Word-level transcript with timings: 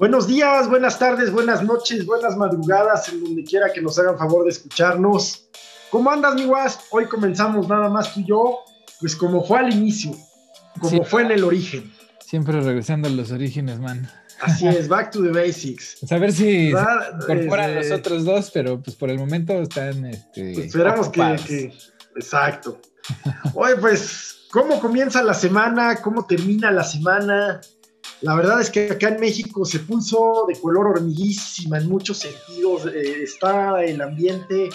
Buenos 0.00 0.26
días, 0.26 0.66
buenas 0.66 0.98
tardes, 0.98 1.30
buenas 1.30 1.62
noches, 1.62 2.06
buenas 2.06 2.34
madrugadas, 2.34 3.10
en 3.10 3.22
donde 3.22 3.44
quiera 3.44 3.70
que 3.70 3.82
nos 3.82 3.98
hagan 3.98 4.16
favor 4.16 4.44
de 4.44 4.50
escucharnos. 4.50 5.46
¿Cómo 5.90 6.10
andas, 6.10 6.36
mi 6.36 6.46
guas? 6.46 6.78
Hoy 6.88 7.04
comenzamos 7.04 7.68
nada 7.68 7.90
más 7.90 8.14
tú 8.14 8.20
y 8.20 8.24
yo, 8.24 8.60
pues 8.98 9.14
como 9.14 9.44
fue 9.44 9.58
al 9.58 9.70
inicio, 9.70 10.12
como 10.80 11.04
fue 11.04 11.20
en 11.20 11.32
el 11.32 11.44
origen. 11.44 11.92
Siempre 12.24 12.58
regresando 12.62 13.08
a 13.08 13.10
los 13.10 13.30
orígenes, 13.30 13.78
man. 13.78 14.10
Así 14.40 14.66
es, 14.66 14.88
back 14.88 15.10
to 15.10 15.22
the 15.22 15.32
basics. 15.32 15.98
Pues 16.00 16.12
a 16.12 16.16
ver 16.16 16.32
si 16.32 16.72
se 16.72 17.34
incorporan 17.34 17.74
los 17.74 17.90
otros 17.90 18.24
dos, 18.24 18.50
pero 18.52 18.80
pues 18.80 18.96
por 18.96 19.10
el 19.10 19.18
momento 19.18 19.52
están. 19.60 20.06
Este, 20.06 20.54
pues 20.54 20.66
esperamos 20.68 21.10
que, 21.10 21.20
que, 21.46 21.74
Exacto. 22.16 22.80
Oye, 23.52 23.76
pues, 23.76 24.46
¿cómo 24.50 24.80
comienza 24.80 25.22
la 25.22 25.34
semana? 25.34 25.96
¿Cómo 25.96 26.24
termina 26.24 26.70
la 26.70 26.84
semana? 26.84 27.60
La 28.22 28.34
verdad 28.34 28.60
es 28.60 28.70
que 28.70 28.90
acá 28.90 29.08
en 29.08 29.20
México 29.20 29.64
se 29.64 29.80
puso 29.80 30.44
de 30.46 30.58
color 30.60 30.88
hormiguísima 30.88 31.78
en 31.78 31.88
muchos 31.88 32.18
sentidos. 32.18 32.86
Eh, 32.86 33.22
está 33.22 33.82
el 33.82 34.00
ambiente, 34.02 34.68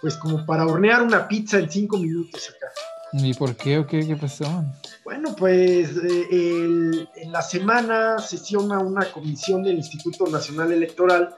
pues, 0.00 0.16
como 0.16 0.44
para 0.44 0.66
hornear 0.66 1.02
una 1.02 1.26
pizza 1.26 1.58
en 1.58 1.70
cinco 1.70 1.96
minutos 1.96 2.50
acá. 2.50 2.70
¿Y 3.14 3.34
por 3.34 3.56
qué 3.56 3.78
o 3.78 3.86
qué, 3.86 4.06
qué 4.06 4.16
pasó? 4.16 4.64
Bueno, 5.04 5.34
pues 5.36 5.90
eh, 5.96 7.06
en 7.16 7.32
la 7.32 7.42
semana 7.42 8.18
sesiona 8.18 8.78
una 8.78 9.10
comisión 9.12 9.62
del 9.62 9.76
Instituto 9.76 10.26
Nacional 10.26 10.72
Electoral 10.72 11.34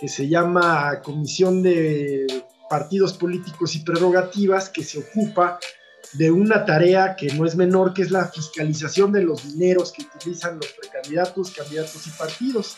que 0.00 0.08
se 0.08 0.28
llama 0.28 1.00
Comisión 1.02 1.62
de 1.62 2.44
Partidos 2.68 3.14
Políticos 3.14 3.74
y 3.74 3.80
Prerrogativas, 3.80 4.70
que 4.70 4.84
se 4.84 4.98
ocupa 4.98 5.58
de 6.14 6.30
una 6.30 6.64
tarea 6.64 7.16
que 7.16 7.32
no 7.34 7.44
es 7.44 7.54
menor, 7.54 7.92
que 7.92 8.02
es 8.02 8.10
la 8.10 8.26
fiscalización 8.28 9.12
de 9.12 9.22
los 9.22 9.44
dineros 9.44 9.92
que 9.92 10.02
utilizan 10.02 10.56
los 10.56 10.66
precandidatos, 10.72 11.50
candidatos 11.50 12.06
y 12.06 12.10
partidos. 12.10 12.76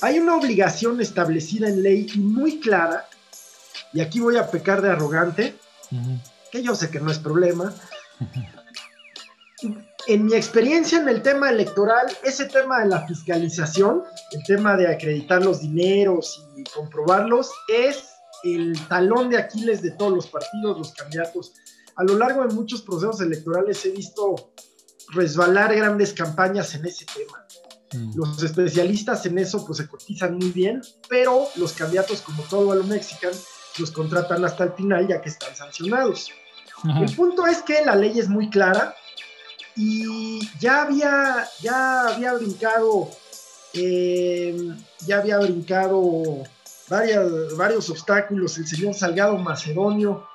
Hay 0.00 0.18
una 0.18 0.36
obligación 0.36 1.00
establecida 1.00 1.68
en 1.68 1.82
ley 1.82 2.06
muy 2.16 2.60
clara, 2.60 3.08
y 3.92 4.00
aquí 4.00 4.20
voy 4.20 4.36
a 4.36 4.50
pecar 4.50 4.82
de 4.82 4.90
arrogante, 4.90 5.56
que 6.50 6.62
yo 6.62 6.74
sé 6.74 6.90
que 6.90 7.00
no 7.00 7.10
es 7.10 7.18
problema. 7.18 7.72
En 10.06 10.26
mi 10.26 10.34
experiencia 10.34 10.98
en 10.98 11.08
el 11.08 11.22
tema 11.22 11.48
electoral, 11.48 12.06
ese 12.22 12.44
tema 12.46 12.80
de 12.80 12.88
la 12.88 13.06
fiscalización, 13.06 14.02
el 14.32 14.42
tema 14.44 14.76
de 14.76 14.88
acreditar 14.88 15.42
los 15.42 15.60
dineros 15.60 16.46
y 16.56 16.64
comprobarlos, 16.64 17.50
es 17.68 18.10
el 18.42 18.78
talón 18.88 19.30
de 19.30 19.38
Aquiles 19.38 19.80
de 19.80 19.92
todos 19.92 20.12
los 20.12 20.26
partidos, 20.26 20.76
los 20.76 20.92
candidatos. 20.92 21.54
A 21.96 22.04
lo 22.04 22.16
largo 22.16 22.46
de 22.46 22.54
muchos 22.54 22.82
procesos 22.82 23.20
electorales 23.20 23.84
he 23.84 23.90
visto 23.90 24.52
resbalar 25.08 25.74
grandes 25.74 26.12
campañas 26.12 26.74
en 26.74 26.86
ese 26.86 27.06
tema. 27.06 27.44
Mm. 27.92 28.16
Los 28.16 28.42
especialistas 28.42 29.24
en 29.26 29.38
eso 29.38 29.64
pues 29.64 29.78
se 29.78 29.88
cotizan 29.88 30.36
muy 30.36 30.50
bien, 30.50 30.82
pero 31.08 31.48
los 31.56 31.72
candidatos 31.72 32.20
como 32.22 32.42
todo 32.44 32.72
a 32.72 32.74
lo 32.74 32.84
mexican 32.84 33.32
los 33.78 33.90
contratan 33.90 34.44
hasta 34.44 34.64
el 34.64 34.72
final 34.72 35.06
ya 35.08 35.20
que 35.20 35.28
están 35.28 35.54
sancionados. 35.54 36.30
El 37.00 37.14
punto 37.16 37.46
es 37.46 37.62
que 37.62 37.82
la 37.84 37.96
ley 37.96 38.18
es 38.18 38.28
muy 38.28 38.50
clara 38.50 38.94
y 39.74 40.40
ya 40.58 40.82
había, 40.82 41.48
ya 41.62 42.08
había 42.08 42.34
brincado, 42.34 43.08
eh, 43.72 44.74
ya 45.06 45.18
había 45.18 45.38
brincado 45.38 46.42
varias, 46.88 47.56
varios 47.56 47.88
obstáculos. 47.88 48.58
El 48.58 48.66
señor 48.66 48.94
Salgado 48.94 49.38
Macedonio 49.38 50.26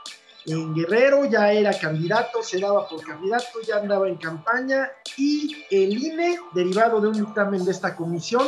en 0.45 0.73
Guerrero 0.73 1.25
ya 1.25 1.51
era 1.51 1.77
candidato, 1.77 2.41
se 2.41 2.59
daba 2.59 2.87
por 2.87 3.03
candidato, 3.03 3.59
ya 3.67 3.77
andaba 3.77 4.07
en 4.07 4.15
campaña 4.15 4.89
y 5.17 5.65
el 5.69 5.97
INE, 5.97 6.39
derivado 6.53 7.01
de 7.01 7.09
un 7.09 7.13
dictamen 7.13 7.65
de 7.65 7.71
esta 7.71 7.95
comisión, 7.95 8.47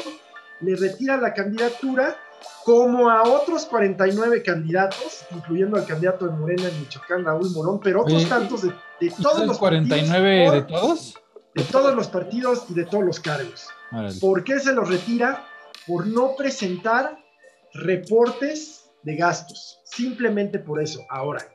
le 0.62 0.76
retira 0.76 1.18
la 1.18 1.34
candidatura 1.34 2.18
como 2.64 3.10
a 3.10 3.24
otros 3.24 3.66
49 3.66 4.44
candidatos, 4.44 5.26
incluyendo 5.32 5.78
al 5.78 5.86
candidato 5.86 6.26
de 6.28 6.32
Morena 6.32 6.68
en 6.68 6.80
Michoacán, 6.80 7.26
Raúl 7.26 7.52
Morón, 7.52 7.80
pero 7.80 8.02
otros 8.02 8.28
tantos 8.28 8.62
de, 8.64 8.74
todos 9.22 9.46
los 9.46 9.58
49 9.58 10.52
de 10.52 10.62
todos? 10.64 11.16
De 11.54 11.64
todos 11.64 11.94
los 11.96 12.08
partidos 12.08 12.66
y 12.70 12.74
de 12.74 12.86
todos 12.86 13.04
los 13.04 13.20
cargos. 13.20 13.68
¿Por 14.20 14.44
qué 14.44 14.60
se 14.60 14.74
los 14.74 14.88
retira? 14.88 15.46
Por 15.86 16.08
no 16.08 16.36
presentar 16.36 17.18
reportes 17.74 18.90
de 19.04 19.16
gastos. 19.16 19.80
Simplemente 19.84 20.60
por 20.60 20.82
eso. 20.82 21.02
Ahora, 21.10 21.46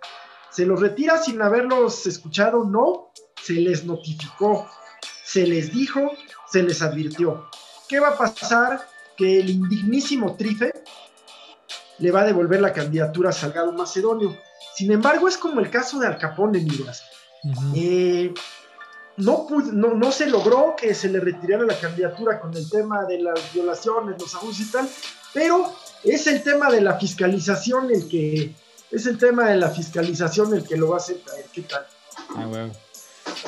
¿se 0.56 0.66
los 0.66 0.80
retira 0.80 1.22
sin 1.22 1.40
haberlos 1.42 2.06
escuchado? 2.06 2.64
No, 2.64 3.12
se 3.40 3.52
les 3.52 3.84
notificó, 3.84 4.66
se 5.24 5.46
les 5.46 5.72
dijo, 5.72 6.10
se 6.50 6.62
les 6.62 6.80
advirtió. 6.82 7.46
¿Qué 7.88 8.00
va 8.00 8.08
a 8.08 8.18
pasar? 8.18 8.80
que 9.16 9.40
el 9.40 9.50
indignísimo 9.50 10.36
Trife 10.36 10.72
le 11.98 12.10
va 12.10 12.20
a 12.20 12.26
devolver 12.26 12.60
la 12.60 12.72
candidatura 12.72 13.30
a 13.30 13.32
Salgado 13.32 13.72
Macedonio. 13.72 14.36
Sin 14.74 14.92
embargo, 14.92 15.26
es 15.26 15.38
como 15.38 15.60
el 15.60 15.70
caso 15.70 15.98
de 15.98 16.06
Alcapone, 16.06 16.60
Miguel. 16.60 16.86
Eh, 17.74 18.34
no, 19.16 19.46
no, 19.72 20.12
se 20.12 20.26
logró 20.26 20.74
que 20.76 20.94
se 20.94 21.08
le 21.08 21.20
retirara 21.20 21.64
la 21.64 21.78
candidatura 21.78 22.38
con 22.38 22.54
el 22.54 22.68
tema 22.68 23.04
de 23.04 23.20
las 23.20 23.54
violaciones, 23.54 24.20
los 24.20 24.34
abusos 24.34 24.60
y 24.60 24.70
tal, 24.70 24.88
pero 25.32 25.72
es 26.04 26.26
el 26.26 26.42
tema 26.42 26.70
de 26.70 26.82
la 26.82 26.98
fiscalización 26.98 27.90
el 27.90 28.06
que 28.08 28.52
es 28.90 29.06
el 29.06 29.18
tema 29.18 29.48
de 29.48 29.56
la 29.56 29.70
fiscalización 29.70 30.54
el 30.54 30.64
que 30.64 30.76
lo 30.76 30.88
va 30.88 30.96
a 30.96 30.98
hacer 30.98 31.18
¿Qué 31.52 31.62
tal? 31.62 31.86
Ah, 32.36 32.68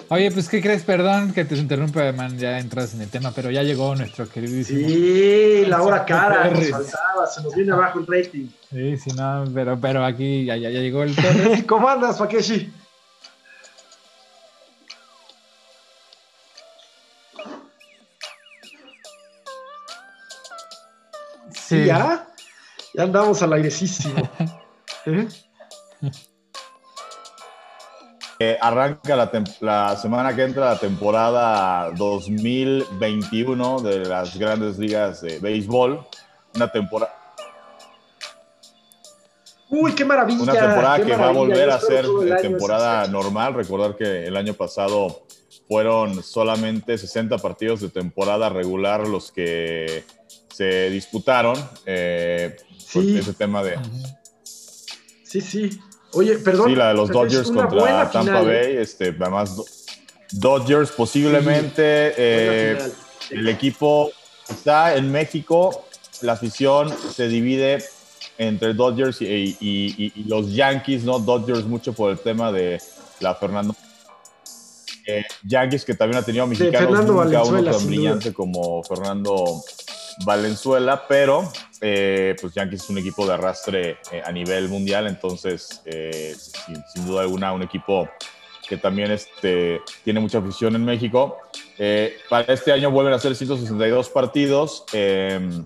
Oye, 0.08 0.30
pues, 0.30 0.48
¿qué 0.48 0.60
crees? 0.60 0.82
Perdón 0.82 1.32
que 1.32 1.44
te 1.44 1.54
interrumpa, 1.56 2.12
man, 2.12 2.38
ya 2.38 2.58
entras 2.58 2.94
en 2.94 3.02
el 3.02 3.08
tema, 3.08 3.32
pero 3.34 3.50
ya 3.50 3.62
llegó 3.62 3.94
nuestro 3.94 4.28
queridísimo. 4.28 4.88
Sí, 4.88 5.64
la 5.66 5.82
hora 5.82 6.04
cara, 6.04 6.50
nos 6.50 6.68
faltaba, 6.68 7.26
se 7.26 7.42
nos 7.42 7.54
viene 7.54 7.72
abajo 7.72 8.00
el 8.00 8.06
rating. 8.06 8.48
Sí, 8.70 8.96
sí, 8.96 9.10
no, 9.16 9.44
pero, 9.54 9.78
pero 9.80 10.04
aquí 10.04 10.44
ya, 10.44 10.56
ya, 10.56 10.70
llegó 10.70 11.02
el 11.02 11.14
Torres. 11.16 11.64
¿Cómo 11.64 11.88
andas, 11.88 12.18
Pakeshi? 12.18 12.72
Sí. 21.52 21.84
¿Ya? 21.84 22.26
Ya 22.94 23.02
andamos 23.02 23.42
al 23.42 23.52
airecísimo. 23.52 24.28
¿Eh? 28.40 28.56
arranca 28.60 29.16
la, 29.60 29.96
semana 29.96 30.36
que 30.36 30.44
entra 30.44 30.66
la 30.66 30.78
temporada 30.78 31.90
2021 31.96 33.80
de 33.80 34.04
las 34.04 34.38
grandes 34.38 34.78
ligas 34.78 35.22
de 35.22 35.40
béisbol. 35.40 36.06
Una 36.54 36.70
temporada. 36.70 37.14
Uy, 39.70 39.92
qué 39.92 40.04
maravilla. 40.04 40.42
Una 40.42 40.52
temporada 40.52 41.04
que 41.04 41.16
va 41.16 41.28
a 41.28 41.32
volver 41.32 41.68
a 41.68 41.80
ser 41.80 42.06
temporada 42.40 43.08
normal. 43.08 43.54
Recordar 43.54 43.96
que 43.96 44.26
el 44.26 44.36
año 44.36 44.54
pasado 44.54 45.24
fueron 45.66 46.22
solamente 46.22 46.96
60 46.96 47.38
partidos 47.38 47.80
de 47.80 47.88
temporada 47.88 48.48
regular 48.48 49.06
los 49.08 49.32
que 49.32 50.04
se 50.54 50.90
disputaron. 50.90 51.56
Eh, 51.86 52.56
sí. 52.78 53.18
Ese 53.18 53.32
tema 53.34 53.64
de. 53.64 53.78
Sí, 55.28 55.40
sí. 55.42 55.80
Oye, 56.14 56.38
perdón. 56.38 56.70
Sí, 56.70 56.74
la 56.74 56.88
de 56.88 56.94
los 56.94 57.10
Dodgers 57.10 57.50
contra 57.50 58.10
Tampa 58.10 58.40
Bay. 58.42 58.56
¿eh? 58.56 58.82
Este, 58.82 59.08
además, 59.08 59.56
Dodgers 60.32 60.90
posiblemente 60.90 62.14
eh, 62.16 62.78
el 63.30 63.48
equipo 63.48 64.10
está 64.48 64.96
en 64.96 65.12
México. 65.12 65.84
La 66.22 66.32
afición 66.32 66.92
se 67.14 67.28
divide 67.28 67.84
entre 68.38 68.72
Dodgers 68.72 69.20
y, 69.20 70.12
los 70.26 70.54
Yankees, 70.54 71.04
¿no? 71.04 71.18
Dodgers 71.18 71.64
mucho 71.64 71.92
por 71.92 72.10
el 72.10 72.18
tema 72.18 72.50
de 72.50 72.80
la 73.20 73.34
Fernando. 73.34 73.76
Eh, 75.06 75.24
Yankees 75.42 75.84
que 75.84 75.94
también 75.94 76.22
ha 76.22 76.24
tenido 76.24 76.46
mexicanos 76.46 77.04
nunca 77.04 77.42
uno 77.42 77.64
tan 77.64 77.86
brillante 77.86 78.32
como 78.32 78.82
Fernando 78.82 79.62
Valenzuela, 80.24 81.06
pero 81.08 81.50
eh, 81.80 82.34
pues 82.40 82.54
Yankees 82.54 82.82
es 82.82 82.90
un 82.90 82.98
equipo 82.98 83.26
de 83.26 83.34
arrastre 83.34 83.98
eh, 84.10 84.22
a 84.24 84.32
nivel 84.32 84.68
mundial, 84.68 85.06
entonces 85.06 85.82
eh, 85.84 86.34
sin, 86.36 87.06
duda 87.06 87.22
alguna 87.22 87.52
un 87.52 87.62
equipo 87.62 88.08
que 88.68 88.76
también 88.76 89.10
este, 89.10 89.80
tiene 90.04 90.20
mucha 90.20 90.38
afición 90.38 90.74
en 90.74 90.84
México. 90.84 91.38
para 92.28 92.52
este 92.52 92.72
año 92.72 92.90
vuelven 92.90 93.14
a 93.14 93.18
ser 93.18 93.34
162 93.34 94.10
partidos, 94.10 94.84
em, 94.92 95.64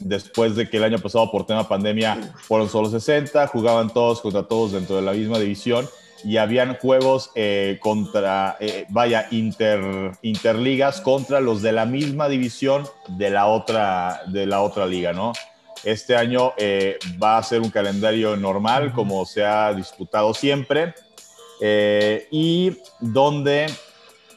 después 0.00 0.56
de 0.56 0.70
que 0.70 0.78
el 0.78 0.84
año 0.84 0.98
pasado 0.98 1.30
por 1.30 1.44
tema 1.44 1.68
pandemia 1.68 2.34
fueron 2.42 2.70
solo 2.70 2.88
60, 2.88 3.48
jugaban 3.48 3.92
todos 3.92 4.20
contra 4.20 4.44
todos 4.44 4.72
dentro 4.72 4.96
de 4.96 5.02
la 5.02 5.12
misma 5.12 5.38
división 5.38 5.86
y 6.24 6.36
habían 6.36 6.76
juegos 6.76 7.30
eh, 7.34 7.78
contra, 7.80 8.56
eh, 8.60 8.86
vaya, 8.88 9.26
inter, 9.30 10.12
interligas 10.22 11.00
contra 11.00 11.40
los 11.40 11.62
de 11.62 11.72
la 11.72 11.86
misma 11.86 12.28
división 12.28 12.86
de 13.08 13.30
la 13.30 13.46
otra, 13.46 14.22
de 14.26 14.46
la 14.46 14.62
otra 14.62 14.86
liga, 14.86 15.12
¿no? 15.12 15.32
Este 15.84 16.16
año 16.16 16.54
eh, 16.56 16.98
va 17.22 17.38
a 17.38 17.42
ser 17.42 17.60
un 17.60 17.70
calendario 17.70 18.36
normal, 18.36 18.92
como 18.92 19.24
se 19.24 19.44
ha 19.44 19.72
disputado 19.72 20.34
siempre, 20.34 20.94
y 22.30 22.76
donde 23.00 23.66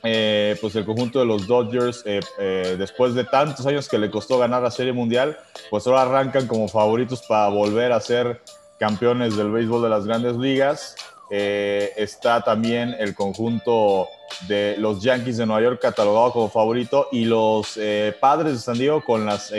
eh, 0.03 0.57
pues 0.59 0.75
el 0.75 0.85
conjunto 0.85 1.19
de 1.19 1.25
los 1.25 1.45
Dodgers, 1.45 2.01
eh, 2.05 2.21
eh, 2.39 2.75
después 2.77 3.13
de 3.13 3.23
tantos 3.23 3.65
años 3.67 3.87
que 3.87 3.99
le 3.99 4.09
costó 4.09 4.39
ganar 4.39 4.63
la 4.63 4.71
Serie 4.71 4.93
Mundial, 4.93 5.37
pues 5.69 5.85
ahora 5.85 6.01
arrancan 6.01 6.47
como 6.47 6.67
favoritos 6.67 7.21
para 7.21 7.49
volver 7.49 7.91
a 7.91 7.99
ser 7.99 8.41
campeones 8.79 9.35
del 9.35 9.51
béisbol 9.51 9.83
de 9.83 9.89
las 9.89 10.05
grandes 10.05 10.35
ligas. 10.37 10.95
Está 11.31 12.43
también 12.43 12.93
el 12.99 13.15
conjunto 13.15 14.09
de 14.47 14.75
los 14.77 15.01
Yankees 15.01 15.37
de 15.37 15.45
Nueva 15.45 15.61
York 15.61 15.79
catalogado 15.81 16.33
como 16.33 16.49
favorito 16.49 17.07
y 17.11 17.23
los 17.23 17.79
padres 18.19 18.53
de 18.53 18.59
San 18.59 18.77
Diego 18.77 19.01
con 19.03 19.25
las 19.25 19.53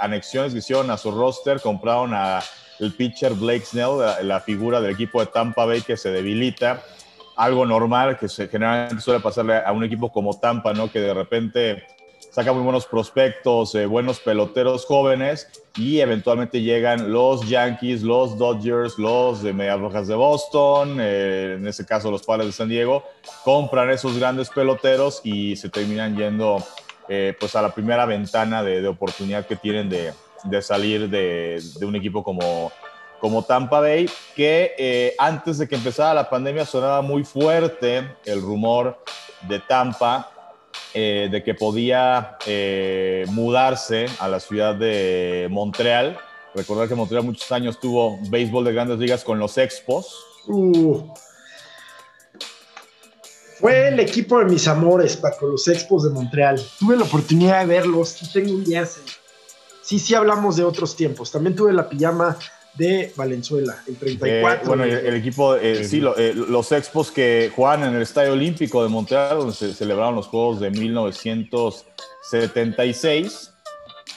anexiones 0.00 0.52
que 0.52 0.58
hicieron 0.58 0.90
a 0.90 0.98
su 0.98 1.10
roster 1.10 1.60
compraron 1.60 2.12
a 2.12 2.42
el 2.78 2.92
pitcher 2.92 3.32
Blake 3.32 3.64
Snell, 3.64 3.98
la 4.22 4.40
figura 4.40 4.80
del 4.80 4.92
equipo 4.92 5.20
de 5.20 5.26
Tampa 5.26 5.64
Bay 5.64 5.80
que 5.80 5.96
se 5.96 6.10
debilita 6.10 6.82
algo 7.36 7.64
normal 7.64 8.18
que 8.18 8.28
generalmente 8.28 9.00
suele 9.00 9.20
pasarle 9.20 9.56
a 9.56 9.72
un 9.72 9.84
equipo 9.84 10.12
como 10.12 10.38
Tampa, 10.38 10.72
¿no? 10.74 10.90
Que 10.90 11.00
de 11.00 11.14
repente 11.14 11.86
saca 12.30 12.52
muy 12.52 12.62
buenos 12.62 12.86
prospectos, 12.86 13.74
eh, 13.74 13.86
buenos 13.86 14.20
peloteros 14.20 14.84
jóvenes 14.84 15.48
y 15.76 16.00
eventualmente 16.00 16.60
llegan 16.60 17.12
los 17.12 17.48
Yankees, 17.48 18.02
los 18.02 18.36
Dodgers, 18.36 18.98
los 18.98 19.42
de 19.42 19.52
Medias 19.52 19.80
Rojas 19.80 20.08
de 20.08 20.14
Boston, 20.14 20.98
eh, 21.00 21.56
en 21.58 21.66
ese 21.66 21.86
caso 21.86 22.10
los 22.10 22.22
Padres 22.22 22.46
de 22.46 22.52
San 22.52 22.68
Diego, 22.68 23.04
compran 23.44 23.90
esos 23.90 24.18
grandes 24.18 24.50
peloteros 24.50 25.20
y 25.24 25.56
se 25.56 25.68
terminan 25.68 26.16
yendo 26.16 26.62
eh, 27.08 27.34
pues 27.40 27.56
a 27.56 27.62
la 27.62 27.70
primera 27.70 28.04
ventana 28.04 28.62
de, 28.62 28.86
oportunidad 28.86 29.46
que 29.46 29.56
tienen 29.56 29.88
de, 29.88 30.12
de 30.44 30.62
salir 30.62 31.08
de, 31.08 31.62
de, 31.78 31.86
un 31.86 31.96
equipo 31.96 32.22
como, 32.22 32.70
como 33.18 33.42
Tampa 33.44 33.80
Bay, 33.80 34.10
que 34.36 34.74
eh, 34.76 35.14
antes 35.18 35.56
de 35.56 35.66
que 35.66 35.74
empezara 35.74 36.12
la 36.12 36.28
pandemia 36.28 36.66
sonaba 36.66 37.00
muy 37.00 37.24
fuerte 37.24 38.06
el 38.26 38.42
rumor 38.42 39.02
de 39.48 39.58
Tampa, 39.58 40.30
eh, 40.94 41.28
de 41.30 41.42
que 41.42 41.54
podía 41.54 42.38
eh, 42.46 43.24
mudarse 43.28 44.06
a 44.18 44.28
la 44.28 44.40
ciudad 44.40 44.74
de 44.74 45.46
Montreal. 45.50 46.18
Recordar 46.54 46.88
que 46.88 46.94
Montreal 46.94 47.24
muchos 47.24 47.50
años 47.52 47.78
tuvo 47.78 48.18
béisbol 48.28 48.64
de 48.64 48.72
grandes 48.72 48.98
ligas 48.98 49.22
con 49.22 49.38
los 49.38 49.58
Expos. 49.58 50.14
Uh. 50.46 51.02
Fue 53.60 53.88
el 53.88 53.98
equipo 53.98 54.38
de 54.38 54.44
mis 54.44 54.68
amores, 54.68 55.16
Paco, 55.16 55.46
los 55.46 55.66
Expos 55.66 56.04
de 56.04 56.10
Montreal. 56.10 56.60
Tuve 56.78 56.96
la 56.96 57.04
oportunidad 57.04 57.60
de 57.60 57.66
verlos 57.66 58.22
y 58.22 58.32
tengo 58.32 58.52
un 58.52 58.64
día. 58.64 58.86
Sí, 59.82 59.98
sí 59.98 60.14
hablamos 60.14 60.56
de 60.56 60.64
otros 60.64 60.94
tiempos. 60.94 61.32
También 61.32 61.56
tuve 61.56 61.72
la 61.72 61.88
pijama 61.88 62.38
de 62.78 63.12
Valenzuela, 63.16 63.82
el 63.86 63.96
34. 63.96 64.62
Eh, 64.62 64.66
bueno, 64.66 64.84
el, 64.84 65.14
equipo, 65.16 65.56
eh, 65.56 65.84
sí, 65.84 66.02
eh, 66.16 66.32
los 66.34 66.72
expos 66.72 67.10
que 67.10 67.52
juegan 67.54 67.82
en 67.82 67.94
el 67.96 68.02
Estadio 68.02 68.32
Olímpico 68.32 68.82
de 68.84 68.88
Montreal, 68.88 69.36
donde 69.38 69.52
se 69.52 69.74
celebraron 69.74 70.14
los 70.14 70.28
Juegos 70.28 70.60
de 70.60 70.70
1976. 70.70 73.52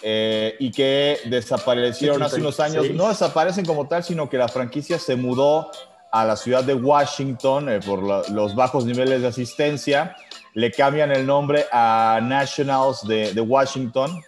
y 0.03 0.71
que 0.71 1.19
desaparecieron 1.25 2.23
hace 2.23 2.39
unos 2.39 2.59
años. 2.59 2.89
No 2.91 3.09
desaparecen 3.09 3.65
como 3.65 3.87
tal, 3.87 4.03
sino 4.03 4.29
que 4.29 4.37
la 4.37 4.47
franquicia 4.47 4.99
se 4.99 5.15
mudó 5.15 5.71
a 6.11 6.23
la 6.25 6.35
ciudad 6.35 6.63
de 6.63 6.75
Washington 6.75 7.79
por 7.85 8.29
los 8.29 8.55
bajos 8.55 8.85
niveles 8.85 9.21
de 9.21 9.27
asistencia. 9.27 10.15
Le 10.53 10.71
cambian 10.71 11.11
el 11.11 11.25
nombre 11.25 11.65
a 11.71 12.19
Nationals 12.21 13.07
de, 13.07 13.33
de 13.33 13.41
Washington 13.41 14.21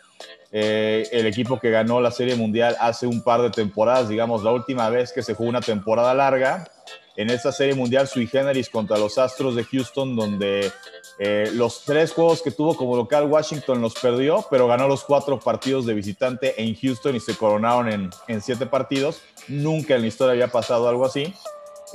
eh, 0.55 1.09
el 1.11 1.25
equipo 1.25 1.59
que 1.59 1.71
ganó 1.71 1.99
la 1.99 2.11
Serie 2.11 2.35
Mundial 2.35 2.77
hace 2.79 3.07
un 3.07 3.23
par 3.23 3.41
de 3.41 3.49
temporadas, 3.49 4.07
digamos, 4.07 4.43
la 4.43 4.51
última 4.51 4.87
vez 4.87 5.11
que 5.11 5.23
se 5.23 5.33
jugó 5.33 5.49
una 5.49 5.61
temporada 5.61 6.13
larga. 6.13 6.69
En 7.15 7.31
esta 7.31 7.51
Serie 7.51 7.73
Mundial 7.73 8.07
sui 8.07 8.27
generis 8.27 8.69
contra 8.69 8.99
los 8.99 9.17
Astros 9.17 9.55
de 9.55 9.63
Houston, 9.63 10.15
donde 10.15 10.71
eh, 11.17 11.49
los 11.53 11.83
tres 11.83 12.11
juegos 12.11 12.43
que 12.43 12.51
tuvo 12.51 12.75
como 12.75 12.95
local 12.95 13.25
Washington 13.25 13.81
los 13.81 13.95
perdió, 13.95 14.45
pero 14.51 14.67
ganó 14.67 14.87
los 14.87 15.03
cuatro 15.03 15.39
partidos 15.39 15.87
de 15.87 15.95
visitante 15.95 16.61
en 16.61 16.75
Houston 16.75 17.15
y 17.15 17.19
se 17.19 17.35
coronaron 17.35 18.11
en, 18.27 18.41
siete 18.41 18.67
partidos. 18.67 19.21
Nunca 19.47 19.95
en 19.95 20.01
la 20.01 20.07
historia 20.07 20.33
había 20.33 20.47
pasado 20.49 20.87
algo 20.87 21.05
así. 21.05 21.33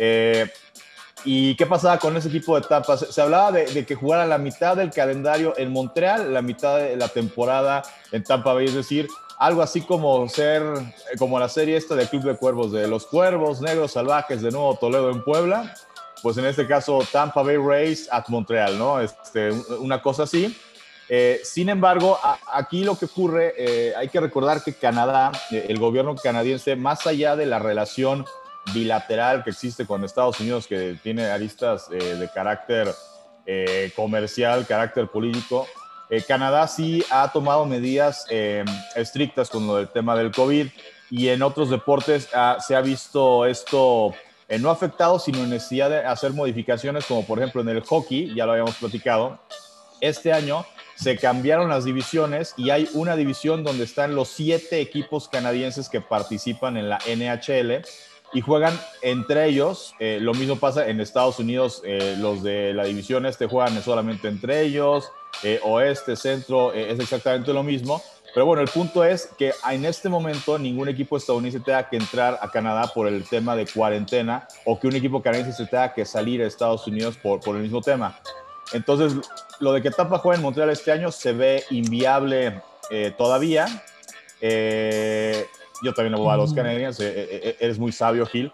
Eh, 0.01 0.51
¿Y 1.25 1.57
qué 1.57 1.67
pasaba 1.67 1.99
con 1.99 2.17
ese 2.17 2.29
equipo 2.29 2.59
de 2.59 2.67
Tampa? 2.67 2.97
Se, 2.97 3.21
hablaba 3.21 3.53
de, 3.53 3.85
que 3.85 3.95
jugara 3.95 4.27
la 4.27 4.39
mitad 4.39 4.77
del 4.77 4.91
calendario 4.91 5.55
en 5.57 5.73
Montreal, 5.73 6.33
la 6.33 6.43
mitad 6.43 6.79
de 6.79 6.97
la 6.97 7.09
temporada 7.09 7.83
en 8.13 8.23
Tampa 8.23 8.53
Bay, 8.55 8.67
es 8.67 8.75
decir, 8.75 9.09
algo 9.39 9.63
así 9.63 9.83
como 9.83 10.29
ser, 10.29 10.63
como 11.19 11.39
la 11.39 11.49
serie 11.49 11.77
esta 11.77 11.95
de 11.95 12.07
Club 12.07 12.23
de 12.23 12.37
Cuervos, 12.37 12.73
de 12.73 12.89
los 12.89 13.07
Cuervos 13.07 13.61
Negros 13.61 13.93
Salvajes 13.93 14.43
de 14.43 14.51
Nuevo 14.51 14.77
Toledo 14.77 15.11
en 15.11 15.23
Puebla, 15.23 15.75
pues 16.23 16.37
en 16.39 16.47
este 16.47 16.67
caso 16.67 17.01
Tampa 17.11 17.43
Bay 17.43 17.57
Rays 17.57 18.09
at 18.11 18.29
Montreal, 18.29 18.79
¿no? 18.79 19.01
Este, 19.01 19.51
una 19.79 20.03
cosa 20.03 20.25
así. 20.25 20.57
Eh, 21.09 21.41
sin 21.43 21.69
embargo, 21.71 22.19
aquí 22.53 22.85
lo 22.85 22.99
que 22.99 23.07
ocurre, 23.07 23.55
eh, 23.57 23.95
hay 23.97 24.09
que 24.09 24.21
recordar 24.21 24.63
que 24.63 24.75
Canadá, 24.75 25.33
eh, 25.51 25.67
el 25.69 25.79
gobierno 25.79 26.15
canadiense, 26.15 26.77
más 26.77 27.07
allá 27.07 27.35
de 27.35 27.47
la 27.47 27.59
relación 27.59 28.27
bilateral 28.73 29.45
que 29.45 29.51
existe 29.51 29.87
con 29.87 30.05
Estados 30.05 30.41
Unidos, 30.41 30.67
que 30.67 30.99
tiene 31.03 31.27
aristas 31.27 31.89
eh, 31.91 31.97
de 31.97 32.29
carácter 32.29 32.93
eh, 33.47 33.93
comercial, 33.97 34.67
carácter 34.67 35.09
político. 35.09 35.67
Eh, 36.11 36.23
Canadá 36.27 36.67
sí 36.67 37.05
ha 37.11 37.31
tomado 37.33 37.67
medidas 37.67 38.27
estrictas 38.97 39.51
con 39.51 39.67
lo 39.67 39.77
del 39.77 39.89
tema 39.89 40.17
del 40.17 40.31
COVID 40.31 40.69
y 41.11 41.29
en 41.29 41.43
otros 41.43 41.71
deportes 41.71 42.29
se 42.67 42.75
ha 42.75 42.81
visto 42.81 43.45
esto 43.45 44.15
no 44.61 44.71
afectado, 44.71 45.19
sino 45.19 45.41
en 45.41 45.51
necesidad 45.51 45.91
de 45.91 45.99
hacer 45.99 46.33
modificaciones, 46.33 47.05
como 47.05 47.27
por 47.27 47.39
ejemplo 47.39 47.61
en 47.61 47.69
el 47.69 47.83
hockey, 47.83 48.35
ya 48.35 48.47
lo 48.47 48.53
habíamos 48.53 48.77
platicado. 48.77 49.39
Este 50.01 50.33
año 50.33 50.65
se 50.99 51.17
cambiaron 51.17 51.69
las 51.69 51.85
divisiones 51.85 52.55
y 52.57 52.71
hay 52.71 52.89
una 52.93 53.15
división 53.15 53.63
donde 53.63 53.85
están 53.85 54.17
los 54.17 54.29
siete 54.29 54.81
equipos 54.81 55.29
canadienses 55.29 55.89
que 55.89 56.01
participan 56.01 56.77
en 56.77 56.89
la 56.89 56.99
NHL 57.07 57.85
y 58.33 58.41
juegan 58.41 58.79
entre 59.03 59.47
ellos. 59.47 59.95
Eh, 59.99 60.19
lo 60.21 60.35
mismo 60.35 60.57
pasa 60.57 60.89
en 60.89 61.01
Estados 61.01 61.39
Unidos, 61.39 61.83
eh, 61.85 62.17
los 62.19 62.43
de 62.43 62.75
la 62.75 62.85
división 62.85 63.27
este 63.27 63.47
juegan 63.47 63.81
solamente 63.83 64.29
entre 64.29 64.63
ellos, 64.63 65.11
eh, 65.43 65.61
oeste, 65.65 66.17
centro, 66.17 66.73
es 66.73 66.99
exactamente 66.99 67.53
lo 67.53 67.63
mismo. 67.63 68.03
Pero 68.35 68.45
bueno, 68.45 68.61
el 68.63 68.69
punto 68.69 69.05
es 69.05 69.31
que 69.39 69.53
en 69.71 69.87
este 69.87 70.09
momento 70.09 70.59
ningún 70.59 70.89
equipo 70.89 71.17
estadounidense 71.17 71.65
tenga 71.65 71.89
que 71.89 71.97
entrar 71.97 72.39
a 72.43 72.51
Canadá 72.51 72.91
por 72.95 73.09
el 73.09 73.25
tema 73.25 73.57
de 73.57 73.67
cuarentena 73.67 74.47
o 74.67 74.79
que 74.79 74.87
un 74.87 74.95
equipo 74.97 75.23
canadiense 75.23 75.53
se 75.53 75.67
tenga 75.67 75.95
que 75.95 76.05
salir 76.05 76.43
a 76.43 76.47
Estados 76.47 76.87
Unidos 76.87 77.17
por, 77.17 77.41
por 77.41 77.57
el 77.57 77.63
mismo 77.63 77.81
tema. 77.81 78.21
Entonces, 78.75 79.15
lo 79.61 79.73
de 79.73 79.81
que 79.81 79.91
Tampa 79.91 80.19
juegue 80.19 80.37
en 80.37 80.43
Montreal 80.43 80.69
este 80.69 80.93
año 80.93 81.11
se 81.11 81.33
ve 81.33 81.65
inviable 81.71 82.61
todavía. 83.17 83.67
Eh, 84.41 85.47
yo 85.83 85.93
también 85.95 86.13
le 86.13 86.19
voy 86.19 86.33
a 86.33 86.37
los 86.37 86.53
Canadiens, 86.53 86.99
eh, 87.01 87.09
eh, 87.09 87.41
eh, 87.43 87.57
eres 87.61 87.79
muy 87.79 87.93
sabio, 87.93 88.27
Gil. 88.27 88.53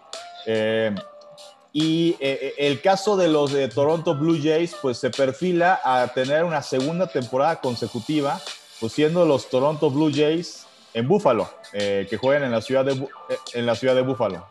y 1.73 2.15
el 2.19 2.81
caso 2.81 3.17
de 3.17 3.27
los 3.27 3.51
de 3.51 3.67
Toronto 3.67 4.15
Blue 4.15 4.39
Jays, 4.41 4.75
pues 4.81 4.97
se 4.97 5.09
perfila 5.09 5.79
a 5.83 6.07
tener 6.13 6.43
una 6.43 6.61
segunda 6.61 7.07
temporada 7.07 7.59
consecutiva, 7.59 8.39
pues 8.79 8.93
siendo 8.93 9.25
los 9.25 9.49
Toronto 9.49 9.89
Blue 9.89 10.11
Jays 10.13 10.65
en 10.93 11.07
Buffalo, 11.07 11.49
que 11.73 12.17
juegan 12.19 12.43
en 12.43 12.51
la 12.51 12.61
ciudad 12.61 12.85
de, 12.85 13.07
en 13.53 13.65
la 13.65 13.75
ciudad 13.75 13.95
de 13.95 14.01
Buffalo. 14.01 14.47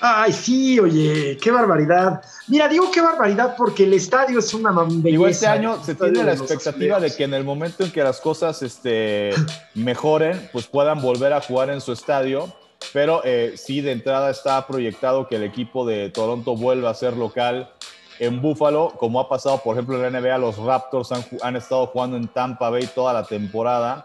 Ay, 0.00 0.32
sí, 0.32 0.80
oye, 0.80 1.36
qué 1.40 1.50
barbaridad. 1.50 2.22
Mira, 2.48 2.68
digo 2.68 2.90
qué 2.90 3.02
barbaridad 3.02 3.54
porque 3.56 3.84
el 3.84 3.92
estadio 3.92 4.38
es 4.38 4.54
una 4.54 4.72
belleza. 4.72 5.00
Digo, 5.02 5.26
este 5.26 5.46
año 5.46 5.82
se 5.84 5.94
tiene 5.94 6.24
la 6.24 6.32
expectativa 6.32 6.98
de 6.98 7.14
que 7.14 7.24
en 7.24 7.34
el 7.34 7.44
momento 7.44 7.84
en 7.84 7.92
que 7.92 8.02
las 8.02 8.20
cosas 8.20 8.62
este, 8.62 9.30
mejoren, 9.74 10.48
pues 10.52 10.66
puedan 10.66 11.02
volver 11.02 11.34
a 11.34 11.42
jugar 11.42 11.68
en 11.68 11.80
su 11.80 11.92
estadio. 11.92 12.52
Pero 12.94 13.20
eh, 13.24 13.54
sí, 13.56 13.82
de 13.82 13.92
entrada 13.92 14.30
está 14.30 14.66
proyectado 14.66 15.28
que 15.28 15.36
el 15.36 15.42
equipo 15.42 15.86
de 15.86 16.08
Toronto 16.08 16.56
vuelva 16.56 16.88
a 16.88 16.94
ser 16.94 17.14
local 17.14 17.70
en 18.18 18.40
Buffalo, 18.40 18.94
como 18.98 19.20
ha 19.20 19.28
pasado, 19.28 19.58
por 19.62 19.74
ejemplo, 19.74 19.96
en 19.96 20.12
la 20.12 20.20
NBA, 20.20 20.38
los 20.38 20.56
Raptors 20.56 21.12
han, 21.12 21.24
han 21.42 21.56
estado 21.56 21.86
jugando 21.86 22.16
en 22.16 22.28
Tampa 22.28 22.70
Bay 22.70 22.88
toda 22.94 23.12
la 23.12 23.24
temporada. 23.24 24.04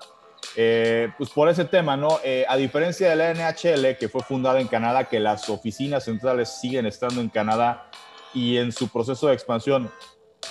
Eh, 0.56 1.10
pues 1.18 1.30
por 1.30 1.50
ese 1.50 1.66
tema, 1.66 1.98
¿no? 1.98 2.20
Eh, 2.24 2.46
a 2.48 2.58
diferencia 2.58 3.10
de 3.10 3.16
la 3.16 3.34
NHL, 3.34 3.98
que 3.98 4.10
fue 4.10 4.22
fundada 4.22 4.60
en 4.60 4.68
Canadá, 4.68 5.06
que 5.06 5.20
las 5.20 5.50
oficinas 5.50 6.06
centrales 6.06 6.50
siguen 6.50 6.86
estando 6.86 7.22
en 7.22 7.30
Canadá 7.30 7.90
y 8.34 8.58
en 8.58 8.72
su 8.72 8.90
proceso 8.90 9.28
de 9.28 9.34
expansión 9.34 9.92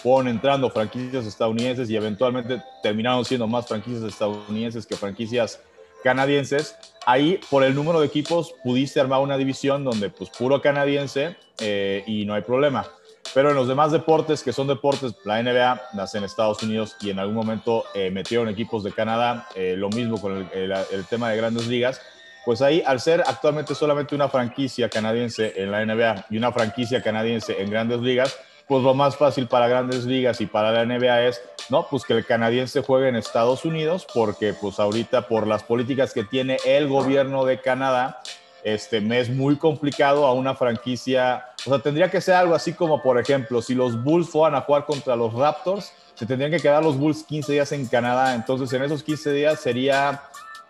fueron 0.03 0.29
entrando 0.29 0.71
franquicias 0.71 1.25
estadounidenses 1.27 1.89
y 1.89 1.97
eventualmente 1.97 2.63
terminaron 2.83 3.25
siendo 3.25 3.47
más 3.47 3.67
franquicias 3.67 4.03
estadounidenses 4.03 4.87
que 4.87 4.97
franquicias 4.97 5.61
canadienses. 6.03 6.77
Ahí, 7.07 7.41
por 7.51 7.65
el 7.65 7.75
número 7.75 8.01
de 8.01 8.07
equipos, 8.07 8.55
pudiste 8.63 9.01
armar 9.01 9.21
una 9.21 9.37
división 9.37 9.85
donde, 9.85 10.11
pues, 10.11 10.31
puro 10.31 10.61
canadiense 10.61 11.37
eh, 11.59 12.05
y 12.07 12.25
no 12.27 12.35
hay 12.35 12.43
problema. 12.43 12.87
Pero 13.35 13.51
en 13.51 13.57
los 13.57 13.67
demás 13.67 13.91
deportes, 13.91 14.45
que 14.45 14.53
son 14.53 14.69
deportes, 14.69 15.13
la 15.25 15.43
NBA 15.43 15.83
nace 15.95 16.19
en 16.19 16.25
Estados 16.25 16.63
Unidos 16.63 16.97
y 17.01 17.11
en 17.11 17.19
algún 17.19 17.35
momento 17.35 17.85
eh, 17.93 18.09
metieron 18.13 18.49
equipos 18.49 18.85
de 18.85 18.93
Canadá, 18.93 19.49
eh, 19.57 19.75
lo 19.77 19.91
mismo 19.91 20.21
con 20.21 20.49
el, 20.53 21.07
tema 21.11 21.31
de 21.31 21.37
grandes 21.37 21.67
ligas, 21.67 22.01
pues 22.45 22.63
ahí 22.63 22.81
al 22.87 23.01
ser 23.01 23.25
actualmente 23.27 23.75
solamente 23.75 24.15
una 24.15 24.29
franquicia 24.29 24.89
canadiense 24.89 25.53
en 25.57 25.73
la 25.73 25.85
NBA 25.85 26.27
y 26.31 26.37
una 26.37 26.53
franquicia 26.53 27.03
canadiense 27.03 27.61
en 27.61 27.71
grandes 27.71 27.99
ligas, 28.01 28.39
pues 28.69 28.85
lo 28.85 28.95
más 28.95 29.17
fácil 29.17 29.49
para 29.49 29.67
grandes 29.67 30.05
ligas 30.05 30.41
y 30.41 30.47
para 30.47 30.71
la 30.71 30.85
NBA 30.85 31.25
es, 31.25 31.43
no, 31.71 31.89
pues 31.91 32.05
que 32.05 32.13
el 32.13 32.25
canadiense 32.25 32.83
juegue 32.83 33.09
en 33.09 33.17
Estados 33.17 33.65
Unidos, 33.65 34.07
porque 34.15 34.55
pues 34.55 34.79
ahorita 34.79 35.27
por 35.27 35.49
las 35.49 35.65
políticas 35.65 36.15
que 36.15 36.23
tiene 36.23 36.59
el 36.65 36.87
gobierno 36.87 37.45
de 37.45 37.61
Canadá, 37.61 38.23
este, 38.65 39.01
me 39.01 39.21
es 39.21 39.29
muy 39.29 39.57
complicado 39.57 40.27
a 40.27 40.33
una 40.33 40.55
franquicia, 40.55 41.45
o 41.67 41.71
sea, 41.71 41.79
tendría 41.81 42.11
que 42.11 42.21
ser 42.21 42.35
algo 42.35 42.55
así 42.55 42.73
como, 42.73 43.03
por 43.03 43.21
ejemplo, 43.21 43.61
si 43.61 43.75
los 43.75 44.03
Bulls 44.03 44.31
fueran 44.31 44.57
a 44.57 44.63
jugar 44.63 44.87
contra 44.87 45.15
los 45.15 45.35
Raptors, 45.35 45.93
se 46.15 46.25
tendrían 46.25 46.51
que 46.51 46.61
quedar 46.61 46.83
los 46.83 46.97
Bulls 46.97 47.25
15 47.25 47.53
días 47.53 47.73
en 47.73 47.87
Canadá, 47.87 48.35
entonces 48.35 48.73
en 48.73 48.83
esos 48.83 49.03
15 49.03 49.33
días 49.33 49.61
sería 49.61 50.23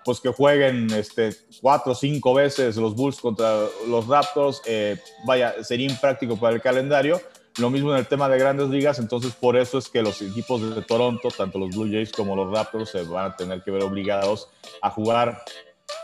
pues 0.04 0.20
que 0.20 0.28
jueguen 0.28 0.92
este, 0.92 1.34
cuatro 1.62 1.92
o 1.92 1.94
cinco 1.94 2.34
veces 2.34 2.76
los 2.76 2.94
Bulls 2.94 3.20
contra 3.20 3.64
los 3.88 4.06
Raptors, 4.06 4.60
eh, 4.66 4.98
vaya, 5.24 5.64
sería 5.64 5.88
impráctico 5.88 6.36
para 6.36 6.54
el 6.54 6.60
calendario. 6.60 7.20
Lo 7.58 7.70
mismo 7.70 7.92
en 7.92 7.98
el 7.98 8.06
tema 8.06 8.28
de 8.28 8.36
grandes 8.36 8.68
ligas, 8.68 8.98
entonces 8.98 9.32
por 9.32 9.56
eso 9.56 9.78
es 9.78 9.88
que 9.88 10.02
los 10.02 10.20
equipos 10.20 10.74
de 10.74 10.82
Toronto, 10.82 11.28
tanto 11.30 11.58
los 11.58 11.70
Blue 11.70 11.88
Jays 11.88 12.10
como 12.10 12.34
los 12.34 12.50
Raptors, 12.50 12.90
se 12.90 13.02
van 13.04 13.26
a 13.26 13.36
tener 13.36 13.62
que 13.62 13.70
ver 13.70 13.84
obligados 13.84 14.50
a 14.82 14.90
jugar 14.90 15.40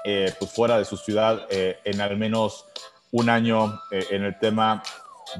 eh, 0.04 0.32
pues 0.38 0.50
fuera 0.50 0.78
de 0.78 0.84
su 0.84 0.96
ciudad 0.96 1.46
eh, 1.50 1.78
en 1.84 2.00
al 2.00 2.16
menos 2.16 2.66
un 3.12 3.28
año 3.28 3.80
en 3.90 4.22
el 4.22 4.38
tema 4.38 4.82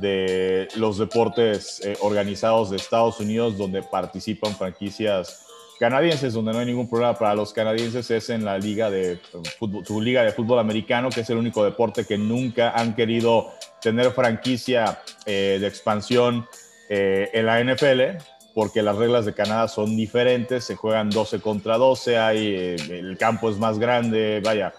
de 0.01 0.67
los 0.75 0.99
deportes 0.99 1.81
organizados 2.01 2.71
de 2.71 2.77
Estados 2.77 3.21
Unidos, 3.21 3.57
donde 3.57 3.81
participan 3.81 4.57
franquicias 4.57 5.47
canadienses, 5.81 6.35
donde 6.35 6.53
no 6.53 6.59
hay 6.59 6.67
ningún 6.67 6.89
problema. 6.89 7.15
Para 7.15 7.35
los 7.35 7.55
canadienses, 7.55 8.11
es 8.11 8.29
en 8.29 8.45
la 8.45 8.59
liga 8.59 8.91
de 8.91 9.19
fútbol, 9.59 9.85
su 9.87 10.01
liga 10.01 10.23
de 10.23 10.31
fútbol 10.31 10.59
americano, 10.59 11.09
que 11.09 11.23
es 11.23 11.31
el 11.31 11.39
único 11.39 11.65
deporte 11.65 12.05
que 12.05 12.19
nunca 12.19 12.73
han 12.73 12.95
querido 12.95 13.51
tener 13.81 14.13
franquicia 14.13 15.01
eh, 15.25 15.57
de 15.59 15.67
expansión 15.67 16.47
eh, 16.91 17.31
en 17.33 17.47
la 17.47 17.65
NFL, 17.65 18.23
porque 18.55 18.83
las 18.83 18.97
reglas 18.97 19.25
de 19.27 19.35
Canadá 19.35 19.69
son 19.69 19.97
diferentes, 19.97 20.65
se 20.65 20.77
juegan 20.77 21.11
12 21.11 21.41
contra 21.41 21.77
12, 21.77 22.19
hay, 22.19 22.47
eh, 22.47 22.77
el 22.91 23.17
campo 23.19 23.51
es 23.51 23.59
más 23.59 23.79
grande, 23.79 24.41
vaya, 24.45 24.75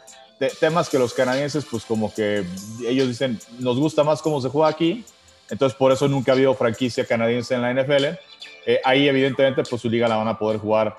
temas 0.60 0.90
que 0.90 1.00
los 1.00 1.14
canadienses, 1.14 1.66
pues 1.70 1.86
como 1.86 2.14
que 2.14 2.44
ellos 2.88 3.08
dicen, 3.08 3.40
nos 3.60 3.78
gusta 3.78 4.04
más 4.04 4.22
cómo 4.22 4.42
se 4.42 4.50
juega 4.50 4.70
aquí, 4.70 5.06
entonces 5.50 5.78
por 5.78 5.92
eso 5.92 6.08
nunca 6.08 6.32
ha 6.32 6.36
habido 6.36 6.54
franquicia 6.56 7.06
canadiense 7.06 7.56
en 7.56 7.62
la 7.62 7.74
NFL 7.74 8.18
eh, 8.66 8.80
ahí 8.84 9.08
evidentemente 9.08 9.64
pues 9.64 9.82
su 9.82 9.90
liga 9.90 10.08
la 10.08 10.18
van 10.18 10.28
a 10.28 10.38
poder 10.38 10.60
jugar 10.60 10.96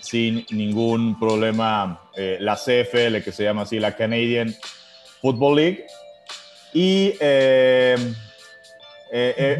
sin 0.00 0.44
ningún 0.50 1.18
problema 1.18 2.02
eh, 2.14 2.36
la 2.40 2.56
CFL, 2.56 3.22
que 3.22 3.32
se 3.32 3.44
llama 3.44 3.62
así, 3.62 3.78
la 3.78 3.96
Canadian 3.96 4.54
Football 5.20 5.56
League. 5.56 5.86
Y 6.74 7.14
eh, 7.20 7.96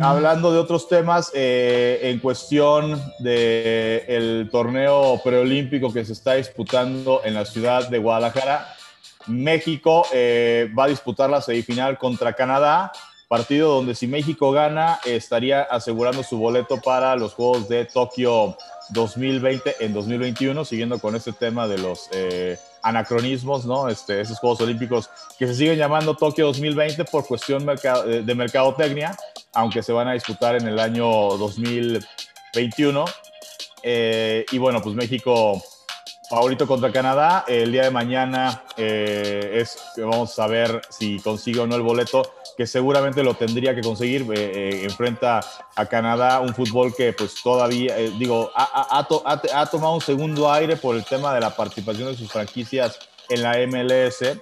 hablando 0.01 0.53
de 0.53 0.59
otros 0.59 0.89
temas, 0.89 1.31
en 1.35 2.19
cuestión 2.21 3.03
del 3.19 4.05
el 4.09 4.49
torneo 4.51 5.21
preolímpico 5.23 5.93
que 5.93 6.05
se 6.05 6.15
está 6.15 6.35
disputando 6.35 7.21
en 7.25 7.35
la 7.35 7.45
ciudad 7.45 7.89
de 7.89 7.99
Guadalajara, 7.99 8.75
México 9.27 10.07
va 10.13 10.85
a 10.85 10.89
disputar 10.89 11.29
la 11.29 11.43
semifinal 11.43 11.99
contra 11.99 12.33
Canadá 12.33 12.93
partido 13.33 13.77
donde 13.77 13.95
si 13.95 14.07
México 14.07 14.53
gana 14.53 15.01
estaría 15.07 15.63
asegurando 15.63 16.23
su 16.23 16.37
boleto 16.37 16.83
para 16.83 17.17
los 17.17 17.33
Juegos 17.33 17.67
de 17.67 17.87
Tokio 17.87 18.59
2020 18.91 19.77
en 19.81 19.95
2021, 19.95 20.67
siguiendo 20.67 20.99
con 20.99 21.17
este 21.17 21.33
tema 21.33 21.67
de 21.67 21.79
los 21.79 22.11
eh, 22.13 22.59
anacronismos, 22.83 23.65
¿no? 23.65 23.89
Este, 23.89 24.21
esos 24.21 24.39
Juegos 24.39 24.61
Olímpicos 24.61 25.11
que 25.39 25.47
se 25.47 25.55
siguen 25.55 25.79
llamando 25.79 26.15
Tokio 26.15 26.47
2020 26.47 27.05
por 27.05 27.27
cuestión 27.27 27.67
eh, 27.69 28.23
de 28.25 28.35
mercadotecnia, 28.35 29.17
aunque 29.53 29.83
se 29.83 29.93
van 29.93 30.09
a 30.09 30.13
disputar 30.13 30.57
en 30.57 30.67
el 30.67 30.79
año 30.79 31.07
2021. 31.07 33.05
Eh, 33.83 34.45
y 34.51 34.59
bueno, 34.59 34.81
pues 34.81 34.95
México 34.95 35.63
favorito 36.33 36.67
contra 36.67 36.91
Canadá. 36.91 37.45
El 37.47 37.73
día 37.73 37.83
de 37.83 37.91
mañana 37.91 38.65
eh, 38.79 39.61
es 39.61 39.77
vamos 39.99 40.39
a 40.39 40.47
ver 40.47 40.81
si 40.89 41.19
consigue 41.19 41.61
o 41.61 41.67
no 41.67 41.77
el 41.77 41.83
boleto, 41.83 42.23
que 42.57 42.67
seguramente 42.67 43.23
lo 43.23 43.35
tendría 43.35 43.75
que 43.75 43.83
conseguir. 43.83 44.23
Eh, 44.23 44.37
eh, 44.37 44.85
enfrenta 44.85 45.41
a 45.77 45.85
Canadá 45.85 46.41
un 46.41 46.55
fútbol 46.55 46.95
que 46.97 47.13
pues 47.13 47.35
todavía, 47.43 47.97
digo, 48.19 48.51
ha, 48.55 48.99
ha, 48.99 49.67
tomado 49.67 49.95
un 49.95 50.01
segundo 50.01 50.51
aire 50.51 50.77
por 50.77 50.97
el 50.97 51.05
tema 51.05 51.35
de 51.35 51.41
la 51.41 51.55
participación 51.55 52.09
de 52.09 52.17
sus 52.17 52.33
franquicias 52.33 52.99
en 53.29 53.43
la 53.43 53.59
MLS. 53.67 54.39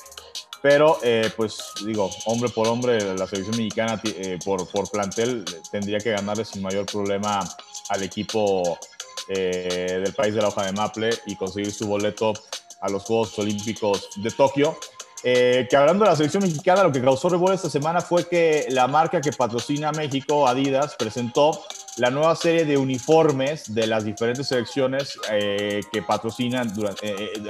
Pero, 0.62 0.98
pues 1.36 1.58
digo, 1.86 2.10
hombre 2.26 2.50
por 2.50 2.68
hombre, 2.68 3.16
la 3.16 3.26
selección 3.26 3.56
mexicana 3.56 4.00
por, 4.44 4.68
por 4.68 4.90
plantel 4.90 5.44
tendría 5.72 5.98
que 5.98 6.10
ganarle 6.10 6.44
sin 6.44 6.60
mayor 6.60 6.84
problema 6.84 7.40
al 7.88 8.02
equipo 8.02 8.78
eh, 9.32 10.00
del 10.02 10.12
país 10.12 10.34
de 10.34 10.42
la 10.42 10.48
hoja 10.48 10.64
de 10.64 10.72
maple 10.72 11.10
y 11.26 11.36
conseguir 11.36 11.70
su 11.70 11.86
boleto 11.86 12.32
a 12.80 12.88
los 12.88 13.04
Juegos 13.04 13.38
Olímpicos 13.38 14.08
de 14.16 14.28
Tokio. 14.32 14.76
Eh, 15.22 15.68
que 15.70 15.76
hablando 15.76 16.04
de 16.04 16.10
la 16.10 16.16
selección 16.16 16.42
mexicana, 16.42 16.82
lo 16.82 16.90
que 16.90 17.00
causó 17.00 17.28
revuelo 17.28 17.54
esta 17.54 17.70
semana 17.70 18.00
fue 18.00 18.26
que 18.26 18.66
la 18.70 18.88
marca 18.88 19.20
que 19.20 19.30
patrocina 19.30 19.92
México, 19.92 20.48
Adidas, 20.48 20.96
presentó 20.96 21.62
la 21.98 22.10
nueva 22.10 22.34
serie 22.34 22.64
de 22.64 22.76
uniformes 22.76 23.72
de 23.72 23.86
las 23.86 24.02
diferentes 24.02 24.48
selecciones 24.48 25.16
eh, 25.30 25.82
que 25.92 26.02
patrocinan 26.02 26.72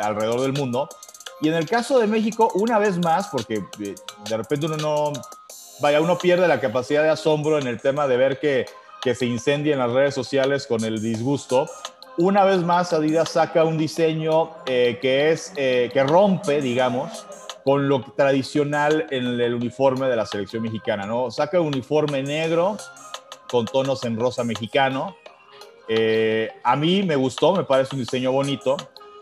alrededor 0.03 0.43
del 0.43 0.53
mundo. 0.53 0.87
Y 1.41 1.49
en 1.49 1.55
el 1.55 1.67
caso 1.67 1.99
de 1.99 2.07
México, 2.07 2.51
una 2.57 2.79
vez 2.79 2.99
más, 2.99 3.29
porque 3.29 3.65
de 3.79 4.37
repente 4.37 4.67
uno 4.67 4.77
no, 4.77 5.13
vaya, 5.81 6.03
uno 6.03 6.19
pierde 6.19 6.47
la 6.47 6.61
capacidad 6.61 7.03
de 7.03 7.09
asombro 7.09 7.59
en 7.59 7.67
el 7.67 7.81
tema 7.81 8.07
de 8.07 8.17
ver 8.19 8.39
que 8.39 8.67
que 9.01 9.15
se 9.15 9.27
incendia 9.27 9.73
en 9.73 9.79
las 9.79 9.93
redes 9.93 10.15
sociales 10.15 10.67
con 10.67 10.85
el 10.85 11.01
disgusto. 11.01 11.69
Una 12.19 12.45
vez 12.45 12.63
más, 12.63 12.93
Adidas 12.93 13.31
saca 13.31 13.65
un 13.65 13.79
diseño 13.79 14.51
eh, 14.67 14.99
que 15.01 15.31
es 15.31 15.53
eh, 15.57 15.91
que 15.93 16.03
rompe, 16.03 16.61
digamos, 16.61 17.27
con 17.65 17.89
lo 17.89 18.03
tradicional 18.17 19.07
en 19.11 19.41
el 19.41 19.55
uniforme 19.55 20.07
de 20.09 20.17
la 20.17 20.27
selección 20.27 20.63
mexicana, 20.63 21.07
¿no? 21.07 21.31
Saca 21.31 21.61
un 21.61 21.69
uniforme 21.69 22.23
negro 22.23 22.77
con 23.51 23.65
tonos 23.65 24.05
en 24.05 24.19
rosa 24.19 24.45
mexicano. 24.45 25.17
Eh, 25.89 26.51
a 26.63 26.77
mí 26.77 27.03
me 27.03 27.17
gustó, 27.17 27.55
me 27.55 27.65
parece 27.65 27.95
un 27.95 28.03
diseño 28.03 28.33
bonito. 28.33 28.77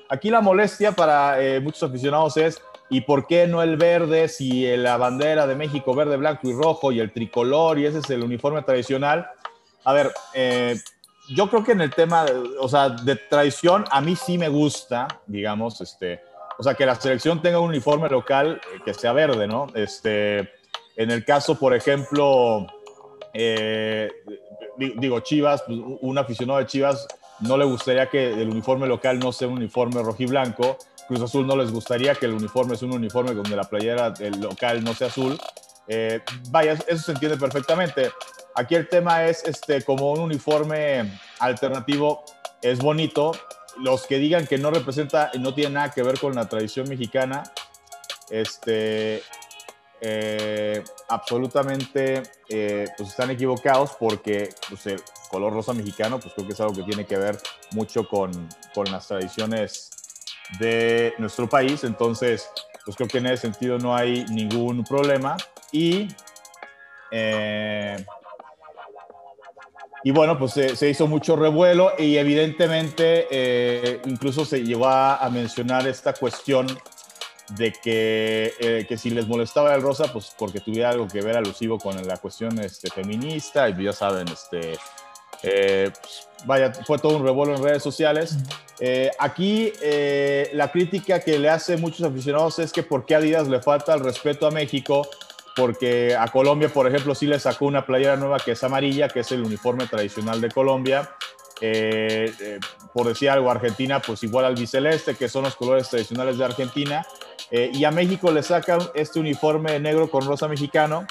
Aquí 0.08 0.30
la 0.30 0.40
molestia 0.40 0.92
para 0.92 1.36
muchos 1.60 1.82
aficionados 1.82 2.36
es, 2.38 2.60
¿y 2.88 3.02
por 3.02 3.26
qué 3.26 3.46
no 3.46 3.62
el 3.62 3.76
verde 3.76 4.28
si 4.28 4.66
la 4.76 4.96
bandera 4.96 5.46
de 5.46 5.54
México 5.54 5.94
verde, 5.94 6.16
blanco 6.16 6.48
y 6.48 6.52
rojo 6.54 6.90
y 6.92 7.00
el 7.00 7.12
tricolor 7.12 7.78
y 7.78 7.84
ese 7.84 7.98
es 7.98 8.08
el 8.08 8.24
uniforme 8.24 8.62
tradicional? 8.62 9.28
A 9.84 9.92
ver, 9.92 10.12
eh, 10.34 10.76
yo 11.28 11.48
creo 11.48 11.64
que 11.64 11.72
en 11.72 11.80
el 11.80 11.90
tema, 11.90 12.26
o 12.60 12.68
sea, 12.68 12.90
de 12.90 13.16
tradición, 13.16 13.84
a 13.90 14.00
mí 14.00 14.16
sí 14.16 14.38
me 14.38 14.48
gusta, 14.48 15.08
digamos, 15.26 15.80
este, 15.80 16.20
o 16.58 16.62
sea, 16.62 16.74
que 16.74 16.86
la 16.86 16.94
selección 16.94 17.40
tenga 17.40 17.60
un 17.60 17.68
uniforme 17.68 18.08
local 18.08 18.60
eh, 18.74 18.78
que 18.84 18.94
sea 18.94 19.12
verde, 19.12 19.46
¿no? 19.46 19.66
Este, 19.74 20.50
en 20.96 21.10
el 21.10 21.24
caso, 21.24 21.58
por 21.58 21.74
ejemplo, 21.74 22.66
eh, 23.32 24.10
digo, 24.76 25.20
Chivas, 25.20 25.62
pues, 25.62 25.78
un 26.00 26.18
aficionado 26.18 26.58
de 26.58 26.66
Chivas 26.66 27.06
no 27.40 27.56
le 27.56 27.64
gustaría 27.64 28.08
que 28.08 28.32
el 28.32 28.48
uniforme 28.48 28.86
local 28.86 29.18
no 29.18 29.32
sea 29.32 29.48
un 29.48 29.54
uniforme 29.54 30.02
rojiblanco. 30.02 30.76
Cruz 31.06 31.22
Azul 31.22 31.46
no 31.46 31.56
les 31.56 31.70
gustaría 31.70 32.14
que 32.14 32.26
el 32.26 32.32
uniforme 32.32 32.76
sea 32.76 32.88
un 32.88 32.94
uniforme 32.94 33.32
donde 33.32 33.56
la 33.56 33.64
playera 33.64 34.10
del 34.10 34.40
local 34.40 34.82
no 34.82 34.94
sea 34.94 35.06
azul. 35.06 35.38
Vaya, 36.50 36.72
eso 36.86 37.02
se 37.02 37.12
entiende 37.12 37.36
perfectamente. 37.36 38.10
Aquí 38.54 38.74
el 38.74 38.88
tema 38.88 39.24
es 39.24 39.44
este, 39.44 39.82
como 39.82 40.12
un 40.12 40.20
uniforme 40.20 41.18
alternativo, 41.38 42.24
es 42.62 42.78
bonito. 42.78 43.32
Los 43.78 44.06
que 44.06 44.18
digan 44.18 44.46
que 44.46 44.58
no 44.58 44.70
representa, 44.70 45.30
no 45.38 45.54
tiene 45.54 45.74
nada 45.74 45.90
que 45.90 46.02
ver 46.02 46.18
con 46.18 46.34
la 46.34 46.48
tradición 46.48 46.88
mexicana, 46.88 47.44
este, 48.30 49.22
eh, 50.00 50.84
absolutamente 51.08 52.22
eh, 52.48 52.86
pues 52.96 53.08
están 53.10 53.30
equivocados 53.30 53.96
porque 53.98 54.50
pues, 54.68 54.86
el 54.86 55.02
color 55.28 55.52
rosa 55.52 55.72
mexicano 55.72 56.20
pues 56.20 56.34
creo 56.34 56.46
que 56.46 56.52
es 56.52 56.60
algo 56.60 56.74
que 56.74 56.84
tiene 56.84 57.04
que 57.04 57.16
ver 57.16 57.36
mucho 57.72 58.06
con, 58.06 58.30
con 58.74 58.90
las 58.92 59.08
tradiciones 59.08 59.90
de 60.60 61.14
nuestro 61.18 61.48
país 61.48 61.82
entonces 61.82 62.48
pues 62.84 62.96
creo 62.96 63.08
que 63.08 63.18
en 63.18 63.26
ese 63.26 63.42
sentido 63.42 63.78
no 63.78 63.96
hay 63.96 64.24
ningún 64.26 64.84
problema 64.84 65.36
y 65.72 66.08
eh, 67.10 67.96
y 70.04 70.10
bueno, 70.10 70.38
pues 70.38 70.52
se, 70.52 70.88
hizo 70.88 71.06
mucho 71.06 71.34
revuelo 71.36 71.92
y 71.98 72.16
evidentemente 72.16 73.26
eh, 73.30 74.00
incluso 74.06 74.44
se 74.44 74.62
llegó 74.62 74.86
a, 74.86 75.28
mencionar 75.30 75.86
esta 75.88 76.12
cuestión 76.12 76.66
de 77.56 77.72
que, 77.72 78.54
eh, 78.60 78.86
que, 78.88 78.96
si 78.96 79.10
les 79.10 79.26
molestaba 79.26 79.74
el 79.74 79.82
rosa, 79.82 80.12
pues 80.12 80.32
porque 80.38 80.60
tuviera 80.60 80.90
algo 80.90 81.08
que 81.08 81.20
ver 81.20 81.36
alusivo 81.36 81.78
con 81.78 82.00
la 82.06 82.16
cuestión 82.18 82.58
este, 82.60 82.90
feminista 82.90 83.68
y 83.68 83.82
ya 83.82 83.92
saben, 83.92 84.28
este, 84.28 84.78
eh, 85.42 85.90
pues, 86.00 86.28
vaya, 86.44 86.72
fue 86.72 86.98
todo 86.98 87.16
un 87.16 87.24
revuelo 87.24 87.56
en 87.56 87.62
redes 87.62 87.82
sociales. 87.82 88.36
aquí 89.18 89.72
la 90.52 90.70
crítica 90.70 91.18
que 91.20 91.38
le 91.38 91.48
hace 91.48 91.76
muchos 91.76 92.06
aficionados 92.06 92.60
es 92.60 92.72
que 92.72 92.84
por 92.84 93.04
qué 93.04 93.16
Adidas 93.16 93.48
le 93.48 93.60
falta 93.60 93.94
el 93.94 94.00
respeto 94.00 94.46
a 94.46 94.50
México 94.52 95.08
porque 95.58 96.14
a 96.14 96.28
Colombia, 96.28 96.68
por 96.68 96.86
ejemplo, 96.86 97.16
sí 97.16 97.26
le 97.26 97.40
sacó 97.40 97.66
una 97.66 97.84
playera 97.84 98.14
nueva 98.14 98.38
que 98.38 98.52
es 98.52 98.62
amarilla, 98.62 99.08
que 99.08 99.20
es 99.20 99.32
el 99.32 99.42
uniforme 99.42 99.88
tradicional 99.88 100.40
de 100.40 100.50
Colombia. 100.50 101.10
Eh, 101.60 102.32
eh, 102.40 102.60
por 102.92 103.08
decir 103.08 103.28
algo, 103.28 103.50
Argentina, 103.50 104.00
pues 104.00 104.22
igual 104.22 104.44
al 104.44 104.54
biceleste, 104.54 105.16
que 105.16 105.28
son 105.28 105.42
los 105.42 105.56
colores 105.56 105.88
tradicionales 105.88 106.38
de 106.38 106.44
Argentina. 106.44 107.04
Eh, 107.50 107.72
y 107.74 107.82
a 107.82 107.90
México 107.90 108.30
le 108.30 108.44
sacan 108.44 108.78
este 108.94 109.18
uniforme 109.18 109.80
negro 109.80 110.08
con 110.08 110.24
rosa 110.24 110.46
mexicano. 110.46 111.08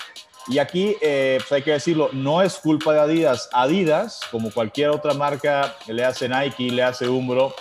Y 0.48 0.60
aquí, 0.60 0.96
pues 1.02 1.52
hay 1.52 1.62
que 1.62 1.72
decirlo, 1.72 2.10
no 2.14 2.42
es 2.42 2.56
culpa 2.56 2.94
de 2.94 3.02
Adidas. 3.02 3.50
Adidas, 3.52 4.22
como 4.32 4.50
cualquier 4.50 4.92
otra 4.92 5.14
marca, 5.14 5.76
le 5.88 6.06
hace 6.06 6.30
Nike, 6.30 6.72
le 6.72 6.84
hace 6.84 7.10
Umbro, 7.10 7.54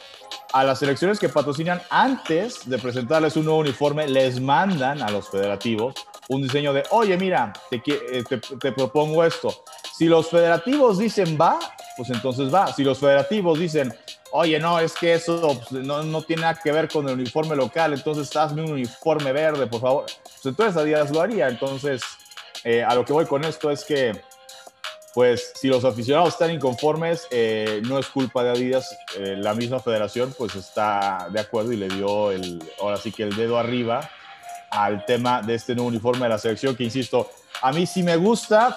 a 0.52 0.62
las 0.62 0.78
selecciones 0.78 1.18
que 1.18 1.28
patrocinan 1.28 1.82
antes 1.90 2.68
de 2.70 2.78
presentarles 2.78 3.34
un 3.34 3.46
nuevo 3.46 3.58
uniforme, 3.58 4.06
les 4.06 4.40
mandan 4.40 5.02
a 5.02 5.10
los 5.10 5.28
federativos 5.28 5.96
un 6.28 6.42
diseño 6.42 6.72
de, 6.72 6.82
oye, 6.90 7.16
mira, 7.16 7.52
te, 7.70 7.78
te, 7.78 8.38
te 8.38 8.72
propongo 8.72 9.24
esto. 9.24 9.64
Si 9.96 10.06
los 10.06 10.28
federativos 10.28 10.98
dicen 10.98 11.38
va, 11.40 11.58
pues 11.96 12.10
entonces 12.10 12.52
va. 12.52 12.72
Si 12.72 12.84
los 12.84 12.98
federativos 12.98 13.58
dicen, 13.58 13.94
oye, 14.32 14.58
no, 14.58 14.78
es 14.78 14.92
que 14.92 15.14
eso 15.14 15.58
pues, 15.68 15.84
no, 15.84 16.02
no, 16.02 16.22
tiene 16.22 16.42
nada 16.42 16.60
que 16.62 16.72
ver 16.72 16.88
con 16.88 17.08
el 17.08 17.14
uniforme 17.14 17.56
local, 17.56 17.94
entonces 17.94 18.34
hazme 18.36 18.62
un 18.62 18.72
uniforme 18.72 19.32
verde, 19.32 19.66
por 19.66 19.80
favor, 19.80 20.04
pues 20.22 20.46
entonces 20.46 20.76
Adidas 20.76 21.10
lo 21.10 21.20
haría. 21.20 21.48
Entonces, 21.48 22.02
eh, 22.64 22.82
a 22.82 22.94
lo 22.94 23.04
que 23.04 23.12
voy 23.12 23.26
con 23.26 23.44
esto 23.44 23.70
es 23.70 23.84
que, 23.84 24.20
pues, 25.14 25.52
si 25.54 25.68
los 25.68 25.84
aficionados 25.84 26.34
están 26.34 26.50
inconformes, 26.50 27.26
eh, 27.30 27.80
no 27.88 27.98
es 27.98 28.06
culpa 28.08 28.44
de 28.44 28.50
Adidas, 28.50 28.94
eh, 29.16 29.36
la 29.38 29.54
misma 29.54 29.80
federación, 29.80 30.34
pues 30.36 30.54
está 30.54 31.28
de 31.30 31.40
acuerdo 31.40 31.72
y 31.72 31.76
le 31.76 31.88
dio 31.88 32.30
el, 32.30 32.62
ahora 32.80 32.98
sí 32.98 33.12
que 33.12 33.22
el 33.22 33.34
dedo 33.34 33.58
arriba 33.58 34.10
al 34.76 35.04
tema 35.06 35.42
de 35.42 35.54
este 35.54 35.74
nuevo 35.74 35.88
uniforme 35.88 36.24
de 36.24 36.28
la 36.28 36.38
selección, 36.38 36.76
que 36.76 36.84
insisto, 36.84 37.30
a 37.62 37.72
mí 37.72 37.86
sí 37.86 38.02
me 38.02 38.16
gusta, 38.16 38.76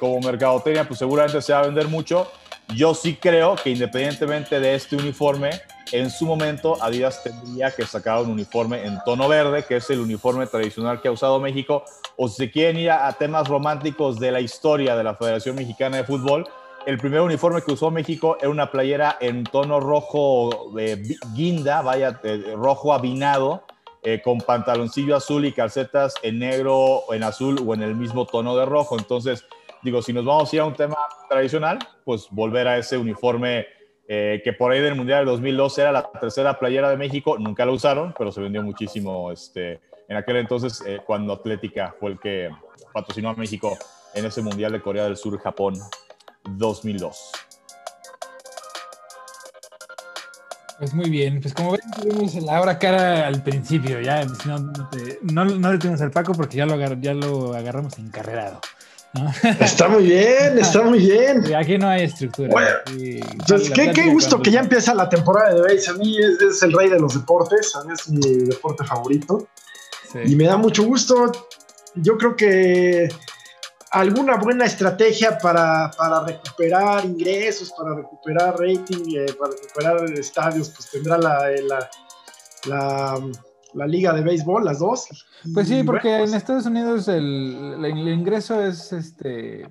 como 0.00 0.20
mercadotecnia, 0.20 0.86
pues 0.86 0.98
seguramente 0.98 1.40
se 1.40 1.52
va 1.52 1.60
a 1.60 1.62
vender 1.62 1.88
mucho, 1.88 2.30
yo 2.72 2.94
sí 2.94 3.14
creo 3.14 3.56
que 3.56 3.70
independientemente 3.70 4.58
de 4.58 4.74
este 4.74 4.96
uniforme, 4.96 5.50
en 5.92 6.10
su 6.10 6.26
momento 6.26 6.82
Adidas 6.82 7.22
tendría 7.22 7.70
que 7.70 7.86
sacar 7.86 8.22
un 8.22 8.30
uniforme 8.30 8.84
en 8.84 8.98
tono 9.04 9.28
verde, 9.28 9.64
que 9.64 9.76
es 9.76 9.90
el 9.90 10.00
uniforme 10.00 10.46
tradicional 10.46 11.00
que 11.00 11.08
ha 11.08 11.12
usado 11.12 11.38
México, 11.38 11.84
o 12.16 12.28
si 12.28 12.36
se 12.36 12.50
quieren 12.50 12.78
ir 12.78 12.90
a, 12.90 13.12
temas 13.12 13.48
románticos 13.48 14.18
de 14.18 14.32
la 14.32 14.40
historia 14.40 14.96
de 14.96 15.04
la 15.04 15.14
Federación 15.14 15.56
Mexicana 15.56 15.98
de 15.98 16.04
Fútbol, 16.04 16.48
el 16.86 16.98
primer 16.98 17.20
uniforme 17.20 17.62
que 17.62 17.72
usó 17.72 17.90
México 17.90 18.36
era 18.40 18.50
una 18.50 18.70
playera 18.70 19.16
en 19.20 19.44
tono 19.44 19.80
rojo 19.80 20.70
de 20.74 21.16
guinda, 21.34 21.80
vaya, 21.82 22.20
rojo 22.56 22.92
abinado, 22.92 23.64
eh, 24.04 24.20
con 24.22 24.38
pantaloncillo 24.38 25.16
azul 25.16 25.46
y 25.46 25.52
calcetas 25.52 26.14
en 26.22 26.38
negro, 26.38 27.04
en 27.12 27.22
azul 27.22 27.58
o 27.66 27.74
en 27.74 27.82
el 27.82 27.94
mismo 27.94 28.26
tono 28.26 28.54
de 28.56 28.66
rojo. 28.66 28.98
Entonces, 28.98 29.44
digo, 29.82 30.02
si 30.02 30.12
nos 30.12 30.24
vamos 30.24 30.52
a 30.52 30.56
ir 30.56 30.60
a 30.60 30.66
un 30.66 30.74
tema 30.74 30.96
tradicional, 31.28 31.78
pues 32.04 32.28
volver 32.30 32.68
a 32.68 32.78
ese 32.78 32.98
uniforme 32.98 33.66
eh, 34.06 34.42
que 34.44 34.52
por 34.52 34.70
ahí 34.70 34.80
del 34.80 34.94
Mundial 34.94 35.20
del 35.20 35.28
2002 35.28 35.78
era 35.78 35.90
la 35.90 36.10
tercera 36.20 36.58
playera 36.58 36.90
de 36.90 36.98
México, 36.98 37.38
nunca 37.38 37.64
lo 37.64 37.72
usaron, 37.72 38.14
pero 38.18 38.30
se 38.30 38.42
vendió 38.42 38.62
muchísimo 38.62 39.32
este, 39.32 39.80
en 40.08 40.16
aquel 40.18 40.36
entonces 40.36 40.82
eh, 40.86 41.00
cuando 41.06 41.32
Atlética 41.32 41.94
fue 41.98 42.10
el 42.10 42.20
que 42.20 42.50
patrocinó 42.92 43.30
a 43.30 43.34
México 43.34 43.76
en 44.12 44.26
ese 44.26 44.42
Mundial 44.42 44.72
de 44.72 44.82
Corea 44.82 45.04
del 45.04 45.16
Sur, 45.16 45.38
Japón 45.38 45.74
2002. 46.44 47.32
Pues 50.78 50.92
muy 50.92 51.08
bien, 51.08 51.40
pues 51.40 51.54
como 51.54 51.72
ven, 51.72 51.80
tuvimos 52.00 52.34
la 52.34 52.60
hora 52.60 52.78
cara 52.78 53.26
al 53.28 53.42
principio, 53.42 54.00
ya 54.00 54.24
no, 54.44 54.58
no, 55.22 55.44
no, 55.44 55.72
le 55.72 55.78
tuvimos 55.78 56.00
al 56.00 56.10
Paco 56.10 56.32
porque 56.32 56.56
ya 56.56 56.66
lo, 56.66 56.76
ya 57.00 57.14
lo 57.14 57.54
agarramos 57.54 57.98
encarrerado. 57.98 58.60
Está 59.60 59.88
muy 59.88 60.04
bien, 60.04 60.58
está 60.58 60.82
muy 60.82 60.98
bien. 60.98 61.54
Aquí 61.54 61.78
no 61.78 61.88
hay 61.88 62.04
estructura. 62.04 62.50
pues 63.46 63.70
qué, 63.70 64.10
gusto 64.10 64.42
que 64.42 64.50
ya 64.50 64.60
empieza 64.60 64.92
la 64.94 65.08
temporada 65.08 65.54
de 65.54 65.60
base. 65.60 65.90
A 65.90 65.94
mí 65.94 66.16
es, 66.18 66.62
el 66.62 66.72
rey 66.72 66.90
de 66.90 66.98
los 66.98 67.14
deportes, 67.14 67.74
a 67.76 67.84
mí 67.84 67.92
es 67.92 68.08
mi 68.08 68.44
deporte 68.44 68.84
favorito. 68.84 69.46
Y 70.24 70.34
me 70.36 70.44
da 70.44 70.56
mucho 70.56 70.82
gusto. 70.84 71.30
Yo 71.94 72.18
creo 72.18 72.34
que 72.34 73.08
alguna 73.94 74.36
buena 74.36 74.66
estrategia 74.66 75.38
para, 75.38 75.90
recuperar 76.26 77.04
ingresos, 77.04 77.72
para 77.72 77.94
recuperar 77.94 78.58
rating, 78.58 79.16
eh, 79.16 79.32
para 79.38 79.52
recuperar 79.52 80.04
estadios, 80.18 80.70
pues 80.70 80.90
tendrá 80.90 81.16
la, 81.18 81.50
la 81.68 81.90
la 82.66 83.20
liga 83.86 84.12
de 84.12 84.22
béisbol, 84.22 84.64
las 84.64 84.78
dos. 84.78 85.06
Pues 85.52 85.68
sí, 85.68 85.82
porque 85.82 86.14
en 86.14 86.20
pues 86.20 86.32
Estados 86.32 86.66
Unidos 86.66 87.08
el, 87.08 87.84
el, 87.84 88.08
ingreso 88.08 88.60
es 88.60 88.92
este, 88.92 89.68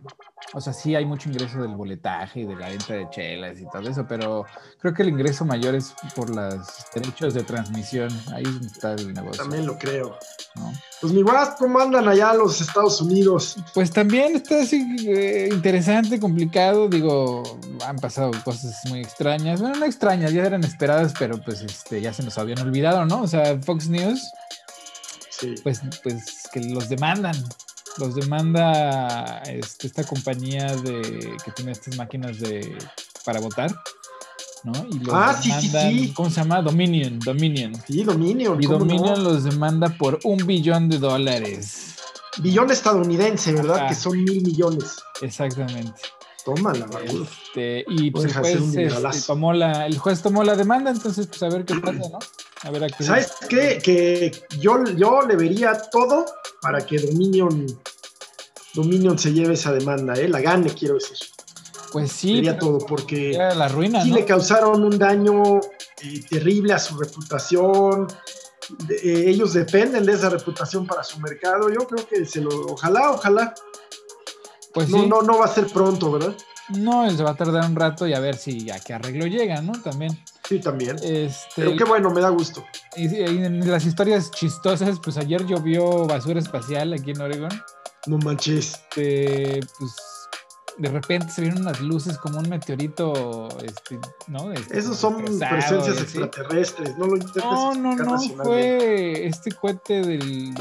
o 0.54 0.62
sea, 0.62 0.72
sí 0.72 0.94
hay 0.94 1.06
mucho 1.06 1.30
ingreso 1.30 1.62
del 1.62 1.76
boletaje 1.76 2.42
y 2.42 2.46
de 2.46 2.56
la 2.56 2.70
venta 2.70 2.94
de 2.94 3.10
chelas 3.10 3.60
y 3.60 3.66
todo 3.66 3.90
eso, 3.90 4.06
pero 4.08 4.46
creo 4.80 4.94
que 4.94 5.02
el 5.02 5.10
ingreso 5.10 5.46
mayor 5.46 5.74
es 5.74 5.96
por 6.16 6.30
los 6.30 6.68
derechos 6.94 7.34
de 7.34 7.44
transmisión. 7.44 8.10
Ahí 8.34 8.44
está 8.64 8.94
el 8.94 9.14
negocio. 9.14 9.42
También 9.42 9.66
lo 9.66 9.78
creo. 9.78 10.18
Pues 11.02 11.12
mi 11.12 11.24
guas, 11.24 11.56
¿cómo 11.58 11.80
andan 11.80 12.08
allá 12.08 12.34
los 12.34 12.62
Estados 12.62 13.02
Unidos? 13.02 13.58
Pues 13.74 13.92
también 13.92 14.36
está 14.36 14.62
así 14.62 14.86
eh, 15.08 15.50
interesante, 15.52 16.20
complicado. 16.20 16.88
Digo, 16.88 17.44
han 17.86 17.98
pasado 17.98 18.32
cosas 18.44 18.80
muy 18.90 19.00
extrañas. 19.00 19.60
Bueno, 19.60 19.78
no 19.80 19.86
extrañas, 19.86 20.32
ya 20.34 20.44
eran 20.44 20.64
esperadas, 20.64 21.14
pero 21.18 21.42
pues 21.42 21.62
este, 21.62 22.00
ya 22.00 22.14
se 22.14 22.22
nos 22.22 22.38
habían 22.38 22.60
olvidado, 22.60 23.06
¿no? 23.06 23.24
O 23.24 23.28
sea, 23.28 23.60
Fox 23.60 23.90
News, 23.94 24.22
sí. 25.30 25.56
pues, 25.64 25.82
pues 26.04 26.50
que 26.52 26.60
los 26.60 26.90
demandan 26.90 27.36
los 27.98 28.16
demanda 28.16 29.42
este, 29.46 29.88
esta 29.88 30.04
compañía 30.04 30.76
de 30.76 31.36
que 31.44 31.52
tiene 31.52 31.72
estas 31.72 31.96
máquinas 31.98 32.40
de 32.40 32.78
para 33.26 33.40
votar, 33.40 33.74
¿no? 34.64 34.74
Y 34.90 35.00
los 35.00 35.14
ah, 35.14 35.38
sí, 35.40 35.52
sí, 35.52 35.70
sí. 35.70 36.14
¿Cómo 36.16 36.30
se 36.30 36.42
llama? 36.42 36.62
Dominion, 36.62 37.20
Dominion. 37.20 37.74
Sí, 37.88 38.04
Dominion. 38.04 38.62
Y 38.62 38.66
Dominion 38.66 39.24
los 39.24 39.44
demanda 39.44 39.90
por 39.98 40.20
un 40.24 40.46
billón 40.46 40.90
de 40.90 40.98
dólares. 40.98 41.96
Billón 42.40 42.72
estadounidense, 42.72 43.54
¿verdad? 43.54 43.88
Que 43.88 43.96
son 43.96 44.24
mil 44.24 44.42
millones. 44.42 44.96
Exactamente. 45.22 46.02
Toma 46.46 46.74
la 46.74 46.88
este, 47.06 47.86
y 47.88 48.12
pues 48.12 48.26
el 48.26 48.34
juez, 48.34 48.56
este, 48.76 49.22
tomó 49.28 49.54
la, 49.54 49.88
el 49.88 49.98
juez 49.98 50.22
tomó 50.22 50.44
la 50.44 50.56
demanda, 50.56 50.92
entonces 50.92 51.28
pues 51.28 51.42
a 51.42 51.48
ver 51.48 51.64
qué 51.64 51.76
pasa, 51.76 52.10
¿no? 52.10 52.20
A 52.64 52.72
ver 52.72 52.84
a 52.84 52.90
¿Sabes 52.90 53.32
qué? 53.48 53.80
Que 53.82 54.32
yo, 54.60 54.84
yo 54.98 55.22
le 55.22 55.38
vería 55.38 55.74
todo 55.90 56.26
para 56.62 56.86
que 56.86 56.98
Dominion, 56.98 57.66
Dominion 58.74 59.18
se 59.18 59.32
lleve 59.32 59.54
esa 59.54 59.72
demanda, 59.72 60.16
¿eh? 60.16 60.28
La 60.28 60.42
gane, 60.42 60.70
quiero 60.74 60.96
decir. 60.96 61.18
Pues 61.94 62.12
sí. 62.12 62.36
Sería 62.36 62.58
todo, 62.58 62.80
porque 62.80 63.34
la 63.34 63.68
ruina, 63.68 64.04
sí 64.04 64.12
le 64.12 64.26
causaron 64.26 64.84
un 64.84 64.98
daño 64.98 65.62
eh, 66.02 66.24
terrible 66.30 66.74
a 66.74 66.80
su 66.80 66.98
reputación. 66.98 68.08
Eh, 68.90 69.26
ellos 69.28 69.54
dependen 69.54 70.06
de 70.06 70.14
esa 70.14 70.30
reputación 70.30 70.88
para 70.88 71.04
su 71.04 71.20
mercado. 71.20 71.70
Yo 71.70 71.88
creo 71.88 72.08
que 72.08 72.26
se 72.26 72.42
lo, 72.42 72.50
ojalá, 72.66 73.12
ojalá. 73.12 73.54
Pues 74.74 74.90
no, 74.90 75.06
no, 75.06 75.22
no 75.22 75.40
va 75.40 75.46
a 75.46 75.50
ser 75.50 75.68
pronto, 75.68 76.12
¿verdad? 76.12 76.36
No, 76.70 77.10
se 77.10 77.22
va 77.22 77.32
a 77.32 77.36
tardar 77.36 77.70
un 77.70 77.76
rato 77.76 78.08
y 78.08 78.14
a 78.14 78.20
ver 78.20 78.36
si 78.36 78.72
a 78.72 78.80
qué 78.80 78.94
arreglo 78.94 79.28
llega, 79.28 79.62
¿no? 79.62 79.74
También. 79.74 80.18
Sí, 80.48 80.60
también. 80.60 80.98
Este, 81.04 81.48
Pero 81.56 81.76
qué 81.76 81.84
bueno, 81.84 82.10
me 82.10 82.22
da 82.22 82.30
gusto. 82.30 82.66
Y, 82.96 83.06
en 83.24 83.70
las 83.70 83.86
historias 83.86 84.32
chistosas, 84.32 85.00
pues 85.00 85.18
ayer 85.18 85.46
llovió 85.46 86.08
basura 86.08 86.40
espacial 86.40 86.94
aquí 86.94 87.12
en 87.12 87.22
Oregon. 87.22 87.52
No 88.08 88.18
manches. 88.18 88.74
Este, 88.96 89.60
pues 89.78 89.96
de 90.78 90.90
repente 90.90 91.30
se 91.30 91.42
vieron 91.42 91.62
unas 91.62 91.80
luces 91.82 92.18
como 92.18 92.40
un 92.40 92.50
meteorito, 92.50 93.50
este, 93.64 94.00
¿no? 94.28 94.52
Este, 94.52 94.80
Esos 94.80 94.98
son 94.98 95.24
presencias 95.24 96.02
extraterrestres, 96.02 96.98
no 96.98 97.08
lo 97.08 97.18
No, 97.18 97.76
no, 97.76 97.96
no, 97.96 98.20
fue 98.44 99.28
este 99.28 99.52
cohete 99.52 100.02
del, 100.02 100.54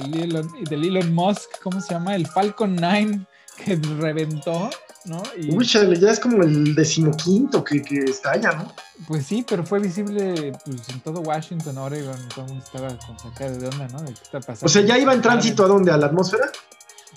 del, 0.68 0.84
Elon, 0.84 1.14
Musk, 1.14 1.62
¿cómo 1.62 1.80
se 1.80 1.94
llama? 1.94 2.14
El 2.14 2.26
Falcon 2.26 2.76
9 2.76 3.26
que 3.56 3.76
reventó, 3.76 4.70
¿no? 5.04 5.22
Y... 5.36 5.54
Uy, 5.54 5.66
chale, 5.66 5.98
ya 5.98 6.10
es 6.10 6.20
como 6.20 6.42
el 6.42 6.74
decimoquinto 6.74 7.62
que, 7.62 7.82
que 7.82 7.98
estalla, 7.98 8.52
¿no? 8.52 8.72
Pues 9.06 9.26
sí, 9.26 9.44
pero 9.48 9.64
fue 9.64 9.80
visible 9.80 10.52
pues, 10.64 10.88
en 10.88 11.00
todo 11.00 11.20
Washington, 11.20 11.78
Oregon, 11.78 12.16
todo 12.28 12.44
el 12.44 12.52
mundo 12.52 12.64
estaba 12.64 12.88
con 12.98 13.18
sacada 13.18 13.50
de 13.50 13.66
onda, 13.66 13.88
¿no? 13.88 14.00
¿De 14.00 14.14
qué 14.14 14.22
está 14.22 14.40
pasando? 14.40 14.66
O 14.66 14.68
sea, 14.68 14.82
¿ya 14.82 14.98
iba 14.98 15.12
en 15.12 15.22
tránsito 15.22 15.64
a 15.64 15.68
dónde? 15.68 15.90
¿A 15.90 15.96
la 15.96 16.06
atmósfera? 16.06 16.50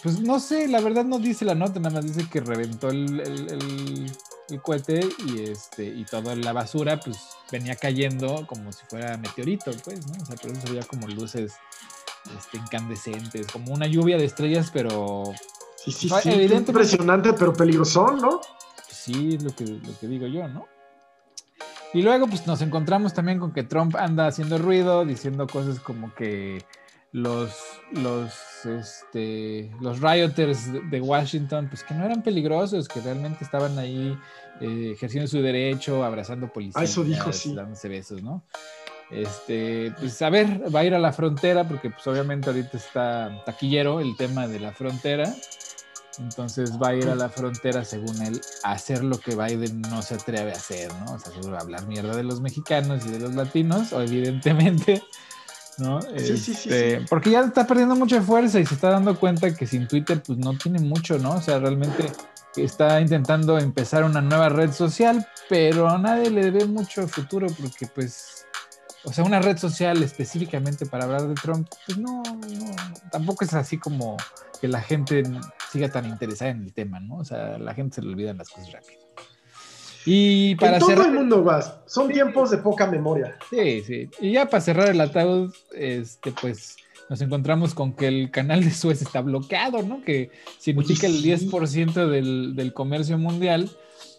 Pues 0.03 0.19
no 0.19 0.39
sé, 0.39 0.67
la 0.67 0.81
verdad 0.81 1.05
no 1.05 1.19
dice 1.19 1.45
la 1.45 1.55
nota, 1.55 1.79
nada 1.79 1.95
más 1.95 2.05
dice 2.05 2.29
que 2.29 2.41
reventó 2.41 2.89
el, 2.89 3.19
el, 3.21 4.11
el, 4.49 4.61
cohete 4.61 5.07
y 5.25 5.49
este 5.49 5.85
y 5.85 6.05
toda 6.05 6.35
la 6.35 6.53
basura 6.53 6.99
pues 6.99 7.17
venía 7.51 7.75
cayendo 7.75 8.45
como 8.45 8.71
si 8.71 8.85
fuera 8.85 9.17
meteorito, 9.17 9.71
pues, 9.83 10.05
¿no? 10.07 10.21
O 10.21 10.25
sea, 10.25 10.35
por 10.35 10.51
eso 10.51 10.61
se 10.61 10.69
veía 10.69 10.83
como 10.83 11.07
luces 11.07 11.53
este, 12.37 12.57
incandescentes, 12.57 13.47
como 13.47 13.73
una 13.73 13.87
lluvia 13.87 14.17
de 14.17 14.25
estrellas, 14.25 14.69
pero... 14.73 15.33
Sí, 15.85 15.91
sí, 15.91 16.09
sí, 16.21 16.29
impresionante, 16.31 17.33
pero 17.33 17.53
peligroso, 17.53 18.11
¿no? 18.11 18.41
Sí, 18.89 19.35
es 19.35 19.43
lo 19.43 19.55
que, 19.55 19.65
lo 19.65 19.99
que 19.99 20.07
digo 20.07 20.27
yo, 20.27 20.47
¿no? 20.47 20.65
Y 21.93 22.01
luego 22.01 22.27
pues 22.27 22.45
nos 22.45 22.61
encontramos 22.61 23.13
también 23.13 23.39
con 23.39 23.53
que 23.53 23.63
Trump 23.63 23.95
anda 23.95 24.27
haciendo 24.27 24.57
ruido, 24.57 25.05
diciendo 25.05 25.47
cosas 25.47 25.79
como 25.79 26.13
que 26.13 26.65
los, 27.13 27.53
los, 27.93 28.33
este, 28.65 29.71
los 29.79 30.01
rioters 30.01 30.73
de 30.91 30.99
Washington, 30.99 31.69
pues 31.69 31.83
que 31.83 31.93
no 31.93 32.03
eran 32.03 32.21
peligrosos, 32.21 32.89
que 32.89 32.99
realmente 32.99 33.45
estaban 33.45 33.79
ahí 33.79 34.17
eh, 34.59 34.91
ejerciendo 34.93 35.29
su 35.29 35.41
derecho, 35.41 36.03
abrazando 36.03 36.51
policías, 36.51 36.75
ah, 36.75 36.83
eso 36.83 37.05
dijo, 37.05 37.31
sí. 37.31 37.55
dándose 37.55 37.87
besos, 37.87 38.21
¿no? 38.21 38.43
Este, 39.09 39.93
pues 39.97 40.21
a 40.21 40.29
ver, 40.29 40.63
va 40.75 40.81
a 40.81 40.83
ir 40.85 40.93
a 40.95 40.99
la 40.99 41.13
frontera, 41.13 41.65
porque 41.65 41.91
pues 41.91 42.05
obviamente 42.07 42.49
ahorita 42.49 42.75
está 42.75 43.43
taquillero 43.45 44.01
el 44.01 44.17
tema 44.17 44.47
de 44.47 44.59
la 44.59 44.73
frontera. 44.73 45.33
Entonces 46.19 46.81
va 46.81 46.89
a 46.89 46.95
ir 46.95 47.09
a 47.09 47.15
la 47.15 47.29
frontera, 47.29 47.83
según 47.83 48.21
él, 48.21 48.39
a 48.63 48.71
hacer 48.71 49.03
lo 49.03 49.19
que 49.19 49.35
Biden 49.35 49.81
no 49.81 50.01
se 50.01 50.15
atreve 50.15 50.51
a 50.51 50.55
hacer, 50.55 50.91
¿no? 51.05 51.13
O 51.13 51.19
sea, 51.19 51.31
seguro 51.33 51.59
hablar 51.59 51.85
mierda 51.87 52.15
de 52.15 52.23
los 52.23 52.41
mexicanos 52.41 53.05
y 53.05 53.09
de 53.09 53.19
los 53.19 53.35
latinos, 53.35 53.91
o 53.93 54.01
evidentemente, 54.01 55.03
¿no? 55.77 56.01
Sí, 56.01 56.37
sí, 56.37 56.53
sí, 56.53 56.69
Este, 56.69 57.05
Porque 57.09 57.31
ya 57.31 57.41
está 57.41 57.67
perdiendo 57.67 57.95
mucha 57.95 58.21
fuerza 58.21 58.59
y 58.59 58.65
se 58.65 58.75
está 58.75 58.89
dando 58.89 59.19
cuenta 59.19 59.53
que 59.53 59.67
sin 59.67 59.87
Twitter, 59.87 60.21
pues 60.25 60.37
no 60.37 60.57
tiene 60.57 60.79
mucho, 60.79 61.19
¿no? 61.19 61.33
O 61.33 61.41
sea, 61.41 61.59
realmente 61.59 62.11
está 62.55 63.01
intentando 63.01 63.59
empezar 63.59 64.03
una 64.03 64.21
nueva 64.21 64.49
red 64.49 64.71
social, 64.71 65.27
pero 65.49 65.89
a 65.89 65.97
nadie 65.97 66.29
le 66.29 66.51
ve 66.51 66.65
mucho 66.65 67.07
futuro 67.07 67.47
porque, 67.59 67.87
pues, 67.87 68.45
o 69.05 69.13
sea, 69.13 69.23
una 69.23 69.39
red 69.39 69.57
social 69.57 70.01
específicamente 70.03 70.85
para 70.85 71.05
hablar 71.05 71.27
de 71.27 71.35
Trump, 71.35 71.67
pues 71.85 71.97
no, 71.97 72.23
no 72.23 72.75
tampoco 73.11 73.45
es 73.45 73.53
así 73.53 73.77
como 73.77 74.17
que 74.59 74.67
la 74.67 74.81
gente 74.81 75.23
siga 75.71 75.89
tan 75.89 76.05
interesada 76.05 76.51
en 76.51 76.63
el 76.63 76.73
tema, 76.73 76.99
¿no? 76.99 77.17
O 77.17 77.25
sea, 77.25 77.57
la 77.57 77.73
gente 77.73 77.95
se 77.95 78.01
le 78.01 78.09
olvidan 78.09 78.37
las 78.37 78.49
cosas 78.49 78.71
rápido. 78.71 78.99
Y 80.05 80.55
para 80.55 80.73
en 80.73 80.79
todo 80.79 80.89
cerrar, 80.89 81.07
el 81.07 81.13
mundo 81.13 81.43
vas. 81.43 81.79
Son 81.87 82.11
tiempos 82.11 82.51
de 82.51 82.59
poca 82.59 82.85
memoria. 82.85 83.37
Sí, 83.49 83.81
sí. 83.81 84.09
Y 84.19 84.33
ya 84.33 84.45
para 84.47 84.61
cerrar 84.61 84.89
el 84.89 85.01
ataúd, 85.01 85.53
este, 85.73 86.31
pues 86.31 86.77
nos 87.09 87.21
encontramos 87.21 87.73
con 87.73 87.93
que 87.93 88.07
el 88.07 88.31
canal 88.31 88.63
de 88.63 88.71
Suez 88.71 89.01
está 89.01 89.21
bloqueado, 89.21 89.81
¿no? 89.81 90.03
Que 90.03 90.29
significa 90.59 91.07
el 91.07 91.13
sí. 91.13 91.49
10% 91.49 92.07
del, 92.07 92.55
del 92.55 92.73
comercio 92.73 93.17
mundial. 93.17 93.69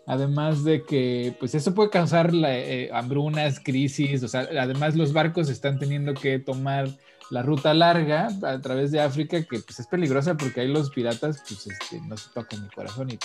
Además 0.07 0.62
de 0.62 0.85
que, 0.85 1.37
pues 1.40 1.55
eso 1.57 1.75
puede 1.75 1.90
causar 1.90 2.31
eh, 2.33 2.90
hambrunas, 2.92 3.59
crisis, 3.59 4.23
o 4.23 4.29
sea, 4.29 4.49
además 4.61 4.95
los 4.95 5.12
barcos 5.12 5.49
están 5.49 5.81
teniendo 5.81 6.14
que 6.14 6.38
tomar 6.38 6.88
la 7.31 7.42
ruta 7.42 7.75
larga 7.75 8.29
a 8.42 8.61
través 8.61 8.92
de 8.92 9.01
África, 9.01 9.42
que 9.42 9.59
pues 9.59 9.81
es 9.81 9.87
peligrosa 9.88 10.37
porque 10.37 10.61
ahí 10.61 10.69
los 10.69 10.90
piratas, 10.90 11.42
pues 11.49 11.66
este, 11.66 12.01
no 12.03 12.16
se 12.16 12.31
tocan 12.31 12.62
mi 12.62 12.69
corazón. 12.69 13.11
Y, 13.11 13.19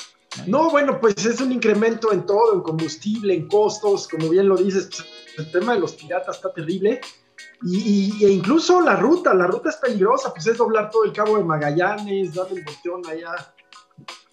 No, 0.47 0.71
bueno, 0.71 0.99
pues 0.99 1.23
es 1.23 1.39
un 1.39 1.51
incremento 1.51 2.11
en 2.11 2.25
todo, 2.25 2.55
en 2.55 2.61
combustible, 2.61 3.35
en 3.35 3.47
costos, 3.47 4.07
como 4.07 4.29
bien 4.29 4.49
lo 4.49 4.57
dices, 4.57 4.89
pues, 4.89 5.05
el 5.37 5.51
tema 5.51 5.75
de 5.75 5.81
los 5.81 5.93
piratas 5.93 6.37
está 6.37 6.51
terrible. 6.51 6.99
Y, 7.63 8.25
e 8.25 8.31
incluso 8.31 8.81
la 8.81 8.95
ruta, 8.95 9.35
la 9.35 9.45
ruta 9.45 9.69
es 9.69 9.75
peligrosa, 9.75 10.33
pues 10.33 10.47
es 10.47 10.57
doblar 10.57 10.89
todo 10.89 11.03
el 11.03 11.13
cabo 11.13 11.37
de 11.37 11.43
Magallanes, 11.43 12.33
darle 12.33 12.61
el 12.61 13.09
allá 13.09 13.53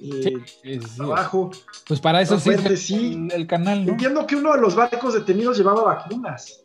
eh, 0.01 0.23
Sí, 0.23 0.37
sí, 0.63 0.81
sí. 0.81 1.03
abajo. 1.03 1.51
Pues 1.87 2.01
para 2.01 2.21
eso 2.23 2.39
sí. 2.39 2.51
el, 3.05 3.33
el 3.33 3.47
canal, 3.47 3.85
¿no? 3.85 3.93
Entiendo 3.93 4.27
que 4.27 4.37
uno 4.37 4.55
de 4.55 4.61
los 4.61 4.75
barcos 4.75 5.15
detenidos 5.15 5.57
llevaba 5.59 5.83
vacunas. 5.83 6.63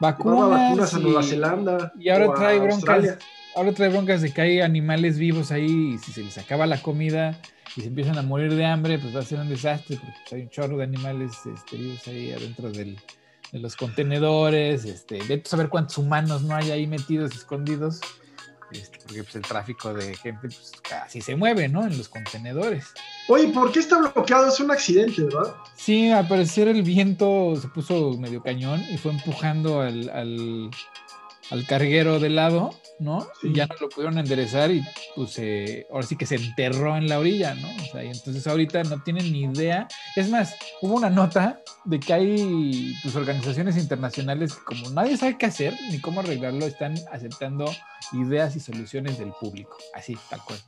Vacunas, 0.00 0.36
Llevaba 0.38 0.58
vacunas 0.64 0.94
a 0.94 0.98
y- 0.98 1.02
Nueva 1.02 1.22
Zelanda. 1.22 1.92
Y 1.98 2.08
ahora 2.10 2.26
o 2.28 2.32
a 2.32 2.34
trae 2.34 2.56
broncas. 2.58 2.74
Australia. 2.76 3.18
Ahora 3.56 3.72
trae 3.72 3.88
broncas 3.88 4.20
de 4.22 4.32
que 4.34 4.40
hay 4.40 4.60
animales 4.60 5.16
vivos 5.18 5.52
ahí 5.52 5.94
y 5.94 5.98
si 5.98 6.12
se 6.12 6.22
les 6.24 6.36
acaba 6.38 6.66
la 6.66 6.82
comida 6.82 7.38
y 7.76 7.82
se 7.82 7.86
empiezan 7.88 8.18
a 8.18 8.22
morir 8.22 8.52
de 8.54 8.64
hambre, 8.66 8.98
pues 8.98 9.14
va 9.14 9.20
a 9.20 9.24
ser 9.24 9.38
un 9.38 9.48
desastre 9.48 9.96
porque 9.96 10.12
pues, 10.22 10.32
hay 10.32 10.42
un 10.42 10.50
chorro 10.50 10.76
de 10.78 10.84
animales 10.84 11.32
este, 11.46 11.76
vivos 11.76 12.06
ahí 12.08 12.32
adentro 12.32 12.70
del- 12.70 12.98
de 13.52 13.58
los 13.60 13.76
contenedores. 13.76 14.84
Este, 14.84 15.18
vete 15.28 15.42
a 15.46 15.50
saber 15.50 15.68
cuántos 15.68 15.96
humanos 15.98 16.42
no 16.42 16.56
hay 16.56 16.72
ahí 16.72 16.86
metidos, 16.88 17.32
escondidos. 17.36 18.00
Este, 18.74 18.98
porque 18.98 19.22
pues, 19.22 19.36
el 19.36 19.42
tráfico 19.42 19.94
de 19.94 20.14
gente 20.16 20.48
pues, 20.48 20.72
casi 20.88 21.20
se 21.20 21.36
mueve, 21.36 21.68
¿no? 21.68 21.86
En 21.86 21.96
los 21.96 22.08
contenedores. 22.08 22.86
Oye, 23.28 23.48
¿por 23.48 23.72
qué 23.72 23.80
está 23.80 23.98
bloqueado? 23.98 24.48
Es 24.48 24.60
un 24.60 24.70
accidente, 24.70 25.22
¿verdad? 25.24 25.54
Sí, 25.76 26.10
al 26.10 26.28
parecer 26.28 26.68
el 26.68 26.82
viento 26.82 27.54
se 27.60 27.68
puso 27.68 28.12
medio 28.18 28.42
cañón 28.42 28.82
y 28.90 28.98
fue 28.98 29.12
empujando 29.12 29.80
al, 29.80 30.08
al, 30.10 30.70
al 31.50 31.66
carguero 31.66 32.18
de 32.18 32.30
lado, 32.30 32.74
¿no? 32.98 33.20
Sí. 33.40 33.48
Y 33.48 33.54
ya 33.54 33.66
no 33.66 33.74
lo 33.80 33.88
pudieron 33.88 34.18
enderezar 34.18 34.70
y 34.70 34.82
pues 35.14 35.38
eh, 35.38 35.86
ahora 35.90 36.06
sí 36.06 36.16
que 36.16 36.26
se 36.26 36.36
enterró 36.36 36.96
en 36.96 37.08
la 37.08 37.18
orilla, 37.18 37.54
¿no? 37.54 37.68
O 37.82 37.92
sea, 37.92 38.04
y 38.04 38.08
entonces 38.08 38.46
ahorita 38.46 38.82
no 38.84 39.02
tienen 39.02 39.32
ni 39.32 39.42
idea. 39.42 39.88
Es 40.16 40.28
más, 40.28 40.54
hubo 40.82 40.94
una 40.94 41.10
nota 41.10 41.60
de 41.84 42.00
que 42.00 42.12
hay 42.12 42.94
pues, 43.02 43.14
organizaciones 43.16 43.76
internacionales 43.76 44.54
que 44.54 44.64
como 44.64 44.90
nadie 44.90 45.16
sabe 45.16 45.36
qué 45.38 45.46
hacer 45.46 45.74
ni 45.90 46.00
cómo 46.00 46.20
arreglarlo, 46.20 46.66
están 46.66 46.94
aceptando 47.12 47.70
ideas 48.12 48.56
y 48.56 48.60
soluciones 48.60 49.18
del 49.18 49.32
público. 49.40 49.76
Así, 49.94 50.16
tal 50.30 50.40
cual. 50.44 50.58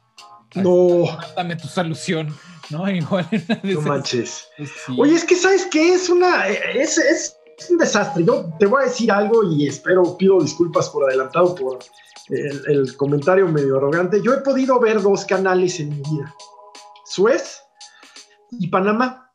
No, 0.55 1.19
Dame 1.37 1.57
tu 1.57 1.69
solución, 1.69 2.35
¿no? 2.71 2.89
Igual 2.91 3.29
no 3.63 3.81
manches. 3.83 4.49
sí. 4.57 4.97
Oye, 4.99 5.15
es 5.15 5.25
que 5.25 5.37
sabes 5.37 5.67
qué 5.71 5.95
es 5.95 6.09
una 6.09 6.49
es, 6.49 6.99
es, 6.99 7.36
es 7.57 7.71
un 7.71 7.79
desastre. 7.79 8.25
Yo 8.25 8.53
te 8.59 8.67
voy 8.67 8.83
a 8.83 8.87
decir 8.87 9.11
algo 9.11 9.43
y 9.45 9.67
espero, 9.67 10.17
pido 10.17 10.41
disculpas 10.41 10.89
por 10.91 11.05
adelantado 11.05 11.55
por 11.55 11.79
el, 12.29 12.63
el 12.67 12.97
comentario 12.97 13.49
medio 13.49 13.77
arrogante. 13.77 14.21
Yo 14.23 14.35
he 14.35 14.39
podido 14.39 14.79
ver 14.81 15.01
dos 15.01 15.25
canales 15.25 15.81
en 15.81 15.91
mi 15.91 15.97
vida: 15.97 16.35
Suez 17.05 17.61
y 18.51 18.69
Panamá. 18.69 19.33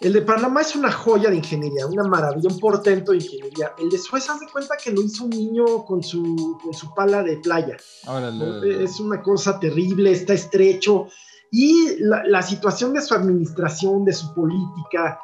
El 0.00 0.14
de 0.14 0.22
Panamá 0.22 0.62
es 0.62 0.74
una 0.74 0.90
joya 0.90 1.28
de 1.28 1.36
ingeniería, 1.36 1.86
una 1.86 2.04
maravilla, 2.04 2.48
un 2.48 2.58
portento 2.58 3.12
de 3.12 3.18
ingeniería. 3.18 3.74
El 3.78 3.90
de 3.90 3.98
Suez, 3.98 4.30
haz 4.30 4.40
de 4.40 4.46
cuenta 4.48 4.74
que 4.82 4.90
lo 4.90 5.02
hizo 5.02 5.24
un 5.24 5.30
niño 5.30 5.84
con 5.84 6.02
su, 6.02 6.58
con 6.62 6.72
su 6.72 6.94
pala 6.94 7.22
de 7.22 7.36
playa. 7.36 7.76
Órale. 8.06 8.82
Es 8.82 8.98
una 8.98 9.20
cosa 9.20 9.60
terrible, 9.60 10.10
está 10.10 10.32
estrecho. 10.32 11.08
Y 11.52 11.98
la, 11.98 12.24
la 12.24 12.40
situación 12.40 12.94
de 12.94 13.02
su 13.02 13.14
administración, 13.14 14.06
de 14.06 14.14
su 14.14 14.32
política, 14.32 15.20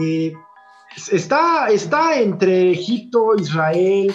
eh, 0.00 0.32
está, 1.12 1.68
está 1.68 2.20
entre 2.20 2.72
Egipto, 2.72 3.34
Israel. 3.38 4.14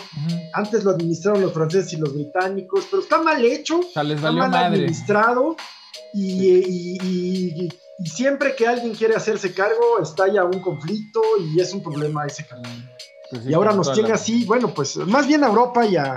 Antes 0.53 0.83
lo 0.83 0.91
administraron 0.91 1.41
los 1.41 1.53
franceses 1.53 1.93
y 1.93 1.97
los 1.97 2.13
británicos, 2.13 2.85
pero 2.89 3.01
está 3.01 3.21
mal 3.21 3.43
hecho, 3.43 3.79
O 3.79 3.83
sea, 3.93 4.03
les 4.03 4.17
está 4.17 4.31
mal 4.31 4.49
madre. 4.49 4.65
administrado. 4.67 5.55
Y, 6.13 6.47
y- 6.49 6.97
y- 7.03 7.69
y 7.99 8.07
siempre 8.09 8.55
que 8.55 8.67
alguien 8.67 8.93
quiere 8.93 9.15
hacerse 9.15 9.53
cargo, 9.53 9.99
estalla 10.01 10.43
un 10.43 10.59
conflicto 10.59 11.21
y 11.39 11.59
es 11.61 11.73
un 11.73 11.81
problema 11.81 12.25
ese 12.25 12.45
canal. 12.45 12.91
Pues 13.31 13.43
sí, 13.43 13.49
Y 13.49 13.53
ahora 13.53 13.73
nos 13.73 13.91
tiene 13.93 14.09
la- 14.09 14.15
así, 14.15 14.43
bueno, 14.45 14.73
pues 14.73 14.97
más 14.97 15.25
bien 15.27 15.43
a 15.43 15.47
Europa 15.47 15.85
y 15.85 15.95
a, 15.95 16.15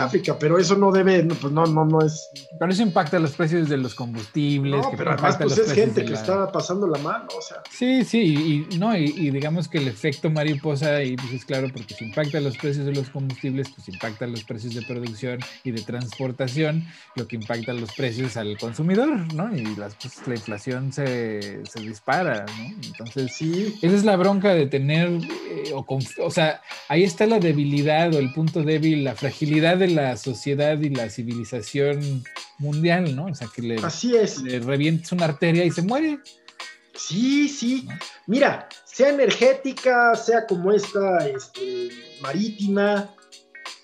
África, 0.00 0.36
pero 0.38 0.58
eso 0.58 0.76
no 0.76 0.90
debe, 0.92 1.22
no, 1.22 1.34
pues 1.34 1.52
no, 1.52 1.64
no, 1.66 1.84
no 1.84 2.00
es. 2.04 2.28
Pero 2.58 2.72
eso 2.72 2.82
impacta 2.82 3.18
los 3.18 3.32
precios 3.32 3.68
de 3.68 3.76
los 3.76 3.94
combustibles. 3.94 4.82
No, 4.82 4.90
que 4.90 4.96
pero 4.96 5.12
además, 5.12 5.36
pues 5.36 5.56
es 5.58 5.72
gente 5.72 6.04
que 6.04 6.10
la- 6.10 6.20
está 6.20 6.50
pasando 6.52 6.86
la 6.88 6.98
mano, 6.98 7.26
o 7.36 7.42
sea. 7.42 7.62
Sí, 7.70 8.04
sí, 8.04 8.18
y, 8.20 8.74
y- 8.74 8.78
no, 8.78 8.96
y, 8.96 9.04
y 9.16 9.30
digamos 9.30 9.68
que 9.68 9.78
el 9.78 9.88
efecto 9.88 10.28
mariposa, 10.30 11.02
y 11.02 11.16
pues 11.16 11.32
es 11.32 11.44
claro, 11.44 11.68
porque 11.72 11.94
si 11.94 12.04
impacta 12.04 12.40
los 12.40 12.56
precios 12.58 12.84
de 12.86 12.92
los 12.94 13.08
combustibles, 13.10 13.68
pues 13.74 13.88
impacta 13.88 14.26
los 14.26 14.44
precios 14.44 14.74
de 14.74 14.82
producción 14.82 15.38
y 15.64 15.70
de 15.70 15.82
transportación, 15.82 16.84
lo 17.14 17.26
que 17.28 17.36
impacta 17.36 17.72
los 17.72 17.92
precios 17.94 18.36
al 18.36 18.56
consumidor, 18.58 19.32
¿no? 19.34 19.54
Y 19.56 19.76
las, 19.76 19.94
pues, 19.96 20.26
la 20.26 20.34
inflación 20.34 20.92
se, 20.92 21.64
se 21.66 21.80
dispara, 21.80 22.46
¿no? 22.46 22.64
Entonces, 22.86 23.32
Sí, 23.36 23.74
Esa 23.82 23.94
es 23.96 24.04
la 24.04 24.16
bronca 24.16 24.54
de 24.54 24.66
tener, 24.66 25.08
eh, 25.08 25.72
o, 25.74 25.84
o 26.22 26.30
sea, 26.30 26.62
ahí 26.88 27.02
está 27.02 27.26
la 27.26 27.38
debilidad 27.38 28.14
o 28.14 28.18
el 28.18 28.32
punto 28.32 28.62
débil, 28.62 29.04
la 29.04 29.14
fragilidad 29.14 29.75
de 29.76 29.88
la 29.88 30.16
sociedad 30.16 30.78
y 30.80 30.90
la 30.90 31.08
civilización 31.10 32.24
mundial, 32.58 33.14
¿no? 33.14 33.26
O 33.26 33.34
sea, 33.34 33.48
que 33.54 33.62
le, 33.62 33.76
así 33.76 34.16
es. 34.16 34.42
le 34.42 34.60
revientes 34.60 35.12
una 35.12 35.26
arteria 35.26 35.64
y 35.64 35.70
se 35.70 35.82
muere. 35.82 36.18
Sí, 36.94 37.48
sí. 37.48 37.86
Mira, 38.26 38.68
sea 38.84 39.10
energética, 39.10 40.14
sea 40.14 40.46
como 40.46 40.72
esta, 40.72 41.26
este, 41.28 41.90
marítima. 42.20 43.10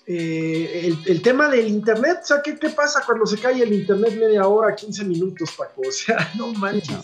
eh, 0.07 0.81
el, 0.85 0.97
el 1.05 1.21
tema 1.21 1.47
del 1.47 1.67
internet, 1.67 2.19
o 2.23 2.25
sea, 2.25 2.41
¿qué, 2.43 2.55
¿qué 2.57 2.69
pasa 2.69 3.03
cuando 3.05 3.25
se 3.25 3.37
cae 3.37 3.61
el 3.61 3.71
internet 3.71 4.17
media 4.19 4.45
hora, 4.47 4.75
15 4.75 5.05
minutos, 5.05 5.51
Paco? 5.57 5.81
O 5.87 5.91
sea, 5.91 6.31
no 6.35 6.51
manches. 6.53 6.89
No. 6.89 7.03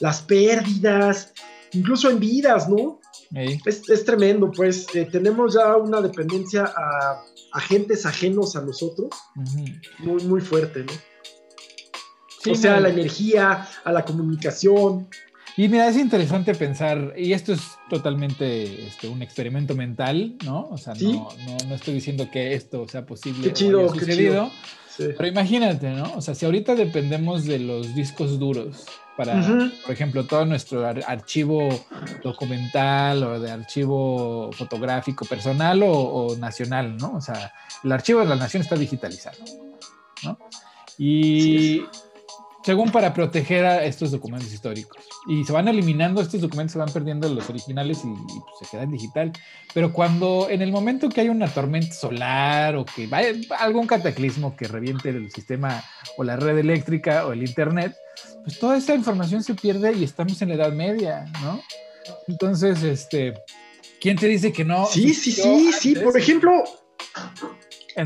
Las 0.00 0.20
pérdidas, 0.22 1.32
incluso 1.72 2.08
en 2.10 2.20
vidas, 2.20 2.68
¿no? 2.68 3.00
Es, 3.34 3.88
es 3.88 4.04
tremendo, 4.04 4.50
pues 4.50 4.86
eh, 4.94 5.06
tenemos 5.10 5.54
ya 5.54 5.76
una 5.76 6.00
dependencia 6.00 6.64
a 6.64 7.22
agentes 7.52 8.06
ajenos 8.06 8.56
a 8.56 8.62
nosotros 8.62 9.10
muy, 9.98 10.22
muy 10.24 10.40
fuerte, 10.40 10.84
¿no? 10.84 10.92
Sí, 12.42 12.50
o 12.50 12.54
sea, 12.54 12.76
a 12.76 12.80
la 12.80 12.88
energía, 12.88 13.68
a 13.84 13.92
la 13.92 14.04
comunicación. 14.04 15.08
Y 15.56 15.68
mira, 15.68 15.88
es 15.88 15.96
interesante 15.96 16.54
pensar, 16.54 17.14
y 17.16 17.32
esto 17.32 17.52
es 17.52 17.60
totalmente 17.90 18.86
este, 18.86 19.08
un 19.08 19.22
experimento 19.22 19.74
mental, 19.74 20.36
¿no? 20.44 20.68
O 20.70 20.78
sea, 20.78 20.94
Sí. 20.94 21.12
no, 21.12 21.28
no, 21.46 21.56
no 21.68 21.74
estoy 21.74 21.94
diciendo 21.94 22.28
que 22.30 22.54
esto 22.54 22.86
sea 22.88 23.04
posible 23.04 23.42
Qué 23.42 23.48
o 23.48 23.52
chido, 23.52 23.80
haya 23.80 23.92
qué 23.92 23.98
sucedido, 24.00 24.50
Sí. 24.98 25.04
Pero 25.16 25.28
imagínate, 25.28 25.90
¿no? 25.90 26.12
O 26.16 26.20
sea, 26.20 26.34
si 26.34 26.44
ahorita 26.44 26.74
dependemos 26.74 27.44
de 27.44 27.60
los 27.60 27.94
discos 27.94 28.40
duros 28.40 28.84
para, 29.16 29.40
por 29.84 29.92
ejemplo, 29.92 30.24
todo 30.24 30.44
nuestro 30.44 30.84
archivo 30.84 31.68
documental 32.24 33.22
o 33.22 33.38
de 33.38 33.50
archivo 33.50 34.50
fotográfico 34.52 35.24
personal 35.24 35.82
o, 35.84 36.36
nacional, 36.36 36.96
¿no? 36.96 37.12
O 37.14 37.20
sea, 37.20 37.52
el 37.84 37.92
archivo 37.92 38.20
de 38.20 38.26
la 38.26 38.34
nación 38.34 38.62
está 38.62 38.74
digitalizado, 38.74 39.38
¿no? 40.24 40.36
Y 40.98 41.84
según 42.68 42.92
para 42.92 43.14
proteger 43.14 43.64
a 43.64 43.82
estos 43.86 44.10
documentos 44.10 44.52
históricos. 44.52 45.02
Y 45.26 45.42
se 45.42 45.54
van 45.54 45.68
eliminando 45.68 46.20
estos 46.20 46.42
documentos, 46.42 46.72
se 46.74 46.78
van 46.78 46.92
perdiendo 46.92 47.26
los 47.26 47.48
originales 47.48 48.02
y, 48.04 48.08
pues, 48.08 48.58
se 48.60 48.66
queda 48.66 48.82
en 48.82 48.90
digital. 48.90 49.32
Pero 49.72 49.90
cuando 49.90 50.48
en 50.50 50.60
el 50.60 50.70
momento 50.70 51.08
que 51.08 51.22
hay 51.22 51.30
una 51.30 51.48
tormenta 51.48 51.94
solar 51.94 52.76
o 52.76 52.84
que 52.84 53.06
vaya 53.06 53.32
algún 53.58 53.86
cataclismo 53.86 54.54
que 54.54 54.68
reviente 54.68 55.08
el 55.08 55.32
sistema 55.32 55.82
o 56.18 56.24
la 56.24 56.36
red 56.36 56.58
eléctrica 56.58 57.26
o 57.26 57.32
el 57.32 57.42
internet, 57.42 57.96
pues 58.44 58.58
toda 58.58 58.76
esa 58.76 58.94
información 58.94 59.42
se 59.42 59.54
pierde 59.54 59.94
y 59.94 60.04
estamos 60.04 60.42
en 60.42 60.50
la 60.50 60.56
Edad 60.56 60.72
Media, 60.72 61.24
¿no? 61.40 61.62
Entonces, 62.26 62.82
este, 62.82 63.32
¿quién 63.98 64.18
te 64.18 64.26
dice 64.26 64.52
que 64.52 64.66
no? 64.66 64.84
Sí, 64.84 65.14
sí, 65.14 65.32
sí, 65.32 65.72
sí. 65.72 65.94
Por 65.94 66.18
ejemplo, 66.18 66.52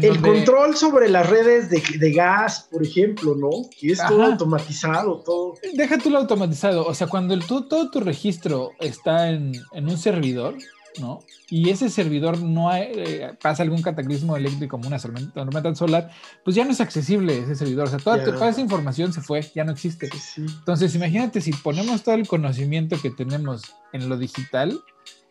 el 0.01 0.21
control 0.21 0.77
sobre 0.77 1.09
las 1.09 1.29
redes 1.29 1.69
de, 1.69 2.13
gas, 2.13 2.69
por 2.71 2.83
ejemplo, 2.83 3.35
¿no? 3.35 3.51
Que 3.79 3.93
es 3.93 4.01
todo 4.07 4.23
automatizado, 4.23 5.23
todo. 5.25 5.55
Deja 5.75 5.99
tú 5.99 6.11
lo 6.11 6.19
automatizado. 6.19 6.87
O 6.87 6.95
sea, 6.95 7.07
cuando 7.07 7.35
el, 7.35 7.45
todo 7.45 7.91
tu 7.91 8.01
registro 8.01 8.73
está 8.81 9.31
en, 9.31 9.53
un 9.75 9.99
servidor, 9.99 10.57
¿no? 11.01 11.21
Y 11.49 11.69
ese 11.69 11.91
servidor 11.91 12.39
no 12.39 12.75
eh, 12.75 13.37
pasa 13.43 13.63
algún 13.63 13.83
cataclismo 13.83 14.37
eléctrico 14.37 14.79
como 14.79 14.89
una 14.89 14.99
tormenta 14.99 15.75
solar, 15.75 16.11
pues 16.45 16.57
ya 16.57 16.65
no 16.65 16.71
es 16.71 16.81
accesible 16.81 17.39
ese 17.39 17.55
servidor. 17.55 17.89
O 17.89 17.91
sea, 17.91 17.99
toda, 17.99 18.49
esa 18.49 18.61
información 18.61 19.13
se 19.13 19.21
fue, 19.21 19.43
ya 19.55 19.65
no 19.65 19.73
existe. 19.73 20.09
Entonces, 20.37 20.95
imagínate 20.95 21.41
si 21.41 21.53
ponemos 21.53 22.03
todo 22.03 22.15
el 22.15 22.27
conocimiento 22.27 22.97
que 23.01 23.11
tenemos 23.11 23.75
en 23.93 24.09
lo 24.09 24.17
digital, 24.17 24.81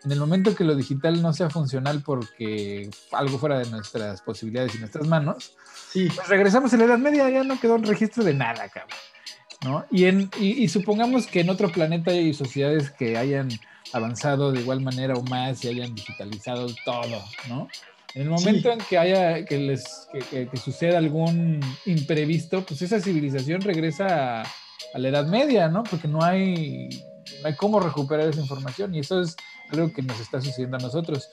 en 0.04 0.12
el 0.12 0.20
momento 0.20 0.56
que 0.56 0.64
lo 0.64 0.76
digital 0.76 1.22
no 1.22 1.34
sea 1.34 1.50
funcional 1.50 2.02
porque 2.04 2.90
algo 3.12 3.38
fuera 3.38 3.60
de 3.60 3.70
nuestras 3.70 4.22
posibilidades 4.22 4.76
y 4.76 4.80
nuestras 4.80 5.08
manos, 5.08 5.54
sí. 5.92 6.08
pues 6.14 6.28
regresamos 6.28 6.74
a 6.74 6.78
la 6.78 6.86
Edad 6.86 6.98
Media, 6.98 7.30
ya 7.30 7.44
no 7.44 7.60
quedó 7.60 7.76
un 7.76 7.84
registro 7.84 8.24
de 8.24 8.34
nada, 8.34 8.68
cabrón. 8.70 8.98
¿no? 9.64 9.86
Y, 9.92 10.06
en, 10.06 10.30
y, 10.40 10.68
supongamos 10.70 11.28
que 11.28 11.42
en 11.42 11.50
otro 11.52 11.72
planeta 11.72 12.10
hay 12.10 12.34
sociedades 12.34 12.90
que 12.90 13.16
hayan 13.16 13.50
avanzado 13.94 14.52
de 14.52 14.62
igual 14.62 14.82
manera 14.82 15.14
o 15.14 15.22
más 15.24 15.64
y 15.64 15.68
hayan 15.68 15.94
digitalizado 15.94 16.68
todo, 16.84 17.24
¿no? 17.48 17.68
En 18.16 18.24
el 18.24 18.30
momento 18.30 18.72
en 18.72 18.80
que 18.80 18.98
haya, 18.98 19.46
que 19.46 19.58
les, 19.58 20.08
que, 20.32 20.50
suceda 20.58 20.98
algún 20.98 21.60
imprevisto, 21.86 22.66
pues 22.66 22.82
esa 22.82 23.00
civilización 23.00 23.62
regresa 23.62 24.42
a, 24.42 24.44
a, 24.94 24.98
la 24.98 25.10
Edad 25.10 25.28
Media, 25.28 25.70
¿no? 25.70 25.84
Porque 25.84 26.08
no 26.08 26.24
hay, 26.24 26.90
no 27.42 27.48
hay 27.48 27.56
cómo 27.56 27.80
recuperar 27.80 28.28
esa 28.28 28.42
información 28.42 28.96
y 28.96 29.00
eso 29.00 29.22
es 29.22 29.38
creo 29.72 29.92
que 29.94 30.02
nos 30.02 30.20
está 30.20 30.42
sucediendo 30.42 30.78
a 30.78 30.82
nosotros. 30.82 31.30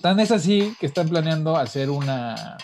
Tan 0.00 0.20
es 0.20 0.30
así 0.30 0.76
que 0.78 0.86
están 0.86 1.08
planeando 1.08 1.56
hacer 1.56 1.90
una, 1.90 2.56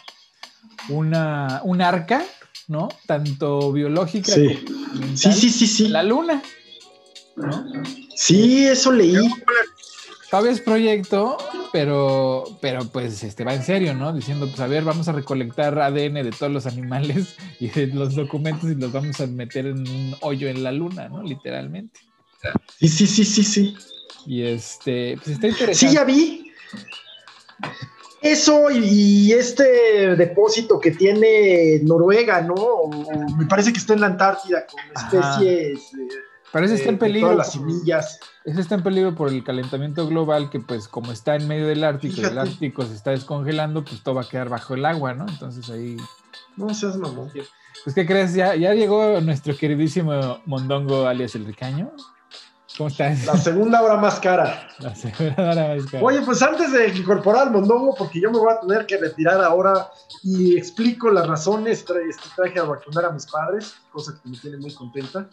una, 0.89 1.61
un 1.65 1.83
arca, 1.83 2.25
¿no? 2.69 2.89
Tanto 3.07 3.73
biológica 3.73 4.33
sí. 4.33 4.65
como 4.65 5.17
sí, 5.17 5.33
sí, 5.33 5.51
sí, 5.51 5.67
sí. 5.67 5.89
La 5.89 6.03
luna, 6.03 6.43
Sí, 8.15 8.67
eso 8.67 8.93
leí. 8.93 9.17
Todavía 10.31 10.53
es 10.53 10.61
proyecto, 10.61 11.37
pero, 11.73 12.45
pero 12.61 12.85
pues 12.87 13.23
este, 13.23 13.45
va 13.45 13.55
en 13.55 13.63
serio, 13.63 13.95
¿no? 13.95 14.13
Diciendo, 14.13 14.47
pues 14.49 14.59
a 14.61 14.67
ver, 14.67 14.83
vamos 14.83 15.07
a 15.09 15.13
recolectar 15.13 15.79
ADN 15.79 16.15
de 16.15 16.35
todos 16.37 16.53
los 16.53 16.67
animales 16.67 17.37
y 17.61 17.69
de 17.69 17.89
los 17.89 18.15
documentos 18.15 18.71
y 18.71 18.75
los 18.75 18.91
vamos 18.91 19.21
a 19.21 19.27
meter 19.27 19.67
en 19.67 19.79
un 19.89 20.17
hoyo 20.23 20.49
en 20.49 20.63
la 20.63 20.73
luna, 20.73 21.09
¿no? 21.09 21.23
Literalmente. 21.23 22.01
Sí, 22.79 22.89
sí, 22.89 23.07
sí, 23.07 23.25
sí, 23.25 23.45
sí. 23.45 23.77
Y 24.27 24.43
este, 24.43 25.17
pues 25.17 25.29
está 25.29 25.49
interesante. 25.49 25.75
Sí, 25.75 25.95
ya 25.95 26.05
vi. 26.05 26.53
Eso 28.23 28.71
y, 28.71 29.33
este 29.33 30.17
depósito 30.17 30.81
que 30.81 30.91
tiene 30.91 31.81
Noruega, 31.85 32.41
¿no? 32.41 32.57
me 33.39 33.47
parece 33.47 33.73
que 33.73 33.79
está 33.79 33.95
en 33.95 34.01
la 34.01 34.09
Antártida 34.09 34.67
con 34.67 34.81
especies. 35.21 35.93
Parece 36.51 36.75
está 36.75 36.89
en 36.89 36.99
peligro. 36.99 37.29
Todas 37.29 37.39
las 37.39 37.53
semillas. 37.53 38.19
Ese 38.45 38.61
está 38.61 38.77
en 38.77 38.83
peligro 38.83 39.15
por 39.15 39.29
el 39.29 39.45
calentamiento 39.45 40.07
global, 40.09 40.51
que 40.51 40.61
pues 40.61 40.89
como 40.89 41.13
está 41.13 41.37
en 41.37 41.47
medio 41.47 41.67
del 41.67 41.85
Ártico, 41.85 42.21
el 42.21 42.39
Ártico 42.39 42.85
se 42.85 42.95
está 42.95 43.11
descongelando, 43.11 43.85
pues 43.85 44.03
todo 44.03 44.17
va 44.17 44.23
a 44.23 44.29
quedar 44.29 44.49
bajo 44.49 44.75
el 44.75 44.87
agua, 44.87 45.15
¿no? 45.15 45.27
Entonces 45.29 45.69
ahí. 45.71 45.97
No 46.57 46.73
seas 46.73 46.97
mamón. 46.97 47.31
Pues, 47.85 47.95
¿qué 47.95 48.07
crees? 48.07 48.35
Ya, 48.35 48.55
ya 48.57 48.75
llegó 48.75 49.21
nuestro 49.21 49.57
queridísimo 49.57 50.41
Mondongo 50.47 51.07
alias 51.07 51.35
el 51.35 51.45
Ricaño. 51.45 51.93
¿Cómo 52.77 52.89
estás? 52.89 53.25
La 53.25 53.37
segunda 53.39 53.83
hora 53.83 53.97
más 53.97 54.21
cara. 54.21 54.69
La 54.79 54.95
segunda 54.95 55.51
hora 55.51 55.75
más 55.75 55.87
cara. 55.87 56.05
Oye, 56.05 56.21
pues 56.23 56.43
antes 56.43 56.73
de 56.73 56.89
incorporar 56.89 57.47
al 57.47 57.53
mondongo, 57.53 57.95
porque 57.95 58.21
yo 58.21 58.31
me 58.31 58.39
voy 58.39 58.53
a 58.53 58.61
tener 58.61 58.87
que 58.87 58.99
retirar 58.99 59.43
ahora 59.43 59.91
y 60.23 60.57
explico 60.57 61.11
las 61.11 61.27
razones, 61.27 61.81
este, 61.81 62.29
traje 62.37 62.59
a 62.59 62.65
vacunar 62.65 63.07
a 63.07 63.11
mis 63.11 63.27
padres, 63.27 63.75
cosa 63.91 64.19
que 64.23 64.29
me 64.29 64.37
tiene 64.37 64.59
muy 64.59 64.75
contenta, 64.75 65.29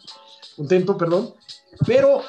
contento, 0.56 0.96
perdón. 0.96 1.34
Pero 1.86 2.22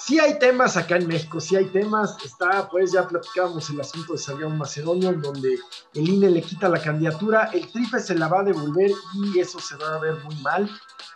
sí 0.00 0.18
hay 0.18 0.38
temas 0.38 0.76
acá 0.76 0.96
en 0.96 1.06
México, 1.06 1.40
sí 1.40 1.56
hay 1.56 1.66
temas. 1.66 2.16
Está, 2.24 2.68
pues 2.68 2.92
ya 2.92 3.06
platicábamos 3.06 3.68
el 3.70 3.80
asunto 3.80 4.14
de 4.14 4.18
Salgado 4.18 4.50
Macedonio, 4.50 5.10
en 5.10 5.20
donde 5.20 5.58
el 5.94 6.08
INE 6.08 6.30
le 6.30 6.42
quita 6.42 6.68
la 6.68 6.80
candidatura, 6.80 7.50
el 7.52 7.70
TRIFE 7.70 8.00
se 8.00 8.14
la 8.14 8.28
va 8.28 8.40
a 8.40 8.44
devolver 8.44 8.90
y 9.14 9.38
eso 9.38 9.58
se 9.60 9.76
va 9.76 9.94
a 9.94 9.98
ver 9.98 10.14
muy 10.24 10.34
mal 10.36 10.70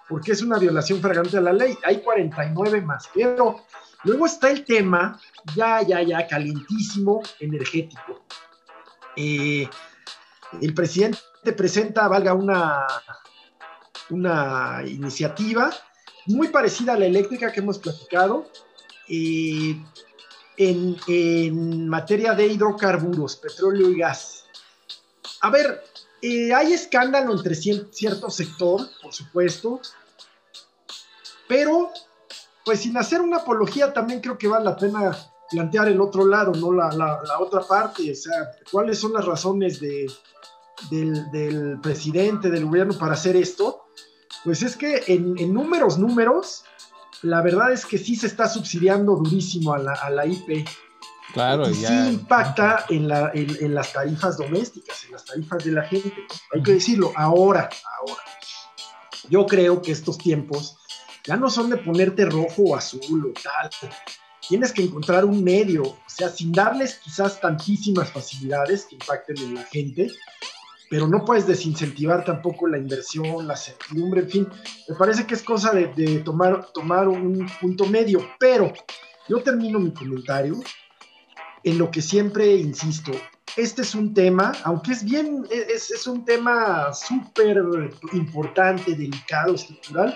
porque 0.08 0.32
es 0.32 0.42
una 0.42 0.58
violación 0.58 1.00
flagrante 1.00 1.38
a 1.38 1.40
la 1.40 1.52
ley. 1.52 1.76
Hay 1.84 2.02
49 2.02 2.80
más, 2.82 3.08
pero 3.14 3.64
luego 4.04 4.26
está 4.26 4.50
el 4.50 4.64
tema, 4.64 5.18
ya, 5.56 5.82
ya, 5.82 6.02
ya, 6.02 6.26
calientísimo, 6.26 7.22
energético. 7.40 8.24
Eh, 9.16 9.68
el 10.60 10.74
presidente 10.74 11.18
presenta, 11.56 12.06
valga 12.08 12.34
una, 12.34 12.86
una 14.10 14.82
iniciativa 14.84 15.70
muy 16.26 16.48
parecida 16.48 16.94
a 16.94 16.98
la 16.98 17.06
eléctrica 17.06 17.52
que 17.52 17.60
hemos 17.60 17.78
platicado, 17.78 18.46
en, 19.08 19.78
materia 21.88 22.34
de 22.34 22.46
hidrocarburos, 22.46 23.36
petróleo 23.36 23.90
y 23.90 23.98
gas. 23.98 24.44
A 25.40 25.50
ver, 25.50 25.82
eh, 26.22 26.52
hay 26.54 26.72
escándalo 26.72 27.32
entre 27.32 27.54
cierto 27.54 28.30
sector, 28.30 28.80
por 29.02 29.12
supuesto, 29.12 29.80
pero 31.48 31.90
pues 32.64 32.80
sin 32.80 32.96
hacer 32.96 33.20
una 33.20 33.38
apología 33.38 33.92
también 33.92 34.20
creo 34.20 34.38
que 34.38 34.48
vale 34.48 34.64
la 34.64 34.76
pena 34.76 35.16
plantear 35.50 35.88
el 35.88 36.00
otro 36.00 36.26
lado, 36.26 36.52
¿no? 36.52 36.72
La, 36.72 37.38
otra 37.38 37.60
parte, 37.60 38.10
o 38.10 38.14
sea, 38.14 38.52
cuáles 38.70 38.98
son 38.98 39.12
las 39.12 39.24
razones 39.24 39.80
de, 39.80 40.10
del, 40.90 41.78
presidente, 41.82 42.50
del 42.50 42.64
gobierno 42.64 42.98
para 42.98 43.14
hacer 43.14 43.36
esto. 43.36 43.84
Pues 44.44 44.62
es 44.62 44.76
que 44.76 45.02
en, 45.06 45.52
números, 45.52 45.98
números, 45.98 46.64
la 47.24 47.40
verdad 47.40 47.72
es 47.72 47.86
que 47.86 47.96
sí 47.96 48.16
se 48.16 48.26
está 48.26 48.48
subsidiando 48.48 49.16
durísimo 49.16 49.72
a 49.72 49.78
la, 49.78 49.92
a 49.92 50.10
la 50.10 50.26
IP. 50.26 50.68
Claro, 51.32 51.68
y 51.68 51.74
sí 51.74 51.92
impacta 52.10 52.84
en, 52.90 53.08
las 53.08 53.92
tarifas 53.92 54.36
domésticas, 54.36 55.04
en 55.04 55.12
las 55.12 55.24
tarifas 55.24 55.64
de 55.64 55.72
la 55.72 55.82
gente. 55.82 56.14
Hay 56.52 56.62
que 56.62 56.74
decirlo, 56.74 57.12
ahora, 57.16 57.68
ahora. 57.98 58.22
Yo 59.30 59.46
creo 59.46 59.80
que 59.80 59.90
estos 59.90 60.18
tiempos 60.18 60.76
ya 61.24 61.36
no 61.36 61.48
son 61.48 61.70
de 61.70 61.78
ponerte 61.78 62.26
rojo 62.26 62.62
o 62.62 62.76
azul 62.76 63.32
o 63.34 63.40
tal. 63.42 63.70
Tienes 64.46 64.72
que 64.72 64.82
encontrar 64.82 65.24
un 65.24 65.42
medio, 65.42 65.82
o 65.82 65.98
sea, 66.06 66.28
sin 66.28 66.52
darles 66.52 66.96
quizás 66.96 67.40
tantísimas 67.40 68.12
facilidades 68.12 68.84
que 68.84 68.96
impacten 68.96 69.38
en 69.38 69.54
la 69.54 69.62
gente, 69.64 70.10
pero 70.90 71.08
no 71.08 71.24
puedes 71.24 71.46
desincentivar 71.46 72.24
tampoco 72.24 72.66
la 72.66 72.78
inversión, 72.78 73.46
la 73.46 73.56
certidumbre, 73.56 74.22
en 74.22 74.30
fin. 74.30 74.48
Me 74.88 74.94
parece 74.96 75.26
que 75.26 75.34
es 75.34 75.42
cosa 75.42 75.72
de, 75.72 75.88
de 75.94 76.18
tomar, 76.20 76.66
tomar 76.72 77.08
un 77.08 77.46
punto 77.60 77.86
medio, 77.86 78.20
pero 78.38 78.72
yo 79.28 79.42
termino 79.42 79.78
mi 79.78 79.92
comentario 79.92 80.60
en 81.62 81.78
lo 81.78 81.90
que 81.90 82.02
siempre 82.02 82.54
insisto, 82.54 83.12
este 83.56 83.82
es 83.82 83.94
un 83.94 84.12
tema, 84.12 84.52
aunque 84.64 84.92
es 84.92 85.04
bien, 85.04 85.46
es, 85.50 85.90
es 85.90 86.06
un 86.06 86.24
tema 86.24 86.92
súper 86.92 87.62
importante, 88.12 88.94
delicado, 88.94 89.54
estructural, 89.54 90.14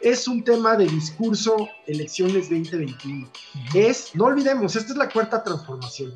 es 0.00 0.26
un 0.26 0.42
tema 0.42 0.76
de 0.76 0.86
discurso 0.86 1.68
elecciones 1.86 2.50
2021. 2.50 3.28
Es, 3.74 4.14
no 4.14 4.24
olvidemos, 4.24 4.74
esta 4.74 4.92
es 4.92 4.98
la 4.98 5.08
cuarta 5.08 5.44
transformación. 5.44 6.12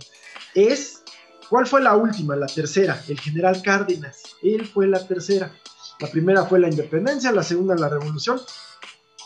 Es, 0.55 0.96
¿cuál 1.49 1.67
fue 1.67 1.83
la 1.83 1.97
última? 1.97 2.37
La 2.37 2.47
tercera, 2.47 3.03
el 3.09 3.19
general 3.19 3.63
Cárdenas. 3.63 4.23
Él 4.43 4.67
fue 4.67 4.87
la 4.87 5.07
tercera. 5.07 5.53
La 6.01 6.09
primera 6.09 6.45
fue 6.45 6.59
la 6.59 6.69
independencia, 6.69 7.33
la 7.33 7.43
segunda 7.43 7.75
la 7.75 7.89
revolución. 7.89 8.41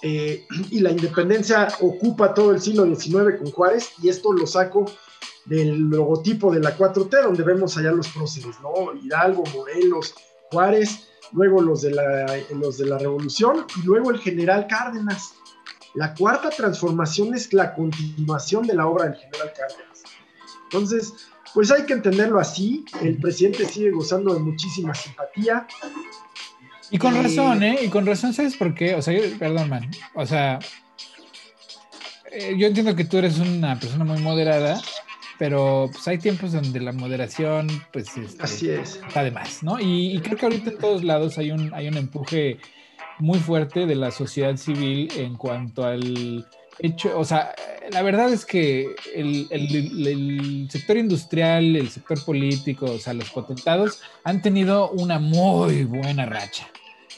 Eh, 0.03 0.47
y 0.71 0.81
la 0.81 0.91
independencia 0.91 1.69
ocupa 1.81 2.35
todo 2.35 2.53
el 2.53 2.61
siglo 2.61 2.85
XIX 2.85 3.39
con 3.39 3.51
Juárez, 3.51 3.91
y 4.03 4.09
esto 4.09 4.33
lo 4.33 4.47
saco 4.47 4.87
del 5.47 5.89
logotipo 5.89 6.53
de 6.53 6.61
la 6.61 6.77
4T, 6.77 7.23
donde 7.23 7.43
vemos 7.43 7.77
allá 7.77 7.93
los 7.93 8.09
próceres, 8.09 8.57
¿no? 8.61 8.95
Hidalgo, 8.95 9.43
Morelos, 9.55 10.15
Juárez, 10.51 11.09
luego 11.33 11.63
los 11.63 11.83
de, 11.83 11.93
la, 11.93 12.27
los 12.55 12.79
de 12.79 12.87
la 12.87 12.99
Revolución 12.99 13.67
y 13.77 13.87
luego 13.87 14.11
el 14.11 14.19
general 14.19 14.67
Cárdenas. 14.69 15.35
La 15.95 16.15
cuarta 16.15 16.51
transformación 16.51 17.35
es 17.35 17.53
la 17.53 17.75
continuación 17.75 18.67
de 18.67 18.75
la 18.75 18.87
obra 18.87 19.07
del 19.07 19.15
general 19.17 19.53
Cárdenas. 19.57 20.03
Entonces, 20.65 21.13
pues 21.55 21.71
hay 21.71 21.85
que 21.85 21.95
entenderlo 21.95 22.39
así. 22.39 22.85
El 23.03 23.17
presidente 23.17 23.65
sigue 23.67 23.91
gozando 23.91 24.35
de 24.35 24.41
muchísima 24.41 24.95
simpatía. 24.95 25.67
Y 26.91 26.99
con 26.99 27.15
razón, 27.15 27.63
¿eh? 27.63 27.79
Y 27.83 27.89
con 27.89 28.07
razón, 28.07 28.33
¿sabes 28.33 28.57
por 28.57 28.75
qué? 28.75 28.95
O 28.95 29.03
sea, 29.03 29.19
perdón, 29.39 29.69
man. 29.69 29.91
O 30.15 30.27
sea, 30.27 30.59
eh, 32.33 32.55
yo 32.59 32.67
entiendo 32.67 32.95
que 32.97 33.05
tú 33.05 33.19
eres 33.19 33.39
una 33.39 33.79
persona 33.79 34.05
muy 34.05 34.21
moderada, 34.21 34.81
pero 35.39 35.89
pues 35.93 36.07
hay 36.09 36.19
tiempos 36.19 36.53
donde 36.53 36.81
la 36.81 36.93
moderación, 36.93 37.69
pues, 37.93 38.17
este, 38.17 38.43
Así 38.43 38.71
es. 38.71 39.01
está 39.07 39.23
de 39.23 39.31
más, 39.31 39.63
¿no? 39.63 39.79
Y, 39.81 40.17
y, 40.17 40.21
creo 40.21 40.37
que 40.37 40.47
ahorita 40.47 40.71
en 40.71 40.79
todos 40.79 41.05
lados 41.05 41.39
hay 41.39 41.51
un, 41.53 41.73
hay 41.75 41.89
un 41.89 41.97
empuje 41.97 42.59
muy 43.19 43.39
fuerte 43.39 43.87
de 43.87 43.95
la 43.95 44.11
sociedad 44.11 44.57
civil 44.57 45.11
en 45.17 45.37
cuanto 45.37 45.85
al 45.85 46.47
hecho, 46.79 47.19
o 47.19 47.25
sea, 47.25 47.55
la 47.91 48.03
verdad 48.03 48.33
es 48.33 48.45
que 48.45 48.95
el, 49.15 49.47
el, 49.51 50.07
el, 50.07 50.69
sector 50.71 50.97
industrial, 50.97 51.77
el 51.77 51.91
sector 51.91 52.25
político, 52.25 52.87
o 52.87 52.99
sea, 52.99 53.15
los 53.15 53.31
potentados 53.31 54.01
han 54.25 54.43
tenido 54.43 54.91
una 54.91 55.19
muy 55.19 55.85
buena 55.85 56.27
racha. 56.27 56.69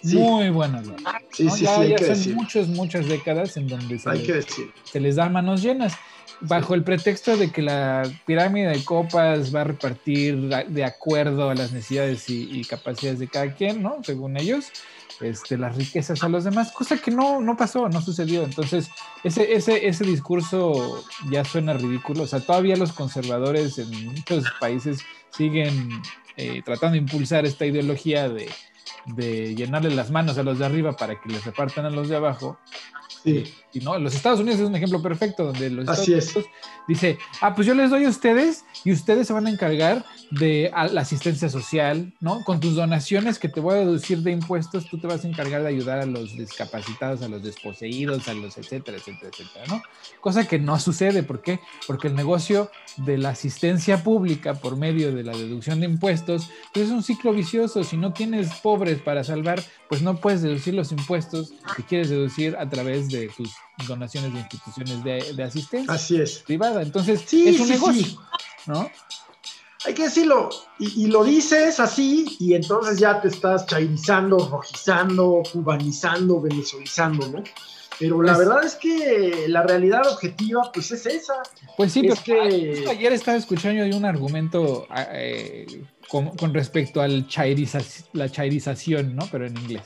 Sí. 0.03 0.17
Muy 0.17 0.51
buena 0.51 0.83
racha. 0.83 1.27
Sí, 1.33 1.45
¿no? 1.45 1.57
sí, 1.57 1.65
ya, 1.65 1.85
ya 1.85 1.99
son 1.99 2.09
decir. 2.09 2.35
muchas, 2.35 2.69
muchas 2.69 3.07
décadas 3.07 3.57
en 3.57 3.69
donde 3.69 3.99
se, 3.99 4.12
les, 4.12 4.47
se 4.85 5.01
les 5.01 5.17
da 5.17 5.29
manos 5.29 5.62
llenas. 5.62 5.95
Bajo 6.40 6.75
el 6.75 6.83
pretexto 6.83 7.37
de 7.37 7.51
que 7.51 7.62
la 7.62 8.03
pirámide 8.27 8.68
de 8.68 8.85
copas 8.85 9.55
va 9.55 9.61
a 9.61 9.64
repartir 9.64 10.49
de 10.49 10.85
acuerdo 10.85 11.51
a 11.51 11.55
las 11.55 11.73
necesidades 11.73 12.29
y, 12.29 12.64
capacidades 12.64 13.21
de 13.21 13.29
cada 13.29 13.55
quien, 13.55 13.83
¿no? 13.83 14.03
Según 14.03 14.37
ellos 14.37 14.73
este, 15.21 15.57
las 15.57 15.77
riquezas 15.77 16.23
a 16.25 16.29
los 16.29 16.45
demás, 16.45 16.73
cosa 16.73 16.97
que 16.97 17.11
no, 17.11 17.40
no 17.40 17.57
pasó, 17.57 17.88
no 17.88 18.01
sucedió. 18.01 18.42
Entonces, 18.42 18.90
ese, 19.23 19.53
ese, 19.53 19.87
ese 19.87 20.05
discurso 20.05 21.05
ya 21.31 21.45
suena 21.45 21.75
ridículo. 21.75 22.25
O 22.25 22.27
sea, 22.27 22.40
todavía 22.40 22.77
los 22.77 22.92
conservadores 22.92 23.79
en 23.79 24.07
muchos 24.07 24.45
países 24.59 25.01
siguen 25.31 26.03
eh, 26.37 26.62
tratando 26.64 26.92
de 26.92 26.99
impulsar 26.99 27.47
esta 27.47 27.66
ideología 27.66 28.29
de, 28.29 28.51
de, 29.07 29.55
llenarle 29.55 29.90
las 29.90 30.11
manos 30.11 30.38
a 30.38 30.42
los 30.42 30.59
de 30.59 30.66
arriba 30.66 30.92
para 30.92 31.21
que 31.21 31.29
les 31.29 31.45
repartan 31.45 31.85
a 31.85 31.90
los 31.90 32.09
de 32.09 32.16
abajo. 32.16 32.59
Sí. 33.23 33.45
Y 33.73 33.81
no, 33.81 33.99
los 33.99 34.15
Estados 34.15 34.41
Unidos 34.41 34.61
es 34.61 34.67
un 34.67 34.77
ejemplo 34.77 35.01
perfecto 35.01 35.45
donde 35.45 35.71
los 35.71 35.89
Así 35.89 36.13
Estados 36.13 36.37
Unidos 36.37 36.53
dice, 36.89 37.19
ah, 37.41 37.55
pues 37.55 37.67
yo 37.67 37.75
les 37.75 37.91
doy 37.91 38.05
a 38.05 38.09
ustedes 38.09 38.65
y 38.85 38.93
ustedes 38.93 39.27
se 39.27 39.33
van 39.33 39.47
a 39.47 39.51
encargar 39.51 40.05
de 40.31 40.71
la 40.91 41.01
asistencia 41.01 41.49
social, 41.49 42.13
¿no? 42.21 42.45
Con 42.45 42.61
tus 42.61 42.75
donaciones 42.75 43.39
que 43.39 43.49
te 43.49 43.61
voy 43.61 43.77
a 43.77 43.79
deducir 43.79 44.19
de 44.19 44.33
impuestos, 44.33 44.87
tú 44.87 44.99
te 44.99 45.07
vas 45.07 45.25
a 45.25 45.29
encargar 45.29 45.63
de 45.63 45.69
ayudar 45.69 46.01
a 46.01 46.07
los 46.07 46.37
discapacitados, 46.37 47.23
a 47.23 47.29
los 47.29 47.43
desposeídos, 47.43 48.29
a 48.29 48.35
los 48.35 48.59
etcétera, 48.59 48.99
etcétera, 48.99 49.31
etcétera, 49.33 49.65
¿no? 49.69 49.83
Cosa 50.21 50.47
que 50.47 50.59
no 50.59 50.79
sucede, 50.79 51.23
¿por 51.23 51.43
qué? 51.43 51.61
Porque 51.87 52.09
el 52.09 52.15
negocio 52.15 52.71
de 52.99 53.19
la 53.19 53.31
asistencia 53.31 54.03
pública 54.03 54.55
por 54.55 54.77
medio 54.77 55.15
de 55.15 55.23
la 55.23 55.33
deducción 55.33 55.81
de 55.81 55.87
impuestos, 55.87 56.51
pues 56.73 56.87
es 56.87 56.93
un 56.93 57.03
ciclo 57.03 57.33
vicioso. 57.33 57.85
Si 57.85 57.97
no 57.97 58.13
tienes 58.13 58.53
pobres 58.57 59.01
para 59.01 59.25
salvar, 59.25 59.63
pues 59.89 60.03
no 60.03 60.17
puedes 60.17 60.43
deducir 60.43 60.75
los 60.75 60.93
impuestos 60.93 61.53
que 61.77 61.83
quieres 61.85 62.11
deducir 62.11 62.57
a 62.57 62.69
través 62.69 63.09
de 63.12 63.29
tus 63.29 63.51
donaciones 63.87 64.33
de 64.33 64.40
instituciones 64.40 65.05
de, 65.05 65.33
de 65.35 65.42
asistencia 65.42 65.94
Así 65.94 66.20
es. 66.20 66.38
privada. 66.38 66.83
Entonces, 66.83 67.22
Sí, 67.27 67.48
es 67.48 67.61
un 67.61 67.66
sí, 67.66 67.72
negocio, 67.72 68.05
sí. 68.05 68.18
¿no? 68.66 68.90
Hay 69.85 69.94
que 69.94 70.05
decirlo, 70.05 70.48
y, 70.79 71.05
y, 71.05 71.07
lo 71.09 71.25
dices 71.25 71.81
así, 71.81 72.37
y 72.38 72.55
entonces 72.55 73.01
ya 73.01 73.20
te 73.20 73.29
estás 73.29 73.66
chairizando, 73.66 74.38
rojizando, 74.48 75.42
cubanizando, 75.53 76.40
venezolizando, 76.40 77.27
¿no? 77.29 77.42
Pero 77.98 78.16
pues, 78.16 78.27
la 78.31 78.37
verdad 78.38 78.64
es 78.64 78.75
que 78.75 79.44
la 79.48 79.62
realidad 79.62 80.03
objetiva, 80.11 80.70
pues 80.72 80.90
es 80.90 81.07
esa. 81.07 81.35
Pues 81.77 81.92
sí, 81.92 82.01
es 82.07 82.20
pero 82.20 82.48
que... 82.48 82.85
ayer 82.90 83.12
estaba 83.12 83.37
escuchando 83.37 83.85
yo 83.85 83.96
un 83.96 84.05
argumento 84.05 84.87
eh, 85.12 85.85
con, 86.09 86.31
con, 86.37 86.53
respecto 86.53 87.01
al 87.01 87.27
chairiza, 87.29 87.79
la 88.12 88.29
chairización, 88.29 89.14
¿no? 89.14 89.29
Pero 89.31 89.46
en 89.46 89.57
inglés. 89.57 89.83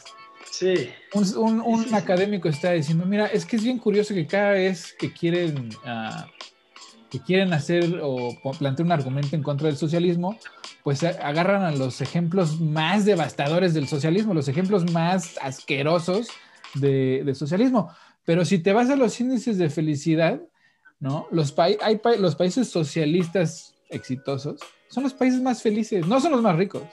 Sí. 0.59 0.89
Un, 1.13 1.95
académico 1.95 2.49
está 2.49 2.73
diciendo, 2.73 3.05
mira, 3.05 3.27
es 3.27 3.45
que 3.45 3.57
es 3.57 3.63
bien 3.63 3.79
curioso 3.79 4.15
que 4.15 4.27
cada 4.27 4.53
vez 4.53 4.95
que 4.99 5.13
quieren, 5.13 5.69
uh, 5.85 6.25
que 7.11 7.21
quieren 7.21 7.53
hacer 7.53 8.01
o 8.03 8.35
plantear 8.59 8.87
un 8.87 8.93
argumento 8.93 9.37
en 9.37 9.43
contra 9.43 9.67
del 9.67 9.77
socialismo, 9.77 10.39
pues 10.83 11.03
agarran 11.03 11.63
a 11.63 11.73
los 11.73 12.01
ejemplos 12.01 12.59
más 12.59 13.05
devastadores 13.05 13.75
del 13.75 13.87
socialismo, 13.87 14.33
los 14.33 14.49
ejemplos 14.49 14.91
más 14.93 15.37
asquerosos 15.43 16.29
de, 16.75 17.31
socialismo. 17.35 17.91
Pero 18.25 18.45
si 18.47 18.59
te 18.59 18.73
vas 18.73 18.89
a 18.89 18.97
los 18.97 19.21
índices 19.21 19.59
de 19.59 19.69
felicidad, 19.69 20.41
¿no? 21.01 21.29
Los, 21.31 21.55
los 22.19 22.37
países 22.37 22.69
socialistas 22.69 23.75
exitosos 23.91 24.61
son 24.89 25.03
los 25.03 25.13
países 25.13 25.43
más 25.43 25.61
felices, 25.61 26.07
no 26.07 26.19
son 26.21 26.33
los 26.33 26.41
más 26.41 26.57
ricos, 26.57 26.85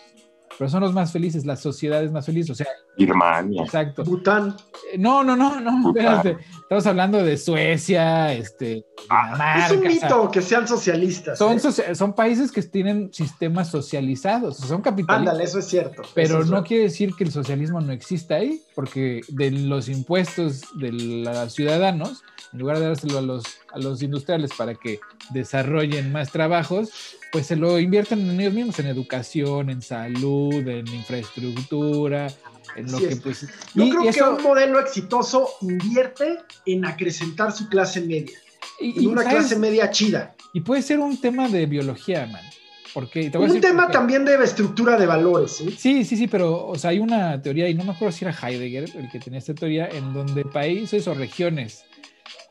pero 0.58 0.70
son 0.70 0.82
los 0.82 0.94
más 0.94 1.12
felices, 1.12 1.46
las 1.46 1.62
sociedades 1.62 2.12
más 2.12 2.26
felices, 2.26 2.52
o 2.52 2.56
sea... 2.56 2.68
Birmania. 2.98 3.64
Exacto. 3.64 4.04
Bután. 4.04 4.56
No, 4.98 5.24
no, 5.24 5.36
no, 5.36 5.60
no, 5.60 5.90
espérate. 5.90 6.38
Estamos 6.62 6.86
hablando 6.86 7.24
de 7.24 7.38
Suecia, 7.38 8.32
este... 8.34 8.86
Ah, 9.10 9.66
es 9.66 9.72
un 9.72 9.82
mito 9.82 10.22
o 10.22 10.22
sea, 10.24 10.32
que 10.32 10.42
sean 10.42 10.68
socialistas. 10.68 11.38
Son, 11.38 11.58
¿eh? 11.58 11.96
son 11.96 12.14
países 12.14 12.52
que 12.52 12.62
tienen 12.62 13.12
sistemas 13.14 13.70
socializados, 13.70 14.58
son 14.58 14.82
capitalistas. 14.82 15.18
Ándale, 15.18 15.44
eso 15.44 15.60
es 15.60 15.66
cierto. 15.66 16.04
Pero 16.14 16.40
es 16.40 16.46
no 16.46 16.58
cierto. 16.58 16.68
quiere 16.68 16.84
decir 16.84 17.16
que 17.16 17.24
el 17.24 17.32
socialismo 17.32 17.82
no 17.82 17.92
exista 17.92 18.36
ahí, 18.36 18.62
porque 18.76 19.22
de 19.30 19.52
los 19.52 19.90
impuestos 19.90 20.62
de 20.76 20.92
los 20.92 21.54
ciudadanos, 21.54 22.24
en 22.54 22.60
lugar 22.60 22.80
de 22.80 22.86
dárselo 22.86 23.18
a 23.18 23.22
los, 23.22 23.44
a 23.74 23.80
los 23.80 24.02
industriales 24.02 24.52
para 24.58 24.76
que 24.76 25.00
desarrollen 25.32 26.12
más 26.12 26.32
trabajos, 26.32 27.18
pues 27.34 27.48
se 27.48 27.56
lo 27.56 27.80
invierten 27.80 28.30
en 28.30 28.40
ellos 28.40 28.54
mismos, 28.54 28.78
en 28.78 28.86
educación, 28.86 29.72
en 29.72 29.82
salud, 29.82 30.66
en 30.68 30.88
infraestructura, 30.88 32.28
en 32.76 32.92
lo 32.92 33.00
que 33.00 33.08
es. 33.08 33.20
pues... 33.22 33.48
Yo 33.74 33.86
y- 33.86 33.90
creo 33.90 34.10
y 34.10 34.14
que 34.14 34.22
un 34.22 34.44
modelo 34.44 34.80
exitoso 34.80 35.50
invierte 35.62 36.38
en 36.68 36.86
acrecentar 36.86 37.52
su 37.52 37.68
clase 37.70 38.02
media, 38.02 38.32
y- 38.80 39.00
en 39.00 39.08
una 39.08 39.24
¿sabes? 39.24 39.38
clase 39.40 39.56
media 39.58 39.90
chida. 39.90 40.36
Y 40.54 40.62
puede 40.62 40.84
ser 40.84 41.00
un 41.00 41.20
tema 41.20 41.50
de 41.50 41.66
biología, 41.66 42.28
man. 42.28 42.44
Porque 42.94 43.32
te 43.32 43.40
voy 43.40 43.48
a 43.48 43.50
Un 43.50 43.56
decir 43.56 43.72
tema 43.72 43.90
también 43.90 44.24
de 44.24 44.36
estructura 44.44 44.96
de 45.00 45.08
valores, 45.08 45.54
¿sí? 45.54 45.72
Sí, 45.76 46.06
sí, 46.06 46.16
sí, 46.16 46.28
pero 46.28 46.68
o 46.68 46.76
sea, 46.78 46.92
hay 46.92 47.00
una 47.00 47.42
teoría, 47.42 47.68
y 47.68 47.74
no 47.74 47.84
me 47.84 47.94
acuerdo 47.94 48.12
si 48.16 48.24
era 48.26 48.38
Heidegger 48.40 48.84
el 48.96 49.10
que 49.10 49.20
tenía 49.20 49.40
esta 49.40 49.56
teoría, 49.56 49.88
en 49.88 50.14
donde 50.14 50.46
países 50.46 51.08
o 51.08 51.16
regiones 51.16 51.84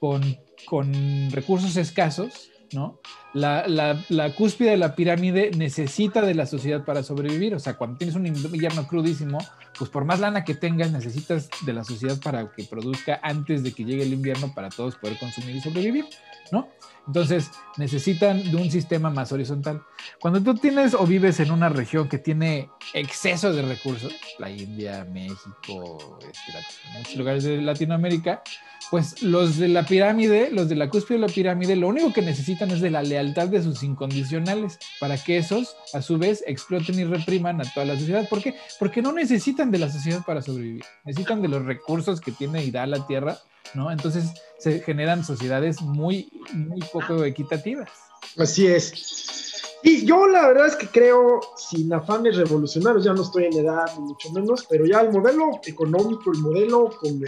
con, 0.01 0.37
con 0.67 1.31
recursos 1.31 1.77
escasos, 1.77 2.51
¿no? 2.73 2.99
La, 3.35 3.97
cúspide 4.37 4.71
de 4.71 4.77
la 4.77 4.95
pirámide 4.95 5.51
necesita 5.57 6.23
de 6.23 6.35
la 6.35 6.47
sociedad 6.47 6.85
para 6.85 7.03
sobrevivir. 7.03 7.55
O 7.55 7.59
sea, 7.59 7.75
cuando 7.75 7.99
tienes 7.99 8.17
un 8.17 8.27
invierno 8.27 8.87
crudísimo, 8.87 9.39
pues 9.79 9.91
por 9.91 10.05
más 10.05 10.21
lana 10.21 10.45
que 10.45 10.55
tengas, 10.55 10.93
necesitas 10.93 11.49
de 11.65 11.73
la 11.73 11.85
sociedad 11.85 12.19
para 12.23 12.51
que 12.53 12.65
produzca 12.65 13.21
antes 13.23 13.63
de 13.63 13.73
que 13.73 13.85
llegue 13.85 14.03
el 14.03 14.13
invierno 14.13 14.53
para 14.55 14.69
todos 14.69 14.97
poder 14.97 15.19
consumir 15.19 15.57
y 15.57 15.61
sobrevivir, 15.61 16.07
¿no? 16.51 16.69
Entonces, 17.07 17.51
necesitan 17.79 18.49
de 18.49 18.57
un 18.57 18.71
sistema 18.71 19.11
más 19.11 19.33
horizontal. 19.33 19.83
Cuando 20.21 20.41
tú 20.41 20.55
tienes 20.55 20.95
o 20.95 21.05
vives 21.05 21.41
en 21.41 21.51
una 21.51 21.69
región 21.69 22.09
que 22.09 22.19
tiene 22.19 22.71
exceso 22.95 23.53
de 23.53 23.63
recursos, 23.63 24.15
la 24.39 24.51
India, 24.51 25.05
México, 25.11 26.19
este, 26.21 26.53
muchos 26.97 27.17
lugares 27.17 27.45
de 27.45 27.61
Latinoamérica, 27.61 28.43
pues 28.91 29.23
los 29.23 29.59
de 29.59 29.69
la 29.69 29.85
pirámide, 29.85 30.51
los 30.51 30.69
de 30.69 30.75
la 30.77 30.91
cúspide 30.91 31.19
de 31.19 31.27
la 31.27 31.33
pirámide, 31.33 31.77
lo 31.77 31.89
único 31.89 32.13
que 32.13 32.23
necesitan 32.23 32.71
es 32.71 32.81
de 32.81 32.91
la 32.91 33.03
lealtad 33.03 33.49
de 33.49 33.63
sus 33.63 33.83
incondicionales 33.83 34.79
para 35.01 35.17
que 35.17 35.39
esos, 35.39 35.77
a 35.95 36.03
su 36.03 36.19
vez, 36.19 36.45
exploten 36.47 36.99
y 36.99 37.05
repriman 37.05 37.61
a 37.61 37.73
toda 37.73 37.87
la 37.87 37.99
sociedad. 37.99 38.29
¿Por 38.29 38.43
qué? 38.43 38.55
Porque 38.79 39.03
no 39.03 39.13
necesitan 39.13 39.71
de 39.71 39.79
la 39.79 39.91
sociedad 39.91 40.23
para 40.27 40.43
sobrevivir, 40.43 40.85
necesitan 41.05 41.43
de 41.43 41.49
los 41.49 41.65
recursos 41.65 42.21
que 42.21 42.33
tiene 42.33 42.65
y 42.65 42.71
da 42.71 42.87
la 42.87 43.07
tierra, 43.07 43.39
¿no? 43.75 43.91
Entonces 43.91 44.31
se 44.59 44.81
generan 44.81 45.25
sociedades 45.25 45.81
muy, 45.81 46.31
muy 46.53 46.81
poco 46.93 47.25
equitativas. 47.25 47.91
Así 48.37 48.67
es. 48.67 49.79
Y 49.85 50.07
yo 50.07 50.29
la 50.29 50.47
verdad 50.47 50.69
es 50.69 50.77
que 50.77 50.87
creo, 50.87 51.41
sin 51.57 51.93
afanes 51.93 52.37
revolucionarios, 52.37 53.05
ya 53.05 53.13
no 53.13 53.23
estoy 53.23 53.47
en 53.47 53.55
edad, 53.55 53.87
ni 53.99 54.05
mucho 54.05 54.31
menos, 54.31 54.65
pero 54.69 54.87
ya 54.87 55.01
el 55.01 55.11
modelo 55.11 55.61
económico, 55.67 56.31
el 56.33 56.39
modelo 56.39 56.91
con- 57.01 57.21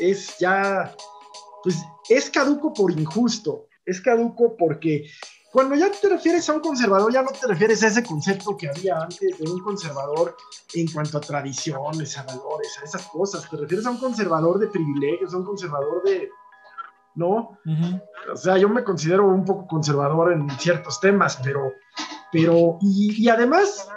es 0.00 0.38
ya, 0.38 0.94
pues 1.62 1.76
es 2.08 2.30
caduco 2.30 2.72
por 2.72 2.90
injusto, 2.90 3.66
es 3.84 4.00
caduco 4.00 4.56
porque 4.56 5.10
cuando 5.52 5.74
ya 5.74 5.90
te 5.90 6.08
refieres 6.08 6.48
a 6.48 6.54
un 6.54 6.60
conservador, 6.60 7.12
ya 7.12 7.22
no 7.22 7.30
te 7.30 7.46
refieres 7.46 7.82
a 7.82 7.88
ese 7.88 8.02
concepto 8.02 8.56
que 8.56 8.68
había 8.68 8.96
antes 8.98 9.38
de 9.38 9.50
un 9.50 9.60
conservador 9.60 10.36
en 10.74 10.90
cuanto 10.90 11.18
a 11.18 11.20
tradiciones, 11.20 12.16
a 12.16 12.22
valores, 12.22 12.78
a 12.80 12.84
esas 12.84 13.06
cosas, 13.06 13.48
te 13.50 13.56
refieres 13.56 13.86
a 13.86 13.90
un 13.90 13.98
conservador 13.98 14.58
de 14.58 14.68
privilegios, 14.68 15.34
a 15.34 15.38
un 15.38 15.44
conservador 15.44 16.02
de, 16.04 16.30
¿no? 17.16 17.58
O 18.32 18.36
sea, 18.36 18.56
yo 18.58 18.68
me 18.68 18.84
considero 18.84 19.26
un 19.26 19.44
poco 19.44 19.66
conservador 19.66 20.32
en 20.32 20.48
ciertos 20.58 21.00
temas, 21.00 21.38
pero 21.42 21.72
Pero, 22.32 22.78
y, 22.80 23.28
además, 23.28 23.88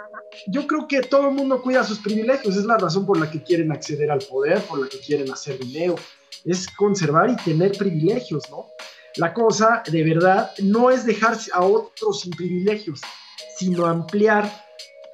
yo 0.46 0.66
creo 0.66 0.86
que 0.88 1.00
todo 1.02 1.28
el 1.28 1.34
mundo 1.34 1.62
cuida 1.62 1.84
sus 1.84 1.98
privilegios, 1.98 2.56
es 2.56 2.64
la 2.64 2.78
razón 2.78 3.06
por 3.06 3.18
la 3.18 3.30
que 3.30 3.42
quieren 3.42 3.72
acceder 3.72 4.10
al 4.10 4.20
poder, 4.20 4.60
por 4.62 4.80
la 4.80 4.88
que 4.88 4.98
quieren 4.98 5.30
hacer 5.30 5.58
dinero, 5.58 5.96
es 6.44 6.68
conservar 6.68 7.30
y 7.30 7.36
tener 7.36 7.72
privilegios, 7.72 8.44
¿no? 8.50 8.68
La 9.16 9.32
cosa, 9.32 9.82
de 9.86 10.02
verdad, 10.02 10.50
no 10.58 10.90
es 10.90 11.06
dejar 11.06 11.36
a 11.52 11.62
otros 11.62 12.20
sin 12.20 12.32
privilegios, 12.32 13.00
sino 13.56 13.86
ampliar 13.86 14.50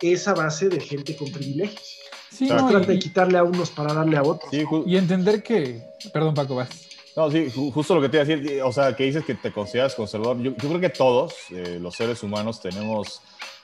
esa 0.01 0.33
base 0.33 0.69
de 0.69 0.81
gente 0.81 1.17
con 1.17 1.31
privilegios. 1.31 1.99
Sí, 2.31 2.49
no, 2.49 2.69
trata 2.69 2.87
de 2.87 2.99
quitarle 2.99 3.37
a 3.37 3.45
unos 3.45 3.71
para 3.71 3.93
darle 3.93 4.17
a 4.17 4.23
otros. 4.23 4.51
y 4.53 4.97
entender 4.97 5.43
que, 5.43 5.83
perdón 6.13 6.35
Paco, 6.35 6.55
vas. 6.55 6.71
No, 7.17 7.31
sí, 7.31 7.53
justo 7.75 7.95
lo 7.95 8.01
que 8.01 8.09
te 8.09 8.17
iba 8.17 8.23
a 8.23 8.27
decir, 8.27 8.63
o 8.63 8.73
sea, 8.73 8.95
que 8.95 9.05
dices 9.05 9.25
que 9.25 9.35
te 9.35 9.53
consideras 9.53 9.95
conservador. 9.95 10.41
Yo, 10.41 10.55
creo 10.55 10.81
que 10.81 10.91
todos, 10.91 11.35
eh, 11.51 11.79
los 11.81 11.97
seres 11.97 12.23
humanos, 12.23 12.61
tenemos 12.61 13.21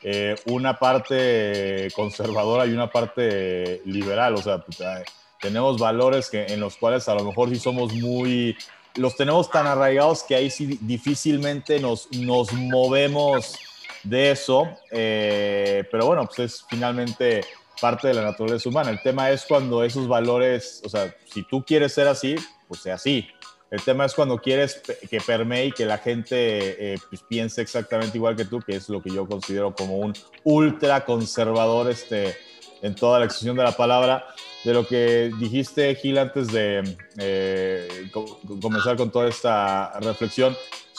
eh, 0.08 0.36
una 0.46 0.78
parte 0.78 1.88
conservadora 1.96 2.64
y 2.64 2.70
una 2.70 2.88
parte 2.88 3.82
liberal. 3.84 4.34
O 4.34 4.40
sea, 4.40 4.58
pues, 4.58 4.78
tenemos 5.40 5.80
valores 5.80 6.30
que, 6.30 6.46
en 6.46 6.60
los 6.60 6.76
cuales 6.76 7.08
a 7.08 7.14
lo 7.16 7.24
mejor 7.24 7.48
sí 7.48 7.56
somos 7.56 7.92
muy, 7.92 8.56
los 8.94 9.16
tenemos 9.16 9.50
tan 9.50 9.66
arraigados 9.66 10.22
que 10.22 10.36
ahí 10.36 10.48
sí 10.48 10.78
difícilmente 10.80 11.80
nos, 11.80 12.08
nos 12.12 12.52
movemos 12.52 13.56
de 14.04 14.30
eso. 14.30 14.68
Eh, 14.92 15.82
pero 15.90 16.06
bueno, 16.06 16.24
pues 16.26 16.38
es 16.38 16.64
finalmente 16.68 17.40
parte 17.80 18.06
de 18.06 18.14
la 18.14 18.22
naturaleza 18.22 18.68
humana. 18.68 18.90
El 18.90 19.02
tema 19.02 19.30
es 19.30 19.44
cuando 19.44 19.82
esos 19.82 20.06
valores, 20.06 20.82
o 20.84 20.88
sea, 20.88 21.12
si 21.24 21.42
tú 21.42 21.64
quieres 21.64 21.92
ser 21.92 22.06
así, 22.06 22.36
pues 22.68 22.80
sea 22.80 22.94
así. 22.94 23.28
El 23.70 23.82
tema 23.82 24.04
es 24.04 24.14
cuando 24.14 24.38
quieres 24.38 24.80
que 25.10 25.20
permee 25.20 25.66
y 25.66 25.72
que 25.72 25.84
la 25.84 25.98
gente 25.98 26.94
eh, 26.94 26.98
pues, 27.08 27.22
piense 27.22 27.62
exactamente 27.62 28.16
igual 28.16 28.36
que 28.36 28.44
tú, 28.44 28.60
que 28.60 28.76
es 28.76 28.88
lo 28.88 29.02
que 29.02 29.10
yo 29.10 29.26
considero 29.26 29.74
como 29.74 29.98
un 29.98 30.12
ultra 30.44 31.04
conservador 31.04 31.90
este, 31.90 32.36
en 32.82 32.94
toda 32.94 33.18
la 33.18 33.24
extensión 33.24 33.56
de 33.56 33.64
la 33.64 33.72
palabra. 33.72 34.24
De 34.64 34.72
lo 34.72 34.86
que 34.86 35.30
dijiste, 35.38 35.94
Gil, 35.94 36.18
antes 36.18 36.48
de 36.48 36.96
eh, 37.18 38.10
comenzar 38.60 38.96
con 38.96 39.10
toda 39.12 39.28
esta 39.28 39.98
reflexión, 40.00 40.56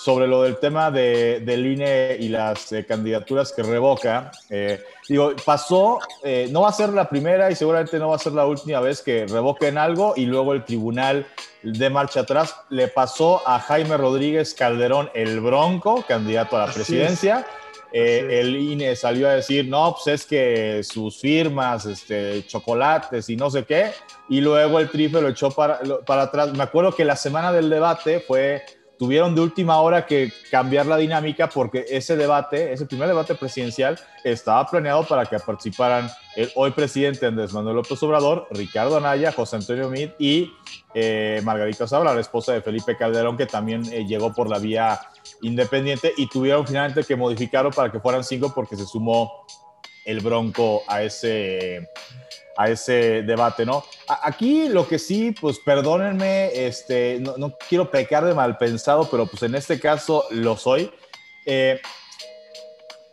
sobre 0.07 0.27
lo 0.27 0.43
del 0.43 0.57
tema 0.57 0.91
de, 0.91 1.41
del 1.41 1.65
INE 1.65 2.17
y 2.19 2.29
las 2.29 2.71
eh, 2.71 2.85
candidaturas 2.85 3.51
que 3.51 3.63
revoca. 3.63 4.31
Eh, 4.49 4.81
digo, 5.07 5.31
pasó, 5.45 5.99
eh, 6.23 6.47
no 6.51 6.61
va 6.61 6.69
a 6.69 6.73
ser 6.73 6.89
la 6.89 7.09
primera 7.09 7.49
y 7.49 7.55
seguramente 7.55 7.97
no 7.99 8.09
va 8.09 8.15
a 8.15 8.19
ser 8.19 8.33
la 8.33 8.45
última 8.45 8.79
vez 8.79 9.01
que 9.01 9.25
revoquen 9.27 9.77
algo 9.77 10.13
y 10.15 10.25
luego 10.25 10.53
el 10.53 10.65
tribunal 10.65 11.25
de 11.63 11.89
marcha 11.89 12.21
atrás. 12.21 12.55
Le 12.69 12.87
pasó 12.87 13.41
a 13.47 13.59
Jaime 13.59 13.97
Rodríguez 13.97 14.53
Calderón 14.53 15.09
el 15.13 15.39
Bronco, 15.39 16.03
candidato 16.07 16.57
a 16.57 16.67
la 16.67 16.73
presidencia. 16.73 17.45
el 17.91 18.55
INE 18.55 18.95
salió 18.95 19.29
a 19.29 19.33
decir, 19.33 19.67
no, 19.67 19.93
pues 19.93 20.21
es 20.21 20.25
que 20.25 20.81
sus 20.83 21.19
firmas, 21.19 21.85
este, 21.85 22.45
chocolates 22.45 23.29
y 23.29 23.37
no 23.37 23.49
sé 23.49 23.63
qué, 23.63 23.91
y 24.29 24.41
luego 24.41 24.79
el 24.79 24.89
trife 24.89 25.21
lo 25.21 25.29
echó 25.29 25.51
para, 25.51 25.79
para 26.05 26.23
atrás. 26.23 26.53
Me 26.53 26.63
acuerdo 26.63 26.93
que 26.93 27.05
la 27.05 27.15
semana 27.15 27.51
del 27.51 27.69
debate 27.69 28.19
fue 28.19 28.65
tuvieron 28.97 29.35
de 29.35 29.41
última 29.41 29.79
hora 29.81 30.05
que 30.05 30.31
cambiar 30.49 30.85
la 30.85 30.97
dinámica 30.97 31.47
porque 31.49 31.85
ese 31.89 32.15
debate, 32.15 32.73
ese 32.73 32.85
primer 32.85 33.07
debate 33.07 33.35
presidencial, 33.35 33.99
estaba 34.23 34.65
planeado 34.67 35.05
para 35.05 35.25
que 35.25 35.37
participaran 35.39 36.09
el 36.35 36.51
hoy 36.55 36.71
presidente 36.71 37.25
Andrés 37.25 37.53
Manuel 37.53 37.77
López 37.77 38.01
Obrador, 38.03 38.47
Ricardo 38.51 38.97
Anaya, 38.97 39.31
José 39.31 39.55
Antonio 39.57 39.89
Mid 39.89 40.09
y 40.19 40.51
eh, 40.93 41.41
Margarita 41.43 41.87
Sabra, 41.87 42.13
la 42.13 42.21
esposa 42.21 42.53
de 42.53 42.61
Felipe 42.61 42.97
Calderón, 42.97 43.37
que 43.37 43.45
también 43.45 43.83
eh, 43.91 44.05
llegó 44.05 44.33
por 44.33 44.49
la 44.49 44.59
vía 44.59 44.99
independiente 45.41 46.13
y 46.17 46.27
tuvieron 46.27 46.65
finalmente 46.65 47.03
que 47.03 47.15
modificarlo 47.15 47.71
para 47.71 47.91
que 47.91 47.99
fueran 47.99 48.23
cinco 48.23 48.51
porque 48.53 48.75
se 48.75 48.85
sumó 48.85 49.45
el 50.05 50.21
Bronco 50.21 50.83
a 50.87 51.03
ese 51.03 51.89
a 52.57 52.69
ese 52.69 53.21
debate, 53.21 53.65
¿no? 53.65 53.83
Aquí 54.07 54.67
lo 54.67 54.87
que 54.87 54.97
sí, 54.97 55.31
pues 55.39 55.59
perdónenme, 55.59 56.67
este, 56.67 57.19
no, 57.19 57.55
quiero 57.69 57.89
pecar 57.89 58.25
de 58.25 58.33
mal 58.33 58.57
pensado, 58.57 59.07
pero 59.09 59.27
pues 59.27 59.43
en 59.43 59.55
este 59.55 59.79
caso 59.79 60.25
lo 60.31 60.57
soy. 60.57 60.91
Eh, 61.45 61.79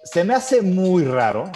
se 0.03 0.25
me 0.25 0.35
hace 0.35 0.63
muy 0.63 1.05
raro 1.05 1.53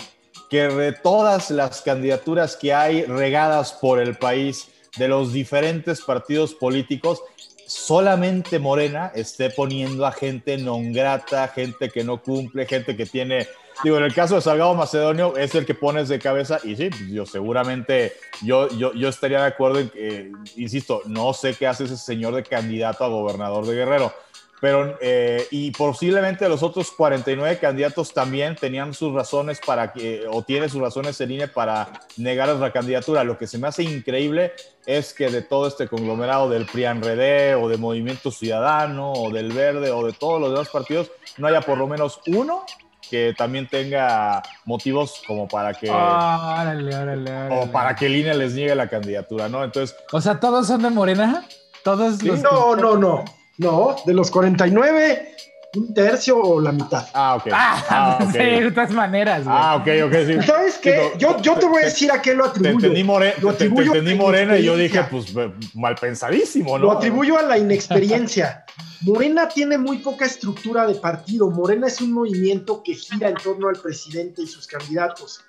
que 0.50 0.68
de 0.68 0.92
todas 0.92 1.50
las 1.50 1.80
candidaturas 1.80 2.56
que 2.56 2.74
hay 2.74 3.04
regadas 3.04 3.72
por 3.72 4.00
el 4.00 4.16
país 4.16 4.68
de 4.96 5.08
los 5.08 5.32
diferentes 5.32 6.02
partidos 6.02 6.54
políticos, 6.54 7.22
solamente 7.66 8.58
Morena 8.58 9.12
esté 9.14 9.50
poniendo 9.50 10.06
a 10.06 10.12
gente 10.12 10.56
non 10.56 10.92
grata, 10.92 11.48
gente 11.48 11.88
que 11.88 12.04
no 12.04 12.20
cumple, 12.20 12.66
gente 12.66 12.96
que 12.96 13.04
tiene 13.04 13.46
Digo, 13.84 13.96
en 13.96 14.04
el 14.04 14.14
caso 14.14 14.34
de 14.34 14.40
Salgado 14.40 14.74
Macedonio 14.74 15.36
es 15.36 15.54
el 15.54 15.64
que 15.64 15.74
pones 15.74 16.08
de 16.08 16.18
cabeza 16.18 16.58
y 16.64 16.74
sí, 16.74 16.90
pues, 16.90 17.08
yo 17.08 17.24
seguramente 17.26 18.14
yo, 18.42 18.68
yo, 18.70 18.92
yo 18.92 19.08
estaría 19.08 19.40
de 19.40 19.46
acuerdo 19.46 19.78
en 19.78 19.88
que, 19.90 20.32
insisto, 20.56 21.02
no 21.06 21.32
sé 21.32 21.54
qué 21.54 21.68
hace 21.68 21.84
ese 21.84 21.96
señor 21.96 22.34
de 22.34 22.42
candidato 22.42 23.04
a 23.04 23.08
gobernador 23.08 23.64
de 23.66 23.76
Guerrero, 23.76 24.12
pero 24.60 24.98
eh, 25.00 25.46
y 25.52 25.70
posiblemente 25.70 26.48
los 26.48 26.62
otros 26.62 26.90
49 26.90 27.58
candidatos 27.58 28.12
también 28.12 28.56
tenían 28.56 28.92
sus 28.92 29.14
razones 29.14 29.60
para 29.64 29.92
que, 29.92 30.24
o 30.28 30.42
tiene 30.42 30.68
sus 30.68 30.80
razones 30.80 31.20
en 31.20 31.28
línea 31.28 31.52
para 31.52 31.88
negar 32.16 32.48
la 32.48 32.72
candidatura. 32.72 33.22
Lo 33.22 33.38
que 33.38 33.46
se 33.46 33.58
me 33.58 33.68
hace 33.68 33.84
increíble 33.84 34.52
es 34.86 35.14
que 35.14 35.30
de 35.30 35.42
todo 35.42 35.68
este 35.68 35.86
conglomerado 35.86 36.50
del 36.50 36.66
PRIAN-RD 36.66 37.62
o 37.62 37.68
de 37.68 37.76
Movimiento 37.76 38.32
Ciudadano 38.32 39.12
o 39.12 39.30
del 39.30 39.52
Verde 39.52 39.92
o 39.92 40.04
de 40.04 40.12
todos 40.12 40.40
los 40.40 40.50
demás 40.50 40.68
partidos 40.68 41.10
no 41.36 41.46
haya 41.46 41.60
por 41.60 41.78
lo 41.78 41.86
menos 41.86 42.20
uno 42.26 42.64
que 43.08 43.34
también 43.36 43.68
tenga 43.68 44.42
motivos 44.64 45.22
como 45.26 45.48
para 45.48 45.74
que 45.74 45.90
o 45.90 47.66
para 47.72 47.94
que 47.96 48.06
el 48.06 48.16
INE 48.16 48.34
les 48.34 48.54
niegue 48.54 48.74
la 48.74 48.88
candidatura, 48.88 49.48
¿no? 49.48 49.64
Entonces, 49.64 49.96
o 50.12 50.20
sea, 50.20 50.40
todos 50.40 50.66
son 50.66 50.82
de 50.82 50.90
Morena, 50.90 51.44
todos 51.82 52.22
los 52.22 52.42
No, 52.42 52.76
no, 52.76 52.96
no. 52.96 53.24
No, 53.58 53.96
de 54.06 54.14
los 54.14 54.30
49 54.30 55.34
un 55.76 55.92
tercio 55.92 56.38
o 56.38 56.60
la 56.60 56.72
mitad. 56.72 57.06
Ah, 57.12 57.36
ok. 57.36 57.48
Ah, 57.52 57.84
ah 57.90 58.18
okay. 58.28 58.62
de 58.62 58.70
todas 58.70 58.90
maneras. 58.90 59.44
Güey. 59.44 59.56
Ah, 59.56 59.76
ok, 59.76 59.88
ok, 60.06 60.14
sí. 60.26 60.46
¿Sabes 60.46 60.78
qué? 60.78 61.12
yo, 61.18 61.40
yo 61.42 61.54
te 61.56 61.66
voy 61.66 61.82
a 61.82 61.86
decir 61.86 62.10
a 62.10 62.22
qué 62.22 62.34
lo 62.34 62.46
atribuyo. 62.46 62.78
Te 62.78 62.86
entendí, 62.86 63.04
more, 63.04 63.34
lo 63.40 63.50
atribuyo 63.50 63.92
te, 63.92 63.98
entendí 63.98 64.18
morena 64.18 64.58
y 64.58 64.64
yo 64.64 64.76
dije, 64.76 65.04
pues, 65.10 65.34
mal 65.74 65.94
pensadísimo, 65.96 66.78
¿no? 66.78 66.84
Lo 66.84 66.92
atribuyo 66.92 67.38
a 67.38 67.42
la 67.42 67.58
inexperiencia. 67.58 68.64
Morena 69.02 69.48
tiene 69.48 69.78
muy 69.78 69.98
poca 69.98 70.24
estructura 70.24 70.86
de 70.86 70.94
partido. 70.94 71.50
Morena 71.50 71.86
es 71.86 72.00
un 72.00 72.12
movimiento 72.12 72.82
que 72.82 72.94
gira 72.94 73.28
en 73.28 73.36
torno 73.36 73.68
al 73.68 73.76
presidente 73.76 74.42
y 74.42 74.46
sus 74.46 74.66
candidatos 74.66 75.44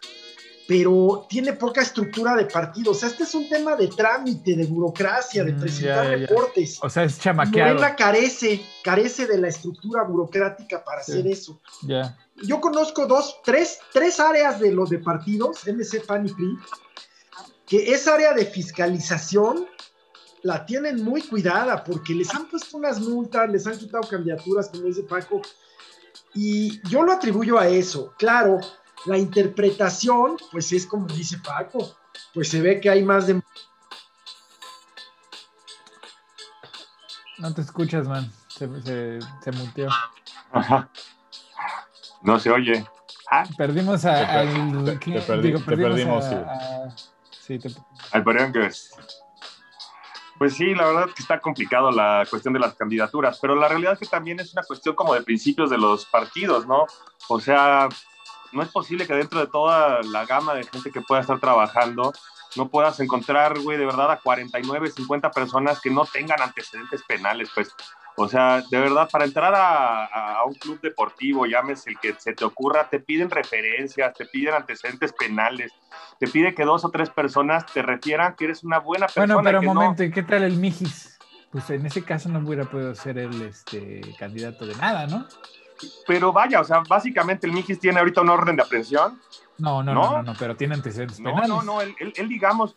pero 0.69 1.25
tiene 1.27 1.53
poca 1.53 1.81
estructura 1.81 2.35
de 2.35 2.45
partido. 2.45 2.91
O 2.91 2.93
sea, 2.93 3.09
este 3.09 3.23
es 3.23 3.33
un 3.33 3.49
tema 3.49 3.75
de 3.75 3.87
trámite, 3.87 4.55
de 4.55 4.67
burocracia, 4.67 5.43
de 5.43 5.53
mm, 5.53 5.59
presentar 5.59 6.07
reportes. 6.07 6.77
O 6.83 6.87
sea, 6.87 7.05
es 7.05 7.19
chamaqueado. 7.19 7.73
Morena 7.73 7.95
carece, 7.95 8.63
carece 8.83 9.25
de 9.25 9.39
la 9.39 9.47
estructura 9.47 10.03
burocrática 10.03 10.83
para 10.83 11.01
hacer 11.01 11.25
eso. 11.25 11.59
Ya. 11.81 12.15
Yo 12.43 12.61
conozco 12.61 13.07
dos, 13.07 13.37
tres, 13.43 13.79
tres 13.91 14.19
áreas 14.19 14.59
de 14.59 14.71
los 14.71 14.91
de 14.91 14.99
partidos, 14.99 15.65
MC, 15.65 16.05
PAN 16.05 16.27
y 16.27 16.33
PRI, 16.33 16.57
que 17.65 17.91
esa 17.91 18.13
área 18.13 18.33
de 18.33 18.45
fiscalización 18.45 19.65
la 20.43 20.67
tienen 20.67 21.03
muy 21.03 21.23
cuidada 21.23 21.83
porque 21.83 22.13
les 22.13 22.29
han 22.35 22.47
puesto 22.47 22.77
unas 22.77 22.99
multas, 22.99 23.49
les 23.49 23.65
han 23.65 23.75
quitado 23.75 24.07
candidaturas, 24.07 24.69
como 24.69 24.83
dice 24.83 25.01
Paco, 25.01 25.41
y 26.35 26.79
yo 26.87 27.01
lo 27.01 27.11
atribuyo 27.11 27.57
a 27.57 27.67
eso. 27.67 28.13
Claro, 28.19 28.59
la 29.05 29.17
interpretación, 29.17 30.37
pues 30.51 30.71
es 30.71 30.85
como 30.85 31.07
dice 31.07 31.37
Paco, 31.39 31.95
pues 32.33 32.49
se 32.49 32.61
ve 32.61 32.79
que 32.79 32.89
hay 32.89 33.03
más 33.03 33.27
de... 33.27 33.41
No 37.37 37.53
te 37.53 37.61
escuchas, 37.61 38.07
man. 38.07 38.31
Se, 38.49 38.67
se, 38.81 39.19
se 39.43 39.51
muteó. 39.53 39.89
Ajá. 40.51 40.89
No 42.21 42.39
se 42.39 42.51
oye. 42.51 42.85
Ah. 43.31 43.45
Perdimos 43.57 44.05
a, 44.05 44.39
al... 44.39 44.83
Te, 44.83 45.21
perdimos, 45.21 46.25
a, 46.25 46.89
sí. 47.39 47.59
te... 47.59 47.69
Al 48.11 48.23
Pues 50.37 50.55
sí, 50.55 50.73
la 50.73 50.85
verdad 50.85 51.05
que 51.15 51.21
está 51.21 51.39
complicado 51.39 51.91
la 51.91 52.25
cuestión 52.29 52.53
de 52.53 52.59
las 52.59 52.73
candidaturas, 52.73 53.37
pero 53.39 53.55
la 53.55 53.67
realidad 53.67 53.93
es 53.93 53.99
que 53.99 54.07
también 54.07 54.39
es 54.39 54.51
una 54.53 54.63
cuestión 54.63 54.95
como 54.95 55.13
de 55.13 55.21
principios 55.21 55.69
de 55.69 55.77
los 55.77 56.05
partidos, 56.05 56.67
¿no? 56.67 56.85
O 57.29 57.39
sea, 57.39 57.87
no 58.51 58.61
es 58.61 58.69
posible 58.69 59.05
que 59.07 59.13
dentro 59.13 59.39
de 59.39 59.47
toda 59.47 60.01
la 60.03 60.25
gama 60.25 60.53
de 60.53 60.63
gente 60.63 60.91
que 60.91 61.01
pueda 61.01 61.21
estar 61.21 61.39
trabajando, 61.39 62.13
no 62.55 62.69
puedas 62.69 62.99
encontrar, 62.99 63.59
güey, 63.59 63.77
de 63.77 63.85
verdad 63.85 64.11
a 64.11 64.17
49, 64.17 64.91
50 64.91 65.31
personas 65.31 65.79
que 65.79 65.89
no 65.89 66.05
tengan 66.05 66.41
antecedentes 66.41 67.03
penales, 67.03 67.49
pues. 67.53 67.73
O 68.15 68.27
sea, 68.27 68.61
de 68.69 68.79
verdad, 68.79 69.07
para 69.09 69.23
entrar 69.23 69.53
a, 69.55 70.43
un 70.45 70.53
club 70.53 70.79
deportivo, 70.81 71.45
llames 71.45 71.87
el 71.87 71.97
que 71.99 72.13
se 72.17 72.33
te 72.33 72.43
ocurra, 72.43 72.89
te 72.89 72.99
piden 72.99 73.29
referencias, 73.29 74.13
te 74.13 74.25
piden 74.25 74.55
antecedentes 74.55 75.13
penales, 75.13 75.71
te 76.19 76.27
pide 76.27 76.53
que 76.53 76.65
dos 76.65 76.83
o 76.83 76.89
tres 76.89 77.09
personas 77.09 77.65
te 77.67 77.81
refieran 77.81 78.35
que 78.35 78.45
eres 78.45 78.63
una 78.63 78.79
buena 78.79 79.05
persona. 79.05 79.35
Bueno, 79.35 79.47
pero 79.47 79.59
un 79.59 79.77
momento, 79.77 80.03
¿y 80.03 80.11
qué 80.11 80.23
tal 80.23 80.43
el 80.43 80.57
Mijis? 80.57 81.17
Pues 81.49 81.69
en 81.69 81.85
ese 81.85 82.03
caso 82.03 82.29
no 82.29 82.39
hubiera 82.39 82.65
podido 82.65 82.93
ser 82.93 83.17
el 83.17 83.41
este, 83.41 84.01
candidato 84.19 84.65
de 84.65 84.75
nada, 84.75 85.07
¿no? 85.07 85.25
Pero 86.07 86.31
vaya, 86.33 86.61
o 86.61 86.63
sea, 86.63 86.81
básicamente 86.87 87.47
el 87.47 87.53
Mikis 87.53 87.79
tiene 87.79 87.99
ahorita 87.99 88.21
un 88.21 88.29
orden 88.29 88.55
de 88.55 88.63
aprehensión. 88.63 89.19
No, 89.57 89.83
no, 89.83 89.93
no, 89.93 90.23
no, 90.23 90.33
pero 90.39 90.55
tiene 90.55 90.75
antecedentes 90.75 91.19
no, 91.19 91.35
No, 91.47 91.61
no, 91.61 91.81
él, 91.81 91.95
él, 91.99 92.29
digamos, 92.29 92.75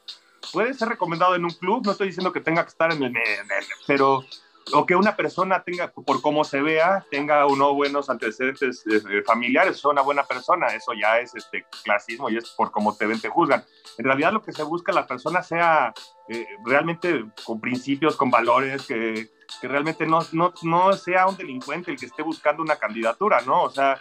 puede 0.52 0.74
ser 0.74 0.88
recomendado 0.88 1.34
en 1.34 1.44
un 1.44 1.50
club, 1.50 1.84
no 1.84 1.92
estoy 1.92 2.08
diciendo 2.08 2.32
que 2.32 2.40
tenga 2.40 2.62
que 2.64 2.70
estar 2.70 2.92
en 2.92 3.02
el, 3.02 3.14
pero 3.86 4.24
o 4.72 4.86
que 4.86 4.94
una 4.94 5.16
persona 5.16 5.62
tenga, 5.62 5.88
por 5.90 6.22
cómo 6.22 6.44
se 6.44 6.62
vea, 6.62 7.04
tenga 7.10 7.46
unos 7.46 7.74
buenos 7.74 8.08
antecedentes 8.08 8.84
eh, 8.86 9.22
familiares, 9.26 9.80
sea 9.80 9.90
una 9.90 10.02
buena 10.02 10.24
persona, 10.24 10.68
eso 10.68 10.92
ya 10.92 11.18
es 11.18 11.34
este 11.34 11.66
clasismo 11.82 12.30
y 12.30 12.36
es 12.36 12.50
por 12.50 12.70
cómo 12.70 12.96
te 12.96 13.06
ven, 13.06 13.20
te 13.20 13.28
juzgan. 13.28 13.64
En 13.98 14.04
realidad 14.04 14.32
lo 14.32 14.42
que 14.42 14.52
se 14.52 14.62
busca 14.62 14.92
la 14.92 15.06
persona 15.06 15.42
sea 15.42 15.92
eh, 16.28 16.46
realmente 16.64 17.24
con 17.44 17.60
principios, 17.60 18.16
con 18.16 18.30
valores, 18.30 18.86
que, 18.86 19.30
que 19.60 19.68
realmente 19.68 20.06
no, 20.06 20.20
no, 20.32 20.52
no 20.62 20.92
sea 20.92 21.26
un 21.26 21.36
delincuente 21.36 21.90
el 21.90 21.98
que 21.98 22.06
esté 22.06 22.22
buscando 22.22 22.62
una 22.62 22.76
candidatura, 22.76 23.40
¿no? 23.42 23.64
O 23.64 23.70
sea, 23.70 23.98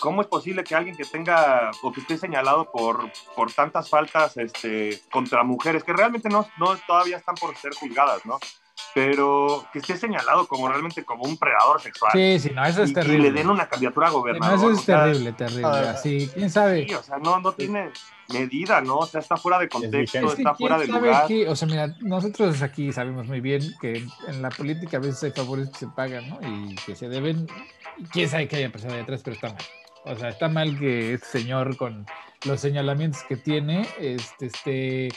¿cómo 0.00 0.22
es 0.22 0.28
posible 0.28 0.64
que 0.64 0.74
alguien 0.74 0.96
que 0.96 1.04
tenga 1.04 1.70
o 1.82 1.92
que 1.92 2.00
esté 2.00 2.18
señalado 2.18 2.70
por, 2.70 3.10
por 3.34 3.52
tantas 3.52 3.90
faltas 3.90 4.36
este, 4.36 5.00
contra 5.10 5.42
mujeres 5.42 5.84
que 5.84 5.92
realmente 5.92 6.28
no, 6.28 6.46
no 6.58 6.76
todavía 6.86 7.16
están 7.16 7.34
por 7.34 7.56
ser 7.56 7.74
juzgadas, 7.74 8.24
¿no? 8.24 8.38
Pero 8.92 9.66
que 9.72 9.78
esté 9.78 9.96
señalado 9.96 10.46
como 10.46 10.68
realmente 10.68 11.04
como 11.04 11.24
un 11.24 11.36
predador 11.36 11.80
sexual. 11.80 12.12
Sí, 12.12 12.38
sí, 12.38 12.50
no, 12.54 12.64
eso 12.64 12.82
es 12.82 12.92
terrible. 12.92 13.18
Y 13.18 13.22
le 13.22 13.32
den 13.32 13.50
una 13.50 13.68
candidatura 13.68 14.08
a 14.08 14.10
gobernador. 14.10 14.54
eso 14.54 14.70
es 14.70 14.84
terrible, 14.84 15.32
terrible. 15.32 15.66
Así, 15.66 16.30
quién 16.32 16.50
sabe. 16.50 16.86
Sí, 16.86 16.94
o 16.94 17.02
sea, 17.02 17.18
no, 17.18 17.40
no 17.40 17.52
tiene 17.52 17.90
medida, 18.32 18.80
¿no? 18.80 18.98
O 18.98 19.06
sea, 19.06 19.20
está 19.20 19.36
fuera 19.36 19.58
de 19.58 19.68
contexto, 19.68 20.32
está 20.32 20.54
fuera 20.54 20.78
de 20.78 20.86
lugar. 20.86 21.26
o 21.48 21.56
sea, 21.56 21.68
mira, 21.68 21.94
nosotros 22.00 22.62
aquí 22.62 22.92
sabemos 22.92 23.26
muy 23.26 23.40
bien 23.40 23.62
que 23.80 24.06
en 24.28 24.42
la 24.42 24.50
política 24.50 24.96
a 24.96 25.00
veces 25.00 25.22
hay 25.24 25.30
favores 25.32 25.70
que 25.70 25.78
se 25.78 25.88
pagan, 25.88 26.28
¿no? 26.28 26.38
Y 26.42 26.74
que 26.76 26.94
se 26.94 27.08
deben, 27.08 27.46
quién 28.12 28.28
sabe 28.28 28.48
que 28.48 28.56
haya 28.56 28.72
pasado 28.72 28.94
ahí 28.94 29.00
atrás, 29.00 29.22
pero 29.24 29.34
está 29.34 29.48
mal. 29.48 29.62
O 30.04 30.16
sea, 30.16 30.28
está 30.28 30.48
mal 30.48 30.78
que 30.78 31.14
este 31.14 31.26
señor 31.38 31.76
con 31.76 32.06
los 32.44 32.60
señalamientos 32.60 33.22
que 33.24 33.36
tiene, 33.36 33.88
este, 33.98 34.46
este 34.46 35.08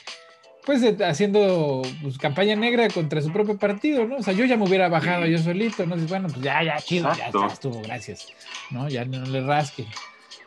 pues 0.68 0.84
haciendo 1.00 1.82
pues, 2.02 2.18
campaña 2.18 2.54
negra 2.58 2.90
contra 2.90 3.22
su 3.22 3.32
propio 3.32 3.58
partido, 3.58 4.06
¿no? 4.06 4.18
O 4.18 4.22
sea, 4.22 4.34
yo 4.34 4.44
ya 4.44 4.58
me 4.58 4.66
hubiera 4.66 4.90
bajado 4.90 5.26
yo 5.26 5.38
solito, 5.38 5.86
¿no? 5.86 5.96
bueno, 5.96 6.28
pues 6.28 6.42
ya, 6.42 6.62
ya, 6.62 6.76
chido, 6.76 7.10
ya 7.16 7.28
está, 7.28 7.46
estuvo, 7.48 7.82
gracias, 7.82 8.28
¿no? 8.70 8.90
Ya 8.90 9.06
no 9.06 9.26
le 9.26 9.40
rasque. 9.40 9.88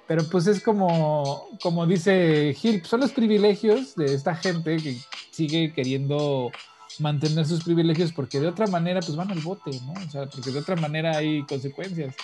Pero 0.06 0.22
pues 0.28 0.46
es 0.46 0.62
como, 0.62 1.48
como 1.62 1.86
dice 1.86 2.54
Gil, 2.54 2.84
son 2.84 3.00
los 3.00 3.12
privilegios 3.12 3.94
de 3.94 4.14
esta 4.14 4.36
gente 4.36 4.76
que 4.76 4.98
sigue 5.30 5.72
queriendo 5.72 6.52
mantener 6.98 7.46
sus 7.46 7.64
privilegios 7.64 8.12
porque 8.12 8.40
de 8.40 8.48
otra 8.48 8.66
manera 8.66 9.00
pues 9.00 9.16
van 9.16 9.30
al 9.30 9.40
bote, 9.40 9.70
¿no? 9.86 9.94
O 10.06 10.10
sea, 10.10 10.26
porque 10.26 10.50
de 10.50 10.58
otra 10.58 10.76
manera 10.76 11.16
hay 11.16 11.46
consecuencias. 11.46 12.14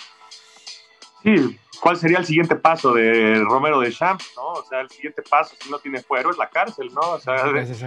Sí, 1.27 1.59
¿cuál 1.81 1.97
sería 1.97 2.19
el 2.19 2.25
siguiente 2.25 2.55
paso 2.55 2.93
de 2.93 3.35
Romero 3.43 3.81
de 3.81 3.91
Champs, 3.91 4.31
no? 4.37 4.53
O 4.53 4.63
sea, 4.63 4.79
el 4.79 4.89
siguiente 4.89 5.21
paso, 5.29 5.57
si 5.61 5.69
no 5.69 5.77
tiene 5.77 6.01
fuero, 6.01 6.31
es 6.31 6.37
la 6.37 6.49
cárcel, 6.49 6.87
¿no? 6.93 7.01
O 7.01 7.19
sea, 7.19 7.35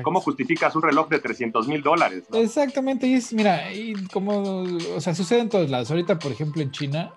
¿cómo 0.03 0.20
justificas 0.20 0.76
un 0.76 0.82
reloj 0.82 1.09
de 1.09 1.20
300 1.20 1.66
mil 1.66 1.82
dólares? 1.82 2.24
Exactamente, 2.34 3.07
y 3.07 3.14
es, 3.14 3.32
mira, 3.32 3.72
y 3.72 3.95
como, 4.09 4.62
o 4.95 5.01
sea, 5.01 5.14
sucede 5.14 5.41
en 5.41 5.49
todos 5.49 5.70
lados. 5.70 5.91
Ahorita, 5.91 6.18
por 6.18 6.32
ejemplo, 6.32 6.61
en 6.61 6.70
China, 6.70 7.14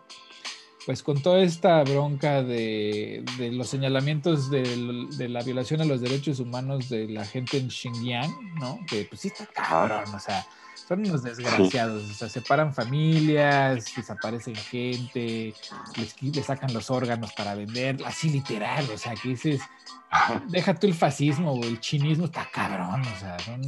pues 0.86 1.03
con 1.03 1.21
toda 1.21 1.41
esta 1.41 1.84
bronca 1.84 2.41
de, 2.41 3.26
de 3.38 3.51
los 3.51 3.67
señalamientos 3.67 4.49
de, 4.49 4.63
de, 5.17 5.28
la 5.28 5.43
violación 5.43 5.82
a 5.82 5.86
los 5.86 5.99
derechos 5.99 6.39
humanos 6.39 6.88
de 6.88 7.09
la 7.09 7.26
gente 7.26 7.57
en 7.57 7.69
Xinjiang, 7.69 8.55
¿no? 8.61 8.80
Que 8.88 9.03
pues 9.09 9.19
sí 9.19 9.28
está 9.28 9.45
cabrón, 9.47 10.05
o 10.15 10.19
sea 10.19 10.47
son 10.88 10.99
unos 10.99 11.23
desgraciados, 11.23 12.09
o 12.09 12.13
sea, 12.13 12.29
separan 12.29 12.73
familias, 12.73 13.86
desaparecen 13.95 14.55
gente, 14.55 15.53
les, 15.95 16.45
sacan 16.45 16.73
los 16.73 16.89
órganos 16.91 17.31
para 17.34 17.55
vender, 17.55 17.97
así 18.05 18.29
literal, 18.29 18.86
o 18.93 18.97
sea, 18.97 19.13
que 19.15 19.29
dices, 19.29 19.61
deja 20.47 20.73
tú 20.73 20.88
el 20.88 20.93
fascismo 20.93 21.53
o 21.53 21.63
el 21.63 21.79
chinismo, 21.79 22.25
está 22.25 22.47
cabrón, 22.51 23.01
o 23.01 23.19
sea, 23.19 23.39
son 23.39 23.61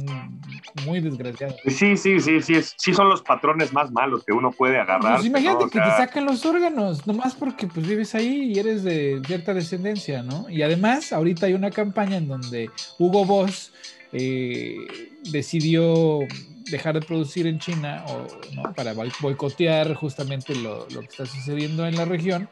muy 0.84 1.00
desgraciados. 1.00 1.56
Sí, 1.66 1.96
sí, 1.96 2.20
sí, 2.20 2.42
sí, 2.42 2.54
sí 2.76 2.94
son 2.94 3.08
los 3.08 3.22
patrones 3.22 3.72
más 3.72 3.90
malos 3.90 4.24
que 4.24 4.32
uno 4.32 4.50
puede 4.50 4.78
agarrar. 4.78 5.14
Pues 5.14 5.26
imagínate 5.26 5.64
que 5.64 5.80
te 5.80 5.90
sacan 5.96 6.26
los 6.26 6.44
órganos, 6.44 7.06
nomás 7.06 7.34
porque 7.34 7.66
pues 7.66 7.86
vives 7.86 8.14
ahí 8.14 8.52
y 8.52 8.58
eres 8.58 8.84
de 8.84 9.22
cierta 9.26 9.54
descendencia, 9.54 10.22
¿no? 10.22 10.48
Y 10.50 10.62
además, 10.62 11.12
ahorita 11.12 11.46
hay 11.46 11.54
una 11.54 11.70
campaña 11.70 12.16
en 12.16 12.28
donde 12.28 12.70
Hugo 12.98 13.24
Boss 13.24 13.72
eh, 14.12 14.76
decidió 15.30 16.20
dejar 16.70 16.94
de 16.94 17.06
producir 17.06 17.46
en 17.46 17.58
China 17.58 18.04
o, 18.08 18.26
¿no? 18.54 18.74
para 18.74 18.92
boicotear 18.92 19.94
justamente 19.94 20.54
lo, 20.54 20.88
lo, 20.90 21.00
que 21.00 21.06
está 21.06 21.26
sucediendo 21.26 21.86
en 21.86 21.96
la 21.96 22.04
región. 22.04 22.48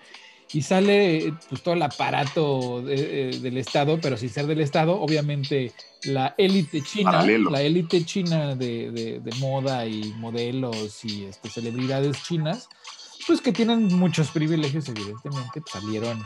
Y 0.52 0.62
sale 0.62 1.34
pues, 1.48 1.62
todo 1.62 1.74
el 1.74 1.82
aparato 1.82 2.80
del 2.82 3.56
Estado, 3.56 3.98
pero 4.00 4.16
sin 4.16 4.28
ser 4.28 4.46
del 4.46 4.60
Estado, 4.60 5.00
obviamente 5.00 5.72
la 6.04 6.34
élite 6.38 6.80
china, 6.82 7.26
la 7.26 7.62
élite 7.62 8.04
china 8.04 8.54
de, 8.54 8.90
de, 8.92 9.20
de, 9.20 9.32
moda 9.38 9.86
y 9.86 10.12
modelos 10.18 11.04
y 11.04 11.24
este, 11.24 11.48
celebridades 11.48 12.22
chinas, 12.22 12.68
pues 13.26 13.40
que 13.40 13.52
tienen 13.52 13.84
muchos 13.94 14.30
privilegios, 14.30 14.88
evidentemente, 14.88 15.60
pues, 15.60 15.72
salieron 15.72 16.22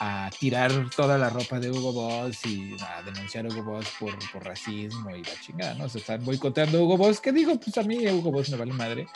a 0.00 0.30
tirar 0.38 0.72
toda 0.94 1.18
la 1.18 1.30
ropa 1.30 1.58
de 1.58 1.70
Hugo 1.70 1.92
Boss 1.92 2.44
y 2.46 2.76
a 2.80 3.02
denunciar 3.02 3.46
a 3.46 3.48
Hugo 3.48 3.62
Boss 3.62 3.86
por, 3.98 4.12
por 4.32 4.44
racismo 4.44 5.10
y 5.10 5.22
la 5.22 5.40
chingada, 5.40 5.74
¿no? 5.74 5.88
Se 5.88 5.98
están 5.98 6.24
boicoteando 6.24 6.78
a 6.78 6.82
Hugo 6.82 6.96
Boss, 6.96 7.20
que 7.20 7.32
digo, 7.32 7.58
pues 7.58 7.76
a 7.78 7.82
mí 7.82 8.06
Hugo 8.08 8.30
Boss 8.30 8.50
me 8.50 8.56
vale 8.56 8.72
madre, 8.72 9.06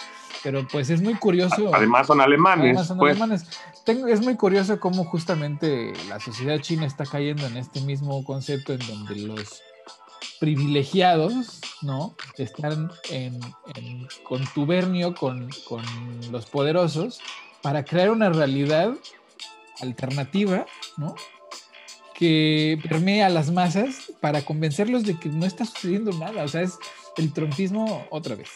pero 0.43 0.67
pues 0.67 0.91
es 0.91 1.01
muy 1.01 1.15
curioso. 1.15 1.75
Además 1.75 2.07
son 2.07 2.21
alemanes. 2.21 2.65
Además 2.65 2.87
son 2.89 2.99
pues. 2.99 3.13
alemanes. 3.13 3.47
Tengo, 3.85 4.07
es 4.09 4.21
muy 4.21 4.37
curioso 4.37 4.81
cómo 4.81 5.05
justamente 5.05 5.93
la 6.09 6.21
sociedad 6.21 6.59
china 6.61 6.87
está 6.87 7.05
cayendo 7.05 7.47
en 7.47 7.57
este 7.57 7.81
mismo 7.81 8.25
concepto 8.25 8.73
en 8.73 8.81
donde 8.87 9.17
los 9.17 9.63
privilegiados, 10.41 11.61
¿no? 11.83 12.15
Están 12.37 12.91
en, 13.11 13.39
en 13.77 14.09
contubernio 14.25 15.15
con, 15.15 15.49
con 15.69 15.85
los 16.33 16.47
poderosos 16.47 17.21
para 17.63 17.85
crear 17.85 18.11
una 18.11 18.29
realidad 18.29 18.95
alternativa, 19.83 20.67
¿no? 20.97 21.15
Que 22.15 22.79
permea 22.89 23.27
a 23.27 23.31
las 23.31 23.51
masas 23.51 24.13
para 24.21 24.43
convencerlos 24.45 25.05
de 25.05 25.19
que 25.19 25.29
no 25.29 25.45
está 25.45 25.65
sucediendo 25.65 26.13
nada. 26.13 26.45
O 26.45 26.49
sea, 26.49 26.63
es 26.63 26.79
el 27.17 27.33
trompismo 27.33 28.07
otra 28.11 28.35
vez. 28.35 28.51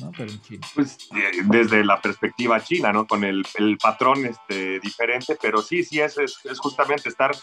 ¿no? 0.00 0.12
Pero 0.16 0.30
en 0.30 0.40
China. 0.42 0.66
Pues 0.74 0.98
eh, 1.16 1.42
desde 1.44 1.84
la 1.84 2.00
perspectiva 2.00 2.62
china, 2.62 2.92
¿no? 2.92 3.06
Con 3.06 3.24
el, 3.24 3.46
el 3.56 3.78
patrón 3.78 4.26
este, 4.26 4.80
diferente, 4.80 5.38
pero 5.40 5.62
sí, 5.62 5.84
sí, 5.84 6.00
es, 6.00 6.18
es, 6.18 6.58
justamente 6.58 7.08
estar 7.08 7.34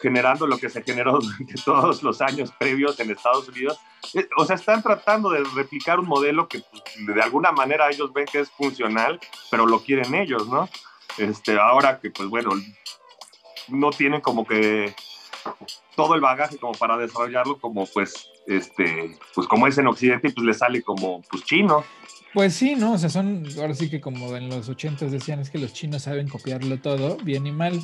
generando 0.00 0.46
lo 0.46 0.58
que 0.58 0.68
se 0.68 0.82
generó 0.82 1.18
durante 1.20 1.54
todos 1.64 2.02
los 2.02 2.20
años 2.20 2.52
previos 2.58 2.98
en 3.00 3.10
Estados 3.10 3.48
Unidos. 3.48 3.78
Eh, 4.14 4.28
o 4.36 4.44
sea, 4.44 4.56
están 4.56 4.82
tratando 4.82 5.30
de 5.30 5.44
replicar 5.54 6.00
un 6.00 6.06
modelo 6.06 6.48
que 6.48 6.60
pues, 6.60 6.82
de 7.14 7.22
alguna 7.22 7.52
manera 7.52 7.90
ellos 7.90 8.12
ven 8.12 8.26
que 8.26 8.40
es 8.40 8.50
funcional, 8.50 9.20
pero 9.50 9.66
lo 9.66 9.80
quieren 9.80 10.14
ellos, 10.14 10.48
¿no? 10.48 10.68
Este, 11.16 11.58
ahora 11.58 11.98
que, 11.98 12.10
pues 12.10 12.28
bueno, 12.28 12.50
no 13.68 13.90
tienen 13.90 14.20
como 14.20 14.46
que 14.46 14.94
todo 15.96 16.14
el 16.14 16.20
bagaje 16.20 16.58
como 16.58 16.72
para 16.72 16.96
desarrollarlo 16.96 17.58
como 17.58 17.86
pues 17.86 18.28
este 18.46 19.16
pues 19.34 19.46
como 19.46 19.66
es 19.66 19.78
en 19.78 19.86
occidente 19.86 20.30
pues 20.30 20.46
le 20.46 20.54
sale 20.54 20.82
como 20.82 21.22
pues 21.30 21.44
chino. 21.44 21.84
Pues 22.34 22.54
sí 22.54 22.74
no 22.76 22.92
o 22.92 22.98
sea 22.98 23.08
son 23.08 23.44
ahora 23.58 23.74
sí 23.74 23.90
que 23.90 24.00
como 24.00 24.36
en 24.36 24.48
los 24.48 24.68
ochentas 24.68 25.10
decían 25.10 25.40
es 25.40 25.50
que 25.50 25.58
los 25.58 25.72
chinos 25.72 26.02
saben 26.02 26.28
copiarlo 26.28 26.78
todo 26.80 27.16
bien 27.18 27.46
y 27.46 27.52
mal 27.52 27.80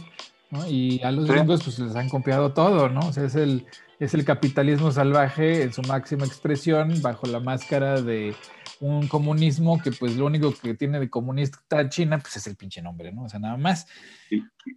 ¿no? 0.51 0.66
y 0.68 1.01
a 1.03 1.11
los 1.11 1.27
gringos 1.27 1.64
pues 1.64 1.79
les 1.79 1.97
han 1.97 2.09
copiado 2.09 2.53
todo 2.53 2.89
no 2.89 3.01
o 3.01 3.12
sea 3.12 3.25
es 3.25 3.35
el 3.35 3.66
es 3.99 4.15
el 4.15 4.25
capitalismo 4.25 4.91
salvaje 4.91 5.63
en 5.63 5.73
su 5.73 5.83
máxima 5.83 6.27
expresión 6.27 7.01
bajo 7.03 7.27
la 7.27 7.41
máscara 7.41 8.01
de 8.01 8.35
un 8.81 9.07
comunismo 9.09 9.81
que 9.81 9.93
pues 9.93 10.17
lo 10.17 10.27
único 10.27 10.53
que 10.53 10.75
tiene 10.75 10.99
de 10.99 11.09
comunista 11.09 11.89
China 11.89 12.19
pues 12.19 12.37
es 12.37 12.47
el 12.47 12.57
pinche 12.57 12.83
nombre, 12.83 13.13
¿no? 13.13 13.25
O 13.25 13.29
sea, 13.29 13.41
nada 13.41 13.57
más. 13.57 13.87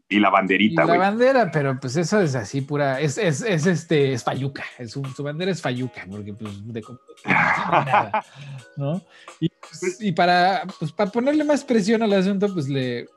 Y, 0.10 0.20
la 0.20 0.30
banderita, 0.30 0.86
La 0.86 0.98
bandera, 0.98 1.50
pero 1.52 1.80
pues 1.80 1.96
eso 1.96 2.22
es 2.22 2.36
así 2.36 2.62
pura, 2.62 3.00
es, 3.00 3.18
es, 3.18 3.42
es 3.42 3.66
este, 3.66 4.14
es 4.14 4.24
fayuca, 4.24 4.64
su, 4.88 5.02
bandera 5.24 5.52
es 5.52 5.62
fayuca, 5.62 6.06
porque 6.10 6.34
pues 6.34 6.66
de 6.68 6.84
nada, 7.26 8.24
¿no? 8.76 9.02
Y, 9.40 9.50
pues, 9.50 9.98
y, 10.02 10.12
para, 10.12 10.64
pues 10.80 10.92
para 10.92 11.10
ponerle 11.10 11.44
más 11.44 11.64
presión 11.64 12.04
al 12.04 12.14
asunto, 12.14 12.54
pues 12.54 12.70
le, 12.70 13.08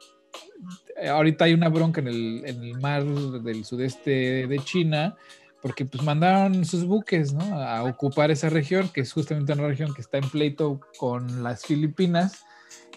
ahorita 1.09 1.45
hay 1.45 1.55
una 1.55 1.69
bronca 1.69 2.01
en 2.01 2.09
el, 2.09 2.43
en 2.47 2.63
el 2.63 2.81
mar 2.81 3.05
del 3.05 3.65
sudeste 3.65 4.47
de 4.47 4.59
China, 4.61 5.17
porque 5.63 5.85
pues 5.85 6.03
mandaron 6.03 6.65
sus 6.65 6.85
buques, 6.85 7.33
¿no? 7.33 7.61
A 7.63 7.85
ocupar 7.85 8.31
esa 8.31 8.49
región, 8.49 8.89
que 8.89 9.03
es 9.03 9.13
justamente 9.13 9.53
una 9.53 9.67
región 9.67 9.93
que 9.95 10.01
está 10.01 10.19
en 10.19 10.29
pleito 10.29 10.81
con 10.99 11.43
las 11.43 11.65
Filipinas, 11.65 12.45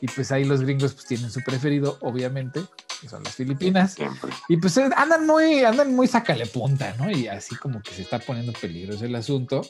y 0.02 0.08
pues 0.08 0.32
ahí 0.32 0.44
los 0.44 0.62
gringos 0.62 0.94
pues 0.94 1.06
tienen 1.06 1.30
su 1.30 1.42
preferido, 1.42 1.98
obviamente, 2.02 2.62
que 3.02 3.10
son 3.10 3.24
las 3.24 3.36
Filipinas, 3.36 3.98
y 4.48 4.58
pues 4.58 4.78
eh, 4.78 4.90
andan 4.96 5.26
muy, 5.26 5.64
andan 5.64 5.96
muy 5.96 6.08
sacale 6.08 6.46
punta, 6.46 6.94
¿no? 6.98 7.12
Y 7.12 7.28
así 7.28 7.56
como 7.56 7.82
que 7.82 7.92
se 7.92 8.02
está 8.02 8.20
poniendo 8.20 8.54
peligroso 8.54 9.06
el 9.06 9.16
asunto, 9.16 9.62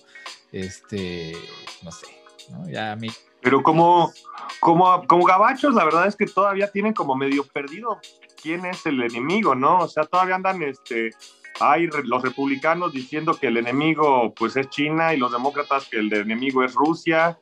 este, 0.52 1.36
no 1.82 1.92
sé, 1.92 2.08
¿no? 2.52 2.70
Ya 2.70 2.92
a 2.92 2.96
mí 2.96 3.10
Pero 3.42 3.64
como, 3.64 4.14
como, 4.60 5.06
como 5.08 5.26
gabachos, 5.26 5.74
la 5.74 5.84
verdad 5.84 6.08
es 6.08 6.16
que 6.16 6.26
todavía 6.26 6.72
tienen 6.72 6.94
como 6.94 7.16
medio 7.16 7.44
perdido 7.46 8.00
quién 8.42 8.66
es 8.66 8.86
el 8.86 9.02
enemigo, 9.02 9.56
¿no? 9.56 9.80
O 9.80 9.88
sea, 9.88 10.06
todavía 10.06 10.36
andan, 10.36 10.62
este, 10.62 11.12
hay 11.60 11.88
los 11.88 12.22
republicanos 12.22 12.94
diciendo 12.94 13.38
que 13.40 13.48
el 13.48 13.58
enemigo, 13.58 14.34
pues, 14.36 14.56
es 14.56 14.70
China 14.70 15.14
y 15.14 15.18
los 15.18 15.32
demócratas 15.32 15.88
que 15.88 15.98
el 15.98 16.12
enemigo 16.14 16.64
es 16.64 16.74
Rusia, 16.74 17.38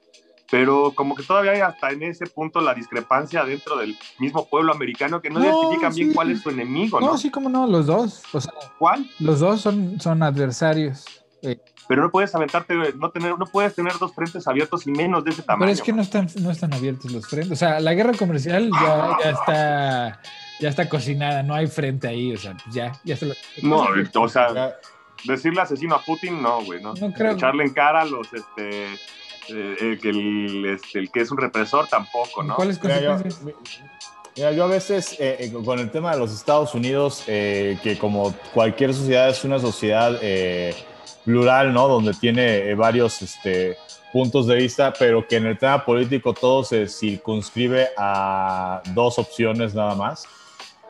pero 0.49 0.91
como 0.93 1.15
que 1.15 1.23
todavía 1.23 1.53
hay 1.53 1.61
hasta 1.61 1.91
en 1.91 2.03
ese 2.03 2.25
punto 2.27 2.59
la 2.59 2.73
discrepancia 2.73 3.45
dentro 3.45 3.77
del 3.77 3.97
mismo 4.19 4.45
pueblo 4.47 4.73
americano 4.73 5.21
que 5.21 5.29
no, 5.29 5.41
identifican 5.41 5.93
bien 5.95 6.13
cuál 6.13 6.31
es 6.31 6.41
su 6.41 6.49
enemigo, 6.49 6.99
¿no? 6.99 7.07
No, 7.07 7.17
sí, 7.17 7.31
como 7.31 7.47
no, 7.47 7.65
los 7.65 7.85
dos. 7.85 8.21
¿Cuál? 8.77 9.09
Los 9.19 9.39
dos 9.39 9.61
son, 9.61 9.99
son 10.01 10.21
adversarios. 10.21 11.05
Eh, 11.41 11.57
pero 11.87 12.03
no 12.03 12.11
puedes 12.11 12.35
aventarte, 12.35 12.75
no, 12.95 13.09
tener, 13.11 13.39
no 13.39 13.45
puedes 13.45 13.73
tener 13.73 13.93
dos 13.97 14.13
frentes 14.13 14.47
abiertos 14.47 14.85
y 14.85 14.91
menos 14.91 15.23
de 15.23 15.31
ese 15.31 15.41
tamaño. 15.41 15.61
Pero 15.61 15.71
es 15.71 15.81
que 15.81 15.93
no 15.93 16.01
están, 16.01 16.27
no 16.41 16.51
están 16.51 16.73
abiertos 16.73 17.11
los 17.11 17.27
frentes. 17.27 17.51
O 17.51 17.55
sea, 17.55 17.79
la 17.79 17.93
guerra 17.93 18.13
comercial 18.13 18.69
ya, 18.71 19.17
ya 19.23 19.29
está 19.31 20.21
ya 20.61 20.69
está 20.69 20.87
cocinada, 20.87 21.41
no 21.41 21.55
hay 21.55 21.67
frente 21.67 22.07
ahí, 22.07 22.33
o 22.33 22.37
sea, 22.37 22.55
ya, 22.71 22.91
ya 23.03 23.17
se 23.17 23.25
lo... 23.25 23.33
No, 23.63 23.87
o 24.13 24.29
sea, 24.29 24.77
decirle 25.25 25.59
asesino 25.59 25.95
a 25.95 26.01
Putin, 26.03 26.41
no, 26.41 26.63
güey, 26.63 26.81
no. 26.81 26.93
no 26.93 27.11
creo. 27.11 27.33
Echarle 27.33 27.63
en 27.63 27.73
cara 27.73 28.01
a 28.01 28.05
los, 28.05 28.31
este, 28.31 28.93
eh, 29.49 29.97
que 29.99 30.09
el, 30.09 30.65
este, 30.65 30.99
el, 30.99 31.11
que 31.11 31.21
es 31.21 31.31
un 31.31 31.39
represor 31.39 31.87
tampoco, 31.87 32.43
¿no? 32.43 32.55
¿Cuáles 32.55 32.77
consecuencias? 32.77 33.41
Mira, 34.37 34.51
yo 34.53 34.63
a 34.63 34.67
veces 34.67 35.13
eh, 35.19 35.37
eh, 35.39 35.53
con 35.65 35.79
el 35.79 35.89
tema 35.89 36.13
de 36.13 36.19
los 36.19 36.31
Estados 36.31 36.73
Unidos, 36.75 37.23
que 37.25 37.97
como 37.99 38.33
cualquier 38.53 38.93
sociedad 38.93 39.29
es 39.29 39.43
una 39.43 39.59
sociedad 39.59 40.19
plural, 41.25 41.73
¿no? 41.73 41.87
Donde 41.87 42.13
tiene 42.13 42.73
varios 42.75 43.19
este, 43.23 43.77
puntos 44.13 44.45
de 44.45 44.55
vista, 44.55 44.93
pero 44.97 45.27
que 45.27 45.37
en 45.37 45.47
el 45.47 45.57
tema 45.57 45.83
político 45.83 46.33
todo 46.33 46.63
se 46.63 46.87
circunscribe 46.87 47.89
a 47.97 48.83
dos 48.93 49.17
opciones 49.17 49.73
nada 49.73 49.95
más. 49.95 50.27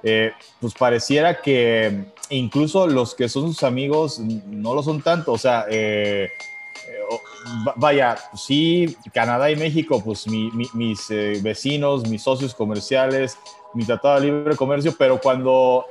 Pues 0.01 0.73
pareciera 0.77 1.41
que 1.41 2.05
incluso 2.29 2.87
los 2.87 3.13
que 3.13 3.29
son 3.29 3.47
sus 3.47 3.63
amigos 3.63 4.19
no 4.19 4.73
lo 4.73 4.83
son 4.83 5.01
tanto. 5.01 5.33
O 5.33 5.37
sea, 5.37 5.65
vaya, 7.75 8.17
sí, 8.35 8.95
Canadá 9.13 9.49
y 9.51 9.55
México, 9.55 10.01
pues 10.03 10.27
mis 10.27 11.11
eh, 11.11 11.39
vecinos, 11.41 12.07
mis 12.07 12.23
socios 12.23 12.53
comerciales, 12.53 13.37
mi 13.73 13.85
tratado 13.85 14.19
de 14.19 14.27
libre 14.27 14.55
comercio, 14.55 14.93
pero 14.97 15.19
cuando 15.19 15.85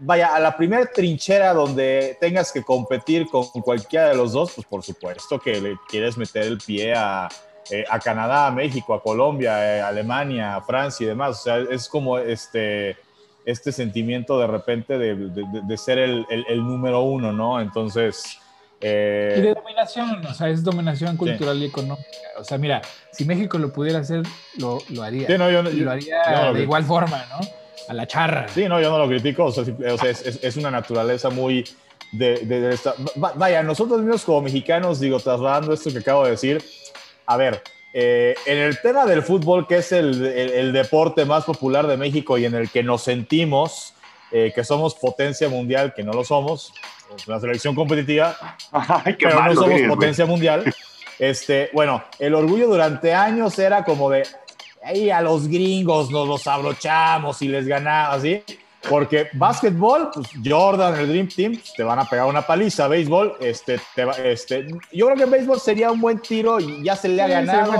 vaya 0.00 0.34
a 0.34 0.40
la 0.40 0.56
primera 0.56 0.86
trinchera 0.86 1.52
donde 1.52 2.16
tengas 2.20 2.52
que 2.52 2.62
competir 2.62 3.28
con 3.28 3.46
cualquiera 3.62 4.08
de 4.08 4.16
los 4.16 4.32
dos, 4.32 4.52
pues 4.54 4.66
por 4.66 4.82
supuesto 4.82 5.38
que 5.38 5.60
le 5.60 5.76
quieres 5.88 6.16
meter 6.16 6.44
el 6.44 6.58
pie 6.58 6.94
a, 6.94 7.28
eh, 7.70 7.84
a 7.88 7.98
Canadá, 7.98 8.46
a 8.46 8.50
México, 8.50 8.94
a 8.94 9.02
Colombia, 9.02 9.54
a 9.54 9.76
eh, 9.76 9.80
Alemania, 9.80 10.56
a 10.56 10.62
Francia 10.62 11.04
y 11.04 11.08
demás. 11.08 11.40
O 11.40 11.42
sea, 11.42 11.58
es 11.58 11.88
como 11.88 12.18
este, 12.18 12.96
este 13.44 13.72
sentimiento 13.72 14.38
de 14.38 14.46
repente 14.46 14.98
de, 14.98 15.14
de, 15.16 15.76
ser 15.76 15.98
el, 15.98 16.24
el, 16.30 16.44
el, 16.48 16.58
número 16.58 17.02
uno, 17.02 17.32
¿no? 17.32 17.60
Entonces, 17.60 18.38
eh, 18.84 19.36
y 19.38 19.40
de 19.40 19.54
dominación, 19.54 20.26
o 20.26 20.34
sea, 20.34 20.48
es 20.48 20.64
dominación 20.64 21.16
cultural 21.16 21.56
y 21.62 21.66
económica. 21.66 22.08
O 22.36 22.42
sea, 22.42 22.58
mira, 22.58 22.82
si 23.12 23.24
México 23.24 23.56
lo 23.56 23.72
pudiera 23.72 24.00
hacer, 24.00 24.24
lo, 24.58 24.78
lo 24.88 25.04
haría. 25.04 25.28
Sí, 25.28 25.38
no, 25.38 25.48
yo, 25.48 25.62
y 25.70 25.80
lo 25.80 25.92
haría 25.92 26.52
de 26.52 26.62
igual 26.62 26.82
forma, 26.84 27.24
¿no? 27.30 27.46
A 27.88 27.94
la 27.94 28.06
charra. 28.08 28.48
Sí, 28.48 28.68
no, 28.68 28.80
yo 28.80 28.90
no 28.90 28.98
lo 28.98 29.06
critico, 29.08 29.44
o 29.44 29.52
sea, 29.52 29.64
es, 30.10 30.40
es, 30.42 30.56
una 30.56 30.70
naturaleza 30.70 31.30
muy... 31.30 31.64
De, 32.12 32.44
de, 32.44 32.74
esta... 32.74 32.94
Vaya, 33.14 33.62
nosotros 33.62 34.00
mismos 34.00 34.24
como 34.24 34.42
mexicanos, 34.42 35.00
digo, 35.00 35.18
trasladando 35.18 35.72
esto 35.72 35.90
que 35.90 35.98
acabo 35.98 36.24
de 36.24 36.32
decir, 36.32 36.62
a 37.24 37.36
ver, 37.36 37.62
eh, 37.92 38.34
en 38.46 38.58
el 38.58 38.80
tema 38.80 39.04
del 39.04 39.22
fútbol, 39.22 39.66
que 39.66 39.76
es 39.76 39.92
el, 39.92 40.24
el, 40.24 40.72
deporte 40.72 41.24
más 41.24 41.44
popular 41.44 41.86
de 41.86 41.96
México 41.96 42.38
y 42.38 42.46
en 42.46 42.54
el 42.54 42.70
que 42.70 42.82
nos 42.82 43.02
sentimos 43.02 43.94
eh, 44.34 44.50
que 44.54 44.64
somos 44.64 44.94
potencia 44.94 45.46
mundial, 45.50 45.92
que 45.94 46.02
no 46.02 46.12
lo 46.12 46.24
somos, 46.24 46.72
una 47.26 47.38
selección 47.38 47.74
competitiva, 47.74 48.34
pero 49.18 49.44
no 49.44 49.54
somos 49.54 49.80
potencia 49.88 50.26
mundial. 50.26 50.74
Este, 51.18 51.70
bueno, 51.72 52.02
el 52.18 52.34
orgullo 52.34 52.66
durante 52.66 53.14
años 53.14 53.56
era 53.56 53.84
como 53.84 54.10
de, 54.10 54.26
ahí 54.82 55.08
a 55.08 55.20
los 55.20 55.46
gringos 55.46 56.10
nos 56.10 56.26
los 56.26 56.46
abrochamos 56.48 57.40
y 57.42 57.48
les 57.48 57.66
ganamos, 57.66 58.16
así. 58.16 58.42
Porque 58.88 59.28
básquetbol, 59.32 60.10
pues 60.12 60.28
Jordan, 60.44 60.98
el 60.98 61.08
Dream 61.08 61.28
Team, 61.28 61.52
pues, 61.54 61.72
te 61.72 61.84
van 61.84 61.98
a 62.00 62.04
pegar 62.04 62.26
una 62.26 62.42
paliza. 62.42 62.88
Béisbol, 62.88 63.36
este, 63.40 63.80
te 63.94 64.32
este, 64.32 64.66
yo 64.92 65.06
creo 65.06 65.16
que 65.16 65.24
béisbol 65.24 65.60
sería 65.60 65.92
un 65.92 66.00
buen 66.00 66.18
tiro 66.18 66.58
y 66.58 66.82
ya 66.82 66.96
se 66.96 67.08
le 67.08 67.22
ha 67.22 67.28
ganado 67.28 67.72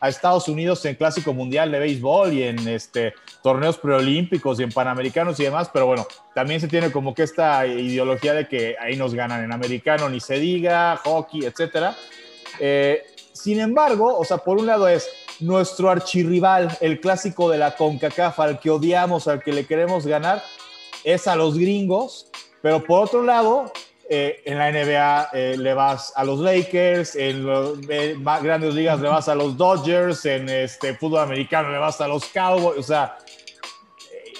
a, 0.00 0.08
Estados 0.08 0.48
Unidos 0.48 0.84
en 0.86 0.94
Clásico 0.94 1.34
Mundial 1.34 1.70
de 1.70 1.78
Béisbol 1.78 2.32
y 2.32 2.44
en 2.44 2.66
este, 2.68 3.12
torneos 3.42 3.76
preolímpicos 3.76 4.58
y 4.58 4.62
en 4.62 4.72
Panamericanos 4.72 5.38
y 5.40 5.44
demás. 5.44 5.68
Pero 5.72 5.86
bueno, 5.86 6.06
también 6.34 6.60
se 6.60 6.68
tiene 6.68 6.90
como 6.90 7.14
que 7.14 7.24
esta 7.24 7.66
ideología 7.66 8.32
de 8.32 8.48
que 8.48 8.76
ahí 8.80 8.96
nos 8.96 9.14
ganan 9.14 9.44
en 9.44 9.52
americano, 9.52 10.08
ni 10.08 10.20
se 10.20 10.38
diga, 10.38 10.96
hockey, 11.04 11.44
etcétera. 11.44 11.94
Eh, 12.60 13.04
sin 13.32 13.60
embargo, 13.60 14.16
o 14.18 14.24
sea, 14.24 14.38
por 14.38 14.56
un 14.56 14.66
lado 14.66 14.88
es 14.88 15.06
nuestro 15.40 15.90
archirrival, 15.90 16.76
el 16.80 17.00
clásico 17.00 17.50
de 17.50 17.58
la 17.58 17.76
CONCACAF, 17.76 18.40
al 18.40 18.60
que 18.60 18.70
odiamos, 18.70 19.28
al 19.28 19.42
que 19.42 19.52
le 19.52 19.66
queremos 19.66 20.06
ganar, 20.06 20.42
es 21.04 21.26
a 21.26 21.36
los 21.36 21.58
gringos, 21.58 22.30
pero 22.62 22.82
por 22.82 23.04
otro 23.04 23.22
lado, 23.22 23.72
eh, 24.08 24.40
en 24.44 24.58
la 24.58 24.70
NBA 24.70 25.30
eh, 25.32 25.56
le 25.58 25.74
vas 25.74 26.12
a 26.14 26.24
los 26.24 26.38
Lakers, 26.40 27.16
en 27.16 27.46
las 27.46 28.18
más 28.18 28.42
grandes 28.42 28.74
ligas 28.74 29.00
le 29.00 29.08
vas 29.08 29.28
a 29.28 29.34
los 29.34 29.56
Dodgers, 29.56 30.24
en 30.26 30.48
este 30.48 30.94
fútbol 30.94 31.20
americano 31.20 31.70
le 31.70 31.78
vas 31.78 32.00
a 32.00 32.08
los 32.08 32.24
Cowboys, 32.26 32.78
o 32.78 32.82
sea, 32.82 33.18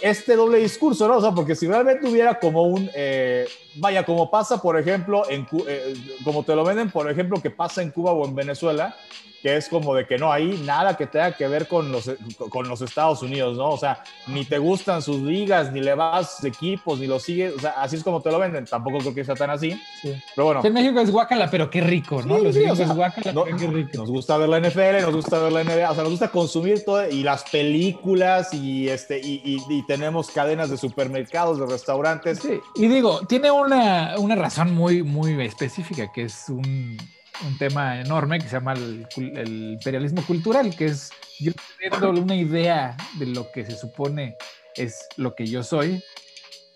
este 0.00 0.36
doble 0.36 0.58
discurso, 0.58 1.08
¿no? 1.08 1.16
O 1.16 1.20
sea, 1.20 1.32
porque 1.32 1.56
si 1.56 1.66
realmente 1.66 2.06
hubiera 2.06 2.38
como 2.38 2.62
un, 2.62 2.88
eh, 2.94 3.48
vaya, 3.76 4.04
como 4.04 4.30
pasa, 4.30 4.60
por 4.60 4.78
ejemplo, 4.78 5.28
en, 5.28 5.46
como 6.22 6.44
te 6.44 6.54
lo 6.54 6.64
venden, 6.64 6.90
por 6.90 7.10
ejemplo, 7.10 7.40
que 7.40 7.50
pasa 7.50 7.82
en 7.82 7.90
Cuba 7.90 8.12
o 8.12 8.24
en 8.24 8.34
Venezuela, 8.34 8.94
que 9.46 9.56
es 9.56 9.68
como 9.68 9.94
de 9.94 10.08
que 10.08 10.18
no 10.18 10.32
hay 10.32 10.60
nada 10.64 10.96
que 10.96 11.06
tenga 11.06 11.30
que 11.30 11.46
ver 11.46 11.68
con 11.68 11.92
los, 11.92 12.10
con 12.48 12.68
los 12.68 12.82
Estados 12.82 13.22
Unidos, 13.22 13.56
¿no? 13.56 13.70
O 13.70 13.78
sea, 13.78 14.02
ni 14.26 14.44
te 14.44 14.58
gustan 14.58 15.00
sus 15.00 15.20
ligas, 15.20 15.70
ni 15.70 15.80
le 15.80 15.94
vas 15.94 16.42
equipos, 16.42 16.98
ni 16.98 17.06
los 17.06 17.22
sigues, 17.22 17.54
o 17.54 17.60
sea, 17.60 17.80
así 17.80 17.94
es 17.94 18.02
como 18.02 18.20
te 18.20 18.32
lo 18.32 18.40
venden. 18.40 18.64
Tampoco 18.64 18.98
creo 18.98 19.14
que 19.14 19.24
sea 19.24 19.36
tan 19.36 19.50
así. 19.50 19.80
Sí. 20.02 20.20
Pero 20.34 20.46
bueno. 20.46 20.62
en 20.64 20.72
México 20.72 20.98
es 20.98 21.12
guacala, 21.12 21.48
pero 21.48 21.70
qué 21.70 21.80
rico, 21.80 22.24
¿no? 22.24 22.38
los 22.38 22.56
gringos 22.56 22.80
es 22.80 22.92
guacala, 22.92 23.22
pero 23.22 23.56
qué 23.56 23.68
rico. 23.68 23.98
Nos 23.98 24.10
gusta 24.10 24.36
ver 24.36 24.48
la 24.48 24.58
NFL, 24.58 25.02
nos 25.02 25.14
gusta 25.14 25.38
ver 25.38 25.52
la 25.52 25.62
NBA, 25.62 25.92
o 25.92 25.94
sea, 25.94 26.02
nos 26.02 26.10
gusta 26.10 26.28
consumir 26.32 26.84
todo, 26.84 27.08
y 27.08 27.22
las 27.22 27.44
películas, 27.44 28.52
y, 28.52 28.88
este, 28.88 29.20
y, 29.20 29.62
y, 29.68 29.86
tenemos 29.86 30.28
cadenas 30.32 30.70
de 30.70 30.76
supermercados, 30.76 31.60
de 31.60 31.66
restaurantes. 31.66 32.40
Sí, 32.40 32.58
y 32.74 32.88
digo, 32.88 33.20
tiene 33.28 33.52
una, 33.52 34.16
una 34.18 34.34
razón 34.34 34.74
muy, 34.74 35.04
muy 35.04 35.40
específica, 35.40 36.10
que 36.10 36.22
es 36.22 36.48
un 36.48 36.96
un 37.44 37.58
tema 37.58 38.00
enorme 38.00 38.38
que 38.38 38.48
se 38.48 38.56
llama 38.56 38.74
el, 38.74 39.06
imperialismo 39.72 40.24
cultural, 40.26 40.74
que 40.74 40.86
es 40.86 41.10
yo 41.38 41.52
teniendo 41.78 42.22
una 42.22 42.36
idea 42.36 42.96
de 43.18 43.26
lo 43.26 43.50
que 43.52 43.64
se 43.64 43.76
supone 43.76 44.36
es 44.74 45.06
lo 45.16 45.34
que 45.34 45.46
yo 45.46 45.62
soy, 45.62 46.02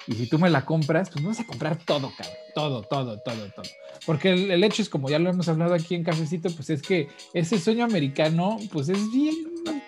y 0.07 0.15
si 0.15 0.27
tú 0.27 0.39
me 0.39 0.51
la 0.51 0.65
compras, 0.65 1.11
pues 1.11 1.23
me 1.23 1.29
vas 1.29 1.41
a 1.41 1.47
comprar 1.47 1.77
todo, 1.85 2.11
cabrón, 2.17 2.37
todo, 2.55 2.83
todo, 2.83 3.19
todo, 3.21 3.49
todo. 3.51 3.71
Porque 4.07 4.33
el, 4.33 4.65
hecho 4.65 4.83
es, 4.83 4.89
como 4.89 5.09
ya 5.09 5.19
lo 5.19 5.31
hemos 5.31 5.49
hablado 5.49 5.75
aquí 5.75 5.95
en 5.95 6.05
Cafecito, 6.05 6.51
pues 6.51 6.71
es 6.71 6.83
que 6.83 7.09
ese 7.35 7.59
sueño 7.59 7.85
americano, 7.85 8.59
pues 8.73 8.89
es 8.89 9.11
bien 9.13 9.35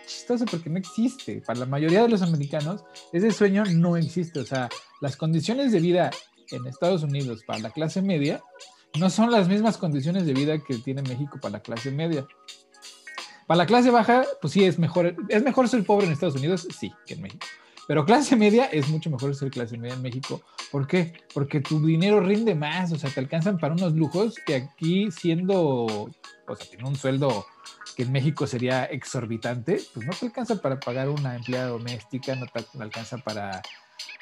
chistoso 0.07 0.45
porque 0.45 0.69
no 0.69 0.79
existe. 0.79 1.41
Para 1.41 1.61
la 1.61 1.67
mayoría 1.67 2.03
de 2.03 2.09
los 2.09 2.23
americanos, 2.23 2.85
ese 3.13 3.33
sueño 3.33 3.65
no 3.65 3.97
existe. 3.97 4.41
O 4.41 4.45
sea, 4.45 4.69
las 5.01 5.17
condiciones 5.17 5.73
de 5.73 5.81
vida 5.81 6.11
en 6.51 6.67
Estados 6.67 7.03
Unidos 7.03 7.43
para 7.47 7.61
la 7.61 7.71
clase 7.71 8.03
media 8.03 8.43
no 8.99 9.11
son 9.11 9.31
las 9.31 9.49
mismas 9.49 9.79
condiciones 9.79 10.27
de 10.27 10.35
vida 10.35 10.59
que 10.59 10.77
tiene 10.79 11.03
México 11.03 11.39
para 11.41 11.53
la 11.53 11.61
clase 11.61 11.91
media. 11.91 12.27
Para 13.47 13.59
la 13.59 13.67
clase 13.67 13.91
baja, 13.91 14.25
pues 14.41 14.53
sí, 14.53 14.65
es 14.65 14.79
mejor, 14.79 15.17
es 15.29 15.43
mejor 15.43 15.69
ser 15.69 15.85
pobre 15.85 16.07
en 16.07 16.13
Estados 16.13 16.37
Unidos, 16.37 16.67
sí, 16.79 16.93
que 17.07 17.15
en 17.15 17.23
México. 17.23 17.47
Pero 17.89 18.05
clase 18.05 18.37
media 18.37 18.67
es 18.67 18.89
mucho 18.89 19.11
mejor 19.11 19.35
ser 19.35 19.51
clase 19.51 19.77
media 19.77 19.95
en 19.95 20.03
México. 20.03 20.41
¿Por 20.71 20.87
qué? 20.87 21.13
Porque 21.35 21.61
tu 21.61 21.85
dinero 21.85 22.21
rinde 22.21 22.55
más, 22.55 22.93
o 22.93 22.99
sea, 22.99 23.11
te 23.11 23.21
alcanzan 23.21 23.59
para 23.59 23.75
unos 23.75 23.95
lujos 23.95 24.37
que 24.47 24.55
aquí 24.55 25.11
siendo, 25.11 25.59
o 25.59 26.57
sea, 26.57 26.67
tiene 26.69 26.89
un 26.89 26.95
sueldo 26.97 27.45
que 27.97 28.05
en 28.05 28.13
México 28.13 28.47
sería 28.47 28.85
exorbitante, 28.85 29.81
pues 29.93 30.07
no 30.07 30.13
te 30.13 30.27
alcanza 30.27 30.63
para 30.63 30.79
pagar 30.79 31.09
una 31.09 31.37
empleada 31.37 31.69
doméstica, 31.69 32.35
no 32.37 32.47
te 32.47 32.65
alcanza 32.79 33.19
para 33.19 33.61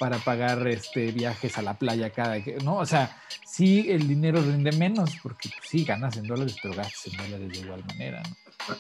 para 0.00 0.16
pagar 0.16 0.66
este, 0.66 1.12
viajes 1.12 1.58
a 1.58 1.62
la 1.62 1.74
playa 1.74 2.08
cada, 2.08 2.38
¿no? 2.64 2.76
O 2.76 2.86
sea, 2.86 3.18
sí 3.46 3.84
el 3.90 4.08
dinero 4.08 4.40
rinde 4.40 4.72
menos 4.72 5.10
porque 5.22 5.50
pues, 5.50 5.68
sí 5.68 5.84
ganas 5.84 6.16
en 6.16 6.26
dólares, 6.26 6.56
pero 6.62 6.74
gastas 6.74 7.12
en 7.12 7.18
dólares 7.18 7.52
de 7.52 7.58
igual 7.58 7.84
manera, 7.84 8.22
¿no? 8.22 8.76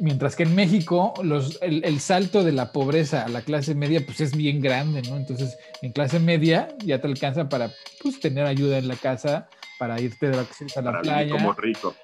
Mientras 0.00 0.36
que 0.36 0.42
en 0.42 0.54
México 0.54 1.14
los, 1.22 1.58
el, 1.62 1.98
salto 2.00 2.44
de 2.44 2.52
la 2.52 2.72
pobreza 2.72 3.24
a 3.24 3.28
la 3.28 3.40
clase 3.40 3.74
media 3.74 4.04
pues 4.04 4.20
es 4.20 4.36
bien 4.36 4.60
grande, 4.60 5.00
¿no? 5.02 5.16
Entonces 5.16 5.56
en 5.80 5.92
clase 5.92 6.20
media 6.20 6.68
ya 6.84 7.00
te 7.00 7.06
alcanza 7.06 7.48
para 7.48 7.70
pues, 8.02 8.20
tener 8.20 8.44
ayuda 8.44 8.76
en 8.76 8.88
la 8.88 8.96
casa, 8.96 9.48
para 9.78 9.98
irte 9.98 10.28
de 10.28 10.36
vacaciones 10.36 10.76
a 10.76 10.82
la 10.82 11.00
playa. 11.00 11.32
como 11.32 11.54
rico. 11.54 11.94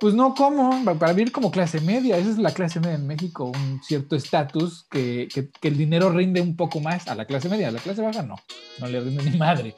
Pues 0.00 0.14
no, 0.14 0.34
¿cómo? 0.34 0.82
Para 0.98 1.12
vivir 1.12 1.30
como 1.30 1.50
clase 1.50 1.78
media. 1.82 2.16
Esa 2.16 2.30
es 2.30 2.38
la 2.38 2.54
clase 2.54 2.80
media 2.80 2.94
en 2.94 3.06
México, 3.06 3.52
un 3.54 3.82
cierto 3.82 4.16
estatus 4.16 4.86
que, 4.90 5.28
el 5.60 5.76
dinero 5.76 6.10
rinde 6.10 6.40
un 6.40 6.56
poco 6.56 6.80
más 6.80 7.06
a 7.06 7.14
la 7.14 7.26
clase 7.26 7.50
media. 7.50 7.68
A 7.68 7.70
la 7.70 7.80
clase 7.80 8.00
baja 8.00 8.22
no, 8.22 8.36
no 8.78 8.86
le 8.86 9.00
rinde 9.00 9.30
ni 9.30 9.36
madre. 9.36 9.74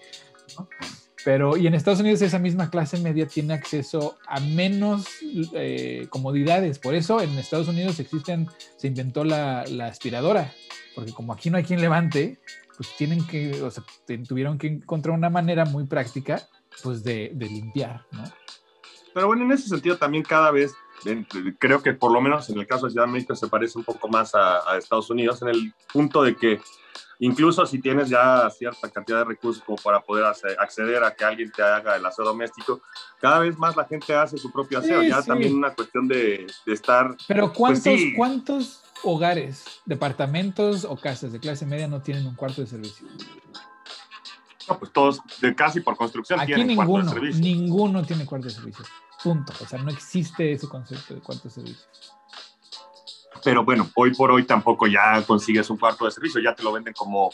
Pero, 1.25 1.57
y 1.57 1.67
en 1.67 1.75
Estados 1.75 1.99
Unidos 1.99 2.23
esa 2.23 2.39
misma 2.39 2.71
clase 2.71 2.99
media 2.99 3.27
tiene 3.27 3.55
acceso 3.55 4.17
a 4.29 4.39
menos 4.39 5.07
eh, 5.55 6.07
comodidades. 6.09 6.79
Por 6.79 6.95
eso 6.95 7.21
en 7.21 7.37
Estados 7.37 7.67
Unidos 7.67 7.99
existen, 7.99 8.49
se 8.77 8.87
inventó 8.87 9.25
la, 9.25 9.63
aspiradora, 9.87 10.53
porque 10.95 11.13
como 11.13 11.33
aquí 11.33 11.51
no 11.51 11.59
hay 11.59 11.65
quien 11.65 11.81
levante, 11.81 12.39
pues 12.77 12.91
tienen 12.97 13.27
que, 13.27 13.61
o 13.61 13.73
sea, 13.73 13.83
tuvieron 14.29 14.57
que 14.57 14.69
encontrar 14.69 15.17
una 15.17 15.31
manera 15.31 15.65
muy 15.65 15.85
práctica, 15.85 16.49
pues 16.85 17.03
de 17.03 17.33
limpiar, 17.35 18.05
¿no? 18.13 18.23
Pero 19.15 19.27
bueno, 19.27 19.45
en 19.45 19.53
ese 19.53 19.69
sentido 19.69 19.97
también 19.97 20.25
cada 20.25 20.51
vez, 20.51 20.75
creo 21.59 21.83
que 21.83 21.93
por 21.93 22.13
lo 22.13 22.21
menos 22.21 22.49
en 22.51 22.59
el 22.59 22.67
caso 22.67 22.87
de 22.87 22.93
Ciudad 22.93 23.07
de 23.07 23.13
México 23.13 23.35
se 23.35 23.49
parece 23.49 23.79
un 23.79 23.85
poco 23.85 24.09
más 24.09 24.35
a, 24.35 24.71
a 24.71 24.79
Estados 24.79 25.11
Unidos, 25.11 25.43
en 25.43 25.49
el 25.49 25.75
punto 25.93 26.23
de 26.23 26.37
que 26.37 26.61
incluso 27.19 27.65
si 27.67 27.81
tienes 27.81 28.09
ya 28.09 28.51
cierta 28.51 28.91
cantidad 28.91 29.19
de 29.19 29.25
recursos 29.25 29.63
como 29.63 29.79
para 29.79 30.01
poder 30.01 30.25
acceder 30.25 31.05
a 31.05 31.15
que 31.15 31.25
alguien 31.25 31.53
te 31.53 31.63
haga 31.63 31.97
el 31.97 32.05
aseo 32.05 32.25
doméstico, 32.25 32.81
cada 33.21 33.39
vez 33.39 33.57
más 33.57 33.77
la 33.77 33.85
gente 33.85 34.15
hace 34.15 34.37
su 34.39 34.51
propio 34.51 34.81
aseo, 34.81 35.03
ya 35.03 35.23
también 35.23 35.55
una 35.55 35.73
cuestión 35.73 36.09
de, 36.09 36.47
de 36.67 36.73
estar... 36.73 37.17
Pero 37.29 37.53
pues 37.53 37.57
¿cuántos, 37.57 38.01
¿cuántos 38.17 38.83
hogares, 39.05 39.65
departamentos 39.85 40.85
o 40.85 40.97
casas 40.97 41.33
de 41.33 41.39
clase 41.39 41.65
media 41.65 41.87
no 41.87 42.03
tienen 42.03 42.27
un 42.27 42.35
cuarto 42.35 42.61
de 42.61 42.67
servicio? 42.67 43.07
No, 44.69 44.79
pues 44.79 44.93
todos, 44.93 45.21
de 45.41 45.55
casi 45.55 45.81
por 45.81 45.97
construcción, 45.97 46.41
Aquí 46.41 46.49
tienen 46.49 46.69
ninguno, 46.69 46.89
cuarto 46.89 47.09
de 47.09 47.15
servicio. 47.15 47.43
Ninguno 47.43 48.05
tiene 48.05 48.27
cuarto 48.27 48.49
de 48.49 48.55
servicio. 48.55 48.85
Punto. 49.23 49.53
O 49.61 49.67
sea, 49.67 49.83
no 49.83 49.91
existe 49.91 50.53
ese 50.53 50.69
concepto 50.69 51.15
de 51.15 51.21
cuarto 51.21 51.45
de 51.45 51.51
servicio 51.51 51.87
pero 53.45 53.65
bueno, 53.65 53.89
hoy 53.95 54.15
por 54.15 54.31
hoy 54.31 54.45
tampoco 54.45 54.87
ya 54.87 55.23
consigues 55.27 55.69
un 55.71 55.77
cuarto 55.77 56.05
de 56.05 56.11
servicio, 56.11 56.41
ya 56.41 56.55
te 56.55 56.63
lo 56.63 56.73
venden 56.73 56.95
como 56.95 57.31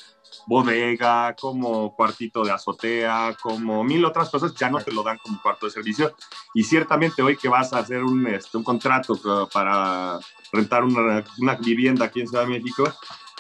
bodega, 0.47 1.35
como 1.39 1.95
cuartito 1.95 2.45
de 2.45 2.51
azotea, 2.51 3.37
como 3.41 3.85
mil 3.85 4.05
otras 4.05 4.31
cosas, 4.31 4.55
ya 4.55 4.71
no 4.71 4.81
te 4.81 4.93
lo 4.93 5.03
dan 5.03 5.19
como 5.19 5.41
cuarto 5.43 5.67
de 5.67 5.73
servicio. 5.73 6.15
Y 6.55 6.65
ciertamente 6.65 7.23
hoy 7.23 7.37
que 7.37 7.49
vas 7.49 7.73
a 7.73 7.79
hacer 7.79 8.03
un, 8.03 8.27
este, 8.27 8.57
un 8.57 8.65
contrato 8.65 9.49
para 9.53 10.19
rentar 10.53 10.85
una, 10.85 11.25
una 11.39 11.55
vivienda 11.57 12.07
aquí 12.07 12.21
en 12.21 12.29
Ciudad 12.29 12.45
de 12.45 12.59
México, 12.59 12.85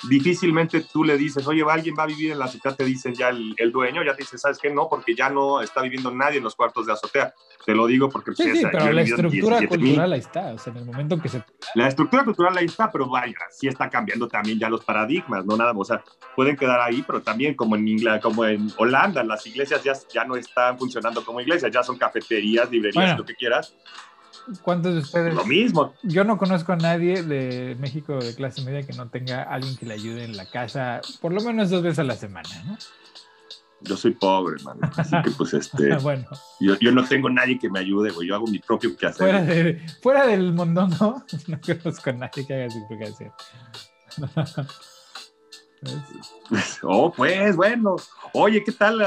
difícilmente 0.04 0.82
tú 0.92 1.04
le 1.04 1.16
dices, 1.16 1.46
oye, 1.46 1.64
alguien 1.68 1.94
va 1.98 2.04
a 2.04 2.06
vivir 2.06 2.32
en 2.32 2.38
la 2.38 2.44
azotea, 2.44 2.74
te 2.74 2.84
dicen 2.84 3.14
ya 3.14 3.28
el, 3.30 3.72
dueño, 3.72 4.04
ya 4.04 4.14
te 4.14 4.22
dice, 4.22 4.38
¿sabes 4.38 4.58
qué? 4.58 4.70
No, 4.70 4.88
porque 4.88 5.14
ya 5.14 5.28
no 5.30 5.60
está 5.60 5.82
viviendo 5.82 6.10
nadie 6.10 6.38
en 6.38 6.44
los 6.44 6.54
cuartos 6.54 6.86
de 6.86 6.92
azotea. 6.92 7.34
Te 7.64 7.74
lo 7.74 7.86
digo 7.86 8.08
porque... 8.08 8.32
Sí, 8.34 8.56
sí, 8.56 8.66
pero 8.70 8.92
la 8.92 9.02
estructura 9.02 9.66
cultural 9.66 10.12
ahí 10.12 10.20
está, 10.20 10.52
o 10.54 10.58
sea, 10.58 10.72
en 10.72 10.78
el 10.78 10.84
momento 10.84 11.20
que 11.20 11.28
se... 11.28 11.42
La 11.74 11.88
estructura 11.88 12.24
cultural 12.24 12.56
ahí 12.56 12.66
está, 12.66 12.90
pero 12.90 13.08
vaya, 13.08 13.34
sí 13.50 13.68
está 13.68 13.90
cambiando 13.90 14.28
también 14.28 14.58
ya 14.58 14.68
los 14.68 14.84
paradigmas, 14.84 15.44
no 15.44 15.56
nada, 15.56 15.72
o 15.74 15.84
sea, 15.84 16.02
pueden 16.34 16.56
quedar 16.56 16.80
ahí, 16.80 17.02
pero 17.06 17.20
también 17.20 17.54
como 17.54 17.76
en 17.76 17.88
Inglaterra, 17.88 18.22
como 18.22 18.44
en 18.44 18.72
Holanda, 18.76 19.22
las 19.24 19.46
iglesias 19.46 19.82
ya, 19.82 19.92
ya 20.12 20.24
no 20.24 20.36
están 20.36 20.78
funcionando 20.78 21.24
como 21.24 21.40
iglesias, 21.40 21.70
ya 21.72 21.82
son 21.82 21.98
cafeterías, 21.98 22.70
librerías, 22.70 23.18
lo 23.18 23.24
que 23.24 23.34
quieras 23.34 23.74
¿Cuántos 24.62 24.94
de 24.94 25.00
ustedes? 25.00 25.34
Lo 25.34 25.44
mismo. 25.44 25.94
Yo 26.02 26.24
no 26.24 26.38
conozco 26.38 26.72
a 26.72 26.76
nadie 26.76 27.22
de 27.22 27.76
México 27.78 28.18
de 28.18 28.34
clase 28.34 28.62
media 28.62 28.82
que 28.82 28.92
no 28.94 29.08
tenga 29.08 29.42
alguien 29.42 29.76
que 29.76 29.86
le 29.86 29.94
ayude 29.94 30.24
en 30.24 30.36
la 30.36 30.46
casa 30.46 31.00
por 31.20 31.32
lo 31.32 31.40
menos 31.40 31.70
dos 31.70 31.82
veces 31.82 31.98
a 32.00 32.04
la 32.04 32.16
semana, 32.16 32.48
¿no? 32.66 32.76
Yo 33.80 33.96
soy 33.96 34.10
pobre, 34.12 34.56
hermano. 34.56 34.80
Así 34.96 35.14
que, 35.22 35.30
pues, 35.30 35.54
este. 35.54 35.96
bueno. 36.02 36.26
Yo, 36.60 36.76
yo, 36.80 36.90
no 36.90 37.04
tengo 37.06 37.30
nadie 37.30 37.58
que 37.58 37.70
me 37.70 37.78
ayude, 37.78 38.10
güey. 38.10 38.28
Yo 38.28 38.34
hago 38.34 38.46
mi 38.46 38.58
propio 38.58 38.96
quehacer. 38.96 39.18
Fuera, 39.18 39.42
de, 39.42 39.80
fuera 40.02 40.26
del 40.26 40.52
mundo, 40.52 40.88
¿no? 40.88 41.24
No 41.46 41.60
conozco 41.60 42.10
a 42.10 42.12
nadie 42.14 42.46
que 42.46 42.54
haga 42.54 42.70
su 42.70 42.86
quehacer. 42.88 43.30
Oh, 46.82 47.12
pues 47.12 47.56
bueno. 47.56 47.96
Oye, 48.32 48.62
¿qué 48.62 48.72
tal 48.72 49.00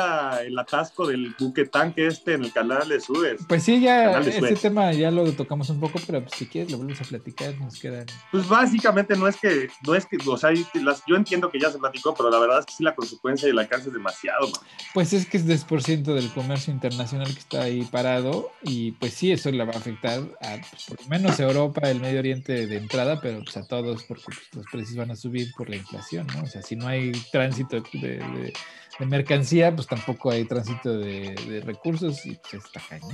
el 0.45 0.57
atasco 0.59 1.07
del 1.07 1.35
buque 1.39 1.65
tanque 1.65 2.07
este 2.07 2.33
en 2.33 2.43
el 2.43 2.51
canal 2.51 2.87
de 2.87 2.99
Suez? 2.99 3.41
Pues 3.47 3.63
sí, 3.63 3.79
ya 3.81 4.19
ese 4.19 4.55
tema 4.55 4.91
ya 4.91 5.09
lo 5.09 5.31
tocamos 5.33 5.69
un 5.69 5.79
poco, 5.79 5.99
pero 6.05 6.21
pues, 6.21 6.33
si 6.35 6.45
quieres 6.45 6.71
lo 6.71 6.77
volvemos 6.77 7.01
a 7.01 7.05
platicar, 7.05 7.55
nos 7.59 7.79
quedan. 7.79 8.05
Pues 8.31 8.47
básicamente 8.47 9.15
no 9.15 9.27
es 9.27 9.37
que, 9.37 9.69
no 9.85 9.95
es 9.95 10.05
que, 10.05 10.17
o 10.25 10.37
sea, 10.37 10.51
yo 10.53 11.15
entiendo 11.15 11.49
que 11.49 11.59
ya 11.59 11.71
se 11.71 11.79
platicó, 11.79 12.13
pero 12.13 12.29
la 12.29 12.39
verdad 12.39 12.59
es 12.59 12.65
que 12.65 12.73
sí 12.73 12.83
la 12.83 12.95
consecuencia 12.95 13.47
y 13.47 13.51
el 13.51 13.59
alcance 13.59 13.87
es 13.87 13.93
demasiado. 13.93 14.49
Pues 14.93 15.13
es 15.13 15.25
que 15.25 15.37
es 15.37 15.47
10% 15.47 16.13
del 16.13 16.29
comercio 16.31 16.73
internacional 16.73 17.27
que 17.33 17.39
está 17.39 17.63
ahí 17.63 17.83
parado 17.83 18.51
y 18.63 18.91
pues 18.93 19.13
sí, 19.13 19.31
eso 19.31 19.51
le 19.51 19.63
va 19.63 19.73
a 19.73 19.77
afectar 19.77 20.19
a 20.41 20.57
pues, 20.69 20.85
por 20.87 21.01
lo 21.01 21.07
menos 21.07 21.39
a 21.39 21.43
Europa, 21.43 21.89
el 21.89 22.01
Medio 22.01 22.19
Oriente 22.19 22.67
de 22.67 22.77
entrada, 22.77 23.19
pero 23.21 23.39
pues 23.39 23.57
a 23.57 23.65
todos 23.65 24.03
porque 24.03 24.23
pues, 24.25 24.37
los 24.53 24.65
precios 24.71 24.95
van 24.97 25.11
a 25.11 25.15
subir 25.15 25.51
por 25.55 25.69
la 25.69 25.77
inflación, 25.77 26.27
¿no? 26.27 26.43
O 26.43 26.47
sea, 26.47 26.60
si 26.61 26.75
no 26.75 26.87
hay 26.87 27.11
tránsito 27.31 27.81
de, 27.93 28.53
mercancía, 28.99 29.73
pues 29.75 29.87
tampoco 29.87 30.31
hay 30.31 30.45
tránsito 30.45 30.97
de, 30.97 31.63
recursos 31.65 32.25
y 32.25 32.37
pues 32.49 32.63
está 32.65 32.81
cañón. 32.87 33.11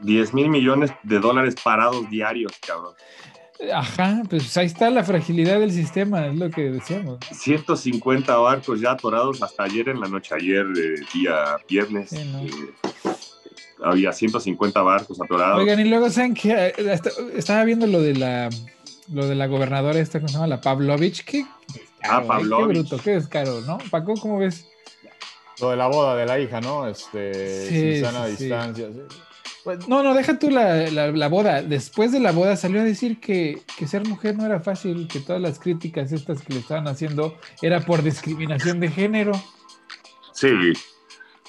10 0.00 0.34
mil 0.34 0.48
millones 0.48 0.90
de 1.02 1.20
dólares 1.20 1.54
parados 1.62 2.08
diarios, 2.10 2.52
cabrón. 2.66 2.94
Ajá, 3.72 4.22
pues 4.28 4.56
ahí 4.56 4.66
está 4.66 4.90
la 4.90 5.04
fragilidad 5.04 5.60
del 5.60 5.70
sistema, 5.70 6.26
es 6.26 6.36
lo 6.36 6.50
que 6.50 6.62
decíamos. 6.62 7.18
150 7.30 8.36
barcos 8.36 8.80
ya 8.80 8.92
atorados 8.92 9.40
hasta 9.42 9.64
ayer 9.64 9.88
en 9.88 10.00
la 10.00 10.08
noche, 10.08 10.34
ayer, 10.34 10.66
eh, 10.76 10.94
día 11.14 11.56
viernes. 11.68 12.12
Eh, 12.12 12.50
había 13.84 14.12
150 14.12 14.82
barcos 14.82 15.20
atorados. 15.20 15.60
Oigan, 15.60 15.78
y 15.78 15.84
luego 15.84 16.10
saben 16.10 16.34
que 16.34 16.74
estaba 17.36 17.62
viendo 17.64 17.86
lo 17.86 18.00
de 18.00 18.14
la 18.14 18.50
lo 19.12 19.26
de 19.26 19.34
la 19.34 19.46
gobernadora 19.46 19.98
esta, 19.98 20.18
¿cómo 20.20 20.28
se 20.28 20.34
llama? 20.34 20.46
La 20.46 20.60
Pavlovich. 20.60 21.24
Qué, 22.02 22.10
ah, 22.10 22.22
Pavlovich. 22.26 22.72
Qué 22.72 22.80
bruto, 22.80 22.98
qué 23.02 23.10
descaro, 23.12 23.60
¿no? 23.62 23.78
Paco, 23.90 24.14
¿cómo 24.14 24.38
ves? 24.38 24.66
Lo 25.60 25.70
de 25.70 25.76
la 25.76 25.86
boda 25.86 26.16
de 26.16 26.26
la 26.26 26.38
hija, 26.38 26.60
¿no? 26.60 26.88
Este, 26.88 27.68
sí, 27.68 27.92
sin 27.94 28.04
sana 28.04 28.26
distancia. 28.26 28.88
Pues, 29.64 29.86
no, 29.86 30.02
no, 30.02 30.14
deja 30.14 30.38
tú 30.38 30.50
la, 30.50 30.90
la, 30.90 31.28
boda. 31.28 31.62
Después 31.62 32.10
de 32.10 32.18
la 32.18 32.32
boda 32.32 32.56
salió 32.56 32.80
a 32.80 32.84
decir 32.84 33.20
que, 33.20 33.62
que, 33.78 33.86
ser 33.86 34.06
mujer 34.08 34.36
no 34.36 34.44
era 34.44 34.58
fácil, 34.58 35.06
que 35.06 35.20
todas 35.20 35.40
las 35.40 35.60
críticas 35.60 36.10
estas 36.10 36.42
que 36.42 36.54
le 36.54 36.60
estaban 36.60 36.88
haciendo 36.88 37.36
era 37.60 37.80
por 37.80 38.02
discriminación 38.02 38.80
de 38.80 38.88
género. 38.88 39.32
Sí, 40.32 40.72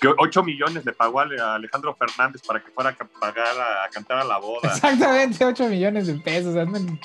que 0.03 0.09
8 0.17 0.43
millones 0.43 0.83
le 0.83 0.91
pagó 0.91 1.21
a 1.21 1.55
Alejandro 1.55 1.95
Fernández 1.95 2.41
para 2.45 2.61
que 2.61 2.69
fuera 2.71 2.89
a 2.89 3.19
pagar 3.19 3.55
a, 3.57 3.89
cantar 3.89 4.17
a 4.17 4.25
la 4.25 4.37
boda. 4.37 4.73
Exactamente, 4.73 5.45
8 5.45 5.69
millones 5.69 6.07
de 6.07 6.15
pesos, 6.15 6.57
hazme 6.57 6.79
un 6.79 6.99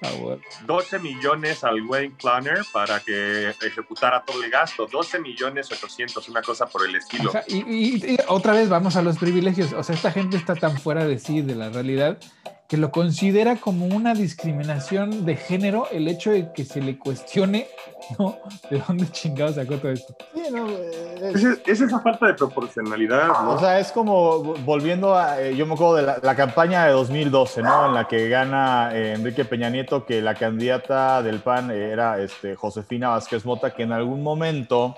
favor. 0.00 0.40
12 0.64 1.00
millones 1.00 1.64
al 1.64 1.82
Wayne 1.82 2.14
Planner 2.20 2.60
para 2.72 3.00
que 3.00 3.48
ejecutara 3.50 4.22
todo 4.24 4.40
el 4.44 4.50
gasto, 4.50 4.86
12 4.86 5.18
millones 5.18 5.72
800, 5.72 6.28
una 6.28 6.40
cosa 6.42 6.66
por 6.66 6.88
el 6.88 6.94
estilo. 6.94 7.32
y, 7.48 8.16
otra 8.28 8.52
vez 8.52 8.68
vamos 8.68 8.94
a 8.94 9.02
los 9.02 9.18
privilegios, 9.18 9.72
o 9.72 9.82
sea, 9.82 9.96
esta 9.96 10.12
gente 10.12 10.36
está 10.36 10.54
tan 10.54 10.78
fuera 10.78 11.04
de 11.04 11.18
sí, 11.18 11.42
de 11.42 11.56
la 11.56 11.70
realidad, 11.70 12.18
que 12.68 12.76
lo 12.76 12.90
considera 12.90 13.56
como 13.56 13.86
una 13.86 14.12
discriminación 14.12 15.24
de 15.24 15.36
género 15.36 15.88
el 15.90 16.06
hecho 16.06 16.32
de 16.32 16.52
que 16.52 16.66
se 16.66 16.82
le 16.82 16.98
cuestione, 16.98 17.66
¿no? 18.18 18.36
¿De 18.70 18.82
dónde 18.86 19.10
chingado 19.10 19.54
sacó 19.54 19.78
todo 19.78 19.90
esto? 19.90 20.14
Sí, 20.34 20.42
no, 20.52 20.68
es, 20.68 21.80
esa 21.80 21.98
falta 22.00 22.26
de 22.26 22.34
proporcionalidad, 22.34 23.28
¿no? 23.28 23.52
O 23.52 23.58
sea, 23.58 23.80
es 23.80 23.90
como 23.90 24.54
volviendo 24.66 25.16
a, 25.16 25.40
eh, 25.40 25.56
yo 25.56 25.64
me 25.64 25.74
acuerdo 25.74 25.96
de 25.96 26.20
la, 26.22 26.36
campaña 26.36 26.84
de 26.84 26.92
2012, 26.92 27.62
¿no? 27.62 27.86
En 27.86 27.94
la 27.94 28.06
que 28.06 28.28
gana 28.28 28.90
eh, 28.92 29.14
Enrique 29.14 29.46
Peña 29.46 29.70
Nieto, 29.70 30.04
que 30.04 30.20
la 30.20 30.34
candidata 30.34 31.22
del 31.22 31.40
PAN 31.40 31.70
era 31.70 32.20
este, 32.20 32.54
Josefina 32.54 33.08
Vázquez 33.08 33.46
Mota, 33.46 33.74
que 33.74 33.84
en 33.84 33.92
algún 33.92 34.22
momento... 34.22 34.94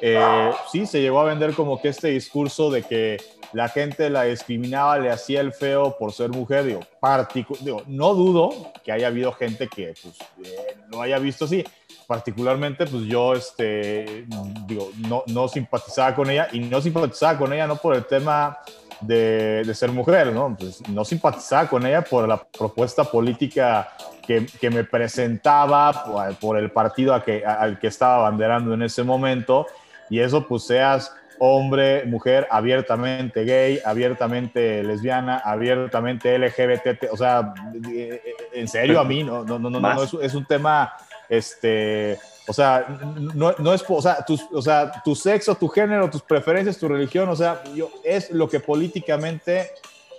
Eh, 0.00 0.50
sí, 0.70 0.86
se 0.86 1.00
llegó 1.00 1.20
a 1.20 1.24
vender 1.24 1.54
como 1.54 1.80
que 1.80 1.88
este 1.88 2.08
discurso 2.08 2.70
de 2.70 2.82
que 2.82 3.16
la 3.54 3.68
gente 3.68 4.10
la 4.10 4.24
discriminaba, 4.24 4.98
le 4.98 5.10
hacía 5.10 5.40
el 5.40 5.52
feo 5.52 5.96
por 5.96 6.12
ser 6.12 6.30
mujer. 6.30 6.64
Digo, 6.64 7.82
no 7.86 8.14
dudo 8.14 8.72
que 8.84 8.90
haya 8.90 9.06
habido 9.06 9.32
gente 9.32 9.68
que 9.68 9.94
pues, 10.02 10.18
eh, 10.44 10.76
lo 10.90 11.00
haya 11.00 11.18
visto 11.18 11.44
así. 11.44 11.64
Particularmente, 12.06 12.84
pues 12.86 13.04
yo 13.04 13.32
este, 13.32 14.26
digo, 14.66 14.90
no, 15.08 15.22
no 15.28 15.48
simpatizaba 15.48 16.14
con 16.14 16.28
ella 16.28 16.48
y 16.52 16.58
no 16.58 16.80
simpatizaba 16.80 17.38
con 17.38 17.52
ella 17.52 17.66
no 17.66 17.76
por 17.76 17.94
el 17.94 18.04
tema 18.04 18.58
de, 19.00 19.62
de, 19.64 19.74
ser 19.74 19.90
mujer, 19.90 20.32
¿no? 20.32 20.54
Pues 20.58 20.86
no 20.88 21.04
simpatizaba 21.04 21.68
con 21.68 21.86
ella 21.86 22.02
por 22.02 22.28
la 22.28 22.42
propuesta 22.42 23.04
política 23.04 23.88
que, 24.26 24.46
que 24.60 24.68
me 24.68 24.84
presentaba, 24.84 26.04
por, 26.04 26.34
por 26.36 26.58
el 26.58 26.70
partido 26.72 27.14
a 27.14 27.24
que, 27.24 27.44
al 27.46 27.78
que 27.78 27.86
estaba 27.86 28.16
abanderando 28.16 28.74
en 28.74 28.82
ese 28.82 29.02
momento. 29.02 29.66
Y 30.10 30.20
eso, 30.20 30.46
pues 30.46 30.64
seas 30.64 31.14
hombre, 31.38 32.04
mujer, 32.04 32.46
abiertamente 32.50 33.44
gay, 33.44 33.80
abiertamente 33.84 34.82
lesbiana, 34.82 35.38
abiertamente 35.38 36.38
LGBT, 36.38 37.12
o 37.12 37.16
sea, 37.16 37.54
en 38.52 38.68
serio 38.68 39.00
a 39.00 39.04
mí, 39.04 39.24
no, 39.24 39.44
no, 39.44 39.58
no, 39.58 39.70
no, 39.70 40.02
es, 40.20 40.34
un 40.34 40.44
tema, 40.44 40.94
este, 41.28 42.18
o 42.46 42.52
sea, 42.52 42.86
no, 43.34 43.54
no 43.58 43.74
es, 43.74 43.84
o 43.88 44.02
sea, 44.02 44.24
tu, 44.24 44.38
o 44.52 44.62
sea, 44.62 44.92
tu 45.04 45.14
sexo, 45.14 45.54
tu 45.54 45.68
género, 45.68 46.10
tus 46.10 46.22
preferencias, 46.22 46.78
tu 46.78 46.88
religión, 46.88 47.28
o 47.28 47.36
sea, 47.36 47.62
yo, 47.74 47.90
es 48.04 48.30
lo 48.30 48.48
que 48.48 48.60
políticamente 48.60 49.70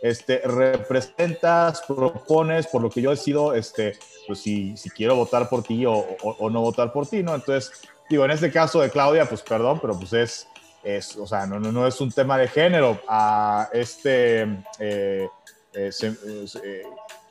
este, 0.01 0.39
representas, 0.39 1.81
propones, 1.81 2.67
por 2.67 2.81
lo 2.81 2.89
que 2.89 3.01
yo 3.01 3.09
decido, 3.09 3.55
este, 3.55 3.97
pues 4.27 4.39
si, 4.39 4.77
si 4.77 4.89
quiero 4.91 5.15
votar 5.15 5.49
por 5.49 5.63
ti 5.63 5.83
o, 5.87 6.05
no 6.51 6.61
votar 6.61 6.91
por 6.93 7.07
ti, 7.07 7.23
¿no? 7.23 7.33
Entonces, 7.33 7.71
digo, 8.09 8.25
en 8.25 8.31
este 8.31 8.51
caso 8.51 8.81
de 8.81 8.89
Claudia, 8.91 9.27
pues 9.27 9.41
perdón, 9.41 9.79
pero 9.81 9.97
pues 9.97 10.13
es, 10.13 10.47
es 10.85 11.17
o 11.17 11.25
sea, 11.25 11.45
no, 11.45 11.59
no, 11.59 11.71
no 11.71 11.87
es 11.87 11.99
un 11.99 12.11
tema 12.11 12.37
de 12.37 12.47
género. 12.47 13.01
A 13.07 13.69
este, 13.73 14.43
eh, 14.79 15.27
eh, 15.73 15.91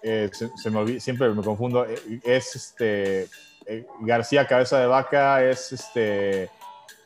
eh, 0.02 0.30
se, 0.32 0.70
me 0.70 0.78
olvida, 0.78 1.00
siempre 1.00 1.28
me 1.30 1.42
confundo, 1.42 1.86
es 2.24 2.56
este, 2.56 3.28
García 4.00 4.46
Cabeza 4.46 4.78
de 4.80 4.86
Vaca, 4.86 5.42
es 5.42 5.72
este, 5.72 6.50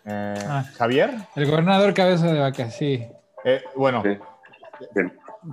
ah. 0.07 0.65
Javier. 0.77 1.15
El 1.37 1.51
gobernador 1.51 1.95
Cabeza 1.95 2.27
de 2.27 2.41
Vaca, 2.41 2.71
sí. 2.71 3.07
bueno. 3.77 4.03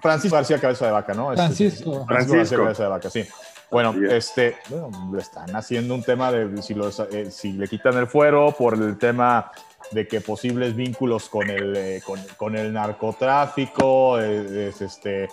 Francisco 0.02 0.36
García 0.36 0.60
Cabeza 0.60 0.86
de 0.86 0.92
Vaca, 0.92 1.14
¿no? 1.14 1.34
Francisco. 1.34 2.06
Francisco, 2.08 2.38
García 2.38 2.58
Cabeza 2.58 2.84
de 2.84 2.90
Vaca, 2.90 3.10
sí. 3.10 3.28
Bueno, 3.72 3.94
este, 4.10 4.58
bueno, 4.70 5.12
le 5.14 5.22
están 5.22 5.56
haciendo 5.56 5.96
un 5.96 6.04
tema 6.04 6.32
de 6.32 6.62
si, 6.62 6.76
eh, 7.12 7.32
si 7.32 7.54
le 7.54 7.68
quitan 7.68 7.98
el 7.98 8.08
fuero 8.08 8.54
por 8.58 8.76
el 8.76 8.98
tema 8.98 9.52
de 9.92 10.08
que 10.08 10.22
posibles 10.22 10.76
vínculos 10.76 11.30
con 11.30 11.50
el, 11.50 11.76
eh, 11.76 12.02
con, 12.38 12.56
el 12.56 12.74
narcotráfico, 12.74 14.20
eh, 14.20 14.72
este, 14.80 15.30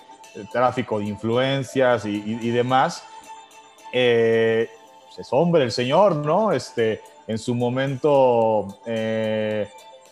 tráfico 0.52 0.98
de 0.98 1.06
influencias 1.06 2.04
y, 2.06 2.50
demás. 2.50 3.04
pues 3.90 5.18
es 5.18 5.28
hombre 5.30 5.64
el 5.64 5.72
señor, 5.72 6.16
¿no? 6.16 6.52
Este, 6.52 7.02
en 7.26 7.38
su 7.38 7.54
momento 7.54 8.78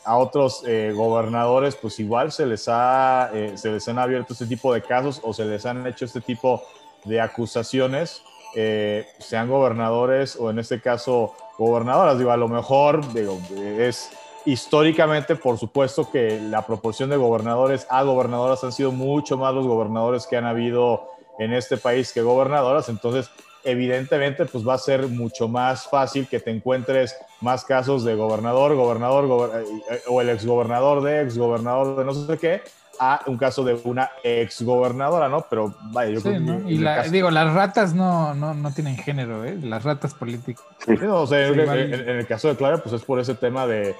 a 0.04 0.16
otros 0.16 0.62
gobernadores, 0.94 1.76
pues 1.76 1.98
igual 2.00 2.32
se 2.32 2.46
les, 2.46 2.66
ha, 2.68 3.30
se 3.54 3.70
les 3.70 3.88
han 3.88 3.98
abierto 3.98 4.34
este 4.34 4.46
tipo 4.46 4.74
de 4.74 4.82
casos 4.82 5.20
o 5.22 5.32
se 5.32 5.44
les 5.44 5.64
han 5.64 5.86
hecho 5.86 6.04
este 6.04 6.20
tipo 6.20 6.62
de 7.04 7.20
acusaciones, 7.20 8.22
eh, 8.54 9.06
sean 9.18 9.48
gobernadores 9.48 10.36
o 10.36 10.50
en 10.50 10.58
este 10.58 10.80
caso 10.80 11.34
gobernadoras. 11.58 12.18
Digo, 12.18 12.30
a 12.30 12.36
lo 12.36 12.48
mejor 12.48 13.12
digo, 13.12 13.38
es 13.78 14.10
históricamente, 14.46 15.36
por 15.36 15.58
supuesto 15.58 16.10
que 16.10 16.40
la 16.40 16.66
proporción 16.66 17.10
de 17.10 17.16
gobernadores 17.16 17.86
a 17.90 18.02
gobernadoras 18.02 18.64
han 18.64 18.72
sido 18.72 18.92
mucho 18.92 19.36
más 19.36 19.54
los 19.54 19.66
gobernadores 19.66 20.26
que 20.26 20.36
han 20.36 20.46
habido 20.46 21.08
en 21.38 21.52
este 21.52 21.76
país 21.76 22.12
que 22.12 22.22
gobernadoras. 22.22 22.88
Entonces, 22.88 23.30
evidentemente, 23.64 24.46
pues 24.46 24.66
va 24.66 24.74
a 24.74 24.78
ser 24.78 25.08
mucho 25.08 25.48
más 25.48 25.88
fácil 25.88 26.26
que 26.28 26.40
te 26.40 26.50
encuentres 26.50 27.16
más 27.40 27.64
casos 27.64 28.04
de 28.04 28.14
gobernador, 28.14 28.74
gobernador, 28.74 29.50
eh, 29.54 29.64
eh, 29.90 30.00
o 30.08 30.20
el 30.20 30.30
exgobernador 30.30 31.02
de, 31.02 31.22
exgobernador 31.22 31.96
de 31.96 32.04
no 32.04 32.14
sé 32.14 32.38
qué, 32.38 32.62
a 32.98 33.22
un 33.26 33.38
caso 33.38 33.64
de 33.64 33.80
una 33.84 34.10
exgobernadora, 34.22 35.28
¿no? 35.28 35.46
Pero 35.48 35.74
vaya, 35.92 36.12
yo 36.12 36.20
creo 36.20 36.34
que. 36.34 36.72
Y 36.72 37.10
digo, 37.10 37.30
las 37.30 37.54
ratas 37.54 37.94
no, 37.94 38.34
no, 38.34 38.52
no, 38.52 38.72
tienen 38.72 38.96
género, 38.96 39.42
¿eh? 39.44 39.58
Las 39.62 39.84
ratas 39.84 40.12
políticas. 40.12 40.62
o 41.08 41.26
sea, 41.26 41.48
en, 41.48 41.58
el 41.58 42.26
caso 42.26 42.48
de 42.48 42.56
Clara, 42.56 42.78
pues 42.78 42.94
es 42.94 43.02
por 43.02 43.18
ese 43.18 43.34
tema 43.34 43.66
de. 43.66 43.96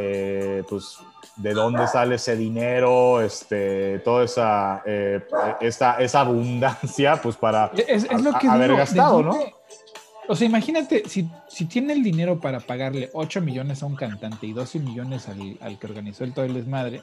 Eh, 0.00 0.62
pues 0.68 0.98
de 1.34 1.54
dónde 1.54 1.86
sale 1.86 2.16
ese 2.16 2.36
dinero, 2.36 3.20
este, 3.20 3.98
toda 4.00 4.24
esa, 4.24 4.82
eh, 4.86 5.24
esa, 5.60 5.98
esa 5.98 6.20
abundancia, 6.20 7.20
pues 7.22 7.36
para 7.36 7.70
es, 7.74 8.04
lo 8.22 8.32
que 8.38 8.48
haber 8.48 8.76
gastado, 8.76 9.22
¿no? 9.22 9.38
O 10.28 10.36
sea, 10.36 10.46
imagínate, 10.46 11.08
si, 11.08 11.28
si 11.48 11.64
tiene 11.64 11.94
el 11.94 12.02
dinero 12.02 12.38
para 12.38 12.60
pagarle 12.60 13.10
8 13.12 13.40
millones 13.40 13.82
a 13.82 13.86
un 13.86 13.96
cantante 13.96 14.46
y 14.46 14.52
12 14.52 14.78
millones 14.80 15.28
al, 15.28 15.56
al 15.60 15.78
que 15.78 15.86
organizó 15.86 16.24
el 16.24 16.34
todo 16.34 16.44
el 16.44 16.54
desmadre, 16.54 17.02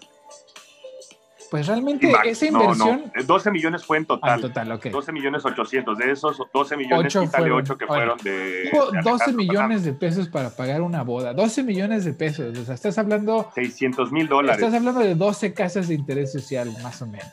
pues 1.55 1.67
realmente 1.67 2.11
esa 2.25 2.47
inversión. 2.47 3.05
No, 3.15 3.23
12 3.23 3.51
millones 3.51 3.85
fue 3.85 3.97
en 3.97 4.05
total. 4.05 4.29
Ah, 4.29 4.41
total, 4.41 4.73
ok. 4.73 4.87
12 4.87 5.13
millones 5.13 5.45
800. 5.45 5.97
De 5.97 6.11
esos 6.11 6.37
12 6.53 6.75
millones, 6.75 7.15
8 7.15 7.21
quítale 7.21 7.51
8 7.51 7.77
que 7.77 7.87
fueron 7.87 8.17
de. 8.17 8.71
12 9.01 9.31
millones 9.31 9.85
de 9.85 9.93
pesos 9.93 10.27
para 10.27 10.49
pagar 10.49 10.81
una 10.81 11.03
boda. 11.03 11.33
12 11.33 11.63
millones 11.63 12.03
de 12.03 12.11
pesos. 12.11 12.57
O 12.57 12.65
sea, 12.65 12.75
estás 12.75 12.97
hablando. 12.97 13.49
600 13.55 14.11
mil 14.11 14.27
dólares. 14.27 14.61
Estás 14.61 14.73
hablando 14.77 14.99
de 14.99 15.15
12 15.15 15.53
casas 15.53 15.87
de 15.87 15.93
interés 15.93 16.33
social, 16.33 16.69
más 16.83 17.01
o 17.01 17.07
menos. 17.07 17.31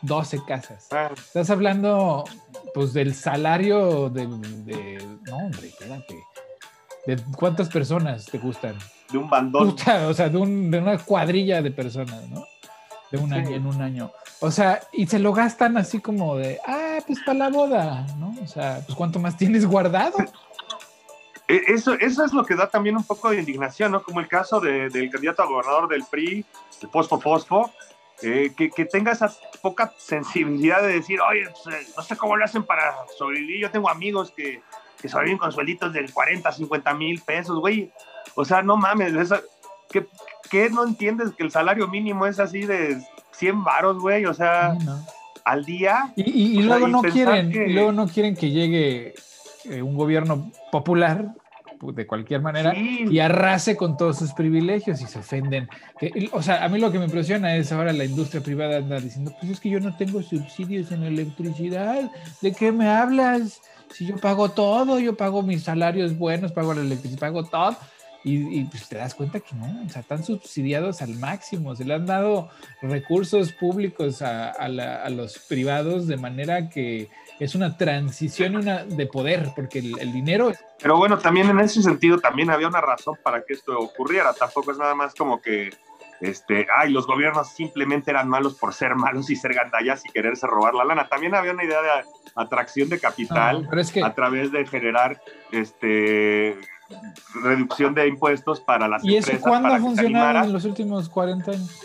12 0.00 0.40
casas. 0.44 0.88
Ah. 0.90 1.10
Estás 1.16 1.48
hablando, 1.50 2.24
pues, 2.74 2.92
del 2.92 3.14
salario 3.14 4.10
de. 4.10 4.26
de 4.26 5.06
no, 5.28 5.36
hombre, 5.36 5.68
espérate. 5.68 6.16
¿De 7.06 7.16
cuántas 7.36 7.68
personas 7.68 8.26
te 8.26 8.38
gustan? 8.38 8.74
De 9.12 9.18
un 9.18 9.30
bandón. 9.30 9.76
o 10.08 10.14
sea, 10.14 10.28
de, 10.28 10.36
un, 10.36 10.68
de 10.68 10.80
una 10.80 10.98
cuadrilla 10.98 11.62
de 11.62 11.70
personas, 11.70 12.28
¿no? 12.28 12.44
De 13.12 13.18
un 13.18 13.32
año 13.32 13.54
en 13.54 13.66
un 13.66 13.80
año. 13.80 14.10
O 14.40 14.50
sea, 14.50 14.80
y 14.90 15.06
se 15.06 15.18
lo 15.18 15.32
gastan 15.32 15.76
así 15.76 16.00
como 16.00 16.36
de, 16.36 16.58
ah, 16.66 16.98
pues 17.06 17.20
para 17.20 17.38
la 17.38 17.48
boda, 17.50 18.06
¿no? 18.18 18.34
O 18.42 18.46
sea, 18.46 18.80
pues 18.84 18.96
cuánto 18.96 19.20
más 19.20 19.36
tienes 19.36 19.66
guardado. 19.66 20.16
E, 21.46 21.60
eso, 21.68 21.92
eso 21.92 22.24
es 22.24 22.32
lo 22.32 22.44
que 22.44 22.56
da 22.56 22.68
también 22.68 22.96
un 22.96 23.04
poco 23.04 23.30
de 23.30 23.38
indignación, 23.38 23.92
¿no? 23.92 24.02
Como 24.02 24.20
el 24.20 24.28
caso 24.28 24.58
de, 24.60 24.88
del 24.88 25.10
candidato 25.10 25.42
a 25.42 25.46
gobernador 25.46 25.88
del 25.88 26.04
PRI, 26.10 26.44
el 26.80 26.88
Fosfo 26.88 27.20
Fosfo, 27.20 27.70
eh, 28.22 28.52
que, 28.56 28.70
que, 28.70 28.86
tenga 28.86 29.12
esa 29.12 29.30
poca 29.60 29.92
sensibilidad 29.98 30.80
de 30.80 30.94
decir, 30.94 31.20
oye, 31.20 31.48
pues, 31.50 31.76
eh, 31.76 31.86
no 31.94 32.02
sé 32.02 32.16
cómo 32.16 32.36
lo 32.36 32.44
hacen 32.44 32.62
para 32.62 32.94
sobrevivir. 33.18 33.60
Yo 33.60 33.70
tengo 33.70 33.90
amigos 33.90 34.32
que, 34.34 34.62
que 35.00 35.08
sobreviven 35.08 35.38
con 35.38 35.52
suelitos 35.52 35.92
de 35.92 36.08
40, 36.10 36.50
50 36.50 36.94
mil 36.94 37.20
pesos, 37.20 37.58
güey. 37.58 37.92
O 38.34 38.44
sea, 38.44 38.62
no 38.62 38.76
mames, 38.76 39.12
esa, 39.14 39.42
¿qué, 39.92 40.06
¿qué 40.50 40.70
no 40.70 40.84
entiendes 40.84 41.30
que 41.36 41.44
el 41.44 41.50
salario 41.50 41.86
mínimo 41.88 42.26
es 42.26 42.40
así 42.40 42.62
de 42.62 43.00
100 43.32 43.62
varos, 43.64 43.98
güey? 44.00 44.26
O 44.26 44.34
sea, 44.34 44.76
al 45.44 45.64
día. 45.64 46.12
Y, 46.16 46.62
luego 46.62 46.88
no 46.88 47.02
quieren, 47.02 47.74
luego 47.74 47.92
no 47.92 48.08
quieren 48.08 48.34
que 48.34 48.50
llegue 48.50 49.14
eh, 49.64 49.82
un 49.82 49.96
gobierno 49.96 50.50
popular 50.70 51.34
de 51.82 52.06
cualquier 52.06 52.40
manera 52.40 52.72
y 52.76 53.18
arrase 53.18 53.76
con 53.76 53.96
todos 53.96 54.16
sus 54.16 54.32
privilegios 54.32 55.00
y 55.00 55.06
se 55.06 55.18
ofenden. 55.18 55.68
o 56.30 56.40
sea, 56.40 56.64
a 56.64 56.68
mí 56.68 56.78
lo 56.78 56.92
que 56.92 56.98
me 56.98 57.06
impresiona 57.06 57.56
es 57.56 57.72
ahora 57.72 57.92
la 57.92 58.04
industria 58.04 58.40
privada 58.40 58.76
anda 58.76 59.00
diciendo, 59.00 59.34
pues 59.40 59.52
es 59.52 59.60
que 59.60 59.70
yo 59.70 59.80
no 59.80 59.96
tengo 59.96 60.22
subsidios 60.22 60.92
en 60.92 61.02
electricidad, 61.02 62.08
¿de 62.40 62.52
qué 62.52 62.70
me 62.70 62.88
hablas? 62.88 63.60
Si 63.90 64.06
yo 64.06 64.16
pago 64.16 64.50
todo, 64.50 65.00
yo 65.00 65.16
pago 65.16 65.42
mis 65.42 65.64
salarios 65.64 66.16
buenos, 66.16 66.52
pago 66.52 66.72
la 66.72 66.82
electricidad, 66.82 67.20
pago 67.20 67.44
todo. 67.44 67.76
Y, 68.24 68.64
pues 68.66 68.88
te 68.88 68.96
das 68.96 69.14
cuenta 69.14 69.40
que 69.40 69.54
no, 69.56 69.84
o 69.84 69.88
sea, 69.88 70.02
están 70.02 70.22
subsidiados 70.22 71.02
al 71.02 71.16
máximo, 71.16 71.74
se 71.74 71.84
le 71.84 71.94
han 71.94 72.06
dado 72.06 72.50
recursos 72.80 73.52
públicos 73.52 74.22
a, 74.22 74.68
los 75.08 75.38
privados 75.40 76.06
de 76.06 76.16
manera 76.16 76.68
que 76.68 77.10
es 77.40 77.56
una 77.56 77.76
transición 77.76 78.56
una 78.56 78.84
de 78.84 79.06
poder, 79.06 79.50
porque 79.56 79.80
el, 79.80 80.12
dinero... 80.12 80.52
Pero 80.80 80.96
bueno, 80.96 81.18
también 81.18 81.50
en 81.50 81.58
ese 81.58 81.82
sentido 81.82 82.18
también 82.18 82.50
había 82.50 82.68
una 82.68 82.80
razón 82.80 83.16
para 83.24 83.42
que 83.44 83.54
esto 83.54 83.76
ocurriera, 83.76 84.32
tampoco 84.34 84.70
es 84.70 84.78
nada 84.78 84.94
más 84.94 85.14
como 85.14 85.40
que, 85.40 85.70
este, 86.20 86.68
ay, 86.76 86.92
los 86.92 87.08
gobiernos 87.08 87.48
simplemente 87.48 88.12
eran 88.12 88.28
malos 88.28 88.54
por 88.54 88.72
ser 88.72 88.94
malos 88.94 89.30
y 89.30 89.36
ser 89.36 89.54
gandallas 89.54 90.04
y 90.06 90.10
quererse 90.10 90.46
robar 90.46 90.74
la 90.74 90.84
lana, 90.84 91.08
también 91.08 91.34
había 91.34 91.52
una 91.52 91.64
idea 91.64 91.82
de 91.82 91.88
atracción 92.36 92.88
de 92.88 93.00
capital 93.00 93.68
a 94.04 94.14
través 94.14 94.52
de 94.52 94.66
generar 94.66 95.20
este 95.50 96.56
reducción 97.42 97.94
de 97.94 98.08
impuestos 98.08 98.60
para 98.60 98.88
las 98.88 99.02
empresas. 99.02 99.32
¿Y 99.32 99.36
eso 99.36 99.42
cuándo 99.42 99.68
ha 99.68 99.78
funcionado 99.78 100.44
en 100.44 100.52
los 100.52 100.64
últimos 100.64 101.08
40 101.08 101.50
años? 101.50 101.80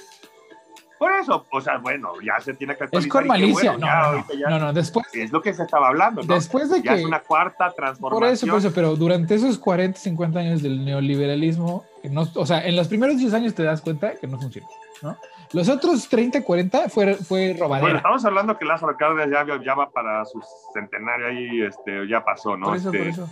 Por 0.98 1.12
eso, 1.12 1.46
o 1.52 1.62
sea, 1.62 1.78
bueno, 1.78 2.14
ya 2.26 2.40
se 2.40 2.56
tiene 2.56 2.76
que 2.76 2.86
actualizar. 2.86 3.08
Es 3.08 3.12
con 3.12 3.28
malicia. 3.28 3.78
no, 3.78 4.50
no, 4.50 4.60
no, 4.60 4.74
después. 4.74 5.06
Es 5.14 5.32
lo 5.32 5.42
que 5.42 5.54
se 5.54 5.64
estaba 5.64 5.90
hablando, 5.90 6.24
¿no? 6.24 6.34
Después 6.34 6.72
de 6.72 6.82
ya 6.82 6.96
que. 6.96 7.02
es 7.02 7.06
una 7.06 7.20
cuarta 7.20 7.72
transformación. 7.72 8.20
Por 8.20 8.28
eso, 8.28 8.48
por 8.48 8.58
eso, 8.58 8.72
pero 8.74 8.96
durante 8.96 9.36
esos 9.36 9.60
40, 9.60 10.00
50 10.00 10.40
años 10.40 10.64
del 10.64 10.84
neoliberalismo, 10.84 11.86
no, 12.10 12.28
o 12.34 12.46
sea, 12.46 12.66
en 12.66 12.76
los 12.76 12.88
primeros 12.88 13.18
10 13.18 13.34
años 13.34 13.54
te 13.54 13.64
das 13.64 13.82
cuenta 13.82 14.16
que 14.16 14.26
no 14.26 14.40
funciona, 14.40 14.68
¿no? 15.04 15.18
Los 15.54 15.70
otros 15.70 16.10
30, 16.10 16.44
40 16.44 16.90
fue, 16.90 17.16
fue 17.16 17.56
robadera. 17.58 17.82
Bueno, 17.82 17.98
estamos 17.98 18.26
hablando 18.26 18.58
que 18.58 18.66
Lázaro 18.66 18.98
Cárdenas 18.98 19.30
ya, 19.30 19.64
ya 19.64 19.76
va 19.76 19.90
para 19.90 20.26
su 20.26 20.42
centenario 20.74 21.28
ahí, 21.28 21.62
este, 21.62 22.08
ya 22.08 22.24
pasó, 22.24 22.58
¿no? 22.58 22.68
Por 22.68 22.78
eso, 22.78 22.90
por 22.90 22.98
este, 22.98 23.10
eso. 23.10 23.30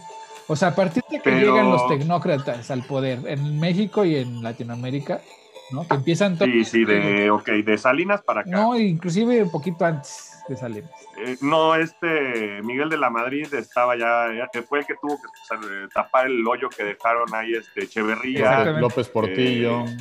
O 0.48 0.56
sea, 0.56 0.70
a 0.70 0.76
partir 0.76 1.04
de 1.10 1.20
que 1.20 1.32
llegan 1.32 1.70
los 1.70 1.88
tecnócratas 1.88 2.70
al 2.70 2.84
poder 2.84 3.20
en 3.26 3.60
México 3.60 4.06
y 4.06 4.18
en 4.18 4.44
Latinoamérica, 4.44 5.22
¿no? 5.72 5.88
Que 5.88 5.96
empiezan 5.96 6.38
Sí, 6.38 6.64
sí, 6.64 6.86
de, 6.86 7.32
okay, 7.32 7.64
de 7.64 7.78
Salinas 7.78 8.22
para 8.22 8.42
acá. 8.42 8.50
No, 8.50 8.78
inclusive 8.78 9.42
un 9.42 9.52
poquito 9.52 9.86
antes 9.86 10.44
de 10.48 10.56
Salinas. 10.56 10.92
Eh, 11.18 11.38
no, 11.42 11.74
este 11.76 12.62
Miguel 12.64 12.90
de 12.90 12.98
la 12.98 13.10
Madrid 13.10 13.52
estaba 13.54 13.96
ya, 13.98 14.28
ya 14.36 14.62
fue 14.64 14.80
el 14.80 14.86
que 14.86 14.94
tuvo 15.02 15.18
que 15.18 15.88
tapar 15.94 16.28
el 16.28 16.48
hoyo 16.48 16.70
que 16.70 16.84
dejaron 16.84 17.34
ahí 17.34 17.54
este 17.56 17.86
Echeverría. 17.86 18.66
López 18.80 19.08
Portillo. 19.08 19.86
Eh, 19.86 19.98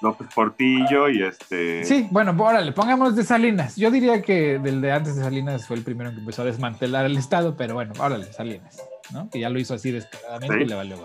López 0.00 0.28
Portillo 0.34 1.08
y 1.08 1.22
este. 1.22 1.84
Sí, 1.84 2.06
bueno, 2.10 2.34
órale, 2.38 2.72
pongamos 2.72 3.16
de 3.16 3.24
Salinas. 3.24 3.76
Yo 3.76 3.90
diría 3.90 4.22
que 4.22 4.58
del 4.58 4.80
de 4.80 4.92
antes 4.92 5.16
de 5.16 5.22
Salinas 5.22 5.66
fue 5.66 5.76
el 5.76 5.82
primero 5.82 6.10
que 6.10 6.18
empezó 6.18 6.42
a 6.42 6.44
desmantelar 6.44 7.04
el 7.04 7.16
Estado, 7.18 7.56
pero 7.56 7.74
bueno, 7.74 7.92
órale, 7.98 8.32
Salinas. 8.32 8.80
Que 9.30 9.40
ya 9.40 9.48
lo 9.48 9.58
hizo 9.58 9.74
así 9.74 9.90
desesperadamente 9.90 10.62
y 10.62 10.66
le 10.66 10.74
valió 10.74 10.96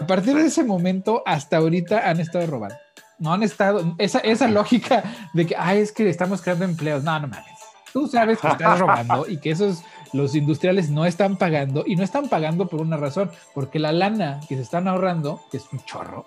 A 0.00 0.06
partir 0.06 0.34
de 0.34 0.46
ese 0.46 0.64
momento 0.64 1.22
hasta 1.26 1.58
ahorita 1.58 2.08
han 2.08 2.20
estado 2.20 2.46
robando. 2.46 2.76
no 3.18 3.32
han 3.32 3.42
estado, 3.42 3.94
esa, 3.98 4.20
esa 4.20 4.48
lógica 4.48 5.02
de 5.34 5.46
que, 5.46 5.54
ay, 5.56 5.80
es 5.80 5.92
que 5.92 6.08
estamos 6.08 6.40
creando 6.40 6.64
empleos, 6.64 7.04
no, 7.04 7.18
no 7.20 7.28
mames. 7.28 7.46
Tú 7.92 8.06
sabes 8.06 8.38
que 8.38 8.48
estás 8.48 8.78
robando 8.78 9.26
y 9.28 9.38
que 9.38 9.50
esos, 9.50 9.82
los 10.12 10.34
industriales 10.34 10.90
no 10.90 11.06
están 11.06 11.36
pagando 11.36 11.84
y 11.86 11.96
no 11.96 12.04
están 12.04 12.28
pagando 12.28 12.68
por 12.68 12.80
una 12.80 12.96
razón, 12.96 13.30
porque 13.54 13.78
la 13.78 13.92
lana 13.92 14.40
que 14.48 14.56
se 14.56 14.62
están 14.62 14.86
ahorrando, 14.88 15.42
que 15.50 15.56
es 15.56 15.64
un 15.72 15.80
chorro, 15.84 16.26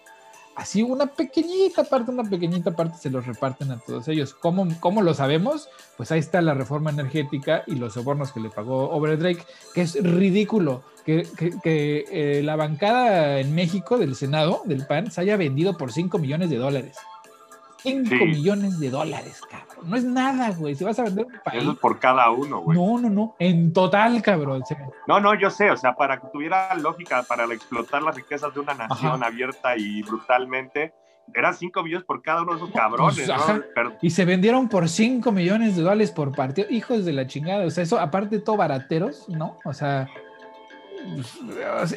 así 0.56 0.84
una 0.84 1.08
pequeñita 1.08 1.84
parte, 1.84 2.12
una 2.12 2.24
pequeñita 2.24 2.72
parte 2.72 2.98
se 2.98 3.10
los 3.10 3.26
reparten 3.26 3.72
a 3.72 3.80
todos 3.80 4.08
ellos. 4.08 4.34
¿Cómo, 4.34 4.68
¿Cómo, 4.80 5.02
lo 5.02 5.14
sabemos? 5.14 5.70
Pues 5.98 6.12
ahí 6.12 6.20
está 6.20 6.42
la 6.42 6.54
reforma 6.54 6.92
energética 6.92 7.64
y 7.68 7.76
los 7.76 7.94
sobornos 7.94 8.32
que 8.32 8.40
le 8.40 8.50
pagó 8.50 8.90
Overdrake, 8.92 9.46
que 9.74 9.82
es 9.82 10.02
ridículo 10.02 10.84
que, 11.06 11.28
que, 11.62 12.06
eh, 12.12 12.44
la 12.44 12.56
bancada 12.56 13.40
en 13.40 13.54
México 13.54 13.98
del 13.98 14.16
Senado, 14.16 14.62
del 14.66 14.86
PAN, 14.86 15.12
se 15.12 15.22
haya 15.22 15.38
vendido 15.38 15.78
por 15.78 15.92
5 15.92 16.18
millones 16.18 16.50
de 16.50 16.58
dólares. 16.58 16.98
5 17.84 18.16
millones 18.26 18.80
de 18.80 18.90
dólares, 18.90 19.42
cabrón. 19.50 19.90
No 19.90 19.98
es 19.98 20.06
nada, 20.06 20.52
güey. 20.52 20.74
Si 20.74 20.86
vas 20.86 20.98
a 21.00 21.04
vender 21.04 21.26
un 21.26 21.40
país. 21.44 21.62
Eso 21.62 21.74
es 21.74 21.78
por 21.78 22.00
cada 22.00 22.32
uno, 22.32 22.62
güey. 22.62 22.78
No, 22.78 22.98
no, 22.98 23.10
no. 23.10 23.36
En 23.40 23.74
total, 23.74 24.22
cabrón. 24.22 24.64
No, 25.06 25.20
no, 25.20 25.38
yo 25.38 25.50
sé. 25.50 25.70
O 25.70 25.76
sea, 25.76 25.94
para 25.94 26.20
que 26.20 26.28
tuviera 26.28 26.74
lógica 26.76 27.24
para 27.24 27.44
explotar 27.54 28.02
las 28.02 28.16
riquezas 28.16 28.54
de 28.54 28.62
una 28.62 28.74
nación 28.74 29.22
abierta 29.22 29.76
y 29.76 30.02
brutalmente, 30.02 30.94
eran 31.34 31.54
5 31.54 31.84
millones 31.84 32.06
por 32.06 32.22
cada 32.22 32.44
uno 32.44 32.54
de 32.54 32.58
esos 32.58 32.72
pues, 32.72 32.82
cabrones. 32.82 33.28
¿no? 33.28 33.98
Y 34.02 34.12
se 34.12 34.24
vendieron 34.24 34.70
por 34.70 34.88
5 34.88 35.30
millones 35.34 35.76
de 35.76 35.82
dólares 35.82 36.12
por 36.12 36.34
partido. 36.34 36.70
Hijos 36.70 37.04
de 37.04 37.12
la 37.12 37.28
chingada. 37.28 37.66
O 37.66 37.70
sea, 37.70 37.84
eso, 37.84 38.00
aparte 38.00 38.38
de 38.38 38.42
todo 38.42 38.56
barateros, 38.56 39.28
¿no? 39.28 39.60
O 39.66 39.74
sea. 39.74 40.08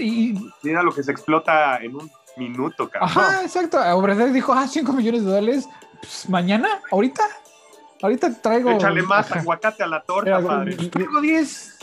Y... 0.01 0.34
Mira 0.64 0.82
lo 0.82 0.93
que 0.93 1.05
se 1.05 1.12
explota 1.12 1.78
en 1.78 1.95
un 1.95 2.11
minuto, 2.37 2.89
cabrón. 2.89 3.11
Ajá, 3.11 3.43
exacto. 3.43 3.78
Obrador 3.95 4.32
dijo, 4.32 4.53
ah, 4.53 4.66
5 4.66 4.93
millones 4.93 5.24
de 5.24 5.30
dólares. 5.30 5.68
Pues, 6.01 6.28
mañana, 6.28 6.80
ahorita. 6.91 7.22
Ahorita 8.03 8.32
traigo. 8.41 8.70
Échale 8.72 9.03
más 9.03 9.32
aguacate 9.32 9.82
a 9.82 9.87
la 9.87 10.01
torta, 10.03 10.41
padre. 10.41 10.76
Traigo 10.76 11.20
10. 11.20 11.76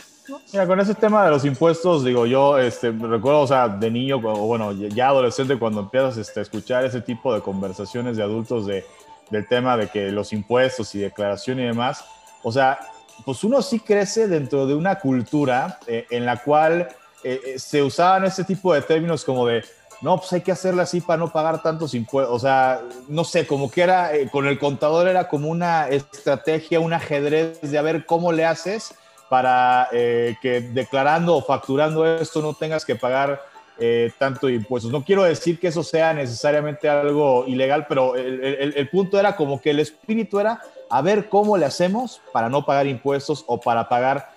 Mira, 0.52 0.66
con 0.66 0.80
ese 0.80 0.94
tema 0.94 1.24
de 1.24 1.30
los 1.30 1.44
impuestos, 1.44 2.02
digo, 2.02 2.24
yo 2.24 2.58
este, 2.58 2.90
recuerdo, 2.90 3.40
o 3.40 3.46
sea, 3.46 3.68
de 3.68 3.90
niño, 3.90 4.16
o 4.16 4.46
bueno, 4.46 4.72
ya 4.72 5.08
adolescente, 5.08 5.58
cuando 5.58 5.80
empiezas 5.80 6.16
este, 6.16 6.40
a 6.40 6.42
escuchar 6.42 6.84
ese 6.84 7.02
tipo 7.02 7.34
de 7.34 7.42
conversaciones 7.42 8.16
de 8.16 8.22
adultos 8.22 8.66
de, 8.66 8.86
del 9.30 9.46
tema 9.46 9.76
de 9.76 9.88
que 9.88 10.10
los 10.10 10.32
impuestos 10.32 10.94
y 10.94 11.00
declaración 11.00 11.60
y 11.60 11.64
demás, 11.64 12.04
o 12.42 12.50
sea, 12.50 12.78
pues 13.24 13.44
uno 13.44 13.60
sí 13.60 13.80
crece 13.80 14.26
dentro 14.26 14.66
de 14.66 14.74
una 14.74 14.98
cultura 14.98 15.78
eh, 15.86 16.06
en 16.10 16.24
la 16.24 16.38
cual 16.38 16.88
eh, 17.22 17.40
eh, 17.46 17.58
se 17.58 17.82
usaban 17.82 18.24
ese 18.24 18.44
tipo 18.44 18.72
de 18.72 18.82
términos 18.82 19.24
como 19.24 19.46
de, 19.46 19.64
no, 20.04 20.18
pues 20.18 20.30
hay 20.34 20.42
que 20.42 20.52
hacerlo 20.52 20.82
así 20.82 21.00
para 21.00 21.16
no 21.16 21.32
pagar 21.32 21.62
tantos 21.62 21.94
impuestos. 21.94 22.36
O 22.36 22.38
sea, 22.38 22.82
no 23.08 23.24
sé, 23.24 23.46
como 23.46 23.70
que 23.70 23.80
era, 23.80 24.14
eh, 24.14 24.28
con 24.30 24.46
el 24.46 24.58
contador 24.58 25.08
era 25.08 25.28
como 25.28 25.48
una 25.48 25.88
estrategia, 25.88 26.78
un 26.78 26.92
ajedrez 26.92 27.58
de 27.62 27.78
a 27.78 27.82
ver 27.82 28.04
cómo 28.04 28.30
le 28.30 28.44
haces 28.44 28.94
para 29.30 29.88
eh, 29.92 30.36
que 30.42 30.60
declarando 30.60 31.34
o 31.34 31.42
facturando 31.42 32.06
esto 32.06 32.42
no 32.42 32.52
tengas 32.52 32.84
que 32.84 32.96
pagar 32.96 33.40
eh, 33.78 34.12
tanto 34.18 34.50
impuestos. 34.50 34.92
No 34.92 35.02
quiero 35.02 35.22
decir 35.22 35.58
que 35.58 35.68
eso 35.68 35.82
sea 35.82 36.12
necesariamente 36.12 36.86
algo 36.86 37.46
ilegal, 37.46 37.86
pero 37.88 38.14
el, 38.14 38.88
punto 38.90 39.18
era 39.18 39.34
como 39.34 39.58
que 39.58 39.70
el 39.70 39.80
espíritu 39.80 40.38
era 40.38 40.60
a 40.90 41.00
ver 41.00 41.30
cómo 41.30 41.56
le 41.56 41.64
hacemos 41.64 42.20
para 42.30 42.50
no 42.50 42.66
pagar 42.66 42.86
impuestos 42.86 43.42
o 43.46 43.58
para 43.58 43.88
pagar 43.88 44.28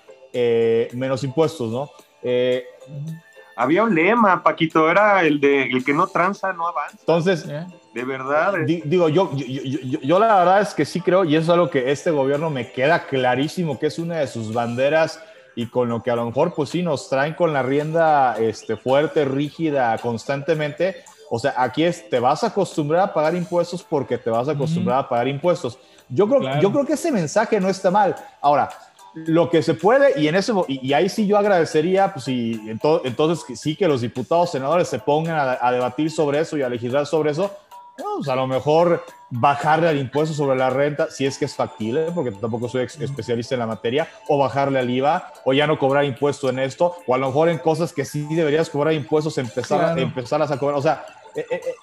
menos 0.94 1.26
impuestos, 1.26 1.70
¿no? 1.70 1.92
Había 3.60 3.84
un 3.84 3.96
lema, 3.96 4.44
Paquito, 4.44 4.90
era 4.90 5.24
el 5.24 5.40
de 5.40 5.64
el 5.64 5.84
que 5.84 5.92
no 5.92 6.06
tranza, 6.06 6.54
no 6.54 6.68
avanza. 6.68 6.98
Entonces, 7.00 7.48
de 7.48 8.06
verdad. 8.06 8.54
digo, 8.66 9.10
yo 9.10 9.32
yo, 9.36 10.20
la 10.20 10.38
verdad 10.38 10.62
es 10.62 10.76
que 10.76 10.86
sí 10.86 11.02
creo, 11.02 11.26
y 11.26 11.36
eso 11.36 11.46
es 11.46 11.50
algo 11.50 11.70
que 11.70 11.92
este 11.92 12.12
gobierno 12.12 12.52
me 12.52 12.72
queda 12.72 13.08
clarísimo, 13.08 13.80
que 13.80 13.88
es 13.88 13.98
una 13.98 14.18
de 14.18 14.28
sus 14.28 14.54
banderas 14.54 15.20
y 15.56 15.66
con 15.66 15.90
lo 15.90 16.04
que 16.04 16.12
a 16.12 16.16
lo 16.16 16.28
mejor, 16.28 16.54
pues 16.54 16.70
sí, 16.70 16.84
nos 16.84 17.10
traen 17.10 17.34
con 17.34 17.52
la 17.52 17.64
rienda 17.64 18.38
este, 18.38 18.78
fuerte, 18.78 19.26
rígida, 19.26 19.98
constantemente. 19.98 21.04
O 21.32 21.40
sea, 21.40 21.56
aquí 21.58 21.84
es, 21.84 22.08
te 22.12 22.20
vas 22.20 22.44
a 22.44 22.48
acostumbrar 22.48 23.02
a 23.02 23.14
pagar 23.14 23.34
impuestos 23.34 23.82
porque 23.82 24.20
te 24.20 24.30
vas 24.30 24.48
a 24.48 24.52
acostumbrar 24.52 25.00
a 25.00 25.10
pagar 25.10 25.28
impuestos. 25.28 25.80
Yo 26.10 26.28
creo, 26.28 26.60
yo 26.62 26.72
creo 26.72 26.86
que 26.86 26.94
ese 26.94 27.12
mensaje 27.12 27.60
no 27.60 27.70
está 27.70 27.90
mal. 27.90 28.16
Ahora, 28.40 28.70
lo 29.26 29.50
que 29.50 29.62
se 29.64 29.74
puede, 29.74 30.20
y 30.20 30.28
en 30.28 30.36
ese 30.36 30.54
y, 30.68 30.94
ahí 30.94 31.10
sí 31.10 31.28
yo 31.28 31.38
agradecería, 31.38 32.14
pues 32.14 32.28
y 32.28 32.60
entonces 33.04 33.60
sí 33.60 33.76
que 33.76 33.88
los 33.88 34.02
diputados, 34.02 34.52
senadores 34.52 34.88
se 34.88 35.00
pongan 35.00 35.58
a, 35.62 35.72
debatir 35.72 36.12
sobre 36.12 36.40
eso 36.40 36.58
y 36.58 36.62
a 36.62 36.70
legislar 36.70 37.06
sobre 37.06 37.32
eso, 37.32 37.52
pues 37.96 38.28
a 38.30 38.36
lo 38.36 38.46
mejor 38.48 39.04
bajarle 39.30 39.90
al 39.90 39.98
impuesto 39.98 40.34
sobre 40.34 40.58
la 40.58 40.70
renta, 40.70 41.10
si 41.10 41.26
es 41.26 41.38
que 41.38 41.46
es 41.46 41.56
factible, 41.56 42.12
porque 42.14 42.32
tampoco 42.32 42.70
soy 42.70 42.84
especialista 42.84 43.56
en 43.56 43.60
la 43.60 43.68
materia, 43.68 44.08
o 44.28 44.38
bajarle 44.38 44.80
al 44.80 44.90
IVA, 44.90 45.34
o 45.44 45.54
ya 45.54 45.68
no 45.68 45.80
cobrar 45.80 46.06
impuesto 46.06 46.50
en 46.50 46.60
esto, 46.60 46.96
o 47.08 47.16
a 47.16 47.18
lo 47.18 47.28
mejor 47.28 47.50
en 47.50 47.58
cosas 47.58 47.92
que 47.92 48.06
sí 48.06 48.28
deberías 48.34 48.70
cobrar 48.70 48.94
impuestos, 48.94 49.38
empezar, 49.38 49.98
empezar 49.98 50.42
a 50.42 50.58
cobrar, 50.58 50.78
o 50.78 50.82
sea, 50.82 51.06
eh, 51.36 51.46
eh, 51.52 51.62
eh, 51.66 51.76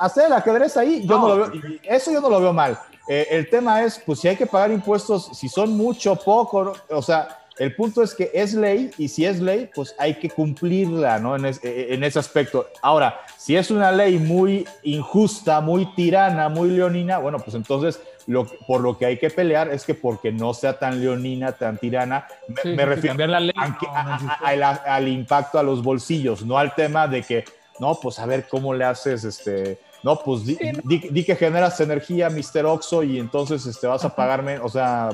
hacer 0.00 0.26
el 0.26 0.32
ajedrez 0.32 0.76
ahí, 0.76 1.06
yo 1.06 1.18
no 1.18 1.28
lo 1.28 1.36
veo, 1.36 1.60
eso 1.84 2.12
yo 2.12 2.20
no 2.20 2.28
lo 2.28 2.40
veo 2.40 2.52
mal. 2.52 2.78
Eh, 3.08 3.28
el 3.30 3.48
tema 3.48 3.82
es, 3.82 4.00
pues 4.04 4.20
si 4.20 4.28
hay 4.28 4.36
que 4.36 4.46
pagar 4.46 4.72
impuestos, 4.72 5.30
si 5.32 5.48
son 5.48 5.76
mucho, 5.76 6.16
poco, 6.16 6.74
o 6.88 7.02
sea, 7.02 7.46
el 7.58 7.74
punto 7.74 8.02
es 8.02 8.14
que 8.14 8.30
es 8.34 8.52
ley 8.52 8.90
y 8.98 9.08
si 9.08 9.24
es 9.24 9.40
ley, 9.40 9.70
pues 9.74 9.94
hay 9.98 10.14
que 10.14 10.28
cumplirla, 10.28 11.18
¿no? 11.18 11.36
En, 11.36 11.46
eh, 11.46 11.54
en, 11.62 12.04
ese 12.04 12.18
aspecto. 12.18 12.68
Ahora, 12.82 13.20
si 13.38 13.56
es 13.56 13.70
una 13.70 13.92
ley 13.92 14.18
muy 14.18 14.66
injusta, 14.82 15.60
muy 15.60 15.86
tirana, 15.94 16.48
muy 16.48 16.70
leonina, 16.70 17.18
bueno, 17.18 17.38
pues 17.38 17.54
entonces 17.54 18.00
lo, 18.26 18.46
por 18.66 18.82
lo 18.82 18.98
que 18.98 19.06
hay 19.06 19.18
que 19.18 19.30
pelear 19.30 19.72
es 19.72 19.84
que 19.84 19.94
porque 19.94 20.32
no 20.32 20.52
sea 20.52 20.78
tan 20.78 21.00
leonina, 21.00 21.52
tan 21.52 21.78
tirana, 21.78 22.26
me, 22.64 22.84
refiero 22.84 23.24
al 23.24 25.08
impacto 25.08 25.58
a 25.58 25.62
los 25.62 25.82
bolsillos, 25.82 26.44
no 26.44 26.58
al 26.58 26.74
tema 26.74 27.08
de 27.08 27.22
que, 27.22 27.44
no, 27.78 27.94
pues 27.94 28.18
a 28.18 28.26
ver 28.26 28.48
cómo 28.48 28.74
le 28.74 28.84
haces 28.84 29.24
este 29.24 29.78
no, 30.02 30.18
pues 30.20 30.44
di, 30.44 31.24
que 31.24 31.36
generas 31.36 31.80
energía, 31.80 32.30
Mr. 32.30 32.66
Oxo, 32.66 33.02
y 33.02 33.18
entonces 33.18 33.66
este, 33.66 33.86
vas 33.86 34.04
a 34.04 34.14
pagarme, 34.14 34.58
o 34.58 34.68
sea, 34.68 35.10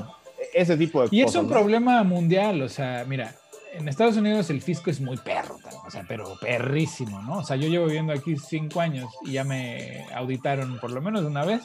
ese 0.53 0.77
tipo 0.77 1.01
de 1.01 1.07
cosas. 1.07 1.13
Y 1.13 1.21
es 1.21 1.35
un 1.35 1.47
problema 1.47 2.03
mundial, 2.03 2.61
o 2.61 2.69
sea, 2.69 3.05
mira, 3.07 3.35
en 3.73 3.87
Estados 3.87 4.17
Unidos 4.17 4.49
el 4.49 4.61
fisco 4.61 4.89
es 4.89 5.01
muy 5.01 5.17
perro, 5.17 5.57
o 5.85 5.91
sea, 5.91 6.05
pero 6.07 6.37
perrísimo, 6.39 7.21
¿no? 7.21 7.39
O 7.39 7.43
sea, 7.43 7.55
yo 7.55 7.67
llevo 7.67 7.87
viviendo 7.87 8.13
aquí 8.13 8.37
cinco 8.37 8.81
años 8.81 9.09
y 9.25 9.33
ya 9.33 9.43
me 9.43 10.05
auditaron 10.13 10.79
por 10.79 10.91
lo 10.91 11.01
menos 11.01 11.23
una 11.23 11.43
vez. 11.43 11.63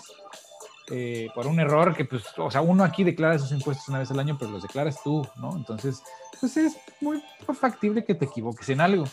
Eh, 0.90 1.28
por 1.34 1.46
un 1.46 1.60
error 1.60 1.94
que, 1.94 2.06
pues, 2.06 2.24
o 2.38 2.50
sea, 2.50 2.62
uno 2.62 2.82
aquí 2.82 3.04
declara 3.04 3.38
sus 3.38 3.52
impuestos 3.52 3.86
una 3.90 3.98
vez 3.98 4.10
al 4.10 4.20
año, 4.20 4.38
pero 4.38 4.52
los 4.52 4.62
declaras 4.62 5.02
tú, 5.04 5.22
¿no? 5.36 5.54
Entonces, 5.54 6.02
pues 6.40 6.56
es 6.56 6.78
muy 7.02 7.22
factible 7.60 8.06
que 8.06 8.14
te 8.14 8.24
equivoques 8.24 8.66
en 8.70 8.80
algo, 8.80 9.04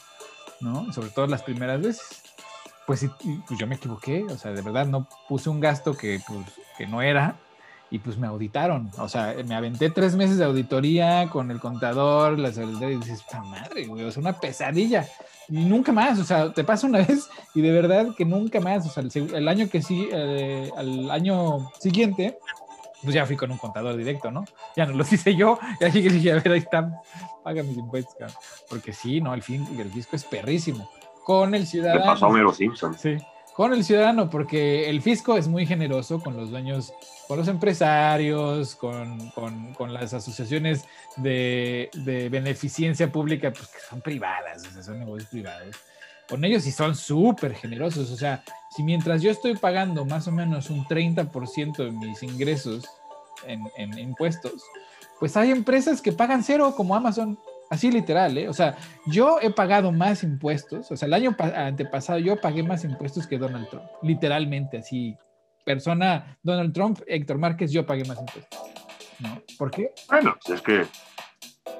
¿no? 0.61 0.93
Sobre 0.93 1.09
todo 1.09 1.27
las 1.27 1.43
primeras 1.43 1.81
veces 1.81 2.23
pues, 2.85 3.05
pues 3.47 3.59
yo 3.59 3.67
me 3.67 3.75
equivoqué, 3.75 4.23
o 4.23 4.37
sea, 4.37 4.51
de 4.51 4.61
verdad 4.61 4.85
no 4.85 5.07
puse 5.27 5.49
un 5.49 5.59
gasto 5.59 5.95
que, 5.95 6.21
pues, 6.27 6.45
que 6.77 6.87
no 6.87 7.01
era 7.01 7.35
y 7.91 7.99
pues 7.99 8.17
me 8.17 8.27
auditaron, 8.27 8.89
o 8.97 9.07
sea, 9.07 9.35
me 9.45 9.55
aventé 9.55 9.89
tres 9.89 10.15
meses 10.15 10.37
de 10.37 10.45
auditoría 10.45 11.29
con 11.29 11.51
el 11.51 11.59
contador, 11.59 12.37
la 12.39 12.51
seguridad 12.51 12.89
y 12.89 12.95
dices, 12.95 13.21
esta 13.21 13.41
madre, 13.41 13.85
güey, 13.85 14.03
o 14.03 14.11
sea, 14.11 14.21
una 14.21 14.39
pesadilla. 14.39 15.07
Y 15.47 15.65
nunca 15.65 15.91
más, 15.91 16.19
o 16.19 16.23
sea, 16.23 16.51
te 16.51 16.63
pasa 16.63 16.87
una 16.87 16.99
vez 17.05 17.29
y 17.53 17.61
de 17.61 17.71
verdad 17.71 18.07
que 18.17 18.25
nunca 18.25 18.59
más, 18.59 18.85
o 18.85 18.89
sea, 18.89 19.03
el, 19.03 19.47
año 19.47 19.69
que 19.69 19.81
sí, 19.81 20.09
eh, 20.11 20.71
al 20.75 21.11
año 21.11 21.71
siguiente, 21.79 22.37
pues 23.03 23.13
ya 23.13 23.25
fui 23.25 23.35
con 23.35 23.51
un 23.51 23.57
contador 23.57 23.95
directo, 23.95 24.31
¿no? 24.31 24.45
Ya 24.75 24.85
no 24.87 24.93
lo 24.93 25.03
hice 25.11 25.35
yo, 25.35 25.59
y 25.79 25.85
así 25.85 26.01
que 26.01 26.09
dije, 26.09 26.31
a 26.31 26.35
ver, 26.35 26.51
ahí 26.51 26.59
están, 26.59 26.95
paga 27.43 27.61
mis 27.61 27.77
impuestos, 27.77 28.15
cabrón. 28.15 28.37
Porque 28.67 28.93
sí, 28.93 29.21
¿no? 29.21 29.33
El, 29.33 29.43
fin, 29.43 29.67
el 29.79 29.91
fisco 29.91 30.15
es 30.15 30.23
perrísimo 30.23 30.89
con 31.25 31.55
el 31.55 31.65
ciudadano. 31.65 31.99
Le 31.99 32.05
pasó 32.05 32.25
a 32.25 32.29
Homero 32.29 32.53
Simpson. 32.53 32.95
Sí, 32.97 33.17
con 33.55 33.73
el 33.73 33.83
ciudadano, 33.83 34.29
porque 34.29 34.89
el 34.89 35.01
fisco 35.01 35.37
es 35.37 35.47
muy 35.47 35.65
generoso 35.65 36.19
con 36.19 36.37
los 36.37 36.51
dueños, 36.51 36.93
con 37.27 37.37
los 37.37 37.47
empresarios, 37.47 38.75
con, 38.75 39.31
con, 39.31 39.73
con 39.73 39.91
las 39.91 40.13
asociaciones 40.13 40.85
de, 41.15 41.89
de, 41.93 42.29
beneficencia 42.29 43.11
pública, 43.11 43.51
pues 43.51 43.67
que 43.67 43.79
son 43.89 44.01
privadas, 44.01 44.67
o 44.67 44.71
sea, 44.71 44.83
son 44.83 44.99
negocios 44.99 45.29
privados. 45.29 45.75
Con 46.29 46.45
ellos 46.45 46.63
sí 46.63 46.71
son 46.71 46.95
súper 46.95 47.55
generosos, 47.55 48.11
o 48.11 48.15
sea, 48.15 48.43
si 48.69 48.83
mientras 48.83 49.23
yo 49.23 49.31
estoy 49.31 49.55
pagando 49.55 50.05
más 50.05 50.27
o 50.27 50.31
menos 50.31 50.69
un 50.69 50.85
30% 50.85 51.77
de 51.77 51.91
mis 51.91 52.21
ingresos 52.21 52.85
en, 53.47 53.63
en 53.77 53.97
impuestos, 53.97 54.63
pues 55.19 55.35
hay 55.37 55.49
empresas 55.49 56.01
que 56.03 56.11
pagan 56.11 56.43
cero 56.43 56.73
como 56.77 56.95
Amazon 56.95 57.39
Así 57.69 57.91
literal, 57.91 58.37
¿eh? 58.37 58.47
O 58.47 58.53
sea, 58.53 58.77
yo 59.07 59.39
he 59.41 59.49
pagado 59.49 59.91
más 59.91 60.23
impuestos, 60.23 60.91
o 60.91 60.97
sea, 60.97 61.07
el 61.07 61.13
año 61.13 61.35
antepasado 61.37 62.19
yo 62.19 62.39
pagué 62.39 62.63
más 62.63 62.83
impuestos 62.83 63.25
que 63.25 63.37
Donald 63.37 63.69
Trump, 63.69 63.85
literalmente, 64.03 64.77
así, 64.77 65.17
persona, 65.65 66.37
Donald 66.43 66.73
Trump, 66.73 66.99
Héctor 67.07 67.37
Márquez, 67.37 67.71
yo 67.71 67.85
pagué 67.85 68.05
más 68.05 68.19
impuestos. 68.19 68.59
¿No? 69.19 69.41
¿Por 69.57 69.71
qué? 69.71 69.93
Bueno, 70.09 70.35
es 70.47 70.61
que 70.61 70.85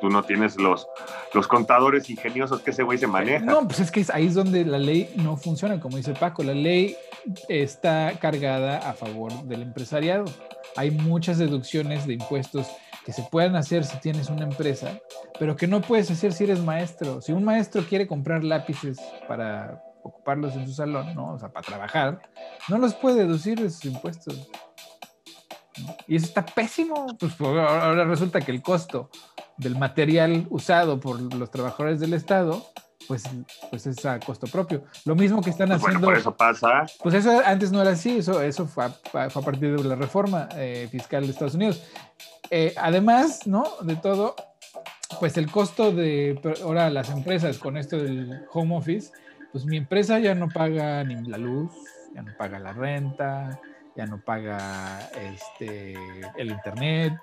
tú 0.01 0.09
no 0.09 0.23
tienes 0.23 0.57
los, 0.57 0.88
los 1.33 1.47
contadores 1.47 2.09
ingeniosos 2.09 2.61
que 2.61 2.71
ese 2.71 2.83
güey 2.83 2.97
se 2.97 3.07
maneja. 3.07 3.45
No, 3.45 3.67
pues 3.67 3.79
es 3.79 3.91
que 3.91 4.05
ahí 4.13 4.27
es 4.27 4.33
donde 4.33 4.65
la 4.65 4.77
ley 4.77 5.13
no 5.17 5.38
funciona, 5.38 5.79
como 5.79 5.97
dice 5.97 6.13
Paco, 6.13 6.43
la 6.43 6.53
ley 6.53 6.95
está 7.49 8.13
cargada 8.19 8.77
a 8.89 8.93
favor 8.93 9.31
del 9.43 9.61
empresariado. 9.61 10.25
Hay 10.75 10.91
muchas 10.91 11.38
deducciones 11.38 12.05
de 12.07 12.13
impuestos 12.13 12.67
que 13.05 13.13
se 13.13 13.21
pueden 13.21 13.55
hacer 13.55 13.85
si 13.85 13.97
tienes 13.99 14.29
una 14.29 14.45
empresa, 14.45 14.99
pero 15.39 15.55
que 15.55 15.67
no 15.67 15.81
puedes 15.81 16.09
hacer 16.09 16.33
si 16.33 16.45
eres 16.45 16.59
maestro. 16.59 17.21
Si 17.21 17.31
un 17.31 17.43
maestro 17.43 17.83
quiere 17.83 18.07
comprar 18.07 18.43
lápices 18.43 18.99
para 19.27 19.83
ocuparlos 20.01 20.55
en 20.55 20.65
su 20.65 20.73
salón, 20.73 21.13
¿no? 21.13 21.33
O 21.33 21.39
sea, 21.39 21.49
para 21.49 21.65
trabajar, 21.65 22.21
no 22.67 22.79
los 22.79 22.95
puede 22.95 23.17
deducir 23.17 23.61
de 23.61 23.69
sus 23.69 23.85
impuestos. 23.85 24.49
Y 26.07 26.15
eso 26.15 26.25
está 26.25 26.43
pésimo. 26.43 27.05
Pues 27.19 27.39
ahora 27.39 28.05
resulta 28.05 28.41
que 28.41 28.51
el 28.51 28.63
costo 28.63 29.11
del 29.57 29.77
material 29.77 30.47
usado 30.49 30.99
por 30.99 31.21
los 31.35 31.51
trabajadores 31.51 31.99
del 31.99 32.13
Estado, 32.15 32.65
pues, 33.07 33.23
pues 33.69 33.85
es 33.85 34.03
a 34.05 34.19
costo 34.19 34.47
propio. 34.47 34.83
Lo 35.05 35.15
mismo 35.15 35.41
que 35.41 35.49
están 35.49 35.69
pues 35.69 35.83
haciendo. 35.83 36.07
por 36.07 36.17
eso 36.17 36.35
pasa. 36.35 36.85
Pues 37.03 37.15
eso 37.15 37.41
antes 37.45 37.71
no 37.71 37.81
era 37.81 37.91
así, 37.91 38.17
eso, 38.17 38.41
eso 38.41 38.65
fue, 38.67 38.85
a, 38.85 38.89
fue 38.89 39.21
a 39.23 39.29
partir 39.29 39.77
de 39.77 39.83
la 39.83 39.95
reforma 39.95 40.49
eh, 40.55 40.87
fiscal 40.91 41.23
de 41.23 41.31
Estados 41.31 41.55
Unidos. 41.55 41.83
Eh, 42.49 42.73
además, 42.77 43.47
¿no? 43.47 43.65
De 43.81 43.95
todo, 43.95 44.35
pues 45.19 45.37
el 45.37 45.49
costo 45.49 45.91
de 45.91 46.39
ahora 46.63 46.89
las 46.89 47.09
empresas 47.09 47.57
con 47.57 47.77
esto 47.77 47.97
del 47.97 48.45
home 48.51 48.75
office, 48.75 49.11
pues 49.51 49.65
mi 49.65 49.77
empresa 49.77 50.19
ya 50.19 50.35
no 50.35 50.49
paga 50.49 51.03
ni 51.03 51.15
la 51.27 51.37
luz, 51.37 51.71
ya 52.13 52.21
no 52.21 52.31
paga 52.37 52.59
la 52.59 52.73
renta, 52.73 53.59
ya 53.95 54.05
no 54.05 54.19
paga 54.19 55.09
este, 55.15 55.93
el 56.37 56.51
internet, 56.51 57.13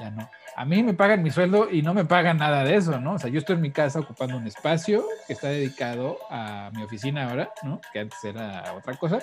ya 0.00 0.10
no. 0.10 0.28
A 0.56 0.64
mí 0.64 0.82
me 0.82 0.94
pagan 0.94 1.22
mi 1.22 1.30
sueldo 1.30 1.70
y 1.70 1.82
no 1.82 1.94
me 1.94 2.04
pagan 2.04 2.38
nada 2.38 2.64
de 2.64 2.76
eso, 2.76 3.00
¿no? 3.00 3.14
O 3.14 3.18
sea, 3.18 3.30
yo 3.30 3.38
estoy 3.38 3.56
en 3.56 3.62
mi 3.62 3.70
casa 3.70 4.00
ocupando 4.00 4.36
un 4.36 4.46
espacio 4.46 5.04
que 5.26 5.32
está 5.32 5.48
dedicado 5.48 6.18
a 6.30 6.70
mi 6.74 6.82
oficina 6.82 7.28
ahora, 7.28 7.50
¿no? 7.62 7.80
Que 7.92 8.00
antes 8.00 8.22
era 8.24 8.74
otra 8.74 8.94
cosa. 8.96 9.20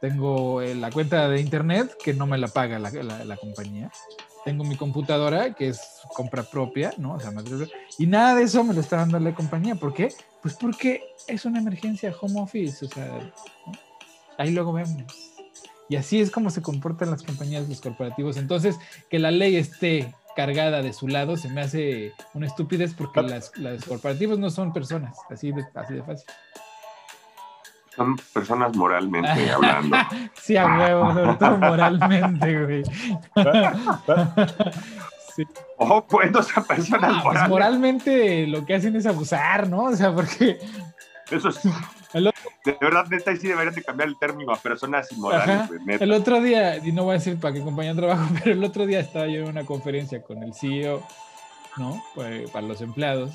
Tengo 0.00 0.62
eh, 0.62 0.74
la 0.74 0.90
cuenta 0.90 1.28
de 1.28 1.40
internet 1.40 1.92
que 2.02 2.14
no 2.14 2.26
me 2.26 2.38
la 2.38 2.48
paga 2.48 2.78
la, 2.78 2.90
la, 2.90 3.36
compañía. 3.36 3.90
Tengo 4.44 4.64
mi 4.64 4.76
computadora 4.76 5.54
que 5.54 5.68
es 5.68 5.80
compra 6.14 6.42
propia, 6.42 6.92
¿no? 6.96 7.14
O 7.14 7.20
sea, 7.20 7.32
y 7.98 8.06
nada 8.06 8.34
de 8.34 8.44
eso 8.44 8.64
me 8.64 8.74
lo 8.74 8.80
está 8.80 8.96
dando 8.96 9.18
la 9.20 9.34
compañía. 9.34 9.74
¿Por 9.74 9.92
qué? 9.92 10.12
Pues 10.42 10.54
porque 10.54 11.02
es 11.26 11.44
una 11.44 11.58
emergencia 11.58 12.14
home 12.18 12.40
office, 12.40 12.86
o 12.86 12.88
sea, 12.88 13.32
ahí 14.38 14.52
luego 14.52 14.72
vemos. 14.72 15.04
Y 15.88 15.96
así 15.96 16.20
es 16.20 16.30
como 16.30 16.50
se 16.50 16.62
comportan 16.62 17.10
las 17.10 17.22
compañías, 17.22 17.68
los 17.68 17.80
corporativos. 17.80 18.36
Entonces, 18.36 18.76
que 19.10 19.18
la 19.18 19.30
ley 19.30 19.56
esté 19.56 20.14
cargada 20.36 20.82
de 20.82 20.92
su 20.92 21.08
lado 21.08 21.36
se 21.36 21.48
me 21.48 21.60
hace 21.60 22.12
una 22.34 22.46
estupidez 22.46 22.94
porque 22.94 23.22
las, 23.22 23.56
las 23.58 23.84
corporativos 23.84 24.38
no 24.38 24.50
son 24.50 24.72
personas, 24.72 25.18
así 25.28 25.52
de, 25.52 25.66
así 25.74 25.94
de 25.94 26.02
fácil. 26.02 26.26
Son 28.00 28.16
personas 28.32 28.74
moralmente 28.74 29.50
hablando. 29.54 29.94
sí, 30.32 30.56
a 30.56 30.64
huevo, 30.64 31.12
sobre 31.12 31.34
todo 31.34 31.58
moralmente, 31.58 32.64
güey. 32.64 32.82
sí. 35.36 35.44
Ojo, 35.76 36.06
pues 36.06 36.32
no 36.32 36.42
son 36.42 36.64
personas 36.64 37.12
ah, 37.14 37.20
pues 37.22 37.48
moralmente 37.50 38.46
lo 38.46 38.64
que 38.64 38.76
hacen 38.76 38.96
es 38.96 39.04
abusar, 39.04 39.68
¿no? 39.68 39.82
O 39.82 39.96
sea, 39.96 40.14
porque... 40.14 40.58
Eso 41.30 41.50
es... 41.50 41.60
De 42.64 42.78
verdad, 42.80 43.04
neta, 43.10 43.36
sí 43.36 43.48
deberían 43.48 43.74
de 43.74 43.82
cambiar 43.82 44.08
el 44.08 44.18
término 44.18 44.54
a 44.54 44.56
personas 44.56 45.12
inmorales. 45.12 45.68
El 45.86 46.12
otro 46.12 46.40
día, 46.40 46.78
y 46.78 46.92
no 46.92 47.04
voy 47.04 47.16
a 47.16 47.18
decir 47.18 47.38
para 47.38 47.52
qué 47.52 47.60
compañía 47.60 47.92
de 47.92 48.00
trabajo, 48.00 48.24
pero 48.42 48.52
el 48.52 48.64
otro 48.64 48.86
día 48.86 49.00
estaba 49.00 49.26
yo 49.26 49.42
en 49.42 49.48
una 49.48 49.66
conferencia 49.66 50.22
con 50.22 50.42
el 50.42 50.54
CEO, 50.54 51.06
¿no? 51.76 52.02
Pues, 52.14 52.48
para 52.50 52.66
los 52.66 52.80
empleados, 52.80 53.32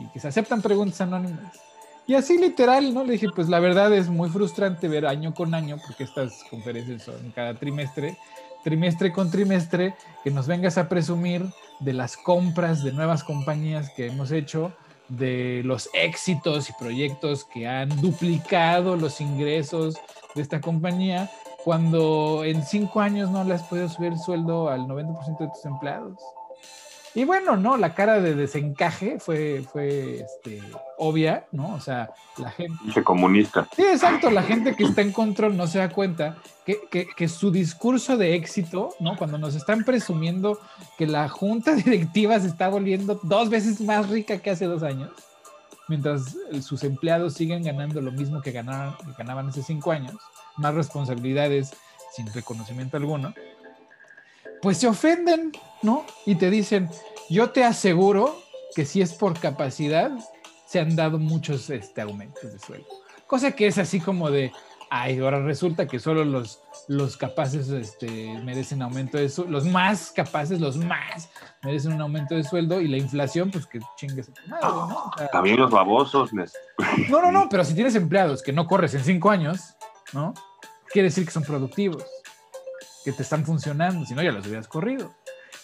y 0.00 0.06
que 0.14 0.18
se 0.18 0.28
aceptan 0.28 0.62
preguntas 0.62 0.98
anónimas. 1.02 1.67
Y 2.08 2.14
así 2.14 2.38
literal, 2.38 2.94
¿no? 2.94 3.04
Le 3.04 3.12
dije, 3.12 3.28
pues 3.28 3.50
la 3.50 3.60
verdad 3.60 3.92
es 3.92 4.08
muy 4.08 4.30
frustrante 4.30 4.88
ver 4.88 5.06
año 5.06 5.34
con 5.34 5.54
año, 5.54 5.76
porque 5.86 6.04
estas 6.04 6.42
conferencias 6.44 7.02
son 7.02 7.32
cada 7.34 7.52
trimestre, 7.52 8.16
trimestre 8.64 9.12
con 9.12 9.30
trimestre, 9.30 9.94
que 10.24 10.30
nos 10.30 10.46
vengas 10.46 10.78
a 10.78 10.88
presumir 10.88 11.44
de 11.80 11.92
las 11.92 12.16
compras 12.16 12.82
de 12.82 12.92
nuevas 12.92 13.22
compañías 13.22 13.90
que 13.90 14.06
hemos 14.06 14.32
hecho, 14.32 14.72
de 15.10 15.60
los 15.66 15.90
éxitos 15.92 16.70
y 16.70 16.72
proyectos 16.78 17.44
que 17.44 17.68
han 17.68 17.90
duplicado 18.00 18.96
los 18.96 19.20
ingresos 19.20 19.96
de 20.34 20.40
esta 20.40 20.62
compañía 20.62 21.30
cuando 21.62 22.42
en 22.42 22.64
cinco 22.64 23.00
años 23.00 23.30
no 23.30 23.44
le 23.44 23.52
has 23.52 23.64
podido 23.64 23.86
subir 23.86 24.12
el 24.12 24.18
sueldo 24.18 24.70
al 24.70 24.86
90% 24.86 25.38
de 25.40 25.48
tus 25.48 25.64
empleados. 25.66 26.18
Y 27.14 27.24
bueno, 27.24 27.56
¿no? 27.56 27.76
La 27.76 27.94
cara 27.94 28.20
de 28.20 28.34
desencaje 28.34 29.18
fue, 29.18 29.64
fue 29.72 30.20
este, 30.20 30.62
obvia, 30.98 31.46
¿no? 31.52 31.74
O 31.74 31.80
sea, 31.80 32.10
la 32.36 32.50
gente... 32.50 33.02
comunista. 33.02 33.68
Sí, 33.74 33.82
exacto. 33.82 34.30
La 34.30 34.42
gente 34.42 34.76
que 34.76 34.84
está 34.84 35.02
en 35.02 35.12
control 35.12 35.56
no 35.56 35.66
se 35.66 35.78
da 35.78 35.88
cuenta 35.88 36.36
que, 36.64 37.08
que, 37.16 37.28
su 37.28 37.50
discurso 37.50 38.16
de 38.16 38.34
éxito, 38.34 38.90
¿no? 39.00 39.16
Cuando 39.16 39.38
nos 39.38 39.54
están 39.54 39.84
presumiendo 39.84 40.60
que 40.98 41.06
la 41.06 41.28
junta 41.28 41.74
directiva 41.74 42.38
se 42.40 42.48
está 42.48 42.68
volviendo 42.68 43.18
dos 43.22 43.48
veces 43.48 43.80
más 43.80 44.08
rica 44.08 44.38
que 44.38 44.50
hace 44.50 44.66
dos 44.66 44.82
años, 44.82 45.10
mientras 45.88 46.36
sus 46.60 46.84
empleados 46.84 47.34
siguen 47.34 47.62
ganando 47.62 48.00
lo 48.00 48.12
mismo 48.12 48.42
que 48.42 48.52
ganaban, 48.52 48.96
que 48.98 49.12
ganaban 49.16 49.48
hace 49.48 49.62
cinco 49.62 49.92
años, 49.92 50.14
más 50.56 50.74
responsabilidades 50.74 51.72
sin 52.14 52.32
reconocimiento 52.32 52.96
alguno 52.96 53.32
pues 54.62 54.78
se 54.78 54.86
ofenden, 54.86 55.52
¿no? 55.82 56.04
Y 56.26 56.36
te 56.36 56.50
dicen, 56.50 56.88
yo 57.28 57.50
te 57.50 57.64
aseguro 57.64 58.40
que 58.74 58.84
si 58.84 59.02
es 59.02 59.12
por 59.12 59.38
capacidad, 59.38 60.10
se 60.66 60.80
han 60.80 60.96
dado 60.96 61.18
muchos 61.18 61.70
este, 61.70 62.00
aumentos 62.00 62.52
de 62.52 62.58
sueldo. 62.58 62.86
Cosa 63.26 63.52
que 63.52 63.66
es 63.66 63.78
así 63.78 64.00
como 64.00 64.30
de, 64.30 64.52
ay, 64.90 65.18
ahora 65.18 65.42
resulta 65.42 65.86
que 65.86 65.98
solo 65.98 66.24
los, 66.24 66.62
los 66.88 67.16
capaces 67.16 67.68
este, 67.70 68.40
merecen 68.44 68.82
aumento 68.82 69.18
de 69.18 69.28
sueldo, 69.28 69.52
los 69.52 69.64
más 69.64 70.10
capaces, 70.10 70.60
los 70.60 70.76
más 70.76 71.30
merecen 71.62 71.92
un 71.92 72.00
aumento 72.00 72.34
de 72.34 72.44
sueldo 72.44 72.80
y 72.80 72.88
la 72.88 72.96
inflación, 72.96 73.50
pues 73.50 73.66
que 73.66 73.80
chingues. 73.96 74.30
¿no? 74.46 75.10
También 75.32 75.58
los 75.58 75.70
babosos. 75.70 76.32
Les... 76.32 76.52
No, 77.08 77.20
no, 77.20 77.30
no, 77.30 77.48
pero 77.48 77.64
si 77.64 77.74
tienes 77.74 77.94
empleados 77.94 78.42
que 78.42 78.52
no 78.52 78.66
corres 78.66 78.94
en 78.94 79.04
cinco 79.04 79.30
años, 79.30 79.74
¿no? 80.12 80.34
Quiere 80.90 81.08
decir 81.08 81.24
que 81.26 81.30
son 81.30 81.42
productivos 81.42 82.04
que 83.04 83.12
te 83.12 83.22
están 83.22 83.44
funcionando, 83.44 84.04
si 84.06 84.14
no 84.14 84.22
ya 84.22 84.32
los 84.32 84.46
hubieras 84.46 84.68
corrido. 84.68 85.14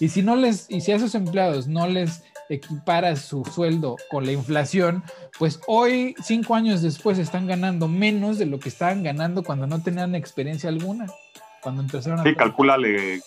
Y 0.01 0.09
si 0.09 0.23
no 0.23 0.37
les, 0.37 0.67
y 0.69 0.81
si 0.81 0.93
a 0.93 0.97
esos 0.97 1.15
empleados 1.15 1.69
no 1.69 1.87
les 1.87 2.23
equiparas 2.49 3.21
su 3.21 3.45
sueldo 3.45 3.97
con 4.11 4.27
la 4.27 4.33
inflación, 4.33 5.03
pues 5.39 5.61
hoy, 5.67 6.15
cinco 6.23 6.55
años 6.55 6.83
después, 6.83 7.19
están 7.19 7.47
ganando 7.47 7.89
menos 7.89 8.39
de 8.39 8.47
lo 8.47 8.59
que 8.59 8.69
estaban 8.69 9.03
ganando 9.03 9.43
cuando 9.43 9.67
no 9.67 9.83
tenían 9.83 10.15
experiencia 10.15 10.69
alguna, 10.69 11.07
cuando 11.63 11.83
empezaron 11.83 12.21
a... 12.21 12.23
Sí, 12.25 12.35
calcúlale 12.35 13.21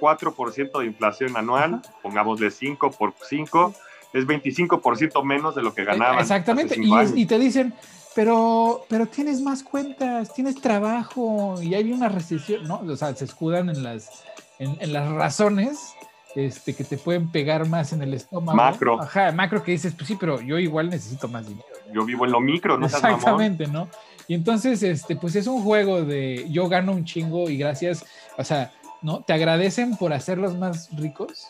4% 0.00 0.78
de 0.78 0.86
inflación 0.86 1.36
anual, 1.36 1.82
pongámosle 2.02 2.50
5 2.50 2.90
por 2.92 3.14
5, 3.20 3.74
es 4.12 4.26
25% 4.26 5.24
menos 5.24 5.54
de 5.54 5.62
lo 5.62 5.74
que 5.74 5.84
ganaban. 5.84 6.20
Exactamente, 6.20 6.76
y, 6.78 6.90
y, 7.14 7.26
te 7.26 7.38
dicen, 7.38 7.74
pero, 8.16 8.86
pero 8.88 9.04
tienes 9.04 9.42
más 9.42 9.62
cuentas, 9.62 10.32
tienes 10.32 10.54
trabajo 10.54 11.60
y 11.60 11.74
hay 11.74 11.92
una 11.92 12.08
recesión, 12.08 12.66
¿no? 12.66 12.76
O 12.78 12.96
sea, 12.96 13.14
se 13.14 13.26
escudan 13.26 13.68
en 13.68 13.82
las, 13.82 14.24
en, 14.58 14.90
las 14.90 15.06
razones 15.10 15.94
este, 16.34 16.74
que 16.74 16.82
te 16.82 16.96
pueden 16.96 17.30
pegar 17.30 17.68
más 17.68 17.92
en 17.92 18.00
el 18.00 18.14
estómago. 18.14 18.56
Macro. 18.56 19.02
Ajá, 19.02 19.32
macro 19.32 19.62
que 19.62 19.72
dices, 19.72 19.92
pues 19.94 20.08
sí, 20.08 20.16
pero 20.18 20.40
yo 20.40 20.58
igual 20.58 20.88
necesito 20.88 21.28
más 21.28 21.46
dinero. 21.46 21.66
Yo 21.92 22.06
vivo 22.06 22.24
en 22.24 22.32
lo 22.32 22.40
micro, 22.40 22.78
¿no? 22.78 22.86
Exactamente, 22.86 23.66
¿no? 23.66 23.86
Y 24.26 24.32
entonces, 24.32 24.82
este, 24.82 25.14
pues 25.16 25.36
es 25.36 25.46
un 25.46 25.62
juego 25.62 26.02
de 26.02 26.46
yo 26.48 26.70
gano 26.70 26.92
un 26.92 27.04
chingo 27.04 27.50
y 27.50 27.58
gracias, 27.58 28.06
o 28.38 28.44
sea, 28.44 28.72
¿no? 29.02 29.24
Te 29.24 29.34
agradecen 29.34 29.94
por 29.94 30.14
hacerlos 30.14 30.56
más 30.56 30.88
ricos. 30.96 31.48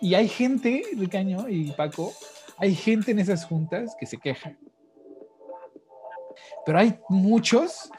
Y 0.00 0.14
hay 0.14 0.28
gente, 0.28 0.84
Ricaño 0.96 1.50
y 1.50 1.72
Paco, 1.72 2.14
hay 2.56 2.74
gente 2.74 3.10
en 3.10 3.18
esas 3.18 3.44
juntas 3.44 3.94
que 4.00 4.06
se 4.06 4.16
queja 4.16 4.54
pero 6.64 6.78
hay 6.78 6.98
muchos 7.08 7.90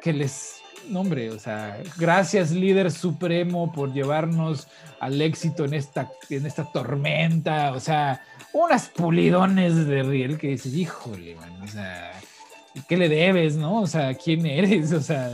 que 0.00 0.12
les, 0.12 0.60
no 0.88 1.00
o 1.00 1.38
sea, 1.38 1.80
gracias 1.96 2.50
líder 2.50 2.90
supremo 2.90 3.72
por 3.72 3.92
llevarnos 3.92 4.68
al 5.00 5.20
éxito 5.20 5.64
en 5.64 5.74
esta, 5.74 6.10
en 6.30 6.46
esta 6.46 6.70
tormenta, 6.72 7.72
o 7.72 7.80
sea, 7.80 8.22
unas 8.52 8.88
pulidones 8.88 9.86
de 9.86 10.02
riel 10.02 10.38
que 10.38 10.48
dices, 10.48 10.74
híjole, 10.74 11.34
man, 11.36 11.62
o 11.62 11.66
sea, 11.66 12.12
¿qué 12.88 12.96
le 12.96 13.08
debes, 13.08 13.56
no? 13.56 13.82
O 13.82 13.86
sea, 13.86 14.14
¿quién 14.14 14.46
eres? 14.46 14.92
O 14.98 15.00
sea... 15.00 15.30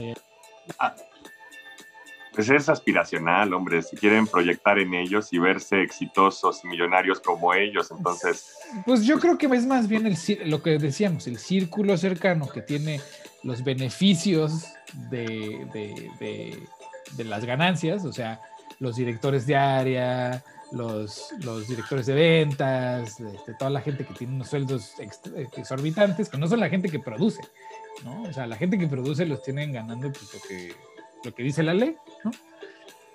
Pues 2.35 2.51
es 2.51 2.69
aspiracional, 2.69 3.55
hombre, 3.55 3.83
si 3.83 3.97
quieren 3.97 4.27
proyectar 4.27 4.79
en 4.79 4.93
ellos 4.95 5.33
y 5.33 5.39
verse 5.39 5.83
exitosos 5.83 6.65
y 6.65 6.69
millonarios 6.69 7.21
como 7.21 7.55
ellos, 7.55 7.91
entonces... 7.91 8.57
Pues 8.85 9.05
yo 9.05 9.21
creo 9.21 9.39
que 9.39 9.47
es 9.47 9.67
más 9.67 9.87
bien 9.87 10.07
el, 10.07 10.17
lo 10.51 10.61
que 10.63 10.79
decíamos, 10.79 11.29
el 11.29 11.39
círculo 11.39 11.97
cercano 11.97 12.49
que 12.49 12.61
tiene 12.61 13.01
los 13.45 13.63
beneficios 13.63 14.65
de, 15.11 15.67
de, 15.73 16.59
de, 17.17 17.25
las 17.25 17.45
ganancias, 17.45 18.05
o 18.05 18.13
sea, 18.13 18.41
los 18.81 18.97
directores 18.97 19.47
de 19.47 19.55
área, 19.55 20.43
los, 20.73 21.33
los 21.41 21.69
directores 21.69 22.07
de 22.07 22.15
ventas, 22.15 23.21
este, 23.21 23.55
toda 23.55 23.71
la 23.71 23.81
gente 23.81 24.05
que 24.05 24.15
tiene 24.15 24.35
unos 24.35 24.49
sueldos 24.49 24.95
exorbitantes, 25.57 26.29
que 26.29 26.39
no 26.39 26.49
son 26.49 26.61
la 26.61 26.69
gente 26.69 26.89
que 26.89 26.99
produce, 26.99 27.43
¿no? 28.03 28.23
O 28.23 28.33
sea, 28.33 28.47
la 28.47 28.57
gente 28.57 28.77
que 28.77 28.89
produce 28.89 29.25
los 29.25 29.43
tienen 29.43 29.73
ganando 29.73 30.11
pues, 30.11 30.35
lo, 30.35 30.41
que, 30.41 30.75
lo 31.25 31.35
que 31.35 31.43
dice 31.43 31.63
la 31.63 31.75
ley, 31.75 31.97
¿no? 32.25 32.31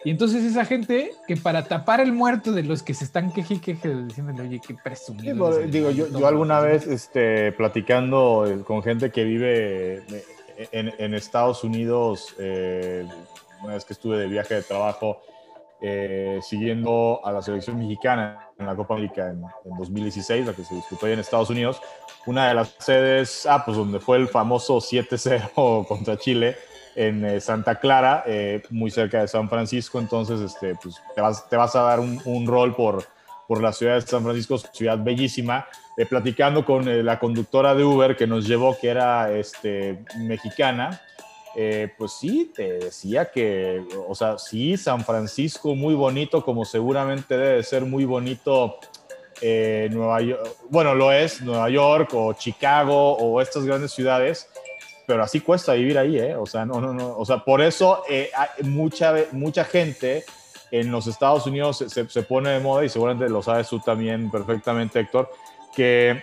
Y 0.06 0.12
entonces 0.12 0.46
esa 0.46 0.64
gente 0.64 1.12
que 1.28 1.36
para 1.36 1.66
tapar 1.66 2.00
el 2.00 2.14
muerto 2.14 2.54
de 2.54 2.64
los 2.64 2.84
que 2.84 2.94
se 2.94 3.04
están 3.04 3.34
queje 3.34 3.60
queje 3.60 3.94
diciéndole, 4.06 4.44
oye, 4.44 4.62
qué 4.66 4.74
presumido. 4.82 5.58
digo, 5.68 5.92
yo, 5.92 6.08
yo, 6.08 6.26
alguna 6.26 6.62
vez 6.62 6.88
este, 6.88 7.52
platicando 7.52 8.46
eh, 8.48 8.64
con 8.64 8.82
gente 8.82 9.12
que 9.12 9.26
vive 9.26 9.98
eh, 9.98 10.24
en, 10.72 10.94
en 10.98 11.14
Estados 11.14 11.66
Unidos, 11.66 12.34
eh, 12.40 13.06
una 13.62 13.74
vez 13.74 13.84
que 13.84 13.92
estuve 13.92 14.18
de 14.18 14.28
viaje 14.28 14.56
de 14.56 14.64
trabajo, 14.64 15.22
siguiendo 16.42 17.22
a 17.24 17.32
la 17.32 17.42
selección 17.42 17.80
mexicana 17.80 18.50
en 18.58 18.66
la 18.66 18.76
Copa 18.76 18.96
América 18.96 19.30
en, 19.30 19.42
en 19.64 19.78
2016, 19.78 20.46
la 20.46 20.54
que 20.54 20.66
se 20.66 20.76
disputó 20.76 21.06
ahí 21.06 21.14
en 21.14 21.20
Estados 21.20 21.50
Unidos, 21.50 21.82
una 22.26 22.50
de 22.50 22.54
las 22.54 22.76
sedes, 22.80 23.46
ah, 23.46 23.64
pues 23.64 23.78
donde 23.78 24.02
fue 24.02 24.18
el 24.18 24.28
famoso 24.28 24.78
7-0 24.78 25.86
contra 25.88 26.18
Chile, 26.18 26.58
en 26.96 27.26
eh, 27.26 27.42
Santa 27.42 27.76
Clara, 27.76 28.24
eh, 28.26 28.62
muy 28.70 28.92
cerca 28.92 29.22
de 29.22 29.28
San 29.28 29.50
Francisco, 29.50 30.00
entonces 30.00 30.42
este, 30.42 30.76
pues, 30.76 30.96
te, 31.16 31.22
vas, 31.22 31.48
te 31.50 31.56
vas 31.56 31.76
a 31.76 31.82
dar 31.82 32.00
un, 32.00 32.22
un, 32.26 32.48
rol 32.48 32.76
por, 32.76 33.06
por 33.48 33.62
la 33.62 33.74
ciudad 33.74 33.96
de 33.96 34.02
San 34.02 34.24
Francisco, 34.24 34.58
ciudad 34.58 34.98
bellísima, 34.98 35.68
eh, 35.98 36.06
platicando 36.06 36.66
con 36.66 37.06
la 37.06 37.20
conductora 37.20 37.76
de 37.76 37.84
Uber 37.84 38.16
que 38.16 38.28
nos 38.28 38.48
llevó, 38.48 38.78
que 38.78 38.90
era 38.90 39.32
este, 39.32 40.04
mexicana, 40.18 41.02
pues 41.98 42.14
sí, 42.14 42.54
te 42.56 42.80
decía 42.80 43.32
que, 43.32 43.84
o 44.08 44.16
sea, 44.16 44.38
sí, 44.38 44.78
San 44.78 45.04
Francisco 45.04 45.76
muy 45.76 45.94
bonito, 45.94 46.42
como 46.46 46.64
seguramente 46.64 47.38
debe 47.38 47.64
ser 47.64 47.84
muy 47.84 48.06
bonito 48.06 48.78
Nueva 49.42 50.22
York, 50.22 50.56
bueno, 50.70 50.96
lo 50.96 51.12
es 51.12 51.42
Nueva 51.42 51.70
York 51.70 52.12
o 52.14 52.32
Chicago 52.32 53.18
o 53.18 53.42
estas 53.42 53.66
grandes 53.66 53.92
ciudades, 53.92 54.48
pero 55.10 55.24
así 55.24 55.40
cuesta 55.40 55.74
vivir 55.74 55.98
ahí, 55.98 56.20
¿eh? 56.20 56.36
O 56.36 56.46
sea, 56.46 56.68
no, 56.68 56.80
no, 56.80 56.94
no. 56.94 57.18
O 57.18 57.26
sea, 57.26 57.40
por 57.40 57.64
eso 57.64 58.04
eh, 58.08 58.30
mucha, 58.62 59.16
mucha 59.32 59.66
gente 59.66 60.24
en 60.70 60.92
los 60.92 61.08
Estados 61.08 61.48
Unidos 61.48 61.84
se, 61.88 62.08
se, 62.08 62.22
pone 62.22 62.52
de 62.52 62.60
moda, 62.60 62.86
y 62.86 62.90
seguramente 62.90 63.28
lo 63.28 63.42
sabes 63.42 63.70
tú 63.70 63.80
también 63.80 64.30
perfectamente, 64.30 65.00
Héctor, 65.00 65.32
que 65.76 66.22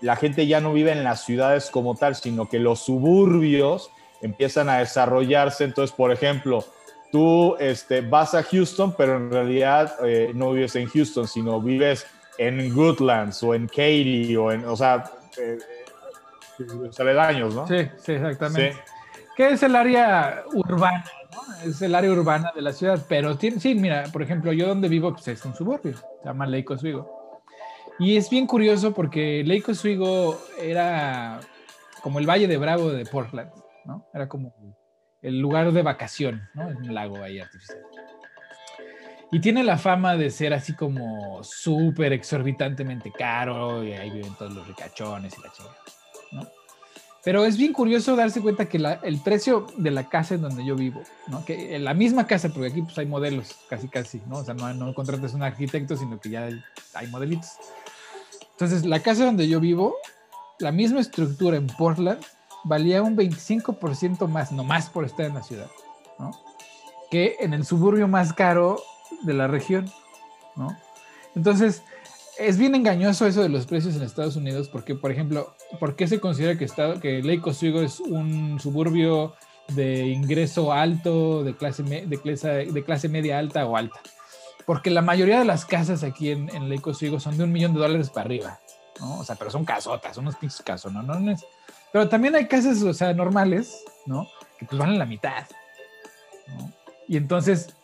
la 0.00 0.16
gente 0.16 0.46
ya 0.46 0.62
no 0.62 0.72
vive 0.72 0.92
en 0.92 1.04
las 1.04 1.26
ciudades 1.26 1.68
como 1.70 1.94
tal, 1.94 2.14
sino 2.14 2.48
que 2.48 2.58
los 2.58 2.80
suburbios 2.80 3.90
empiezan 4.22 4.70
a 4.70 4.78
desarrollarse. 4.78 5.64
Entonces, 5.64 5.94
por 5.94 6.10
ejemplo, 6.10 6.64
tú 7.10 7.56
este, 7.60 8.00
vas 8.00 8.34
a 8.34 8.42
Houston, 8.44 8.94
pero 8.96 9.18
en 9.18 9.30
realidad 9.30 9.94
eh, 10.06 10.32
no 10.34 10.52
vives 10.52 10.74
en 10.76 10.86
Houston, 10.86 11.28
sino 11.28 11.60
vives 11.60 12.06
en 12.38 12.74
Goodlands 12.74 13.42
o 13.42 13.54
en 13.54 13.66
Katy 13.66 14.34
o 14.36 14.52
en, 14.52 14.64
o 14.64 14.74
sea, 14.74 15.04
eh, 15.36 15.58
aledaños, 16.98 17.54
¿no? 17.54 17.66
Sí, 17.66 17.88
sí, 17.98 18.12
exactamente. 18.12 18.76
¿Qué 19.36 19.48
es 19.50 19.62
el 19.62 19.74
área 19.76 20.44
urbana? 20.52 21.04
¿no? 21.32 21.68
Es 21.68 21.80
el 21.80 21.94
área 21.94 22.10
urbana 22.10 22.52
de 22.54 22.62
la 22.62 22.72
ciudad, 22.72 23.04
pero 23.08 23.36
tiene, 23.36 23.60
sí, 23.60 23.74
mira, 23.74 24.04
por 24.12 24.22
ejemplo, 24.22 24.52
yo 24.52 24.68
donde 24.68 24.88
vivo 24.88 25.12
pues, 25.12 25.28
es 25.28 25.44
un 25.44 25.54
suburbio, 25.54 25.96
se 25.96 26.24
llama 26.24 26.46
Lake 26.46 26.72
Oswego. 26.72 27.42
Y 27.98 28.16
es 28.16 28.28
bien 28.28 28.46
curioso 28.46 28.92
porque 28.92 29.42
Lake 29.44 29.70
Oswego 29.70 30.38
era 30.60 31.40
como 32.02 32.18
el 32.18 32.28
Valle 32.28 32.48
de 32.48 32.56
Bravo 32.56 32.90
de 32.90 33.06
Portland, 33.06 33.50
¿no? 33.84 34.06
Era 34.12 34.28
como 34.28 34.54
el 35.22 35.38
lugar 35.38 35.72
de 35.72 35.82
vacación, 35.82 36.42
¿no? 36.54 36.68
Es 36.68 36.76
un 36.76 36.94
lago 36.94 37.22
ahí 37.22 37.38
artificial. 37.38 37.78
Y 39.30 39.40
tiene 39.40 39.64
la 39.64 39.78
fama 39.78 40.16
de 40.16 40.30
ser 40.30 40.52
así 40.52 40.74
como 40.74 41.42
súper 41.42 42.12
exorbitantemente 42.12 43.10
caro 43.10 43.82
y 43.82 43.92
ahí 43.92 44.10
viven 44.10 44.34
todos 44.34 44.52
los 44.52 44.66
ricachones 44.66 45.38
y 45.38 45.42
la 45.42 45.52
chingada. 45.52 46.01
Pero 47.24 47.44
es 47.44 47.56
bien 47.56 47.72
curioso 47.72 48.16
darse 48.16 48.40
cuenta 48.40 48.68
que 48.68 48.78
el 49.02 49.20
precio 49.20 49.68
de 49.76 49.92
la 49.92 50.08
casa 50.08 50.34
en 50.34 50.42
donde 50.42 50.64
yo 50.64 50.74
vivo, 50.74 51.02
¿no? 51.28 51.44
que 51.44 51.76
en 51.76 51.84
la 51.84 51.94
misma 51.94 52.26
casa, 52.26 52.48
porque 52.48 52.68
aquí 52.68 52.82
pues 52.82 52.98
hay 52.98 53.06
modelos, 53.06 53.56
casi 53.68 53.86
casi, 53.86 54.20
¿no? 54.26 54.38
O 54.38 54.44
sea, 54.44 54.54
no, 54.54 54.74
no 54.74 54.92
contratas 54.92 55.32
un 55.32 55.44
arquitecto, 55.44 55.96
sino 55.96 56.18
que 56.18 56.30
ya 56.30 56.48
hay, 56.94 57.06
modelitos. 57.08 57.50
Entonces, 58.50 58.84
la 58.84 59.00
casa 59.00 59.24
donde 59.24 59.46
yo 59.46 59.60
vivo, 59.60 59.94
la 60.58 60.72
misma 60.72 61.00
estructura 61.00 61.56
en 61.56 61.68
Portland, 61.68 62.20
valía 62.64 63.02
un 63.02 63.16
25% 63.16 64.26
más, 64.26 64.50
no 64.50 64.64
más 64.64 64.90
por 64.90 65.04
estar 65.04 65.26
en 65.26 65.34
la 65.34 65.42
ciudad, 65.44 65.70
¿no? 66.18 66.32
que 67.08 67.36
en 67.38 67.54
el 67.54 67.64
suburbio 67.64 68.08
más 68.08 68.32
caro 68.32 68.82
de 69.22 69.34
la 69.34 69.46
región. 69.46 69.88
¿no? 70.56 70.76
Entonces, 71.36 71.82
es 72.38 72.58
bien 72.58 72.74
engañoso 72.74 73.26
eso 73.26 73.42
de 73.42 73.48
los 73.48 73.66
precios 73.66 73.96
en 73.96 74.02
Estados 74.02 74.36
Unidos 74.36 74.68
porque, 74.68 74.94
por 74.94 75.10
ejemplo, 75.10 75.54
¿por 75.78 75.96
qué 75.96 76.06
se 76.06 76.20
considera 76.20 76.58
que, 76.58 76.64
está, 76.64 76.98
que 77.00 77.22
Lake 77.22 77.42
Oswego 77.44 77.82
es 77.82 78.00
un 78.00 78.58
suburbio 78.60 79.34
de 79.68 80.06
ingreso 80.08 80.72
alto, 80.72 81.44
de 81.44 81.54
clase, 81.54 81.82
de, 81.82 82.20
clase, 82.20 82.48
de 82.48 82.84
clase 82.84 83.08
media 83.08 83.38
alta 83.38 83.66
o 83.66 83.76
alta? 83.76 84.00
Porque 84.66 84.90
la 84.90 85.02
mayoría 85.02 85.38
de 85.38 85.44
las 85.44 85.64
casas 85.64 86.02
aquí 86.04 86.30
en, 86.30 86.48
en 86.54 86.68
Lake 86.68 86.88
Oswego 86.88 87.20
son 87.20 87.36
de 87.36 87.44
un 87.44 87.52
millón 87.52 87.74
de 87.74 87.80
dólares 87.80 88.10
para 88.10 88.26
arriba, 88.26 88.60
¿no? 89.00 89.18
O 89.18 89.24
sea, 89.24 89.36
pero 89.36 89.50
son 89.50 89.64
casotas, 89.64 90.16
unos 90.16 90.36
pinches 90.36 90.62
casos, 90.62 90.92
¿no? 90.92 91.02
no, 91.02 91.18
no 91.18 91.32
es, 91.32 91.44
pero 91.92 92.08
también 92.08 92.34
hay 92.34 92.46
casas, 92.46 92.82
o 92.82 92.94
sea, 92.94 93.12
normales, 93.12 93.84
¿no? 94.06 94.26
Que 94.58 94.64
pues 94.64 94.78
valen 94.78 94.98
la 94.98 95.04
mitad. 95.04 95.44
Y 97.06 97.16
entonces, 97.18 97.74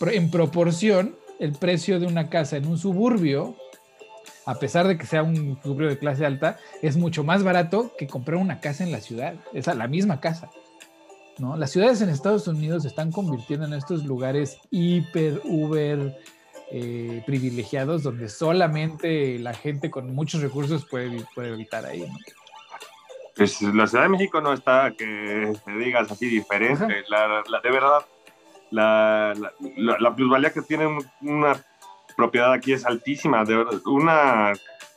en 0.00 0.30
proporción, 0.30 1.16
el 1.38 1.52
precio 1.52 2.00
de 2.00 2.06
una 2.06 2.30
casa 2.30 2.56
en 2.56 2.66
un 2.66 2.78
suburbio 2.78 3.56
a 4.46 4.54
pesar 4.56 4.86
de 4.88 4.96
que 4.96 5.06
sea 5.06 5.22
un 5.22 5.58
suburbio 5.62 5.88
de 5.88 5.98
clase 5.98 6.24
alta, 6.26 6.58
es 6.82 6.96
mucho 6.96 7.24
más 7.24 7.42
barato 7.42 7.92
que 7.98 8.06
comprar 8.06 8.38
una 8.38 8.60
casa 8.60 8.84
en 8.84 8.92
la 8.92 9.00
ciudad, 9.00 9.34
es 9.52 9.66
la 9.66 9.88
misma 9.88 10.20
casa. 10.20 10.50
¿no? 11.38 11.56
Las 11.56 11.70
ciudades 11.70 12.00
en 12.00 12.08
Estados 12.08 12.46
Unidos 12.48 12.82
se 12.82 12.88
están 12.88 13.12
convirtiendo 13.12 13.66
en 13.66 13.74
estos 13.74 14.04
lugares 14.04 14.58
hiper, 14.70 15.40
uber 15.44 16.18
eh, 16.72 17.22
privilegiados 17.26 18.02
donde 18.02 18.28
solamente 18.28 19.38
la 19.38 19.54
gente 19.54 19.90
con 19.90 20.14
muchos 20.14 20.42
recursos 20.42 20.86
puede, 20.86 21.24
puede 21.34 21.52
habitar 21.52 21.84
ahí. 21.86 22.00
¿no? 22.00 22.16
Pues 23.40 23.62
la 23.62 23.86
Ciudad 23.86 24.04
de 24.04 24.10
México 24.10 24.40
no 24.40 24.52
está 24.52 24.92
que 24.96 25.52
te 25.64 25.72
digas 25.78 26.10
así 26.10 26.26
diferente. 26.26 27.04
La, 27.08 27.42
la, 27.48 27.60
de 27.62 27.70
verdad, 27.70 28.00
la, 28.70 29.34
la, 29.76 30.14
plusvalía 30.14 30.52
que 30.52 30.62
tiene 30.62 30.98
una 31.22 31.64
propiedad 32.20 32.52
aquí 32.52 32.72
es 32.72 32.84
altísima. 32.84 33.44
De 33.44 33.56
verdad, 33.56 33.80
una, 33.86 34.52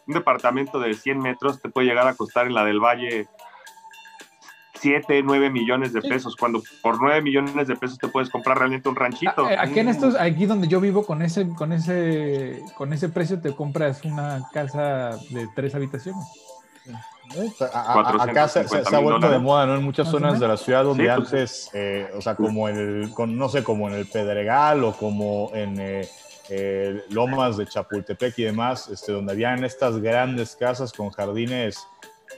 un 0.08 0.14
departamento 0.14 0.80
de 0.80 0.94
100 0.94 1.20
metros 1.20 1.62
te 1.62 1.70
puede 1.70 1.88
llegar 1.88 2.08
a 2.08 2.16
costar 2.16 2.48
en 2.48 2.54
la 2.54 2.66
del 2.66 2.80
Valle 2.80 3.28
7, 4.76 5.24
9 5.24 5.50
millones 5.50 5.94
de 5.94 6.02
pesos, 6.02 6.36
cuando 6.36 6.62
por 6.82 7.02
9 7.02 7.22
millones 7.22 7.68
de 7.68 7.76
pesos 7.78 7.98
te 7.98 8.10
puedes 8.10 8.30
comprar 8.30 8.58
realmente 8.58 8.90
un 8.90 8.98
ranchito. 8.98 9.48
Aquí 9.58 9.80
en 9.80 9.88
estos, 9.88 10.16
aquí 10.16 10.46
donde 10.46 10.68
yo 10.68 10.82
vivo, 10.82 11.06
con 11.06 11.22
ese, 11.22 11.48
con 11.56 11.72
ese, 11.72 12.62
con 12.76 12.92
ese 12.92 13.08
precio 13.08 13.40
te 13.40 13.56
compras 13.56 14.04
una 14.04 14.42
casa 14.52 15.18
de 15.30 15.48
tres 15.56 15.74
habitaciones. 15.74 16.26
acá 18.20 18.50
se, 18.50 18.60
ha 18.60 19.00
vuelto 19.00 19.30
de 19.30 19.40
moda, 19.40 19.66
¿no? 19.66 19.76
En 19.76 19.84
muchas 19.84 20.10
zonas 20.10 20.38
de 20.42 20.50
la 20.50 20.58
ciudad 20.58 20.84
donde 20.84 21.06
pues 21.06 21.18
antes, 21.18 21.70
eh, 21.74 22.10
o 22.18 22.22
sea, 22.22 22.36
como 22.36 22.68
en 22.68 22.76
el, 22.76 23.12
con, 23.12 23.38
no 23.38 23.48
sé, 23.48 23.64
como 23.64 23.88
en 23.88 23.96
el 23.96 24.06
Pedregal 24.08 24.84
o 24.84 24.92
como 24.92 25.50
en 25.54 25.80
eh, 25.80 26.10
eh, 26.50 27.04
Lomas 27.10 27.58
de 27.58 27.66
Chapultepec 27.66 28.38
y 28.40 28.44
demás, 28.44 28.90
este, 28.90 29.14
donde 29.14 29.34
habían 29.34 29.64
estas 29.64 29.98
grandes 30.00 30.56
casas 30.56 30.92
con 30.92 31.10
jardines 31.10 31.88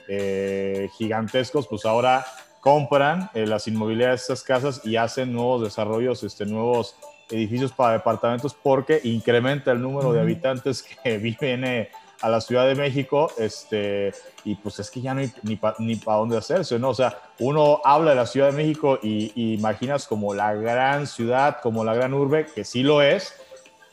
eh, 0.08 0.88
gigantescos, 0.96 1.66
pues 1.66 1.84
ahora 1.84 2.24
compran 2.60 3.30
eh, 3.34 3.46
las 3.46 3.66
inmobiliarias 3.66 4.20
de 4.20 4.22
estas 4.22 4.42
casas 4.42 4.80
y 4.84 4.96
hacen 4.96 5.32
nuevos 5.32 5.62
desarrollos, 5.62 6.22
este, 6.22 6.46
nuevos 6.46 6.96
edificios 7.30 7.72
para 7.72 7.94
departamentos 7.94 8.54
porque 8.54 9.00
incrementa 9.02 9.72
el 9.72 9.82
número 9.82 10.12
de 10.12 10.20
habitantes 10.20 10.82
que 11.02 11.18
viven 11.18 11.88
a 12.20 12.28
la 12.28 12.40
Ciudad 12.40 12.66
de 12.66 12.76
México, 12.76 13.30
este, 13.38 14.12
y 14.44 14.54
pues 14.54 14.78
es 14.78 14.90
que 14.90 15.00
ya 15.00 15.12
no 15.14 15.20
hay 15.20 15.32
ni 15.42 15.56
para 15.56 15.76
ni 15.80 15.96
dónde 15.96 16.38
hacerse, 16.38 16.78
¿no? 16.78 16.90
O 16.90 16.94
sea, 16.94 17.18
uno 17.40 17.80
habla 17.84 18.10
de 18.10 18.16
la 18.16 18.26
Ciudad 18.26 18.50
de 18.50 18.56
México 18.56 18.98
y, 19.02 19.32
y, 19.34 19.54
imaginas 19.54 20.06
como 20.06 20.32
la 20.32 20.54
gran 20.54 21.06
ciudad, 21.06 21.58
como 21.60 21.84
la 21.84 21.94
gran 21.94 22.14
urbe, 22.14 22.46
que 22.46 22.64
sí 22.64 22.82
lo 22.82 23.02
es, 23.02 23.34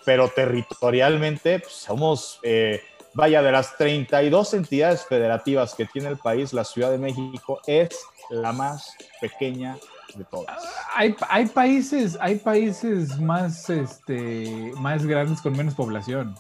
pero 0.05 0.29
territorialmente 0.29 1.59
pues, 1.59 1.73
somos, 1.73 2.39
eh, 2.43 2.81
vaya, 3.13 3.41
de 3.41 3.51
las 3.51 3.77
32 3.77 4.53
entidades 4.53 5.05
federativas 5.05 5.75
que 5.75 5.85
tiene 5.85 6.09
el 6.09 6.17
país, 6.17 6.53
la 6.53 6.63
Ciudad 6.63 6.91
de 6.91 6.97
México 6.97 7.59
es 7.67 7.89
la 8.29 8.51
más 8.51 8.95
pequeña 9.21 9.77
de 10.15 10.23
todas. 10.25 10.61
Hay, 10.95 11.15
hay 11.29 11.45
países, 11.47 12.17
hay 12.21 12.35
países 12.35 13.19
más, 13.19 13.69
este, 13.69 14.71
más 14.77 15.05
grandes 15.05 15.41
con 15.41 15.55
menos 15.55 15.73
población, 15.73 16.35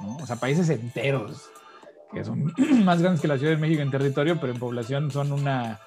¿no? 0.00 0.16
o 0.16 0.26
sea, 0.26 0.36
países 0.36 0.68
enteros 0.70 1.50
que 2.12 2.24
son 2.24 2.52
más 2.84 3.02
grandes 3.02 3.20
que 3.20 3.28
la 3.28 3.36
Ciudad 3.36 3.52
de 3.52 3.58
México 3.58 3.82
en 3.82 3.90
territorio, 3.90 4.38
pero 4.40 4.52
en 4.52 4.58
población 4.58 5.10
son 5.10 5.32
una, 5.32 5.80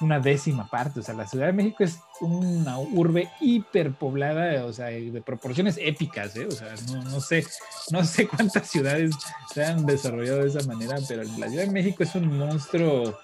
una 0.00 0.20
décima 0.20 0.68
parte. 0.68 1.00
O 1.00 1.02
sea, 1.02 1.14
la 1.14 1.26
Ciudad 1.26 1.46
de 1.46 1.52
México 1.52 1.84
es 1.84 1.98
una 2.20 2.78
urbe 2.78 3.30
hiperpoblada, 3.40 4.64
o 4.64 4.72
sea, 4.72 4.86
de 4.86 5.22
proporciones 5.24 5.78
épicas, 5.80 6.36
¿eh? 6.36 6.46
O 6.46 6.50
sea, 6.50 6.74
no, 7.04 7.20
sé, 7.20 7.46
no 7.90 8.04
sé 8.04 8.26
cuántas 8.26 8.68
ciudades 8.68 9.14
se 9.52 9.64
han 9.64 9.86
desarrollado 9.86 10.40
de 10.40 10.48
esa 10.48 10.66
manera, 10.66 10.96
pero 11.08 11.22
la 11.22 11.48
Ciudad 11.48 11.64
de 11.64 11.70
México 11.70 12.02
es 12.02 12.14
un 12.14 12.38
monstruo 12.38 13.18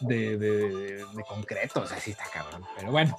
de, 0.00 0.36
de, 0.36 1.04
concreto, 1.28 1.80
o 1.80 1.86
sea, 1.86 1.98
sí 1.98 2.10
está 2.10 2.24
cabrón. 2.32 2.64
Pero 2.76 2.90
bueno, 2.90 3.16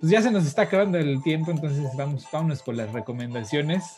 pues 0.00 0.12
ya 0.12 0.22
se 0.22 0.30
nos 0.30 0.46
está 0.46 0.62
acabando 0.62 0.98
el 0.98 1.22
tiempo, 1.22 1.50
entonces 1.50 1.84
vamos, 1.96 2.26
vámonos 2.30 2.62
con 2.62 2.76
las 2.76 2.92
recomendaciones. 2.92 3.96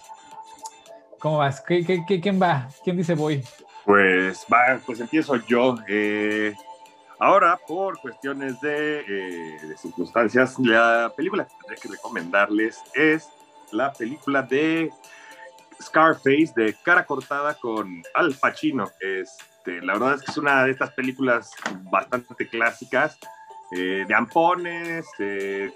¿Cómo 1.19 1.39
vas? 1.39 1.61
¿Qué, 1.61 1.85
quién 2.07 2.41
va? 2.41 2.69
¿Quién 2.83 2.97
dice 2.97 3.15
voy? 3.15 3.45
Pues 3.85 4.47
va, 4.51 4.81
pues 4.87 5.01
empiezo 5.01 5.37
yo. 5.47 5.77
Eh, 5.87 6.55
Ahora, 7.23 7.59
por 7.69 8.01
cuestiones 8.01 8.59
de, 8.63 9.01
eh, 9.01 9.59
de, 9.67 9.77
circunstancias, 9.77 10.59
la 10.59 11.13
película 11.15 11.45
que 11.47 11.55
tendré 11.61 11.77
que 11.77 11.89
recomendarles 11.89 12.81
es 12.95 13.29
la 13.73 13.93
película 13.93 14.41
de 14.41 14.91
Scarface, 15.83 16.55
de 16.57 16.75
cara 16.83 17.05
cortada 17.05 17.53
con 17.55 18.03
Al 18.15 18.35
Pacino. 18.37 18.91
Este, 19.01 19.83
la 19.83 19.93
verdad 19.93 20.15
es 20.15 20.23
que 20.23 20.31
es 20.31 20.39
una 20.39 20.65
de 20.65 20.71
estas 20.71 20.93
películas 20.93 21.51
bastante 21.91 22.49
clásicas, 22.49 23.19
eh, 23.73 24.07
de 24.09 24.15
ampones. 24.15 25.07
el 25.19 25.73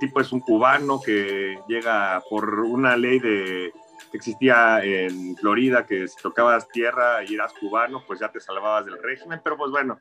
tipo 0.00 0.20
es 0.20 0.32
un 0.32 0.40
cubano 0.40 1.00
que 1.00 1.56
llega 1.68 2.20
por 2.28 2.52
una 2.60 2.96
ley 2.96 3.20
de 3.20 3.72
existía 4.12 4.82
en 4.82 5.36
Florida, 5.36 5.86
que 5.86 6.08
si 6.08 6.16
tocabas 6.22 6.68
tierra 6.68 7.24
y 7.24 7.34
eras 7.34 7.52
cubano, 7.54 8.02
pues 8.06 8.20
ya 8.20 8.30
te 8.30 8.40
salvabas 8.40 8.84
del 8.84 9.02
régimen, 9.02 9.40
pero 9.42 9.56
pues 9.56 9.70
bueno, 9.70 9.98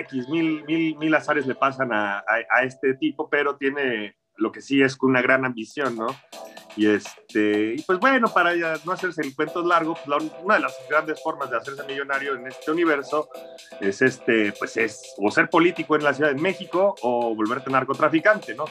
X, 0.00 0.28
mil, 0.28 0.64
mil, 0.64 0.96
mil 0.96 1.14
azares 1.14 1.46
le 1.46 1.54
pasan 1.54 1.92
a, 1.92 2.24
a, 2.26 2.62
este 2.64 2.94
tipo, 2.94 3.28
pero 3.28 3.56
tiene 3.56 4.16
lo 4.36 4.52
que 4.52 4.60
sí 4.60 4.82
es 4.82 4.96
una 5.02 5.22
gran 5.22 5.44
ambición, 5.44 5.96
¿no? 5.96 6.06
Y, 6.76 6.86
este, 6.88 7.74
y 7.74 7.82
pues 7.82 7.98
bueno, 7.98 8.28
para 8.28 8.54
no 8.84 8.92
hacerse 8.92 9.22
el 9.22 9.34
cuento 9.34 9.64
largo, 9.64 9.94
pues 9.94 10.30
una 10.42 10.56
de 10.56 10.60
las 10.60 10.76
grandes 10.90 11.22
formas 11.22 11.50
de 11.50 11.56
hacerse 11.56 11.82
millonario 11.84 12.34
en 12.34 12.46
este 12.46 12.70
universo 12.70 13.30
es, 13.80 14.02
este, 14.02 14.52
pues 14.52 14.76
es 14.76 15.14
o 15.16 15.30
ser 15.30 15.48
político 15.48 15.96
en 15.96 16.04
la 16.04 16.12
Ciudad 16.12 16.34
de 16.34 16.40
México 16.40 16.94
o 17.00 17.34
volverte 17.34 17.70
narcotraficante, 17.70 18.54
¿no? 18.54 18.66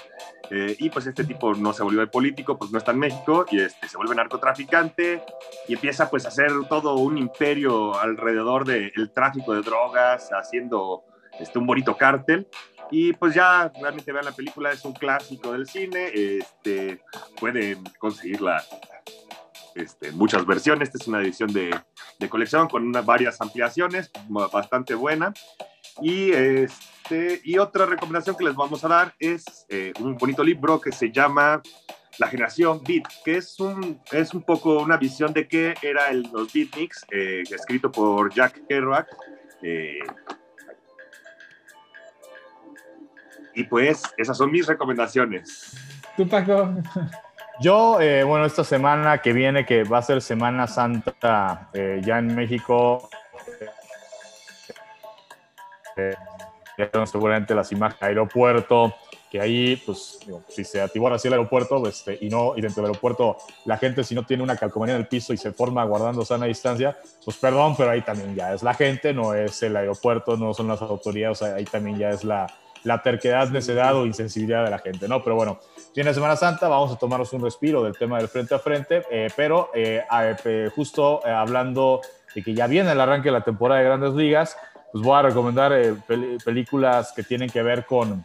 Eh, 0.52 0.76
y 0.78 0.90
pues 0.92 1.08
este 1.08 1.24
tipo 1.24 1.56
no 1.56 1.74
se 1.74 1.82
volvió 1.82 2.02
de 2.02 2.08
político, 2.08 2.58
pues 2.58 2.70
no 2.70 2.78
está 2.78 2.92
en 2.92 3.00
México 3.00 3.46
y 3.50 3.62
este, 3.62 3.90
se 3.90 3.98
vuelve 3.98 4.14
narcotraficante 4.14 5.24
y 5.68 5.74
empieza 5.74 6.10
pues 6.10 6.26
a 6.26 6.28
hacer 6.28 6.52
todo 6.70 6.96
un 6.96 7.18
imperio 7.18 8.00
alrededor 8.00 8.66
del 8.66 9.12
tráfico 9.12 9.54
de 9.54 9.62
drogas, 9.62 10.30
haciendo 10.32 11.04
este, 11.40 11.60
un 11.60 11.66
bonito 11.66 11.96
cártel. 11.96 12.48
Y 12.92 13.14
pues 13.14 13.34
ya 13.34 13.72
realmente 13.82 14.12
vean 14.12 14.26
la 14.26 14.32
película, 14.32 14.72
es 14.72 14.86
un 14.86 14.94
clásico 14.94 15.52
del 15.54 15.68
cine, 15.68 16.12
este, 16.14 17.02
pueden 17.40 17.84
conseguirla 17.98 18.64
este, 19.74 20.12
muchas 20.12 20.46
versiones, 20.46 20.90
esta 20.90 21.04
es 21.04 21.08
una 21.08 21.20
edición 21.20 21.52
de, 21.52 21.76
de 22.20 22.30
colección 22.30 22.68
con 22.68 22.88
unas 22.88 23.06
varias 23.06 23.42
ampliaciones, 23.42 24.12
bastante 24.30 24.96
buena. 24.96 25.34
Y, 26.02 26.32
este, 26.32 27.42
y 27.44 27.58
otra 27.58 27.86
recomendación 27.86 28.36
que 28.36 28.44
les 28.44 28.56
vamos 28.56 28.84
a 28.84 28.88
dar 28.88 29.14
es 29.20 29.66
eh, 29.70 29.94
un 30.00 30.16
bonito 30.16 30.44
libro 30.44 30.80
que 30.80 30.92
se 30.92 31.12
llama 31.12 31.62
La 32.18 32.28
generación 32.28 32.82
Beat, 32.86 33.04
que 33.24 33.38
es 33.38 33.60
un, 33.60 34.02
es 34.12 34.34
un 34.34 34.44
poco 34.44 34.80
una 34.80 34.98
visión 34.98 35.34
de 35.34 35.48
qué 35.48 35.74
era 35.82 36.10
el, 36.10 36.24
los 36.34 36.52
beatniks, 36.52 37.06
eh, 37.12 37.44
escrito 37.50 37.92
por 37.92 38.34
Jack 38.34 38.66
Kerouac. 38.68 39.08
Eh, 39.62 40.00
Y 43.56 43.64
pues 43.64 44.04
esas 44.18 44.38
son 44.38 44.52
mis 44.52 44.68
recomendaciones. 44.68 45.76
¿Tú, 46.18 46.28
Paco? 46.28 46.74
Yo, 47.62 48.02
eh, 48.02 48.24
bueno, 48.24 48.46
esta 48.46 48.66
semana 48.66 49.20
que 49.20 49.32
viene, 49.32 49.66
que 49.66 49.86
va 49.86 50.00
a 50.00 50.02
ser 50.02 50.22
Semana 50.22 50.68
Santa 50.68 51.70
eh, 51.74 52.02
ya 52.04 52.20
en 52.20 52.36
México, 52.36 53.10
eh, 55.96 56.16
seguramente 57.06 57.56
las 57.56 57.72
imágenes 57.72 58.02
del 58.02 58.10
aeropuerto, 58.10 58.94
que 59.32 59.40
ahí, 59.40 59.78
pues, 59.86 60.20
si 60.50 60.66
se 60.66 60.82
atiborra 60.82 61.16
así 61.16 61.30
el 61.30 61.36
aeropuerto, 61.36 61.80
pues, 61.80 62.00
este, 62.00 62.26
y 62.26 62.30
no, 62.30 62.58
y 62.58 62.62
dentro 62.62 62.84
del 62.84 62.92
aeropuerto 62.92 63.38
la 63.64 63.78
gente 63.78 64.04
si 64.04 64.16
no 64.16 64.26
tiene 64.26 64.44
una 64.44 64.58
calcomanía 64.58 64.96
en 64.96 65.02
el 65.02 65.08
piso 65.08 65.32
y 65.32 65.38
se 65.38 65.54
forma 65.54 65.84
guardando 65.86 66.26
sana 66.26 66.48
distancia, 66.48 66.98
pues 67.24 67.38
perdón, 67.38 67.76
pero 67.78 67.90
ahí 67.90 68.02
también 68.02 68.36
ya 68.36 68.54
es 68.54 68.64
la 68.64 68.74
gente, 68.74 69.14
no 69.14 69.34
es 69.34 69.64
el 69.64 69.78
aeropuerto, 69.78 70.36
no 70.36 70.54
son 70.54 70.68
las 70.68 70.82
autoridades, 70.82 71.42
ahí 71.42 71.64
también 71.64 71.98
ya 71.98 72.10
es 72.10 72.26
la, 72.26 72.48
la 72.86 73.02
terquedad, 73.02 73.50
necedad 73.50 73.96
o 73.96 74.06
insensibilidad 74.06 74.64
de 74.64 74.70
la 74.70 74.78
gente, 74.80 75.08
¿no? 75.08 75.24
Pero 75.24 75.36
bueno, 75.36 75.60
tiene 75.94 76.14
Semana 76.14 76.36
Santa, 76.36 76.68
vamos 76.68 76.94
a 76.94 76.98
tomarnos 76.98 77.34
un 77.34 77.44
respiro 77.44 77.84
del 77.84 77.98
tema 77.98 78.20
del 78.20 78.28
frente 78.28 78.54
a 78.54 78.60
frente, 78.60 79.04
eh, 79.10 79.28
pero 79.36 79.72
eh, 79.74 80.04
eh, 80.46 80.70
justo 80.74 81.26
hablando 81.26 82.02
de 82.34 82.44
que 82.44 82.54
ya 82.54 82.68
viene 82.68 82.92
el 82.92 83.02
arranque 83.02 83.30
de 83.30 83.34
la 83.34 83.44
temporada 83.44 83.80
de 83.80 83.88
Grandes 83.88 84.14
Ligas, 84.14 84.56
pues 84.92 85.04
voy 85.04 85.18
a 85.18 85.24
recomendar 85.24 85.74
películas 86.46 87.12
que 87.16 87.24
tienen 87.24 87.50
que 87.50 87.64
ver 87.64 87.86
con 87.86 88.24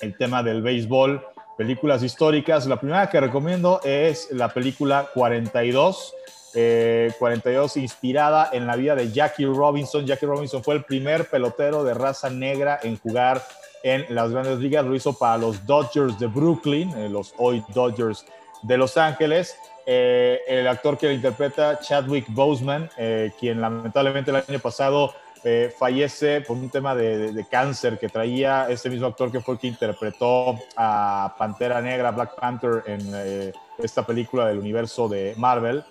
el 0.00 0.16
tema 0.16 0.42
del 0.42 0.62
béisbol, 0.62 1.22
películas 1.58 2.02
históricas. 2.02 2.66
La 2.66 2.80
primera 2.80 3.10
que 3.10 3.20
recomiendo 3.20 3.80
es 3.84 4.30
la 4.32 4.48
película 4.48 5.08
42. 5.14 6.14
42 6.52 7.76
inspirada 7.76 8.50
en 8.52 8.66
la 8.66 8.74
vida 8.74 8.96
de 8.96 9.12
Jackie 9.12 9.44
Robinson. 9.44 10.04
Jackie 10.04 10.26
Robinson 10.26 10.64
fue 10.64 10.74
el 10.74 10.82
primer 10.82 11.30
pelotero 11.30 11.84
de 11.84 11.94
raza 11.94 12.28
negra 12.28 12.80
en 12.82 12.98
jugar 12.98 13.40
en 13.82 14.06
las 14.14 14.30
grandes 14.30 14.58
ligas, 14.58 14.84
lo 14.84 14.94
hizo 14.94 15.12
para 15.12 15.38
los 15.38 15.64
Dodgers 15.66 16.18
de 16.18 16.26
Brooklyn, 16.26 16.90
eh, 16.96 17.08
los 17.08 17.34
hoy 17.38 17.64
Dodgers 17.74 18.26
de 18.62 18.76
Los 18.76 18.96
Ángeles. 18.96 19.56
Eh, 19.86 20.40
el 20.46 20.68
actor 20.68 20.98
que 20.98 21.06
lo 21.06 21.12
interpreta, 21.12 21.80
Chadwick 21.80 22.26
Boseman, 22.28 22.90
eh, 22.96 23.32
quien 23.38 23.60
lamentablemente 23.60 24.30
el 24.30 24.36
año 24.36 24.58
pasado 24.58 25.14
fallece 25.78 26.42
por 26.42 26.58
un 26.58 26.68
tema 26.68 26.94
de, 26.94 27.46
cáncer 27.50 27.98
que 27.98 28.10
traía 28.10 28.68
ese 28.68 28.90
mismo 28.90 29.06
actor 29.06 29.32
que 29.32 29.40
fue 29.40 29.54
el 29.54 29.60
que 29.60 29.68
interpretó 29.68 30.54
a 30.76 31.34
Pantera 31.38 31.80
Negra, 31.80 32.10
Black 32.10 32.34
Panther, 32.34 32.82
en 32.84 33.54
esta 33.78 34.04
película 34.04 34.44
del 34.44 34.58
universo 34.58 35.08
de 35.08 35.32
Marvel 35.38 35.82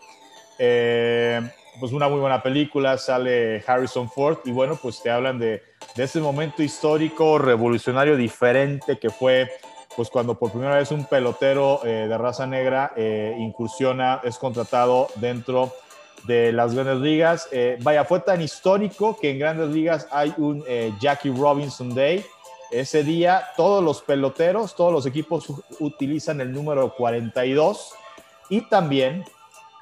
pues 1.79 1.91
una 1.91 2.07
muy 2.09 2.19
buena 2.19 2.41
película, 2.41 2.97
sale 2.97 3.63
Harrison 3.65 4.09
Ford 4.09 4.39
y 4.45 4.51
bueno, 4.51 4.77
pues 4.81 5.01
te 5.01 5.09
hablan 5.09 5.39
de, 5.39 5.63
de 5.95 6.03
ese 6.03 6.19
momento 6.19 6.63
histórico, 6.63 7.37
revolucionario, 7.37 8.17
diferente 8.17 8.99
que 8.99 9.09
fue 9.09 9.49
pues 9.95 10.09
cuando 10.09 10.39
por 10.39 10.51
primera 10.51 10.77
vez 10.77 10.91
un 10.91 11.05
pelotero 11.05 11.81
eh, 11.83 12.07
de 12.07 12.17
raza 12.17 12.47
negra 12.47 12.93
eh, 12.95 13.35
incursiona, 13.37 14.21
es 14.23 14.37
contratado 14.37 15.07
dentro 15.15 15.73
de 16.25 16.51
las 16.51 16.73
grandes 16.73 16.99
ligas. 16.99 17.49
Eh, 17.51 17.77
vaya, 17.81 18.05
fue 18.05 18.21
tan 18.21 18.41
histórico 18.41 19.17
que 19.19 19.31
en 19.31 19.39
grandes 19.39 19.69
ligas 19.69 20.07
hay 20.11 20.33
un 20.37 20.63
Jackie 21.01 21.31
Robinson 21.31 21.93
Day. 21.93 22.25
Ese 22.71 23.03
día 23.03 23.47
todos 23.57 23.83
los 23.83 24.01
peloteros, 24.01 24.75
todos 24.75 24.93
los 24.93 25.05
equipos 25.05 25.47
utilizan 25.79 26.39
el 26.39 26.53
número 26.53 26.93
42 26.95 27.93
y 28.49 28.61
también 28.69 29.25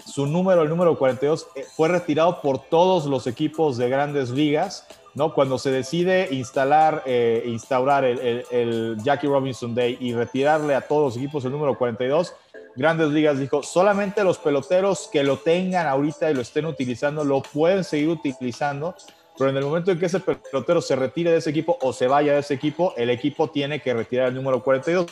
su 0.06 0.26
número, 0.26 0.64
el 0.64 0.70
número 0.70 0.98
42, 0.98 1.48
eh, 1.56 1.66
fue 1.76 1.90
retirado 1.90 2.42
por 2.42 2.60
todos 2.60 3.06
los 3.06 3.28
equipos 3.28 3.78
de 3.78 3.90
grandes 3.90 4.30
ligas, 4.30 4.88
¿no? 5.14 5.34
Cuando 5.34 5.58
se 5.58 5.72
decide 5.72 6.30
instalar, 6.32 7.04
eh, 7.06 7.44
instaurar 7.48 8.06
el, 8.06 8.98
Jackie 9.04 9.28
Robinson 9.28 9.74
Day 9.74 9.98
y 10.00 10.14
retirarle 10.14 10.76
a 10.76 10.82
todos 10.82 11.16
los 11.16 11.18
equipos 11.18 11.44
el 11.46 11.52
número 11.52 11.78
42, 11.78 12.34
Grandes 12.76 13.10
Ligas 13.10 13.40
dijo, 13.40 13.64
solamente 13.64 14.24
los 14.24 14.38
peloteros 14.38 15.10
que 15.12 15.24
lo 15.24 15.38
tengan 15.38 15.88
ahorita 15.88 16.30
y 16.30 16.36
lo 16.36 16.42
estén 16.42 16.68
utilizando, 16.68 17.24
lo 17.24 17.42
pueden 17.42 17.84
seguir 17.84 18.10
utilizando, 18.10 18.94
pero 19.36 19.50
en 19.50 19.58
el 19.58 19.66
momento 19.66 19.90
en 19.90 20.00
que 20.00 20.06
ese 20.06 20.20
pelotero 20.20 20.80
se 20.80 20.96
retire 20.96 21.32
de 21.32 21.38
ese 21.38 21.50
equipo 21.50 21.80
o 21.82 21.92
se 21.92 22.08
vaya 22.08 22.34
de 22.34 22.40
ese 22.40 22.54
equipo, 22.54 22.94
el 22.96 23.10
equipo 23.10 23.50
tiene 23.50 23.82
que 23.82 23.96
retirar 23.96 24.28
el 24.28 24.36
número 24.36 24.62
42 24.62 25.08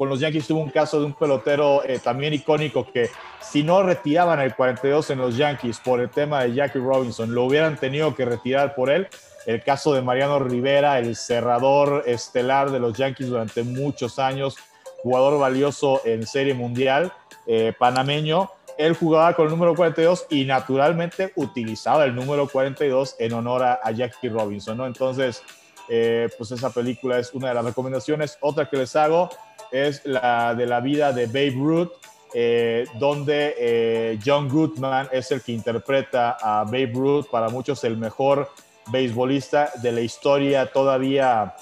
con 0.00 0.08
los 0.08 0.18
Yankees 0.18 0.46
tuvo 0.46 0.60
un 0.60 0.70
caso 0.70 0.98
de 0.98 1.04
un 1.04 1.12
pelotero 1.12 1.84
eh, 1.84 1.98
también 1.98 2.32
icónico 2.32 2.90
que 2.90 3.10
si 3.42 3.62
no 3.62 3.82
retiraban 3.82 4.40
el 4.40 4.54
42 4.54 5.10
en 5.10 5.18
los 5.18 5.36
Yankees 5.36 5.78
por 5.78 6.00
el 6.00 6.08
tema 6.08 6.42
de 6.42 6.54
Jackie 6.54 6.78
Robinson, 6.78 7.34
lo 7.34 7.44
hubieran 7.44 7.76
tenido 7.76 8.14
que 8.14 8.24
retirar 8.24 8.74
por 8.74 8.88
él. 8.88 9.08
El 9.44 9.62
caso 9.62 9.92
de 9.92 10.00
Mariano 10.00 10.38
Rivera, 10.38 10.98
el 10.98 11.16
cerrador 11.16 12.04
estelar 12.06 12.70
de 12.70 12.78
los 12.78 12.96
Yankees 12.96 13.28
durante 13.28 13.62
muchos 13.62 14.18
años, 14.18 14.56
jugador 15.02 15.38
valioso 15.38 16.00
en 16.06 16.26
Serie 16.26 16.54
Mundial, 16.54 17.12
eh, 17.46 17.74
panameño. 17.78 18.50
Él 18.78 18.96
jugaba 18.96 19.34
con 19.34 19.44
el 19.44 19.50
número 19.50 19.74
42 19.74 20.28
y 20.30 20.46
naturalmente 20.46 21.34
utilizaba 21.36 22.06
el 22.06 22.14
número 22.14 22.48
42 22.48 23.16
en 23.18 23.34
honor 23.34 23.64
a, 23.64 23.90
Jackie 23.90 24.30
Robinson, 24.30 24.78
¿no? 24.78 24.86
Entonces, 24.86 25.42
eh, 25.90 26.30
pues 26.38 26.52
esa 26.52 26.70
película 26.70 27.18
es 27.18 27.34
una 27.34 27.48
de 27.48 27.54
las 27.54 27.66
recomendaciones. 27.66 28.38
Otra 28.40 28.70
que 28.70 28.78
les 28.78 28.96
hago, 28.96 29.28
es 29.70 30.04
la 30.04 30.54
de 30.54 30.66
la 30.66 30.80
vida 30.80 31.12
de 31.12 31.26
Babe 31.26 31.54
Ruth, 31.56 31.92
eh, 32.32 32.86
donde 32.98 33.54
eh, 33.58 34.18
John 34.24 34.48
Goodman 34.48 35.08
es 35.12 35.30
el 35.32 35.42
que 35.42 35.52
interpreta 35.52 36.36
a 36.40 36.64
Babe 36.64 36.92
Ruth, 36.94 37.26
para 37.30 37.48
muchos 37.48 37.82
el 37.84 37.96
mejor 37.96 38.48
beisbolista 38.88 39.70
de 39.82 39.92
la 39.92 40.00
historia 40.00 40.66
todavía 40.66 41.54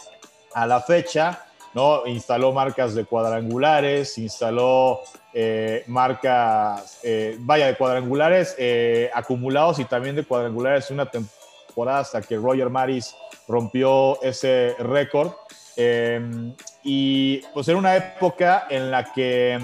a 0.55 0.67
la 0.67 0.81
fecha, 0.81 1.47
¿no? 1.75 2.07
Instaló 2.07 2.53
marcas 2.53 2.95
de 2.95 3.05
cuadrangulares, 3.05 4.19
instaló 4.19 5.01
eh, 5.33 5.85
marcas, 5.87 7.01
vaya, 7.41 7.67
de 7.67 7.77
cuadrangulares 7.77 8.57
acumulados 9.15 9.79
y 9.79 9.85
también 9.85 10.17
de 10.17 10.25
cuadrangulares 10.25 10.91
una 10.91 11.07
temporada 11.11 12.01
hasta 12.01 12.21
que 12.23 12.37
Roger 12.37 12.71
Maris 12.71 13.15
rompió 13.47 14.21
ese 14.23 14.75
récord. 14.79 15.33
Y 16.83 17.39
pues 17.55 17.69
era 17.69 17.79
una 17.79 17.97
época 17.97 18.67
en 18.69 18.91
la 18.91 19.13
que 19.13 19.61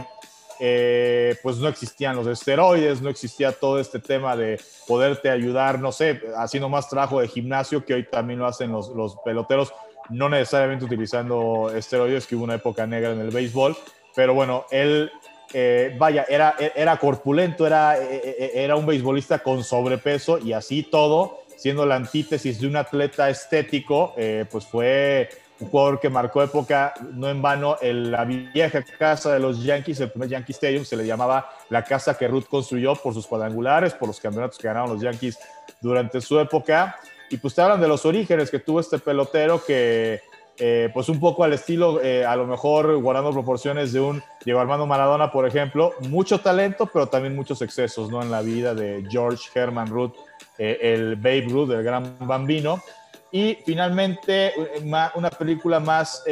pues 1.42 1.56
no 1.56 1.68
existían 1.68 2.16
los 2.16 2.26
esteroides, 2.26 3.02
no 3.02 3.10
existía 3.10 3.52
todo 3.52 3.80
este 3.80 3.98
tema 3.98 4.36
de 4.36 4.60
poderte 4.86 5.28
ayudar, 5.28 5.80
no 5.80 5.92
sé, 5.92 6.22
haciendo 6.36 6.68
más 6.68 6.88
trabajo 6.88 7.20
de 7.20 7.28
gimnasio 7.28 7.84
que 7.84 7.94
hoy 7.94 8.04
también 8.04 8.38
lo 8.38 8.46
hacen 8.46 8.70
los, 8.70 8.90
los 8.90 9.16
peloteros 9.24 9.72
no 10.10 10.28
necesariamente 10.28 10.84
utilizando 10.84 11.70
esteroides, 11.74 12.26
que 12.26 12.36
hubo 12.36 12.44
una 12.44 12.54
época 12.54 12.86
negra 12.86 13.12
en 13.12 13.20
el 13.20 13.30
béisbol, 13.30 13.76
pero 14.14 14.34
bueno, 14.34 14.66
él, 14.70 15.10
eh, 15.52 15.94
vaya, 15.98 16.26
era, 16.28 16.56
era 16.58 16.96
corpulento, 16.98 17.66
era, 17.66 17.98
eh, 17.98 18.20
eh, 18.38 18.52
era 18.54 18.76
un 18.76 18.86
beisbolista 18.86 19.38
con 19.38 19.64
sobrepeso 19.64 20.38
y 20.38 20.52
así 20.52 20.82
todo, 20.82 21.42
siendo 21.56 21.86
la 21.86 21.96
antítesis 21.96 22.60
de 22.60 22.66
un 22.66 22.76
atleta 22.76 23.30
estético, 23.30 24.14
pues 24.50 24.66
fue 24.66 25.28
un 25.60 25.68
jugador 25.68 26.00
que 26.00 26.10
marcó 26.10 26.42
época, 26.42 26.94
no 27.12 27.28
en 27.28 27.40
vano, 27.40 27.76
en 27.80 28.10
la 28.10 28.24
vieja 28.24 28.82
casa 28.82 29.32
de 29.32 29.38
los 29.38 29.62
Yankees, 29.62 30.00
el 30.00 30.10
primer 30.10 30.28
Yankee 30.28 30.52
Stadium, 30.52 30.84
se 30.84 30.96
le 30.96 31.06
llamaba 31.06 31.48
la 31.70 31.84
casa 31.84 32.16
que 32.18 32.26
Ruth 32.26 32.46
construyó 32.48 32.94
por 32.96 33.14
sus 33.14 33.26
cuadrangulares, 33.26 33.94
por 33.94 34.08
los 34.08 34.20
campeonatos 34.20 34.58
que 34.58 34.66
ganaron 34.66 34.90
los 34.90 35.00
Yankees 35.00 35.38
durante 35.80 36.20
su 36.20 36.38
época. 36.40 36.96
Y 37.30 37.36
pues 37.36 37.54
te 37.54 37.62
hablan 37.62 37.80
de 37.80 37.88
los 37.88 38.04
orígenes 38.04 38.50
que 38.50 38.58
tuvo 38.58 38.80
este 38.80 38.98
pelotero 38.98 39.64
que, 39.64 40.20
eh, 40.58 40.90
pues 40.92 41.08
un 41.08 41.18
poco 41.18 41.42
al 41.42 41.52
estilo, 41.52 42.00
eh, 42.00 42.24
a 42.24 42.36
lo 42.36 42.46
mejor 42.46 42.96
guardando 43.00 43.32
proporciones 43.32 43.92
de 43.92 44.00
un 44.00 44.22
Diego 44.44 44.60
Armando 44.60 44.86
Maradona, 44.86 45.32
por 45.32 45.46
ejemplo, 45.46 45.94
mucho 46.08 46.40
talento, 46.40 46.88
pero 46.92 47.08
también 47.08 47.34
muchos 47.34 47.60
excesos, 47.62 48.10
¿no? 48.10 48.22
En 48.22 48.30
la 48.30 48.40
vida 48.40 48.74
de 48.74 49.04
George 49.08 49.48
Herman 49.52 49.88
Ruth, 49.88 50.12
eh, 50.58 50.78
el 50.80 51.16
Babe 51.16 51.46
Ruth, 51.48 51.70
el 51.70 51.82
gran 51.82 52.16
bambino. 52.20 52.80
Y 53.34 53.58
finalmente, 53.66 54.54
una 55.16 55.28
película 55.28 55.80
más 55.80 56.22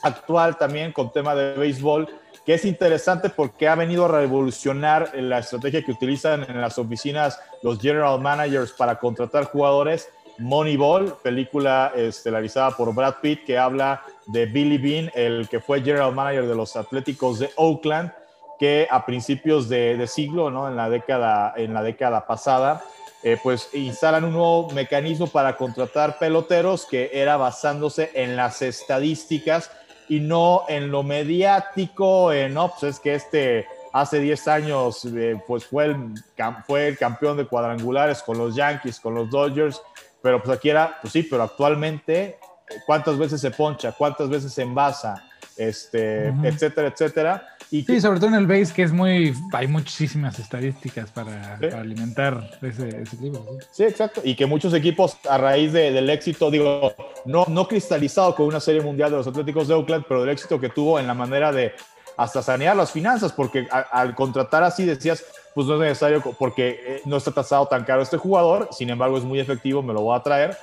actual 0.00 0.56
también 0.56 0.92
con 0.92 1.12
tema 1.12 1.34
de 1.34 1.52
béisbol, 1.52 2.08
que 2.46 2.54
es 2.54 2.64
interesante 2.64 3.28
porque 3.28 3.68
ha 3.68 3.74
venido 3.74 4.06
a 4.06 4.08
revolucionar 4.08 5.12
la 5.14 5.40
estrategia 5.40 5.84
que 5.84 5.92
utilizan 5.92 6.44
en 6.48 6.58
las 6.58 6.78
oficinas 6.78 7.38
los 7.62 7.78
general 7.78 8.18
managers 8.18 8.72
para 8.72 8.98
contratar 8.98 9.44
jugadores. 9.44 10.08
Moneyball, 10.38 11.16
película 11.22 11.92
estelarizada 11.94 12.70
por 12.70 12.94
Brad 12.94 13.16
Pitt, 13.20 13.44
que 13.44 13.58
habla 13.58 14.02
de 14.24 14.46
Billy 14.46 14.78
Bean, 14.78 15.10
el 15.14 15.50
que 15.50 15.60
fue 15.60 15.82
general 15.82 16.14
manager 16.14 16.46
de 16.46 16.54
los 16.54 16.76
Atléticos 16.76 17.40
de 17.40 17.50
Oakland, 17.56 18.10
que 18.58 18.88
a 18.90 19.04
principios 19.04 19.68
de, 19.68 20.06
siglo, 20.06 20.50
¿no? 20.50 20.66
en, 20.66 20.76
la 20.76 20.88
década, 20.88 21.52
en 21.58 21.74
la 21.74 21.82
década 21.82 22.26
pasada, 22.26 22.82
eh, 23.22 23.38
pues 23.42 23.68
instalan 23.74 24.24
un 24.24 24.32
nuevo 24.32 24.70
mecanismo 24.70 25.26
para 25.26 25.56
contratar 25.56 26.18
peloteros 26.18 26.86
que 26.86 27.10
era 27.12 27.36
basándose 27.36 28.10
en 28.14 28.36
las 28.36 28.62
estadísticas 28.62 29.70
y 30.08 30.20
no 30.20 30.64
en 30.68 30.90
lo 30.90 31.02
mediático, 31.02 32.32
no, 32.50 32.70
pues 32.70 32.94
es 32.94 33.00
que 33.00 33.14
este 33.14 33.66
hace 33.92 34.20
10 34.20 34.48
años 34.48 35.04
eh, 35.04 35.40
pues 35.46 35.64
fue 35.64 35.86
el, 35.86 36.14
fue 36.66 36.88
el 36.88 36.98
campeón 36.98 37.36
de 37.36 37.46
cuadrangulares 37.46 38.22
con 38.22 38.38
los 38.38 38.54
Yankees, 38.54 39.00
con 39.00 39.14
los 39.14 39.30
Dodgers, 39.30 39.80
pero 40.22 40.42
pues 40.42 40.56
aquí 40.56 40.70
era, 40.70 40.98
pues 41.00 41.12
sí, 41.12 41.22
pero 41.22 41.42
actualmente, 41.42 42.38
¿cuántas 42.86 43.18
veces 43.18 43.40
se 43.40 43.50
poncha? 43.50 43.92
¿Cuántas 43.92 44.28
veces 44.28 44.52
se 44.52 44.62
envasa? 44.62 45.24
Este, 45.56 46.28
etcétera, 46.42 46.88
etcétera. 46.88 47.49
Y 47.72 47.84
sí, 47.84 48.00
sobre 48.00 48.18
todo 48.18 48.30
en 48.30 48.34
el 48.34 48.46
base, 48.46 48.74
que 48.74 48.82
es 48.82 48.92
muy. 48.92 49.32
Hay 49.52 49.68
muchísimas 49.68 50.38
estadísticas 50.40 51.10
para, 51.10 51.56
alimentar 51.78 52.58
ese, 52.62 53.02
ese 53.02 53.16
libro. 53.18 53.46
¿sí? 53.70 53.84
exacto. 53.84 54.20
Y 54.24 54.34
que 54.34 54.44
muchos 54.46 54.74
equipos, 54.74 55.16
a 55.28 55.38
raíz 55.38 55.72
del 55.72 56.10
éxito, 56.10 56.50
digo, 56.50 56.92
no, 57.24 57.44
no 57.48 57.68
cristalizado 57.68 58.34
con 58.34 58.46
una 58.46 58.58
serie 58.58 58.80
mundial 58.80 59.12
de 59.12 59.18
los 59.18 59.26
Atléticos 59.26 59.68
de 59.68 59.74
Oakland, 59.74 60.04
pero 60.08 60.22
del 60.22 60.30
éxito 60.30 60.58
que 60.58 60.68
tuvo 60.68 60.98
en 60.98 61.06
la 61.06 61.14
manera 61.14 61.52
de 61.52 61.72
hasta 62.16 62.42
sanear 62.42 62.76
las 62.76 62.90
finanzas, 62.90 63.32
porque 63.32 63.68
al 63.70 64.14
contratar 64.16 64.64
así 64.64 64.84
decías, 64.84 65.24
pues 65.54 65.66
no 65.66 65.74
es 65.74 65.80
necesario, 65.80 66.22
porque 66.38 66.80
eh, 66.84 67.02
no 67.04 67.16
está 67.16 67.30
tasado 67.30 67.66
tan 67.66 67.84
caro 67.84 68.02
este 68.02 68.16
jugador, 68.16 68.68
sin 68.72 68.90
embargo 68.90 69.16
es 69.16 69.24
muy 69.24 69.38
efectivo, 69.38 69.80
me 69.80 69.94
lo 69.94 70.02
voy 70.02 70.18
a 70.18 70.22
traer. 70.22 70.56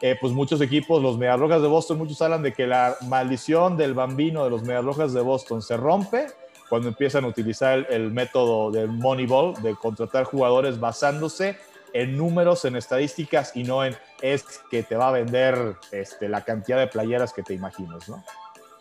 Eh, 0.00 0.16
pues 0.20 0.32
muchos 0.32 0.60
equipos, 0.60 1.02
los 1.02 1.16
Mediarrojas 1.16 1.62
de 1.62 1.68
Boston, 1.68 1.98
muchos 1.98 2.20
hablan 2.20 2.42
de 2.42 2.52
que 2.52 2.66
la 2.66 2.96
maldición 3.02 3.76
del 3.76 3.94
bambino 3.94 4.44
de 4.44 4.50
los 4.50 4.62
Mediarrojas 4.62 5.12
de 5.12 5.20
Boston 5.20 5.62
se 5.62 5.76
rompe 5.76 6.26
cuando 6.74 6.88
empiezan 6.88 7.22
a 7.22 7.28
utilizar 7.28 7.86
el, 7.88 8.10
método 8.10 8.72
del 8.72 8.88
Moneyball, 8.88 9.54
de 9.62 9.76
contratar 9.76 10.24
jugadores 10.24 10.80
basándose 10.80 11.56
en 11.92 12.16
números, 12.16 12.64
en 12.64 12.74
estadísticas 12.74 13.52
y 13.54 13.62
no 13.62 13.84
en 13.84 13.94
es 14.20 14.42
que 14.72 14.82
te 14.82 14.96
va 14.96 15.10
a 15.10 15.12
vender 15.12 15.76
este, 15.92 16.28
la 16.28 16.40
cantidad 16.40 16.80
de 16.80 16.88
playeras 16.88 17.32
que 17.32 17.44
te 17.44 17.54
imaginas, 17.54 18.08
¿no? 18.08 18.24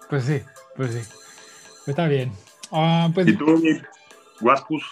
Pues 0.10 0.24
sí, 0.24 0.42
pues 0.76 0.92
sí. 0.96 1.02
Está 1.86 2.08
bien. 2.08 2.32
Ah, 2.72 3.12
pues, 3.14 3.28
¿Y 3.28 3.38
tú, 3.38 3.62
Guaspus? 4.42 4.84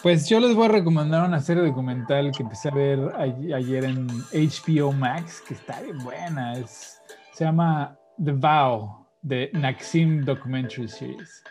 Pues 0.00 0.28
yo 0.28 0.38
les 0.38 0.54
voy 0.54 0.66
a 0.66 0.68
recomendar 0.68 1.26
una 1.26 1.40
serie 1.40 1.64
documental 1.64 2.30
que 2.30 2.44
empecé 2.44 2.68
a 2.68 2.74
ver 2.74 3.12
ayer 3.18 3.86
en 3.86 4.06
HBO 4.06 4.92
Max, 4.92 5.42
que 5.48 5.54
está 5.54 5.80
bien 5.80 5.98
buena. 5.98 6.52
Es, 6.52 7.02
se 7.32 7.42
llama 7.42 7.98
The 8.24 8.30
Vow, 8.30 9.04
de 9.22 9.50
Naxim 9.52 10.24
Documentary 10.24 10.86
Series. 10.86 11.42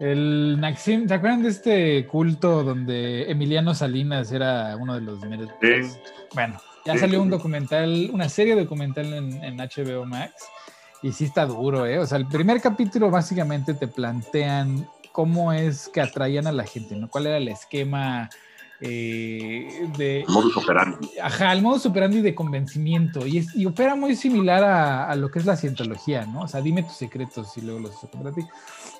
El 0.00 0.58
Naxim, 0.58 1.06
¿te 1.06 1.12
acuerdan 1.12 1.42
de 1.42 1.50
este 1.50 2.06
culto 2.06 2.64
donde 2.64 3.30
Emiliano 3.30 3.74
Salinas 3.74 4.32
era 4.32 4.74
uno 4.78 4.94
de 4.94 5.02
los 5.02 5.20
sí. 5.20 5.98
Bueno, 6.34 6.58
ya 6.86 6.96
salió 6.96 7.20
un 7.20 7.28
documental, 7.28 8.08
una 8.10 8.30
serie 8.30 8.56
documental 8.56 9.12
en, 9.12 9.58
HBO 9.58 10.06
Max. 10.06 10.32
Y 11.02 11.12
sí 11.12 11.24
está 11.24 11.44
duro, 11.44 11.84
¿eh? 11.84 11.98
O 11.98 12.06
sea, 12.06 12.16
el 12.16 12.26
primer 12.26 12.62
capítulo 12.62 13.10
básicamente 13.10 13.74
te 13.74 13.88
plantean 13.88 14.88
cómo 15.12 15.52
es 15.52 15.88
que 15.88 16.00
atraían 16.00 16.46
a 16.46 16.52
la 16.52 16.64
gente, 16.64 16.96
¿no? 16.96 17.08
¿Cuál 17.08 17.26
era 17.26 17.36
el 17.36 17.48
esquema 17.48 18.30
eh, 18.80 19.88
de... 19.98 20.24
Modus 20.28 20.56
operandi. 20.56 21.10
Ajá, 21.22 21.52
el 21.52 21.62
modus 21.62 21.84
operandi 21.86 22.22
de 22.22 22.34
convencimiento. 22.34 23.26
Y, 23.26 23.46
y 23.54 23.66
opera 23.66 23.94
muy 23.94 24.16
similar 24.16 24.64
a, 24.64 25.08
a, 25.08 25.16
lo 25.16 25.30
que 25.30 25.38
es 25.38 25.46
la 25.46 25.56
cientología, 25.56 26.24
¿no? 26.26 26.42
O 26.42 26.48
sea, 26.48 26.60
dime 26.60 26.82
tus 26.82 26.94
secretos 26.94 27.56
y 27.56 27.60
luego 27.60 27.80
los 27.80 27.94
para 28.12 28.32
ti. 28.32 28.42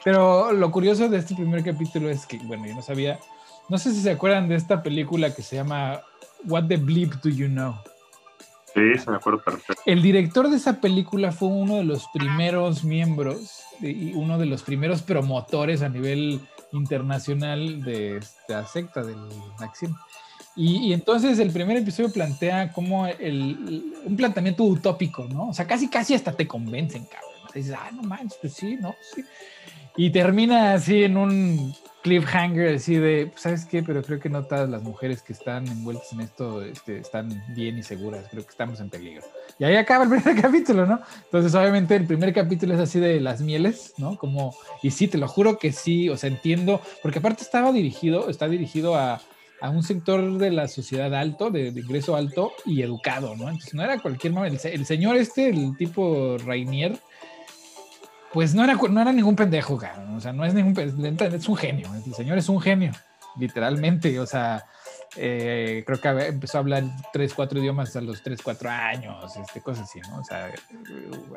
Pero 0.04 0.52
lo 0.52 0.70
curioso 0.70 1.08
de 1.08 1.18
este 1.18 1.34
primer 1.34 1.64
capítulo 1.64 2.10
es 2.10 2.26
que, 2.26 2.38
bueno, 2.38 2.66
yo 2.66 2.74
no 2.74 2.82
sabía, 2.82 3.18
no 3.68 3.78
sé 3.78 3.92
si 3.92 4.02
se 4.02 4.10
acuerdan 4.10 4.48
de 4.48 4.56
esta 4.56 4.82
película 4.82 5.34
que 5.34 5.42
se 5.42 5.56
llama 5.56 6.00
What 6.44 6.66
the 6.68 6.76
Bleep 6.76 7.14
Do 7.22 7.30
You 7.30 7.48
Know. 7.48 7.76
Sí, 8.74 8.98
se 9.02 9.10
me 9.10 9.16
acuerdo 9.16 9.42
perfecto. 9.42 9.82
El 9.84 10.00
director 10.00 10.48
de 10.48 10.56
esa 10.56 10.80
película 10.80 11.32
fue 11.32 11.48
uno 11.48 11.76
de 11.76 11.84
los 11.84 12.06
primeros 12.12 12.84
miembros 12.84 13.62
y 13.80 14.12
uno 14.12 14.38
de 14.38 14.46
los 14.46 14.62
primeros 14.62 15.02
promotores 15.02 15.82
a 15.82 15.88
nivel 15.88 16.40
internacional 16.72 17.82
de 17.82 18.18
esta 18.18 18.66
secta 18.66 19.02
del 19.02 19.16
Maxim. 19.58 19.94
Y, 20.56 20.92
entonces 20.92 21.38
el 21.38 21.52
primer 21.52 21.76
episodio 21.76 22.12
plantea 22.12 22.72
como 22.72 23.06
el, 23.06 23.94
un 24.04 24.16
planteamiento 24.16 24.64
utópico, 24.64 25.24
¿no? 25.24 25.48
O 25.48 25.54
sea, 25.54 25.66
casi, 25.66 25.88
casi 25.88 26.14
hasta 26.14 26.32
te 26.32 26.46
convencen, 26.46 27.04
cabrón. 27.04 27.30
Dices, 27.54 27.74
ah, 27.78 27.90
no 27.92 28.02
manches, 28.02 28.38
pues 28.40 28.54
sí, 28.54 28.76
no, 28.76 28.94
sí. 29.14 29.24
Y 29.96 30.10
termina 30.10 30.74
así 30.74 31.04
en 31.04 31.16
un 31.16 31.74
cliffhanger, 32.02 32.76
así 32.76 32.96
de, 32.96 33.26
pues, 33.26 33.42
¿sabes 33.42 33.64
qué? 33.64 33.82
Pero 33.82 34.02
creo 34.02 34.18
que 34.18 34.28
no 34.28 34.44
todas 34.44 34.68
las 34.68 34.82
mujeres 34.82 35.22
que 35.22 35.32
están 35.32 35.66
envueltas 35.68 36.12
en 36.12 36.20
esto 36.20 36.62
este, 36.62 36.98
están 36.98 37.42
bien 37.48 37.78
y 37.78 37.82
seguras. 37.82 38.26
Creo 38.30 38.42
que 38.42 38.50
estamos 38.50 38.80
en 38.80 38.90
peligro. 38.90 39.22
Y 39.58 39.64
ahí 39.64 39.76
acaba 39.76 40.04
el 40.04 40.10
primer 40.22 40.40
capítulo, 40.40 40.86
¿no? 40.86 41.00
Entonces, 41.24 41.54
obviamente, 41.54 41.96
el 41.96 42.06
primer 42.06 42.32
capítulo 42.32 42.74
es 42.74 42.80
así 42.80 43.00
de 43.00 43.20
las 43.20 43.40
mieles, 43.40 43.94
¿no? 43.98 44.16
Como, 44.16 44.54
y 44.82 44.90
sí, 44.90 45.08
te 45.08 45.18
lo 45.18 45.28
juro 45.28 45.58
que 45.58 45.72
sí, 45.72 46.08
o 46.08 46.16
sea, 46.16 46.30
entiendo, 46.30 46.80
porque 47.02 47.18
aparte 47.18 47.42
estaba 47.42 47.72
dirigido, 47.72 48.30
está 48.30 48.48
dirigido 48.48 48.96
a, 48.96 49.20
a 49.60 49.70
un 49.70 49.82
sector 49.82 50.38
de 50.38 50.50
la 50.50 50.68
sociedad 50.68 51.14
alto, 51.14 51.50
de, 51.50 51.68
ingreso 51.68 52.16
alto 52.16 52.52
y 52.64 52.82
educado, 52.82 53.36
¿no? 53.36 53.48
Entonces, 53.48 53.74
no 53.74 53.82
era 53.82 53.98
cualquier 53.98 54.32
el, 54.32 54.58
el 54.62 54.86
señor 54.86 55.16
este, 55.16 55.50
el 55.50 55.76
tipo 55.76 56.36
Rainier, 56.44 56.98
pues 58.32 58.54
no 58.54 58.64
era, 58.64 58.74
no 58.74 59.00
era 59.00 59.12
ningún 59.12 59.36
pendejo, 59.36 59.76
cabrón. 59.76 60.16
O 60.16 60.20
sea, 60.20 60.32
no 60.32 60.44
es 60.44 60.54
ningún 60.54 60.78
es 60.78 61.48
un 61.48 61.56
genio. 61.56 61.88
El 62.06 62.14
señor 62.14 62.38
es 62.38 62.48
un 62.48 62.60
genio, 62.60 62.92
literalmente. 63.36 64.18
O 64.20 64.26
sea, 64.26 64.64
eh, 65.16 65.82
creo 65.86 66.00
que 66.00 66.26
empezó 66.26 66.58
a 66.58 66.60
hablar 66.60 66.84
tres, 67.12 67.34
cuatro 67.34 67.58
idiomas 67.58 67.94
a 67.96 68.00
los 68.00 68.22
tres, 68.22 68.40
cuatro 68.42 68.70
años, 68.70 69.36
este, 69.36 69.60
cosas 69.60 69.88
así, 69.88 70.00
¿no? 70.00 70.20
O 70.20 70.24
sea, 70.24 70.52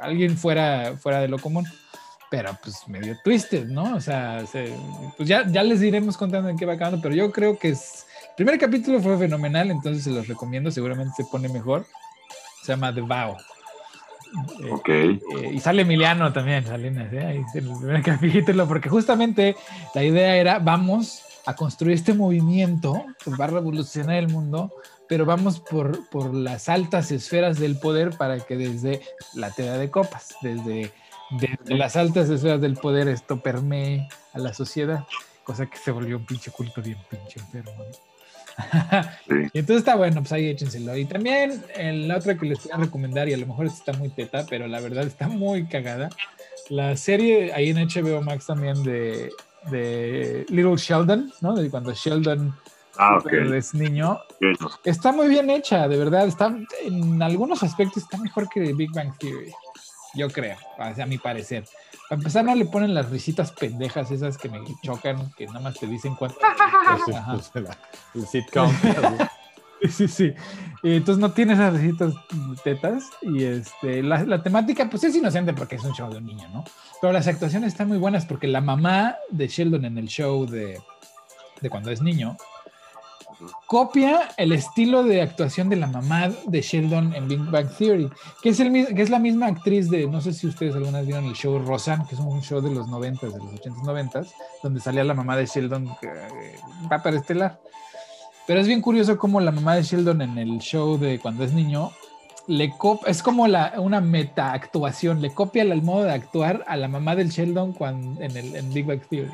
alguien 0.02 0.38
fuera, 0.38 0.96
fuera 0.96 1.20
de 1.20 1.28
lo 1.28 1.40
común, 1.40 1.66
pero 2.30 2.56
pues 2.62 2.88
medio 2.88 3.18
twisted, 3.24 3.66
¿no? 3.68 3.96
O 3.96 4.02
sea, 4.02 4.44
pues 5.18 5.28
ya, 5.28 5.48
ya 5.48 5.64
les 5.64 5.82
iremos 5.82 6.18
contando 6.18 6.50
en 6.50 6.58
qué 6.58 6.66
va 6.66 6.74
acabando, 6.74 7.02
pero 7.02 7.16
yo 7.16 7.32
creo 7.32 7.58
que 7.58 7.70
es, 7.70 8.06
el 8.30 8.36
primer 8.36 8.60
capítulo 8.60 9.02
fue 9.02 9.18
fenomenal, 9.18 9.72
entonces 9.72 10.04
se 10.04 10.12
los 10.12 10.28
recomiendo, 10.28 10.70
seguramente 10.70 11.14
se 11.18 11.26
pone 11.26 11.50
mejor. 11.50 11.86
Se 12.64 12.72
llama 12.72 12.94
The 12.94 13.02
Vow. 13.02 13.36
Ok. 14.72 14.90
y 15.54 15.60
sale 15.60 15.84
Emiliano 15.84 16.34
también, 16.34 16.66
Salinas, 16.66 17.12
¿eh? 17.14 17.26
Ahí 17.26 17.42
primer 17.54 18.02
capítulo, 18.04 18.68
porque 18.68 18.90
justamente 18.90 19.56
la 19.94 20.04
idea 20.04 20.36
era, 20.36 20.60
vamos 20.60 21.24
a 21.46 21.56
construir 21.56 21.96
este 21.96 22.14
movimiento 22.14 23.06
que 23.24 23.32
va 23.32 23.46
a 23.46 23.50
revolucionar 23.50 24.16
el 24.16 24.30
mundo, 24.30 24.72
pero 25.08 25.26
vamos 25.26 25.60
por, 25.60 26.10
por 26.10 26.34
las 26.34 26.70
altas 26.70 27.12
esferas 27.12 27.60
del 27.60 27.78
poder 27.78 28.18
para 28.18 28.40
que 28.40 28.56
desde 28.56 29.02
la 29.34 29.52
tela 29.52 29.78
de 29.78 29.92
copas, 29.92 30.36
desde, 30.42 30.92
desde 31.32 31.76
las 31.76 31.96
altas 31.96 32.30
esferas 32.30 32.62
del 32.62 32.76
poder 32.76 33.08
esto 33.08 33.42
permee 33.42 34.08
a 34.34 34.40
la 34.40 34.54
sociedad, 34.54 35.06
cosa 35.44 35.66
que 35.66 35.78
se 35.78 35.92
volvió 35.92 36.18
un 36.18 36.26
pinche 36.26 36.52
culto 36.52 36.82
bien 36.82 36.98
pinche 37.10 37.40
enfermo. 37.40 37.74
Y 39.54 39.58
entonces 39.60 39.78
está 39.78 39.96
bueno, 39.96 40.22
pues 40.22 40.32
ahí 40.32 40.48
échenselo. 40.48 40.96
Y 40.98 41.06
también 41.06 41.64
la 42.08 42.18
otra 42.18 42.38
que 42.38 42.46
les 42.46 42.64
voy 42.64 42.72
a 42.74 42.78
recomendar, 42.78 43.28
y 43.30 43.34
a 43.34 43.38
lo 43.38 43.48
mejor 43.48 43.66
está 43.66 43.94
muy 43.94 44.10
teta, 44.10 44.46
pero 44.50 44.68
la 44.68 44.80
verdad 44.80 45.06
está 45.06 45.28
muy 45.28 45.66
cagada. 45.66 46.10
La 46.70 46.96
serie 46.96 47.54
ahí 47.54 47.70
en 47.70 47.78
HBO 47.78 48.22
Max 48.22 48.46
también 48.48 48.84
de, 48.84 49.30
de 49.70 50.46
Little 50.50 50.78
Sheldon, 50.78 51.32
¿no? 51.42 51.56
De 51.56 51.70
cuando 51.70 51.94
Sheldon 51.94 52.54
ah, 52.98 53.20
es 53.54 53.74
niño. 53.74 54.20
Está 54.84 55.12
muy 55.12 55.28
bien 55.28 55.50
hecha, 55.50 55.88
de 55.88 55.98
verdad. 55.98 56.28
Está, 56.28 56.56
en 56.84 57.22
algunos 57.22 57.64
aspectos 57.64 58.04
está 58.04 58.18
mejor 58.18 58.48
que 58.50 58.74
Big 58.74 58.92
Bang 58.94 59.18
Theory. 59.18 59.52
Yo 60.16 60.30
creo, 60.30 60.58
a 60.78 61.06
mi 61.06 61.18
parecer. 61.18 61.66
Para 62.14 62.22
empezar, 62.22 62.46
no 62.46 62.54
le 62.54 62.66
ponen 62.66 62.94
las 62.94 63.10
risitas 63.10 63.52
pendejas 63.52 64.12
esas 64.12 64.38
que 64.38 64.48
me 64.48 64.60
chocan, 64.84 65.32
que 65.36 65.48
nada 65.48 65.62
más 65.62 65.80
te 65.80 65.88
dicen 65.88 66.14
cuánto. 66.14 66.38
el 68.14 68.28
sitcom. 68.28 68.72
Sí, 69.90 70.08
sí. 70.08 70.34
Entonces 70.82 71.20
no 71.20 71.34
tiene 71.34 71.54
esas 71.54 71.74
risitas 71.74 72.14
tetas. 72.64 73.10
Y 73.22 73.44
este, 73.44 74.02
la, 74.02 74.24
la, 74.24 74.42
temática, 74.42 74.90
pues 74.90 75.04
es 75.04 75.14
inocente 75.14 75.54
porque 75.54 75.76
es 75.76 75.84
un 75.84 75.92
show 75.92 76.10
de 76.10 76.20
un 76.20 76.26
niño, 76.26 76.48
¿no? 76.54 76.64
Pero 77.02 77.12
las 77.12 77.28
actuaciones 77.28 77.74
están 77.74 77.90
muy 77.90 77.98
buenas 77.98 78.26
porque 78.26 78.48
la 78.48 78.62
mamá 78.62 79.18
de 79.30 79.50
Sheldon 79.50 79.84
en 79.84 79.98
el 79.98 80.08
show 80.08 80.46
de, 80.46 80.80
de 81.60 81.70
cuando 81.70 81.92
es 81.92 82.02
niño 82.02 82.38
copia 83.68 84.30
el 84.38 84.52
estilo 84.52 85.04
de 85.04 85.22
actuación 85.22 85.70
de 85.70 85.76
la 85.76 85.88
mamá 85.88 86.30
de 86.46 86.62
Sheldon 86.62 87.14
en 87.14 87.28
Big 87.28 87.40
Bang 87.40 87.70
Theory, 87.78 88.10
que 88.42 88.50
es, 88.50 88.60
el, 88.60 88.96
que 88.96 89.02
es 89.02 89.10
la 89.10 89.20
misma 89.20 89.48
actriz 89.48 89.90
de, 89.90 90.08
no 90.08 90.22
sé 90.22 90.34
si 90.34 90.48
ustedes 90.48 90.76
alguna 90.76 91.00
vez 91.00 91.08
vieron 91.08 91.26
el 91.26 91.34
show 91.34 91.60
Roseanne, 91.60 92.06
que 92.08 92.16
es 92.16 92.22
un 92.22 92.42
show 92.42 92.62
de 92.62 92.74
los 92.74 92.88
90, 92.88 93.28
de 93.28 93.38
los 93.38 93.48
80s, 93.48 93.84
90 93.84 94.22
donde 94.62 94.80
salía 94.80 95.04
la 95.04 95.14
mamá 95.14 95.36
de 95.36 95.46
Sheldon, 95.46 95.88
eh, 96.02 96.56
va 96.92 97.02
para 97.02 97.18
estelar. 97.18 97.60
Pero 98.46 98.60
es 98.60 98.68
bien 98.68 98.82
curioso 98.82 99.18
cómo 99.18 99.40
la 99.40 99.52
mamá 99.52 99.76
de 99.76 99.84
Sheldon 99.84 100.22
en 100.22 100.38
el 100.38 100.60
show 100.60 100.98
de 100.98 101.20
cuando 101.20 101.44
es 101.44 101.54
niño 101.54 101.92
le 102.48 102.74
es 103.08 103.24
como 103.24 103.44
una 103.44 104.02
meta 104.02 104.52
actuación, 104.52 105.22
le 105.22 105.34
copia 105.34 105.64
el 105.64 105.82
modo 105.82 106.04
de 106.04 106.12
actuar 106.12 106.64
a 106.68 106.76
la 106.76 106.88
mamá 106.88 107.16
del 107.16 107.30
Sheldon 107.30 107.72
cuando, 107.74 108.22
en, 108.22 108.36
el, 108.36 108.56
en 108.56 108.74
Big 108.74 108.86
Bang 108.86 109.02
Theory, 109.10 109.32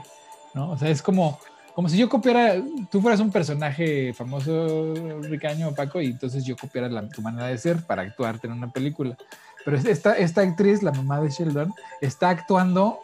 ¿no? 0.53 0.71
O 0.71 0.77
sea, 0.77 0.89
es 0.89 1.01
como 1.01 1.39
como 1.73 1.89
si 1.89 1.97
yo 1.97 2.09
copiara, 2.09 2.55
tú 2.91 3.01
fueras 3.01 3.19
un 3.19 3.31
personaje 3.31 4.13
famoso, 4.13 4.93
Ricaño 5.21 5.69
o 5.69 5.75
Paco, 5.75 6.01
y 6.01 6.07
entonces 6.07 6.43
yo 6.45 6.55
copiara 6.57 6.89
la, 6.89 7.07
tu 7.07 7.21
manera 7.21 7.47
de 7.47 7.57
ser 7.57 7.85
para 7.85 8.01
actuarte 8.01 8.47
en 8.47 8.53
una 8.53 8.71
película. 8.71 9.17
Pero 9.65 9.77
esta, 9.77 10.17
esta 10.17 10.41
actriz, 10.41 10.83
la 10.83 10.91
mamá 10.91 11.21
de 11.21 11.29
Sheldon, 11.29 11.73
está 12.01 12.29
actuando 12.29 12.99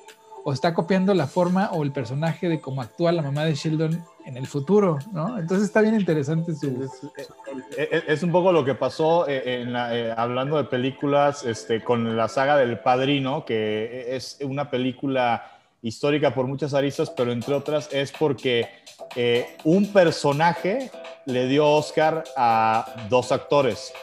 o 0.48 0.54
está 0.54 0.76
copiando 0.76 1.14
la 1.16 1.26
forma 1.26 1.72
o 1.72 1.84
el 1.84 1.92
personaje 1.92 2.48
de 2.48 2.62
cómo 2.62 2.82
actúa 2.82 3.12
la 3.12 3.24
mamá 3.24 3.46
de 3.46 3.56
Sheldon 3.56 4.04
en 4.26 4.38
el 4.38 4.46
futuro, 4.46 5.00
¿no? 5.12 5.40
Entonces 5.40 5.68
está 5.68 5.82
bien 5.82 6.00
interesante 6.00 6.54
su... 6.54 6.88
Es, 7.76 8.22
un 8.22 8.32
poco 8.32 8.52
lo 8.52 8.64
que 8.64 8.76
pasó 8.76 9.28
eh, 9.28 9.62
en 9.62 9.76
eh, 9.76 10.14
hablando 10.16 10.58
de 10.58 10.66
películas 10.66 11.44
este, 11.46 11.84
con 11.84 12.16
la 12.16 12.28
saga 12.28 12.58
del 12.58 12.80
Padrino, 12.80 13.44
que 13.44 14.16
es 14.16 14.38
una 14.44 14.70
película 14.70 15.55
histórica 15.86 16.34
por 16.34 16.48
muchas 16.48 16.74
aristas, 16.74 17.12
pero 17.12 17.32
entre 17.32 17.54
otras 17.54 17.90
es 17.94 18.12
porque 18.12 18.68
eh, 19.16 19.56
un 19.64 19.94
personaje 19.94 20.90
le 21.26 21.48
dio 21.48 21.70
Oscar 21.70 22.24
a 22.36 23.06
dos 23.08 23.32
actores. 23.32 23.94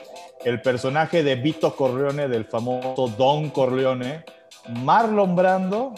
El 0.45 0.63
personaje 0.63 1.25
de 1.25 1.35
Vito 1.35 1.75
Corleone, 1.75 2.29
del 2.29 2.45
famoso 2.45 3.09
Don 3.09 3.51
Corleone, 3.51 4.25
Marlon 4.69 5.35
Brando 5.35 5.93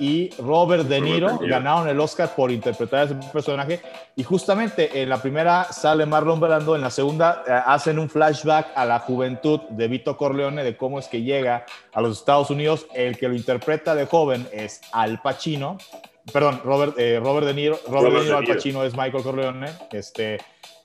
y 0.00 0.30
Robert 0.38 0.84
De 0.84 1.00
Niro 1.00 1.38
ganaron 1.38 1.86
el 1.86 2.00
Oscar 2.00 2.34
por 2.34 2.50
interpretar 2.50 3.00
a 3.00 3.04
ese 3.04 3.14
personaje. 3.30 3.80
Y 4.16 4.24
justamente 4.24 5.02
en 5.02 5.10
la 5.10 5.20
primera 5.20 5.64
sale 5.64 6.06
Marlon 6.06 6.40
Brando, 6.40 6.74
en 6.74 6.80
la 6.80 6.90
segunda 6.90 7.44
eh, 7.46 7.52
hacen 7.66 7.98
un 7.98 8.08
flashback 8.08 8.68
a 8.74 8.86
la 8.86 8.98
juventud 8.98 9.60
de 9.68 9.88
Vito 9.88 10.16
Corleone, 10.16 10.64
de 10.64 10.76
cómo 10.76 10.98
es 10.98 11.06
que 11.06 11.22
llega 11.22 11.66
a 11.92 12.00
los 12.00 12.18
Estados 12.18 12.50
Unidos. 12.50 12.86
El 12.94 13.18
que 13.18 13.28
lo 13.28 13.34
interpreta 13.34 13.94
de 13.94 14.06
joven 14.06 14.48
es 14.52 14.80
Al 14.92 15.20
Pacino. 15.20 15.76
Perdón, 16.32 16.62
Robert, 16.64 16.98
eh, 16.98 17.20
Robert 17.22 17.46
De 17.46 17.54
Niro. 17.54 17.78
Robert, 17.86 18.14
De 18.14 18.22
Niro, 18.22 18.38
Al 18.38 18.46
Pacino 18.46 18.82
es 18.84 18.96
Michael 18.96 19.22
Corleone. 19.22 19.68
Este, 19.92 20.38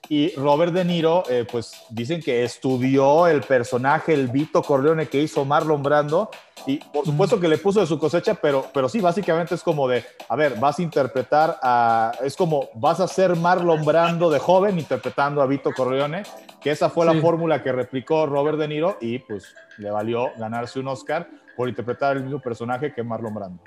y 0.08 0.34
Robert 0.36 0.72
De 0.72 0.84
Niro, 0.84 1.24
eh, 1.28 1.46
pues 1.50 1.72
dicen 1.90 2.20
que 2.22 2.44
estudió 2.44 3.26
el 3.26 3.42
personaje, 3.42 4.14
el 4.14 4.28
Vito 4.28 4.62
Corleone 4.62 5.06
que 5.06 5.20
hizo 5.20 5.44
Marlon 5.44 5.82
Brando, 5.82 6.30
y 6.66 6.78
por 6.78 7.04
supuesto 7.04 7.38
que 7.38 7.48
le 7.48 7.58
puso 7.58 7.80
de 7.80 7.86
su 7.86 7.98
cosecha, 7.98 8.34
pero, 8.34 8.66
pero 8.72 8.88
sí, 8.88 9.00
básicamente 9.00 9.54
es 9.54 9.62
como 9.62 9.86
de, 9.88 10.04
a 10.28 10.36
ver, 10.36 10.58
vas 10.58 10.78
a 10.78 10.82
interpretar 10.82 11.58
a, 11.62 12.12
es 12.24 12.36
como, 12.36 12.68
vas 12.74 13.00
a 13.00 13.08
ser 13.08 13.36
Marlon 13.36 13.84
Brando 13.84 14.30
de 14.30 14.38
joven 14.38 14.78
interpretando 14.78 15.42
a 15.42 15.46
Vito 15.46 15.72
Corleone, 15.72 16.22
que 16.60 16.70
esa 16.70 16.90
fue 16.90 17.06
la 17.06 17.14
fórmula 17.14 17.62
que 17.62 17.72
replicó 17.72 18.26
Robert 18.26 18.58
De 18.58 18.68
Niro 18.68 18.98
y 19.00 19.18
pues 19.18 19.54
le 19.78 19.90
valió 19.90 20.30
ganarse 20.38 20.80
un 20.80 20.88
Oscar 20.88 21.28
por 21.56 21.68
interpretar 21.68 22.16
el 22.16 22.24
mismo 22.24 22.40
personaje 22.40 22.92
que 22.92 23.02
Marlon 23.02 23.34
Brando. 23.34 23.62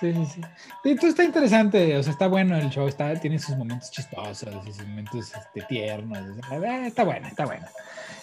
Sí, 0.00 0.14
sí, 0.14 0.26
sí. 0.34 0.40
Entonces 0.84 1.10
está 1.10 1.24
interesante, 1.24 1.96
o 1.98 2.02
sea, 2.02 2.12
está 2.12 2.26
bueno 2.26 2.56
el 2.56 2.70
show, 2.70 2.88
está, 2.88 3.14
tiene 3.20 3.38
sus 3.38 3.56
momentos 3.56 3.90
chistosos, 3.90 4.48
sus 4.64 4.86
momentos 4.86 5.32
este, 5.34 5.62
tiernos. 5.68 6.18
Eh, 6.50 6.86
está 6.86 7.04
bueno, 7.04 7.28
está 7.28 7.44
bueno. 7.44 7.66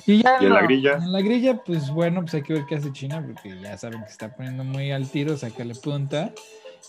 Y 0.08 0.24
ya 0.24 0.38
en 0.38 0.54
la 0.54 0.62
grilla. 0.64 0.94
En 0.94 1.12
la 1.12 1.22
grilla, 1.22 1.62
pues 1.64 1.92
bueno, 1.92 2.22
pues 2.22 2.34
hay 2.34 2.42
que 2.42 2.54
ver 2.54 2.66
qué 2.68 2.76
hace 2.76 2.92
China, 2.92 3.24
porque 3.24 3.60
ya 3.62 3.78
saben 3.78 4.04
que 4.04 4.10
está 4.10 4.36
poniendo 4.36 4.64
muy 4.64 4.92
al 4.92 5.08
tiro, 5.08 5.38
sacarle 5.38 5.76
punta. 5.76 6.32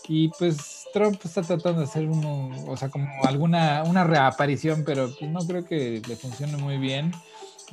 Y 0.07 0.29
pues 0.29 0.87
Trump 0.93 1.19
está 1.23 1.43
tratando 1.43 1.81
de 1.81 1.85
hacer 1.85 2.07
uno, 2.07 2.49
o 2.65 2.77
sea, 2.77 2.89
como 2.89 3.07
alguna 3.25 3.83
una 3.83 4.03
reaparición, 4.05 4.83
pero 4.85 5.13
pues 5.19 5.29
no 5.29 5.39
creo 5.45 5.65
que 5.65 6.01
le 6.07 6.15
funcione 6.15 6.57
muy 6.57 6.77
bien 6.77 7.11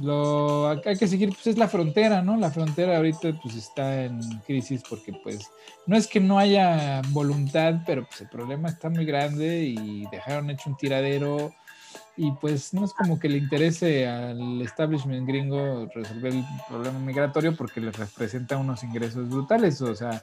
lo 0.00 0.68
hay 0.68 0.96
que 0.98 1.08
seguir, 1.08 1.30
pues 1.30 1.46
es 1.46 1.58
la 1.58 1.68
frontera, 1.68 2.22
¿no? 2.22 2.36
La 2.36 2.50
frontera 2.50 2.96
ahorita 2.96 3.38
pues 3.42 3.54
está 3.54 4.04
en 4.04 4.20
crisis 4.46 4.82
porque 4.88 5.12
pues 5.12 5.50
no 5.86 5.96
es 5.96 6.06
que 6.06 6.20
no 6.20 6.38
haya 6.38 7.02
voluntad, 7.10 7.82
pero 7.86 8.06
pues 8.06 8.20
el 8.20 8.28
problema 8.28 8.68
está 8.68 8.90
muy 8.90 9.04
grande 9.04 9.64
y 9.64 10.06
dejaron 10.10 10.50
hecho 10.50 10.70
un 10.70 10.76
tiradero 10.76 11.54
y 12.16 12.32
pues 12.32 12.72
no 12.72 12.84
es 12.84 12.92
como 12.92 13.18
que 13.18 13.28
le 13.28 13.38
interese 13.38 14.06
al 14.08 14.60
establishment 14.62 15.26
gringo 15.26 15.88
resolver 15.94 16.32
el 16.32 16.44
problema 16.68 16.98
migratorio 16.98 17.56
porque 17.56 17.80
les 17.80 17.96
representa 17.96 18.56
unos 18.56 18.82
ingresos 18.82 19.28
brutales, 19.28 19.80
o 19.82 19.94
sea, 19.94 20.22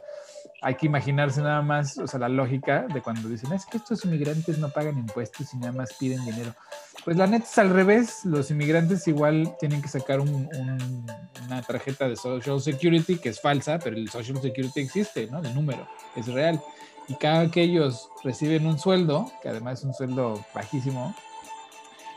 hay 0.62 0.76
que 0.76 0.86
imaginarse 0.86 1.42
nada 1.42 1.62
más, 1.62 1.98
o 1.98 2.08
sea, 2.08 2.20
la 2.20 2.30
lógica 2.30 2.88
de 2.94 3.02
cuando 3.02 3.28
dicen, 3.28 3.52
es 3.52 3.66
que 3.66 3.78
estos 3.78 4.06
inmigrantes 4.06 4.58
no 4.58 4.70
pagan 4.70 4.98
impuestos 4.98 5.54
y 5.54 5.58
nada 5.58 5.74
más 5.74 5.94
piden 6.00 6.24
dinero. 6.24 6.56
Pues 7.04 7.18
la 7.18 7.28
neta 7.28 7.46
es 7.46 7.58
al 7.58 7.70
revés, 7.70 8.24
los 8.24 8.50
inmigrantes 8.50 9.06
igual 9.10 9.56
tienen 9.60 9.82
que 9.82 9.90
sacar 9.90 10.22
una 10.22 11.62
tarjeta 11.68 12.08
de 12.08 12.16
Social 12.16 12.62
Security 12.62 13.18
que 13.18 13.30
es 13.30 13.42
falsa, 13.42 13.78
pero 13.78 13.98
el 13.98 14.10
Social 14.10 14.42
Security 14.42 14.80
existe, 14.80 15.28
¿no? 15.28 15.42
De 15.42 15.54
número, 15.54 15.86
es 16.16 16.28
real. 16.28 16.62
Y 17.10 17.16
cada 17.16 17.52
que 17.52 17.62
ellos 17.62 18.08
reciben 18.24 18.66
un 18.66 18.80
sueldo, 18.80 19.30
que 19.42 19.50
además 19.50 19.80
es 19.80 19.86
un 19.86 19.94
sueldo 19.94 20.46
bajísimo, 20.56 21.14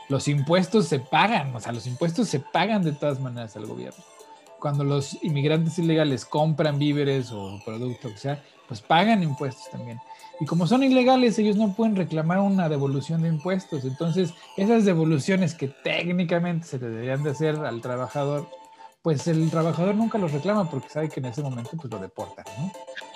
los 0.09 0.27
impuestos 0.27 0.87
se 0.87 0.99
pagan, 0.99 1.55
o 1.55 1.59
sea, 1.59 1.71
los 1.71 1.87
impuestos 1.87 2.27
se 2.29 2.39
pagan 2.39 2.83
de 2.83 2.93
todas 2.93 3.19
maneras 3.19 3.55
al 3.55 3.65
gobierno 3.65 4.03
cuando 4.59 4.83
los 4.83 5.21
inmigrantes 5.23 5.77
ilegales 5.79 6.25
compran 6.25 6.79
víveres 6.79 7.31
o 7.31 7.59
productos, 7.65 8.13
o 8.13 8.17
sea, 8.17 8.43
pues 8.67 8.81
pagan 8.81 9.23
impuestos 9.23 9.69
también. 9.71 9.99
Y 10.39 10.45
como 10.45 10.67
son 10.67 10.83
ilegales, 10.83 11.39
ellos 11.39 11.55
no 11.55 11.73
pueden 11.73 11.95
reclamar 11.95 12.39
una 12.39 12.69
devolución 12.69 13.23
de 13.23 13.29
impuestos. 13.29 13.85
Entonces, 13.85 14.33
esas 14.55 14.85
devoluciones 14.85 15.55
que 15.55 15.67
técnicamente 15.67 16.67
se 16.67 16.77
deberían 16.77 17.23
de 17.23 17.31
hacer 17.31 17.55
al 17.55 17.81
trabajador, 17.81 18.47
pues 19.01 19.27
el 19.27 19.49
trabajador 19.49 19.95
nunca 19.95 20.17
los 20.17 20.31
reclama 20.31 20.69
porque 20.69 20.89
sabe 20.89 21.09
que 21.09 21.19
en 21.19 21.27
ese 21.27 21.41
momento 21.41 21.71
pues 21.75 21.91
lo 21.91 21.99
deportan, 21.99 22.45
¿no? 22.59 22.71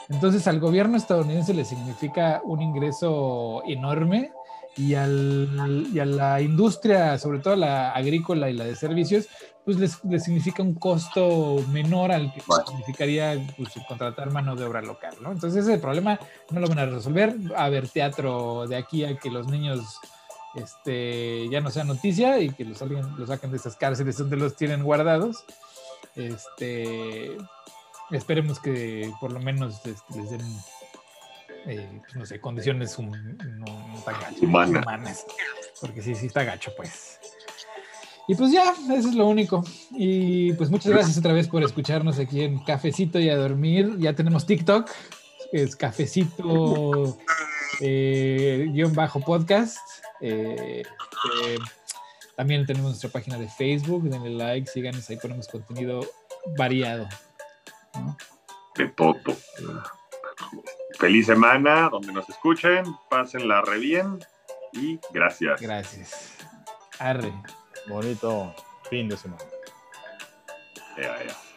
Entonces, 0.10 0.48
al 0.48 0.60
gobierno 0.60 0.98
estadounidense 0.98 1.54
le 1.54 1.64
significa 1.64 2.42
un 2.44 2.62
ingreso 2.62 3.62
enorme 3.66 4.32
y, 4.78 4.96
al, 4.96 5.90
y 5.94 6.00
a 6.00 6.06
la 6.06 6.42
industria, 6.42 7.18
sobre 7.18 7.40
todo 7.40 7.56
la 7.56 7.92
agrícola 7.92 8.50
y 8.50 8.54
la 8.54 8.66
de 8.66 8.76
servicios, 8.76 9.28
pues 9.66 9.78
les, 9.78 10.24
significa 10.24 10.64
un 10.64 10.74
costo 10.74 11.64
menor 11.72 12.12
al 12.12 12.34
que 12.34 12.42
significaría 12.68 13.40
pues, 13.58 13.70
contratar 13.88 14.32
mano 14.32 14.56
de 14.56 14.66
obra 14.66 14.82
local, 14.82 15.16
¿no? 15.22 15.32
Entonces 15.32 15.66
ese 15.66 15.78
problema 15.78 16.20
no 16.50 16.60
lo 16.60 16.68
van 16.68 16.80
a 16.80 16.86
resolver. 16.86 17.36
A 17.56 17.70
ver 17.70 17.88
teatro 17.88 18.68
de 18.68 18.78
aquí 18.78 19.04
a 19.04 19.18
que 19.18 19.30
los 19.30 19.48
niños 19.48 20.00
este, 20.56 21.48
ya 21.50 21.62
no 21.62 21.70
sean 21.70 21.88
noticia 21.88 22.40
y 22.40 22.50
que 22.50 22.66
los, 22.66 22.82
los 22.82 23.28
saquen 23.28 23.52
de 23.52 23.58
esas 23.58 23.76
cárceles 23.76 24.18
donde 24.18 24.38
los 24.38 24.56
tienen 24.56 24.84
guardados. 24.84 25.44
Este, 26.16 27.38
esperemos 28.10 28.60
que 28.60 29.12
por 29.20 29.32
lo 29.32 29.40
menos 29.40 29.86
este, 29.86 30.18
les 30.18 30.32
den, 30.32 30.42
eh, 31.66 32.02
pues, 32.02 32.16
no 32.16 32.26
sé, 32.26 32.40
condiciones 32.40 32.98
no, 33.00 33.66
tan 34.06 34.20
gachas, 34.20 34.42
humanas. 34.42 35.26
Porque 35.80 36.02
sí, 36.02 36.16
sí 36.16 36.28
está 36.28 36.44
gacho, 36.44 36.72
pues. 36.76 37.20
Y 38.28 38.36
pues 38.36 38.52
ya, 38.52 38.74
eso 38.94 39.10
es 39.10 39.16
lo 39.16 39.28
único. 39.28 39.64
Y 39.92 40.54
pues 40.54 40.70
muchas 40.70 40.92
gracias 40.92 41.18
otra 41.18 41.34
vez 41.34 41.48
por 41.48 41.64
escucharnos 41.64 42.20
aquí 42.20 42.44
en 42.44 42.60
Cafecito 42.64 43.20
y 43.20 43.30
a 43.30 43.36
dormir. 43.36 43.98
Ya 43.98 44.14
tenemos 44.14 44.46
TikTok, 44.46 44.90
es 45.52 45.76
Cafecito 45.76 47.18
eh, 47.82 48.68
guion 48.72 48.94
bajo 48.94 49.20
podcast. 49.20 49.80
Eh, 50.22 50.84
eh, 50.84 51.58
también 52.36 52.66
tenemos 52.66 52.92
nuestra 52.92 53.10
página 53.10 53.38
de 53.38 53.50
Facebook, 53.50 54.04
denle 54.04 54.30
like, 54.30 54.70
síganos, 54.70 55.10
ahí 55.10 55.18
ponemos 55.18 55.48
contenido 55.48 56.02
variado. 56.58 57.08
De 58.76 58.88
todo. 58.90 59.16
Feliz 61.00 61.26
semana, 61.26 61.90
donde 61.90 62.14
nos 62.14 62.28
escuchen, 62.30 62.86
pásenla 63.10 63.62
re 63.62 63.80
bien 63.80 64.20
y 64.74 65.00
gracias. 65.12 65.62
Gracias. 65.62 66.38
Arre. 67.00 67.34
Bonito 67.88 68.54
fin 68.90 69.10
de 69.10 69.18
semana. 69.18 69.44
Ya, 70.98 71.24
ya. 71.24 71.51